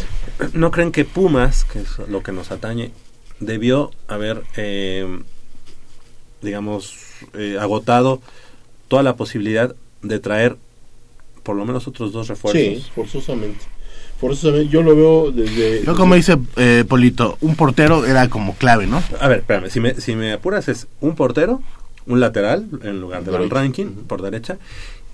¿no 0.53 0.70
creen 0.70 0.93
que 0.93 1.05
Pumas, 1.05 1.65
que 1.65 1.81
es 1.81 1.99
lo 2.09 2.23
que 2.23 2.31
nos 2.31 2.53
atañe, 2.53 2.93
debió 3.41 3.91
haber, 4.07 4.45
eh, 4.57 5.19
digamos, 6.41 6.97
eh, 7.35 7.57
agotado 7.61 8.20
toda 8.87 9.03
la 9.03 9.16
posibilidad 9.16 9.74
de 10.03 10.20
traer 10.20 10.59
por 11.47 11.55
lo 11.55 11.64
menos 11.64 11.86
otros 11.86 12.10
dos 12.12 12.27
refuerzos? 12.27 12.60
Sí, 12.60 12.85
forzosamente. 12.93 13.64
Forzosamente, 14.20 14.68
yo 14.68 14.82
lo 14.82 14.97
veo 14.97 15.31
desde... 15.31 15.85
Yo 15.85 15.94
como 15.94 16.16
dice 16.16 16.36
eh, 16.56 16.85
Polito, 16.89 17.39
un 17.40 17.55
portero 17.55 18.05
era 18.05 18.28
como 18.28 18.56
clave, 18.56 18.89
¿no? 18.89 19.01
A 19.20 19.28
ver, 19.28 19.39
espérame, 19.39 19.70
si 19.70 19.78
me, 19.78 19.94
si 19.94 20.16
me 20.16 20.32
apuras 20.32 20.68
es 20.68 20.89
un 21.01 21.14
portero, 21.14 21.62
un 22.06 22.18
lateral 22.18 22.66
en 22.82 23.01
lugar 23.01 23.23
de 23.24 23.31
Van 23.31 23.43
Derecho. 23.43 23.55
Ranking 23.55 23.86
por 24.09 24.23
derecha 24.23 24.59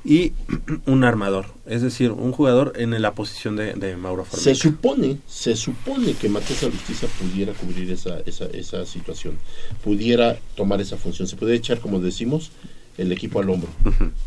y 0.04 0.32
un 0.86 1.04
armador, 1.04 1.46
es 1.66 1.82
decir, 1.82 2.12
un 2.12 2.32
jugador 2.32 2.72
en 2.76 3.00
la 3.02 3.12
posición 3.12 3.56
de, 3.56 3.74
de 3.74 3.96
Mauro 3.96 4.24
Se 4.24 4.30
Formica. 4.30 4.54
supone, 4.54 5.18
se 5.26 5.54
supone 5.54 6.14
que 6.14 6.28
Matías 6.30 6.60
Justicia 6.60 7.08
pudiera 7.20 7.52
cubrir 7.52 7.90
esa, 7.90 8.20
esa, 8.24 8.46
esa 8.46 8.86
situación, 8.86 9.36
pudiera 9.84 10.38
tomar 10.56 10.80
esa 10.80 10.96
función, 10.96 11.28
se 11.28 11.36
puede 11.36 11.54
echar, 11.54 11.80
como 11.80 12.00
decimos, 12.00 12.50
el 12.98 13.10
equipo 13.12 13.40
al 13.40 13.50
hombro. 13.50 13.68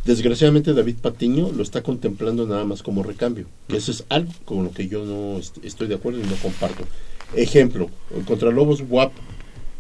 Desgraciadamente 0.06 0.74
David 0.74 0.96
Patiño 1.02 1.52
lo 1.52 1.64
está 1.64 1.82
contemplando 1.84 2.48
nada 2.48 2.64
más 2.66 2.84
como 2.84 3.04
recambio, 3.04 3.46
que 3.68 3.78
eso 3.78 3.92
es 3.92 4.06
algo 4.10 4.32
con 4.46 4.64
lo 4.64 4.72
que 4.72 4.88
yo 4.88 5.06
no 5.06 5.38
est- 5.38 5.64
estoy 5.64 5.88
de 5.88 5.96
acuerdo 5.96 6.20
y 6.20 6.24
no 6.24 6.36
comparto. 6.36 6.84
Ejemplo, 7.36 7.90
contra 8.28 8.52
Lobos 8.52 8.84
WAP, 8.88 9.12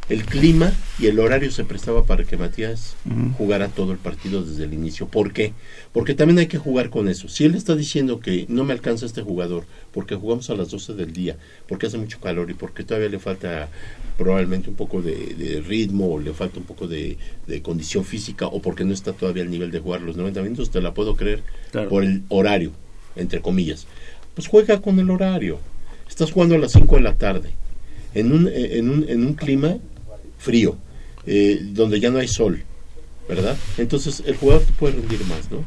el 0.07 0.23
clima 0.23 0.71
y 0.99 1.07
el 1.07 1.19
horario 1.19 1.49
se 1.49 1.63
prestaba 1.63 2.03
para 2.05 2.23
que 2.25 2.37
Matías 2.37 2.95
jugara 3.37 3.69
todo 3.69 3.91
el 3.91 3.97
partido 3.97 4.43
desde 4.43 4.63
el 4.65 4.73
inicio. 4.75 5.07
¿Por 5.07 5.33
qué? 5.33 5.53
Porque 5.93 6.13
también 6.13 6.37
hay 6.37 6.45
que 6.47 6.59
jugar 6.59 6.91
con 6.91 7.07
eso. 7.09 7.27
Si 7.27 7.43
él 7.43 7.55
está 7.55 7.75
diciendo 7.75 8.19
que 8.19 8.45
no 8.47 8.63
me 8.65 8.73
alcanza 8.73 9.07
este 9.07 9.23
jugador 9.23 9.65
porque 9.91 10.13
jugamos 10.15 10.49
a 10.51 10.55
las 10.55 10.69
12 10.69 10.93
del 10.93 11.11
día, 11.11 11.37
porque 11.67 11.87
hace 11.87 11.97
mucho 11.97 12.19
calor 12.19 12.51
y 12.51 12.53
porque 12.53 12.83
todavía 12.83 13.09
le 13.09 13.17
falta 13.17 13.67
probablemente 14.17 14.69
un 14.69 14.75
poco 14.75 15.01
de, 15.01 15.33
de 15.33 15.61
ritmo 15.61 16.13
o 16.13 16.19
le 16.19 16.33
falta 16.33 16.59
un 16.59 16.65
poco 16.65 16.87
de, 16.87 17.17
de 17.47 17.61
condición 17.63 18.05
física 18.05 18.45
o 18.47 18.61
porque 18.61 18.83
no 18.85 18.93
está 18.93 19.13
todavía 19.13 19.41
al 19.43 19.49
nivel 19.49 19.71
de 19.71 19.79
jugar 19.79 20.01
los 20.01 20.17
90 20.17 20.41
minutos, 20.43 20.69
te 20.69 20.81
la 20.81 20.93
puedo 20.93 21.15
creer 21.15 21.41
Claro. 21.71 21.89
por 21.89 22.03
el 22.03 22.21
horario, 22.29 22.71
entre 23.15 23.41
comillas. 23.41 23.87
Pues 24.35 24.47
juega 24.47 24.81
con 24.81 24.99
el 24.99 25.09
horario. 25.09 25.57
Estás 26.07 26.31
jugando 26.31 26.55
a 26.55 26.59
las 26.59 26.73
5 26.73 26.95
de 26.97 27.01
la 27.01 27.15
tarde 27.15 27.49
en 28.13 28.31
un, 28.31 28.47
en 28.53 28.89
un, 28.89 29.09
en 29.09 29.25
un 29.25 29.33
clima 29.33 29.77
frío, 30.45 30.77
eh, 31.25 31.59
donde 31.73 31.99
ya 31.99 32.11
no 32.11 32.19
hay 32.19 32.27
sol, 32.27 32.63
¿verdad? 33.27 33.57
Entonces 33.77 34.21
el 34.25 34.35
jugador 34.37 34.63
te 34.63 34.73
puede 34.73 34.93
rendir 34.95 35.25
más, 35.25 35.49
¿no? 35.49 35.65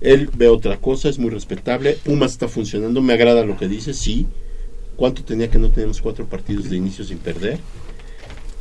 Él 0.00 0.28
ve 0.36 0.48
otra 0.48 0.76
cosa, 0.76 1.08
es 1.08 1.18
muy 1.18 1.30
respetable. 1.30 1.94
Pumas 2.04 2.32
está 2.32 2.48
funcionando, 2.48 3.00
me 3.00 3.14
agrada 3.14 3.44
lo 3.46 3.56
que 3.56 3.66
dice, 3.66 3.94
sí. 3.94 4.26
¿Cuánto 4.96 5.24
tenía 5.24 5.50
que 5.50 5.58
no 5.58 5.70
tenemos 5.70 6.00
cuatro 6.00 6.26
partidos 6.26 6.68
de 6.70 6.76
inicio 6.76 7.04
sin 7.04 7.18
perder? 7.18 7.58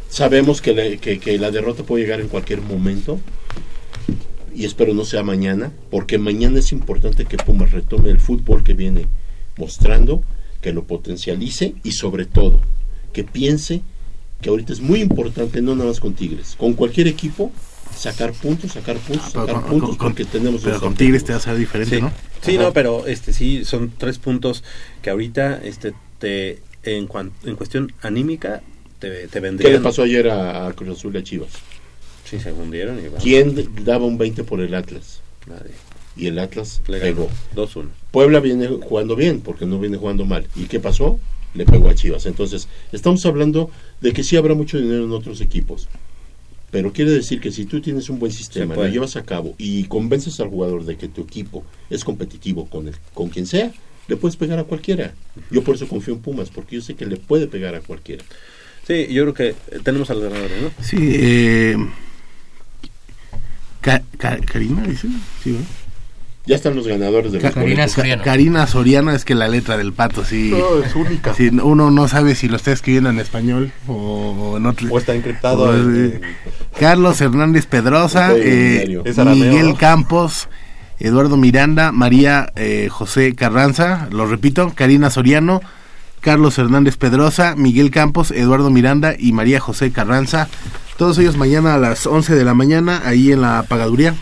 Sabemos 0.10 0.62
que, 0.62 0.74
la- 0.74 0.98
que, 0.98 1.38
la 1.38 1.52
derrota 1.52 1.84
puede 1.84 2.04
llegar 2.04 2.22
en 2.22 2.30
cualquier 2.30 2.62
momento 2.62 3.20
y 4.56 4.64
espero 4.64 4.94
no 4.94 5.04
sea 5.04 5.24
mañana, 5.24 5.74
porque 5.92 6.18
mañana 6.18 6.60
es 6.60 6.72
importante 6.72 7.26
que 7.26 7.36
Pumas 7.38 7.72
retome 7.72 8.10
el 8.10 8.20
fútbol 8.22 8.64
que 8.64 8.74
viene 8.74 9.06
mostrando, 9.58 10.22
que 10.62 10.72
lo 10.72 10.86
potencialice 10.86 11.76
y 11.84 11.92
sobre 11.92 12.26
todo 12.26 12.62
que 13.12 13.24
piense 13.26 13.82
que 14.42 14.50
ahorita 14.50 14.74
es 14.74 14.80
muy 14.82 15.02
importante, 15.02 15.62
no 15.62 15.76
nada 15.76 15.90
más 15.90 16.00
con 16.00 16.14
Tigres, 16.14 16.56
con 16.58 16.74
cualquier 16.74 17.08
equipo, 17.08 17.52
sacar 17.96 18.34
puntos, 18.34 18.74
sacar 18.74 18.98
puntos, 18.98 19.30
Pero 19.34 19.46
sacar 19.48 19.62
con- 19.62 19.72
puntos, 19.72 19.90
con- 19.98 20.10
porque 20.10 20.26
tenemos 20.26 20.62
pero 20.64 20.80
con. 20.80 20.94
Tigres 20.96 21.24
te 21.24 21.32
va 21.34 21.38
a 21.38 21.42
ser 21.42 21.58
diferente, 21.58 21.96
Sí, 21.96 22.02
¿no? 22.02 22.12
sí 22.42 22.56
Ajá. 22.56 22.64
no, 22.64 22.74
pero 22.74 23.08
este 23.08 23.34
sí 23.34 23.66
son 23.66 23.92
tres 23.98 24.18
puntos 24.20 24.64
que 25.02 25.10
ahorita 25.10 25.62
este 25.64 25.94
te 26.20 26.60
en, 26.84 27.08
cuan- 27.08 27.32
en 27.44 27.56
cuestión 27.56 27.92
anímica 28.02 28.62
te, 29.00 29.10
te 29.10 29.28
¿Qué 29.28 29.40
vendrían. 29.40 29.74
le 29.74 29.80
pasó 29.80 30.04
ayer 30.04 30.30
a, 30.30 30.68
a 30.68 30.74
Cruz 30.74 30.98
Azul 30.98 31.16
y 31.16 31.18
a 31.20 31.24
Chivas? 31.24 31.50
Sí, 32.30 32.40
se 32.40 32.52
hundieron 32.52 33.00
y 33.00 33.04
vamos. 33.08 33.24
¿Quién 33.24 33.70
daba 33.84 34.06
un 34.06 34.18
20 34.18 34.44
por 34.44 34.60
el 34.60 34.74
Atlas? 34.74 35.22
Nadie. 35.48 35.72
Y 36.18 36.28
el 36.28 36.40
Atlas 36.40 36.82
Le 36.88 37.00
pegó. 37.00 37.28
ganó 37.56 37.68
2-1. 37.68 37.88
Puebla 38.12 38.40
viene 38.40 38.68
jugando 38.68 39.16
bien, 39.16 39.42
porque 39.42 39.66
no 39.66 39.80
viene 39.80 39.98
jugando 39.98 40.26
mal. 40.26 40.48
¿Y 40.56 40.64
qué 40.64 40.80
pasó? 40.80 41.20
Le 41.54 41.66
pegó 41.66 41.90
a 41.90 41.96
Chivas. 41.96 42.26
Entonces, 42.26 42.68
estamos 42.94 43.26
hablando 43.26 43.70
de 44.02 44.14
que 44.14 44.24
sí 44.24 44.36
habrá 44.38 44.54
mucho 44.54 44.78
dinero 44.78 45.06
en 45.06 45.12
otros 45.12 45.42
equipos. 45.42 45.88
Pero 46.72 46.92
quiere 46.92 47.12
decir 47.12 47.40
que 47.40 47.52
si 47.52 47.66
tú 47.66 47.80
tienes 47.80 48.10
un 48.10 48.20
buen 48.20 48.32
sistema, 48.32 48.76
lo 48.76 48.82
llevas 48.94 49.16
a 49.16 49.24
cabo 49.24 49.56
y 49.58 49.86
convences 49.86 50.40
al 50.40 50.50
jugador 50.50 50.84
de 50.84 50.98
que 50.98 51.08
tu 51.08 51.22
equipo 51.22 51.64
es 51.90 52.04
competitivo 52.04 52.66
con, 52.70 52.88
el, 52.90 52.96
con 53.14 53.30
quien 53.30 53.46
sea, 53.48 53.72
le 54.08 54.18
puedes 54.18 54.36
pegar 54.36 54.60
a 54.60 54.66
cualquiera. 54.66 55.14
Yo 55.52 55.64
por 55.64 55.76
eso 55.76 55.88
confío 55.88 56.14
en 56.14 56.20
Pumas, 56.20 56.50
porque 56.50 56.76
yo 56.76 56.82
sé 56.82 56.96
que 56.96 57.06
le 57.06 57.18
puede 57.18 57.48
pegar 57.48 57.76
a 57.76 57.80
cualquiera. 57.82 58.24
Sí, 58.86 59.08
yo 59.10 59.24
creo 59.24 59.34
que 59.34 59.48
eh, 59.50 59.80
tenemos 59.84 60.10
al 60.10 60.22
ganador, 60.22 60.52
¿no? 60.62 60.72
Sí, 60.84 60.98
eh, 61.00 61.78
Ca- 63.82 64.04
Ca- 64.18 64.40
Karina, 64.40 64.84
dice. 64.86 65.08
Sí, 65.44 65.52
¿verdad? 65.52 65.68
Ya 66.48 66.56
están 66.56 66.76
los 66.76 66.88
ganadores 66.88 67.32
de 67.32 67.42
los 67.42 67.54
Karina. 67.54 67.88
Soriano. 67.88 68.24
Karina 68.24 68.68
Soriano 68.68 69.12
es 69.12 69.26
que 69.26 69.34
la 69.34 69.48
letra 69.48 69.78
del 69.78 69.94
pato, 69.94 70.24
sí. 70.24 70.52
No, 70.52 70.84
es 70.84 70.96
única. 70.96 71.34
Sí, 71.34 71.50
uno 71.50 71.90
no 71.90 72.08
sabe 72.08 72.36
si 72.36 72.48
lo 72.48 72.56
está 72.56 72.72
escribiendo 72.72 73.10
en 73.10 73.20
español 73.20 73.72
o 73.88 74.56
en 74.58 74.66
otro. 74.68 74.88
O 74.92 74.98
está 74.98 75.16
encriptado 75.16 75.64
o, 75.64 75.74
eh, 75.76 76.22
Carlos 76.80 77.20
Hernández 77.20 77.66
Pedrosa, 77.66 78.32
eh, 78.36 79.02
Miguel. 79.26 79.76
Campos, 79.76 80.48
Eduardo 81.00 81.36
Miranda, 81.36 81.92
María 81.92 82.52
eh, 82.56 82.90
José 82.92 83.34
Carranza, 83.34 84.08
lo 84.12 84.28
repito, 84.28 84.72
Karina 84.76 85.10
Soriano, 85.10 85.62
Carlos 86.22 86.58
Hernández 86.60 86.98
Pedrosa, 86.98 87.56
Miguel 87.56 87.90
Campos, 87.90 88.30
Eduardo 88.30 88.70
Miranda 88.70 89.16
y 89.18 89.32
María 89.32 89.60
José 89.60 89.92
Carranza. 89.92 90.48
Todos 90.98 91.18
ellos 91.18 91.38
mañana 91.38 91.74
a 91.74 91.78
las 91.78 92.06
11 92.06 92.36
de 92.36 92.46
la 92.46 92.54
mañana, 92.54 93.02
ahí 93.04 93.32
en 93.32 93.42
la 93.42 93.64
pagaduría. 93.68 94.14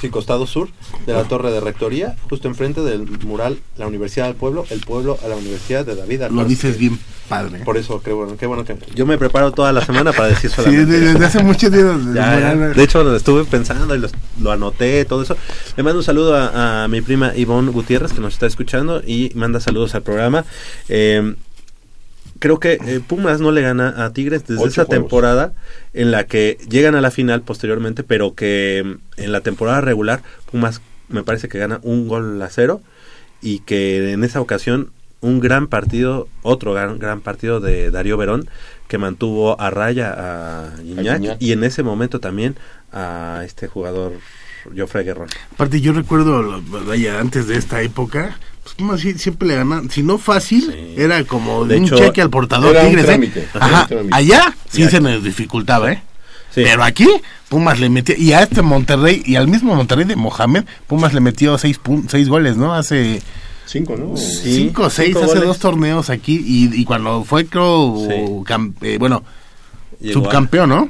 Sí, 0.00 0.08
costado 0.08 0.46
sur 0.46 0.68
de 1.06 1.12
la 1.12 1.24
torre 1.24 1.50
de 1.52 1.60
rectoría, 1.60 2.16
justo 2.30 2.48
enfrente 2.48 2.80
del 2.82 3.02
mural 3.26 3.58
La 3.76 3.86
Universidad 3.86 4.26
del 4.26 4.34
Pueblo, 4.34 4.64
el 4.70 4.80
pueblo 4.80 5.18
a 5.22 5.28
la 5.28 5.36
Universidad 5.36 5.84
de 5.84 5.94
David 5.94 6.20
Lo 6.20 6.24
Alfaro. 6.26 6.44
dices 6.48 6.78
bien 6.78 6.98
padre. 7.28 7.58
Por 7.60 7.76
eso, 7.76 8.02
qué 8.02 8.12
bueno, 8.12 8.36
qué 8.38 8.46
bueno 8.46 8.64
que... 8.64 8.76
Yo 8.94 9.04
me 9.06 9.18
preparo 9.18 9.52
toda 9.52 9.72
la 9.72 9.84
semana 9.84 10.12
para 10.12 10.28
decir 10.28 10.50
Sí, 10.50 10.56
solamente... 10.56 10.86
desde, 10.90 11.12
desde 11.12 11.26
hace 11.26 11.42
mucho 11.44 11.70
tiempo. 11.70 12.12
Ya, 12.14 12.40
ya. 12.40 12.56
De 12.56 12.82
hecho, 12.82 13.04
lo 13.04 13.14
estuve 13.14 13.44
pensando 13.44 13.94
y 13.94 13.98
lo, 13.98 14.08
lo 14.40 14.50
anoté, 14.50 15.04
todo 15.04 15.22
eso. 15.22 15.36
Le 15.76 15.82
mando 15.82 15.98
un 15.98 16.04
saludo 16.04 16.34
a, 16.34 16.84
a 16.84 16.88
mi 16.88 17.02
prima 17.02 17.32
Ivonne 17.36 17.70
Gutiérrez, 17.70 18.12
que 18.12 18.20
nos 18.20 18.32
está 18.32 18.46
escuchando, 18.46 19.02
y 19.06 19.30
manda 19.34 19.60
saludos 19.60 19.94
al 19.94 20.02
programa. 20.02 20.44
Eh, 20.88 21.34
creo 22.40 22.58
que 22.58 22.72
eh, 22.72 23.00
Pumas 23.06 23.40
no 23.40 23.52
le 23.52 23.62
gana 23.62 24.04
a 24.04 24.12
Tigres 24.12 24.44
desde 24.44 24.60
Ocho 24.60 24.68
esa 24.68 24.84
juegos. 24.86 25.02
temporada 25.04 25.52
en 25.94 26.10
la 26.10 26.24
que 26.26 26.58
llegan 26.68 26.96
a 26.96 27.00
la 27.00 27.12
final 27.12 27.42
posteriormente, 27.42 28.02
pero 28.02 28.34
que 28.34 28.82
mm, 28.84 29.20
en 29.20 29.32
la 29.32 29.42
temporada 29.42 29.80
regular 29.80 30.22
Pumas 30.50 30.82
me 31.08 31.22
parece 31.22 31.48
que 31.48 31.58
gana 31.58 31.78
un 31.82 32.08
gol 32.08 32.42
a 32.42 32.48
cero 32.48 32.80
y 33.40 33.60
que 33.60 34.12
en 34.12 34.24
esa 34.24 34.40
ocasión 34.40 34.90
un 35.20 35.38
gran 35.38 35.68
partido, 35.68 36.28
otro 36.42 36.72
gran, 36.72 36.98
gran 36.98 37.20
partido 37.20 37.60
de 37.60 37.90
Darío 37.90 38.16
Verón 38.16 38.48
que 38.88 38.98
mantuvo 38.98 39.60
a 39.60 39.70
raya 39.70 40.14
a 40.16 40.76
Gignac. 40.82 41.36
y 41.38 41.52
en 41.52 41.62
ese 41.62 41.82
momento 41.82 42.18
también 42.20 42.56
a 42.92 43.42
este 43.44 43.68
jugador 43.68 44.14
Joffre 44.76 45.04
Guerrón. 45.04 45.28
Aparte, 45.52 45.80
yo 45.80 45.92
recuerdo, 45.92 46.60
vaya, 46.86 47.20
antes 47.20 47.46
de 47.46 47.56
esta 47.56 47.82
época, 47.82 48.38
pues 48.62 48.74
Pumas 48.74 49.00
sí- 49.00 49.18
siempre 49.18 49.48
le 49.48 49.56
ganan, 49.56 49.90
si 49.90 50.02
no 50.02 50.18
fácil, 50.18 50.64
Sí. 50.72 50.94
era 51.00 51.24
como 51.24 51.64
De 51.64 51.76
un 51.78 51.84
hecho, 51.86 51.96
cheque 51.96 52.20
al 52.22 52.30
portador 52.30 52.76
Tigres, 52.76 53.08
Ajá, 53.58 53.88
allá 54.12 54.54
sí 54.70 54.88
se 54.88 55.00
nos 55.00 55.22
dificultaba, 55.24 55.92
¿eh? 55.92 56.02
Sí. 56.54 56.62
Pero 56.64 56.82
aquí, 56.82 57.08
Pumas 57.48 57.78
le 57.78 57.88
metió, 57.88 58.14
y 58.18 58.32
a 58.32 58.42
este 58.42 58.60
Monterrey, 58.62 59.22
y 59.24 59.36
al 59.36 59.46
mismo 59.48 59.74
Monterrey 59.74 60.04
de 60.04 60.16
Mohamed, 60.16 60.64
Pumas 60.86 61.14
le 61.14 61.20
metió 61.20 61.56
seis, 61.58 61.78
pun- 61.80 62.06
seis 62.08 62.28
goles, 62.28 62.56
¿no? 62.56 62.74
Hace 62.74 63.22
Cinco, 63.66 63.94
¿no? 63.96 64.16
Sí, 64.16 64.56
cinco 64.56 64.90
seis, 64.90 65.10
cinco 65.10 65.20
hace 65.20 65.28
goles. 65.34 65.44
dos 65.46 65.58
torneos 65.60 66.10
aquí, 66.10 66.42
y, 66.44 66.80
y 66.80 66.84
cuando 66.84 67.22
fue, 67.24 67.46
creo, 67.46 68.08
eh, 68.10 68.96
bueno, 68.98 69.22
Llegó 70.00 70.24
subcampeón, 70.24 70.68
¿no? 70.70 70.88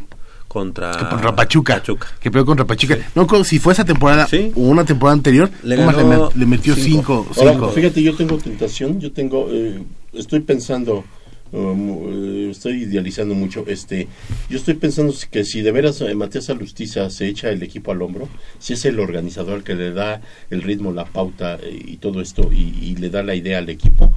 Contra, 0.55 0.91
contra 1.09 1.37
Pachuca, 1.37 1.75
Pachuca. 1.77 2.09
que 2.21 2.29
pegó 2.29 2.45
contra 2.45 2.65
Pachuca. 2.67 2.99
No, 3.15 3.25
co- 3.25 3.45
si 3.45 3.61
fue 3.61 3.73
esa 3.73 3.85
temporada 3.85 4.27
Sí. 4.27 4.51
o 4.57 4.63
una 4.63 4.85
temporada 4.85 5.15
anterior, 5.15 5.49
Le 5.63 5.77
ganó 5.77 6.29
metió 6.35 6.75
cinco. 6.75 7.25
cinco. 7.29 7.41
Ahora, 7.41 7.53
cinco. 7.53 7.69
fíjate, 7.71 8.03
yo 8.03 8.17
tengo 8.17 8.37
tentación, 8.37 8.99
yo 8.99 9.13
tengo, 9.13 9.47
eh, 9.49 9.81
estoy 10.13 10.41
pensando, 10.41 11.05
um, 11.53 12.47
eh, 12.47 12.51
estoy 12.51 12.85
idealizando 12.85 13.35
mucho, 13.35 13.65
este, 13.67 14.09
yo 14.49 14.59
estoy 14.59 14.75
pensando 14.75 15.15
que 15.31 15.45
si 15.45 15.63
de 15.63 15.73
veras 15.73 16.01
eh, 16.01 16.15
Matías 16.15 16.51
Alustiza 16.51 17.11
se 17.11 17.27
echa 17.27 17.51
el 17.51 17.63
equipo 17.63 17.93
al 17.93 18.03
hombro, 18.03 18.29
si 18.59 18.75
es 18.75 18.85
el 18.85 19.01
organizador 19.01 19.59
el 19.59 19.65
que 19.65 19.75
le 19.75 19.93
da 19.93 20.21
el 20.51 20.63
ritmo, 20.63 20.93
la 20.93 21.05
pauta 21.05 21.59
eh, 21.63 21.83
y 21.85 21.97
todo 21.97 22.21
esto 22.21 22.51
y, 22.53 22.75
y 22.83 22.97
le 22.97 23.11
da 23.11 23.23
la 23.23 23.35
idea 23.35 23.59
al 23.59 23.69
equipo, 23.69 24.13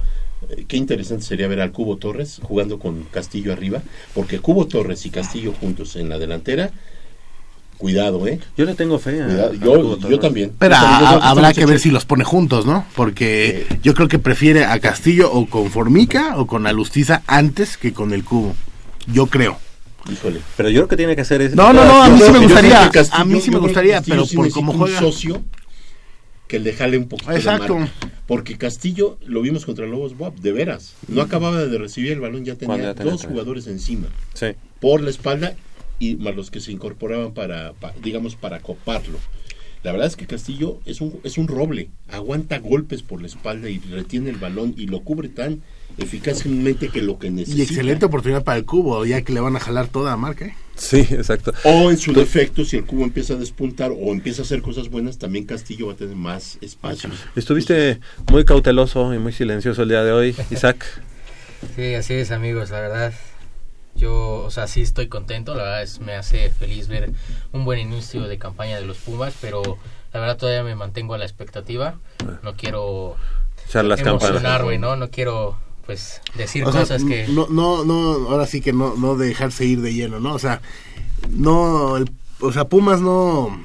eh, 0.50 0.64
qué 0.68 0.76
interesante 0.76 1.24
sería 1.24 1.48
ver 1.48 1.60
al 1.60 1.72
Cubo 1.72 1.96
Torres 1.96 2.40
jugando 2.42 2.78
con 2.78 3.04
Castillo 3.04 3.52
arriba, 3.52 3.82
porque 4.14 4.38
Cubo 4.38 4.66
Torres 4.66 5.06
y 5.06 5.10
Castillo 5.10 5.52
juntos 5.52 5.96
en 5.96 6.08
la 6.08 6.18
delantera, 6.18 6.70
cuidado, 7.84 8.26
¿eh? 8.26 8.40
Yo 8.56 8.64
le 8.64 8.74
tengo 8.74 8.98
fe 8.98 9.20
a, 9.22 9.26
Cuidado. 9.26 9.50
a 9.50 9.98
Yo, 9.98 10.08
yo 10.08 10.18
también. 10.18 10.52
Pero 10.58 10.74
Yo 10.74 10.80
también, 10.80 11.00
yo 11.00 11.06
a- 11.06 11.10
creo 11.10 11.20
que 11.20 11.26
habrá 11.26 11.52
que 11.52 11.66
ver 11.66 11.78
si 11.80 11.90
los 11.90 12.06
pone 12.06 12.24
juntos, 12.24 12.64
¿no? 12.64 12.86
Porque 12.96 13.66
Eh. 13.70 13.78
yo 13.82 13.92
creo 13.92 14.08
que 14.08 14.18
prefiere 14.18 14.64
a 14.64 14.80
Castillo 14.80 15.30
o 15.30 15.44
con 15.44 15.70
Formica 15.70 16.38
o 16.38 16.46
con 16.46 16.66
Alustiza 16.66 17.22
antes 17.26 17.76
que 17.76 17.92
con 17.92 18.14
el 18.14 18.24
Cubo. 18.24 18.54
Yo 19.06 19.26
creo. 19.26 19.58
Híjole. 20.10 20.40
Pero 20.56 20.70
yo 20.70 20.80
lo 20.80 20.88
que 20.88 20.96
tiene 20.96 21.14
que 21.14 21.20
hacer 21.20 21.42
es... 21.42 21.54
No, 21.54 21.74
no, 21.74 21.84
no, 21.84 22.02
a 22.04 22.08
mí 22.08 22.18
Yo 22.18 22.24
sí 22.26 22.32
me 22.32 22.38
creo- 22.38 22.40
yo 22.40 22.48
gustaría. 22.48 22.78
creo 22.78 22.92
Castillo- 22.92 23.20
a 23.20 23.24
mí 23.26 23.40
sí 23.40 23.46
yo 23.46 23.52
me 23.52 23.58
creo 23.58 23.62
gustaría, 23.62 24.00
pero 24.00 24.24
sí 24.24 24.36
por 24.36 24.50
cómo 24.50 24.72
un 24.72 24.78
juega. 24.78 24.98
socio 25.00 25.42
que 26.48 26.58
le 26.60 26.72
jale 26.72 26.96
un 26.96 27.08
poquito 27.08 27.32
Exacto. 27.32 27.78
Porque 28.26 28.56
Castillo 28.56 29.18
lo 29.26 29.42
vimos 29.42 29.66
contra 29.66 29.84
Lobos 29.86 30.14
WAP, 30.18 30.36
de 30.38 30.52
veras. 30.52 30.94
No 31.08 31.20
acababa 31.20 31.58
de 31.66 31.76
recibir 31.78 32.12
el 32.12 32.20
balón, 32.20 32.46
ya 32.46 32.54
tenía 32.54 32.66
Cuando 32.68 32.86
ya 32.86 32.94
tenía 32.94 33.12
dos 33.12 33.20
tres. 33.20 33.30
jugadores 33.30 33.66
encima. 33.66 34.06
Sí. 34.32 34.46
Por 34.80 35.02
la 35.02 35.10
espalda 35.10 35.54
y 35.98 36.16
más 36.16 36.34
los 36.34 36.50
que 36.50 36.60
se 36.60 36.72
incorporaban 36.72 37.32
para, 37.32 37.72
pa- 37.74 37.94
digamos, 38.02 38.36
para 38.36 38.60
coparlo. 38.60 39.18
La 39.82 39.92
verdad 39.92 40.06
es 40.08 40.16
que 40.16 40.26
Castillo 40.26 40.80
es 40.86 41.02
un, 41.02 41.20
es 41.24 41.36
un 41.36 41.46
roble. 41.46 41.90
Aguanta 42.10 42.58
golpes 42.58 43.02
por 43.02 43.20
la 43.20 43.26
espalda 43.26 43.68
y 43.68 43.78
retiene 43.80 44.30
el 44.30 44.36
balón 44.36 44.74
y 44.78 44.86
lo 44.86 45.00
cubre 45.00 45.28
tan 45.28 45.60
eficazmente 45.98 46.88
que 46.88 47.02
lo 47.02 47.18
que 47.18 47.30
necesita. 47.30 47.58
Y 47.58 47.66
excelente 47.66 48.06
oportunidad 48.06 48.44
para 48.44 48.58
el 48.58 48.64
Cubo, 48.64 49.04
ya 49.04 49.20
que 49.22 49.32
le 49.34 49.40
van 49.40 49.56
a 49.56 49.60
jalar 49.60 49.88
toda 49.88 50.16
marca. 50.16 50.46
¿eh? 50.46 50.54
Sí, 50.74 51.00
exacto. 51.10 51.52
O 51.64 51.90
en 51.90 51.98
su 51.98 52.12
defecto, 52.14 52.64
si 52.64 52.78
el 52.78 52.84
cubo 52.84 53.04
empieza 53.04 53.34
a 53.34 53.36
despuntar 53.36 53.92
o 53.92 54.10
empieza 54.12 54.42
a 54.42 54.44
hacer 54.44 54.62
cosas 54.62 54.88
buenas, 54.88 55.18
también 55.18 55.44
Castillo 55.44 55.86
va 55.88 55.92
a 55.92 55.96
tener 55.96 56.16
más 56.16 56.58
espacio. 56.62 57.10
Estuviste 57.36 58.00
muy 58.32 58.44
cauteloso 58.44 59.14
y 59.14 59.18
muy 59.18 59.32
silencioso 59.32 59.82
el 59.82 59.90
día 59.90 60.02
de 60.02 60.12
hoy, 60.12 60.34
Isaac. 60.50 60.84
Sí, 61.76 61.94
así 61.94 62.14
es, 62.14 62.30
amigos, 62.30 62.70
la 62.70 62.80
verdad. 62.80 63.14
Yo, 63.96 64.42
o 64.44 64.50
sea, 64.50 64.66
sí 64.66 64.82
estoy 64.82 65.08
contento, 65.08 65.54
la 65.54 65.62
verdad 65.62 65.82
es, 65.82 66.00
me 66.00 66.14
hace 66.14 66.50
feliz 66.50 66.88
ver 66.88 67.12
un 67.52 67.64
buen 67.64 67.78
inicio 67.78 68.22
de 68.28 68.38
campaña 68.38 68.76
de 68.76 68.84
los 68.84 68.96
Pumas, 68.98 69.34
pero 69.40 69.62
la 70.12 70.20
verdad 70.20 70.36
todavía 70.36 70.64
me 70.64 70.74
mantengo 70.74 71.14
a 71.14 71.18
la 71.18 71.24
expectativa. 71.24 71.94
No 72.42 72.54
quiero 72.56 73.16
Echar 73.68 73.84
las 73.84 74.00
campanas. 74.02 74.30
emocionarme, 74.30 74.78
¿no? 74.78 74.96
No 74.96 75.10
quiero, 75.10 75.56
pues, 75.86 76.20
decir 76.36 76.64
O 76.64 76.72
sea, 76.72 76.80
cosas 76.82 77.04
que... 77.04 77.26
no, 77.28 77.46
no, 77.48 77.84
no, 77.84 78.28
ahora 78.30 78.46
sí 78.46 78.60
que 78.60 78.72
no, 78.72 78.94
no 78.96 79.16
dejarse 79.16 79.64
ir 79.64 79.80
de 79.80 79.94
lleno, 79.94 80.18
¿no? 80.20 80.34
O 80.34 80.38
sea, 80.38 80.60
no, 81.30 81.96
el- 81.96 82.10
o 82.40 82.52
sea, 82.52 82.64
Pumas 82.66 83.00
no, 83.00 83.64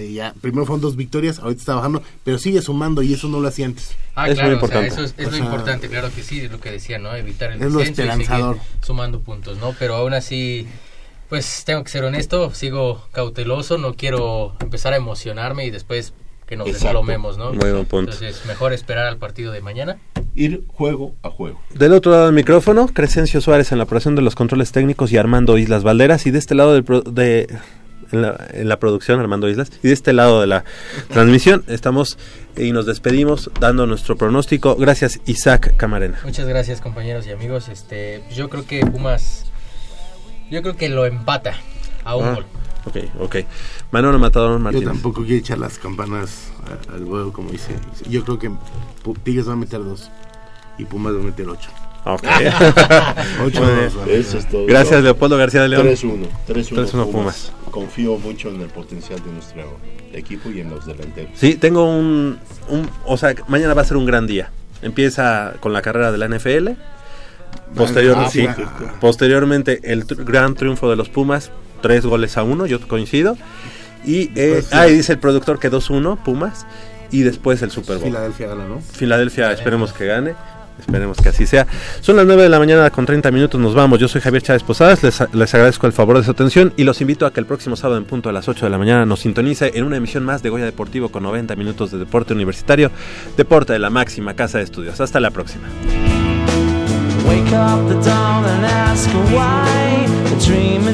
ya, 0.00 0.34
primero 0.40 0.64
fueron 0.66 0.80
dos 0.80 0.96
victorias, 0.96 1.38
ahorita 1.38 1.60
está 1.60 1.74
bajando, 1.74 2.02
pero 2.24 2.38
sigue 2.38 2.62
sumando 2.62 3.02
y 3.02 3.12
eso 3.12 3.28
no 3.28 3.40
lo 3.40 3.48
hacía 3.48 3.66
antes. 3.66 3.94
Ah, 4.14 4.28
Es 4.28 4.34
claro, 4.34 4.50
muy 4.50 4.56
o 4.56 4.66
sea, 4.66 4.78
importante. 4.80 4.88
eso 4.94 5.04
es, 5.04 5.14
es 5.18 5.26
O 5.26 5.30
lo 5.30 5.36
sea, 5.36 5.44
importante, 5.46 5.88
claro 5.88 6.10
que 6.14 6.22
sí, 6.22 6.40
es 6.40 6.50
lo 6.50 6.60
que 6.60 6.70
decía, 6.70 6.98
¿no? 6.98 7.14
Evitar 7.14 7.52
el 7.52 7.62
es 7.62 7.72
lo 7.72 7.78
descenso 7.80 8.02
y 8.02 8.04
seguir 8.06 8.20
esperanzador. 8.22 8.56
sumando 8.82 9.20
puntos, 9.20 9.58
¿no? 9.58 9.74
Pero 9.78 9.94
aún 9.96 10.14
así, 10.14 10.66
pues 11.28 11.64
tengo 11.64 11.82
que 11.84 11.90
ser 11.90 12.04
honesto, 12.04 12.52
sigo 12.54 13.06
cauteloso, 13.12 13.78
no 13.78 13.94
quiero 13.94 14.54
empezar 14.60 14.92
a 14.92 14.96
emocionarme 14.96 15.64
y 15.66 15.70
después 15.70 16.12
que 16.46 16.56
nos 16.56 16.66
Exacto. 16.66 16.88
desalomemos, 16.88 17.38
¿no? 17.38 17.54
Muy 17.54 17.70
buen 17.70 17.86
punto. 17.86 18.12
Entonces, 18.12 18.44
mejor 18.46 18.74
esperar 18.74 19.06
al 19.06 19.16
partido 19.16 19.52
de 19.52 19.62
mañana. 19.62 19.96
Ir 20.34 20.64
juego 20.68 21.14
a 21.22 21.30
juego. 21.30 21.58
Del 21.74 21.92
otro 21.94 22.12
lado 22.12 22.26
del 22.26 22.34
micrófono, 22.34 22.88
Crescencio 22.88 23.40
Suárez 23.40 23.72
en 23.72 23.78
la 23.78 23.84
operación 23.84 24.16
de 24.16 24.22
los 24.22 24.34
controles 24.34 24.72
técnicos 24.72 25.10
y 25.12 25.16
Armando 25.16 25.56
Islas 25.56 25.82
Valderas. 25.82 26.26
Y 26.26 26.30
de 26.30 26.38
este 26.38 26.54
lado 26.54 26.74
del 26.74 26.84
pro- 26.84 27.00
de, 27.02 27.46
en, 28.12 28.22
la, 28.22 28.48
en 28.52 28.68
la 28.68 28.78
producción, 28.78 29.18
Armando 29.20 29.48
Islas. 29.48 29.70
Y 29.82 29.88
de 29.88 29.94
este 29.94 30.12
lado 30.12 30.40
de 30.40 30.46
la 30.46 30.64
transmisión, 31.08 31.64
estamos 31.68 32.18
y 32.56 32.72
nos 32.72 32.86
despedimos 32.86 33.50
dando 33.58 33.86
nuestro 33.86 34.16
pronóstico. 34.16 34.76
Gracias, 34.76 35.20
Isaac 35.26 35.74
Camarena. 35.76 36.18
Muchas 36.24 36.46
gracias, 36.46 36.80
compañeros 36.80 37.26
y 37.26 37.30
amigos. 37.32 37.68
Este, 37.68 38.22
yo 38.34 38.48
creo 38.50 38.66
que 38.66 38.84
Pumas, 38.86 39.46
yo 40.50 40.62
creo 40.62 40.76
que 40.76 40.88
lo 40.88 41.06
empata 41.06 41.54
a 42.04 42.16
un 42.16 42.24
Ah, 42.26 42.34
gol. 42.34 42.46
Ok, 42.84 42.96
ok. 43.20 43.36
Manolo 43.92 44.18
Matador 44.18 44.52
Yo 44.52 44.58
Martínez. 44.58 44.88
tampoco 44.88 45.22
quiero 45.22 45.36
echar 45.38 45.58
las 45.58 45.78
campanas 45.78 46.50
al 46.92 47.04
huevo, 47.04 47.32
como 47.32 47.50
dice. 47.50 47.74
Yo 48.08 48.24
creo 48.24 48.38
que 48.38 48.50
Tigres 49.22 49.48
va 49.48 49.52
a 49.52 49.56
meter 49.56 49.78
dos 49.84 50.10
y 50.78 50.84
Pumas 50.84 51.14
va 51.14 51.20
a 51.20 51.22
meter 51.22 51.48
ocho. 51.48 51.70
Ok. 52.04 52.22
Vale. 53.60 53.90
Eso 54.18 54.38
es 54.38 54.48
todo. 54.48 54.66
Gracias, 54.66 55.02
Leopoldo 55.02 55.36
García 55.36 55.62
de 55.62 55.68
León. 55.68 55.86
3-1. 55.86 56.26
3-1 56.48 56.90
3-1 56.90 57.10
Pumas. 57.10 57.52
Confío 57.70 58.18
mucho 58.18 58.48
en 58.50 58.60
el 58.60 58.68
potencial 58.68 59.20
de 59.24 59.30
nuestro 59.32 59.62
equipo 60.12 60.50
y 60.50 60.60
en 60.60 60.70
los 60.70 60.84
delanteros. 60.86 61.30
Sí, 61.36 61.54
tengo 61.54 61.84
un, 61.86 62.38
un- 62.68 62.90
O 63.06 63.16
sea, 63.16 63.34
mañana 63.48 63.74
va 63.74 63.82
a 63.82 63.84
ser 63.84 63.96
un 63.96 64.06
gran 64.06 64.26
día. 64.26 64.50
Empieza 64.82 65.54
con 65.60 65.72
la 65.72 65.80
carrera 65.82 66.10
de 66.12 66.18
la 66.18 66.26
NFL. 66.28 66.70
Posterior, 67.76 68.16
Ah, 68.18 68.28
sí, 68.28 68.46
posteriormente, 69.00 69.80
el 69.84 70.06
tr- 70.06 70.24
gran 70.24 70.54
triunfo 70.54 70.90
de 70.90 70.96
los 70.96 71.08
Pumas. 71.08 71.50
Tres 71.80 72.04
goles 72.04 72.36
a 72.36 72.42
uno, 72.42 72.66
yo 72.66 72.80
coincido. 72.86 73.36
Y, 74.04 74.30
eh, 74.34 74.50
Pues, 74.54 74.64
sí. 74.66 74.70
ah, 74.72 74.88
y 74.88 74.92
dice 74.94 75.12
el 75.12 75.18
productor 75.18 75.58
que 75.58 75.70
2-1, 75.70 76.16
Pumas. 76.22 76.66
y 77.10 77.22
después 77.22 77.60
el 77.62 77.70
Super 77.70 77.96
Bowl. 77.98 78.06
Filadelfia 78.06 78.46
gana, 78.48 78.64
¿no? 78.66 78.80
Filadelfia, 78.80 79.52
esperemos 79.52 79.92
que 79.92 80.06
gane. 80.06 80.34
Esperemos 80.82 81.16
que 81.18 81.28
así 81.28 81.46
sea. 81.46 81.66
Son 82.00 82.16
las 82.16 82.26
9 82.26 82.42
de 82.42 82.48
la 82.48 82.58
mañana 82.58 82.90
con 82.90 83.06
30 83.06 83.30
minutos, 83.30 83.60
nos 83.60 83.74
vamos. 83.74 83.98
Yo 83.98 84.08
soy 84.08 84.20
Javier 84.20 84.42
Chávez 84.42 84.62
Posadas, 84.62 85.02
les, 85.02 85.22
les 85.32 85.54
agradezco 85.54 85.86
el 85.86 85.92
favor 85.92 86.18
de 86.18 86.24
su 86.24 86.30
atención 86.30 86.72
y 86.76 86.84
los 86.84 87.00
invito 87.00 87.24
a 87.24 87.32
que 87.32 87.40
el 87.40 87.46
próximo 87.46 87.76
sábado 87.76 87.98
en 87.98 88.04
punto 88.04 88.28
a 88.28 88.32
las 88.32 88.48
8 88.48 88.66
de 88.66 88.70
la 88.70 88.78
mañana 88.78 89.06
nos 89.06 89.20
sintonice 89.20 89.72
en 89.74 89.84
una 89.84 89.96
emisión 89.96 90.24
más 90.24 90.42
de 90.42 90.50
Goya 90.50 90.64
Deportivo 90.64 91.08
con 91.10 91.22
90 91.22 91.56
minutos 91.56 91.90
de 91.90 91.98
deporte 91.98 92.34
universitario, 92.34 92.90
deporte 93.36 93.72
de 93.72 93.78
la 93.78 93.90
máxima 93.90 94.34
casa 94.34 94.58
de 94.58 94.64
estudios. 94.64 95.00
Hasta 95.00 95.20
la 95.20 95.30
próxima. 95.30 95.68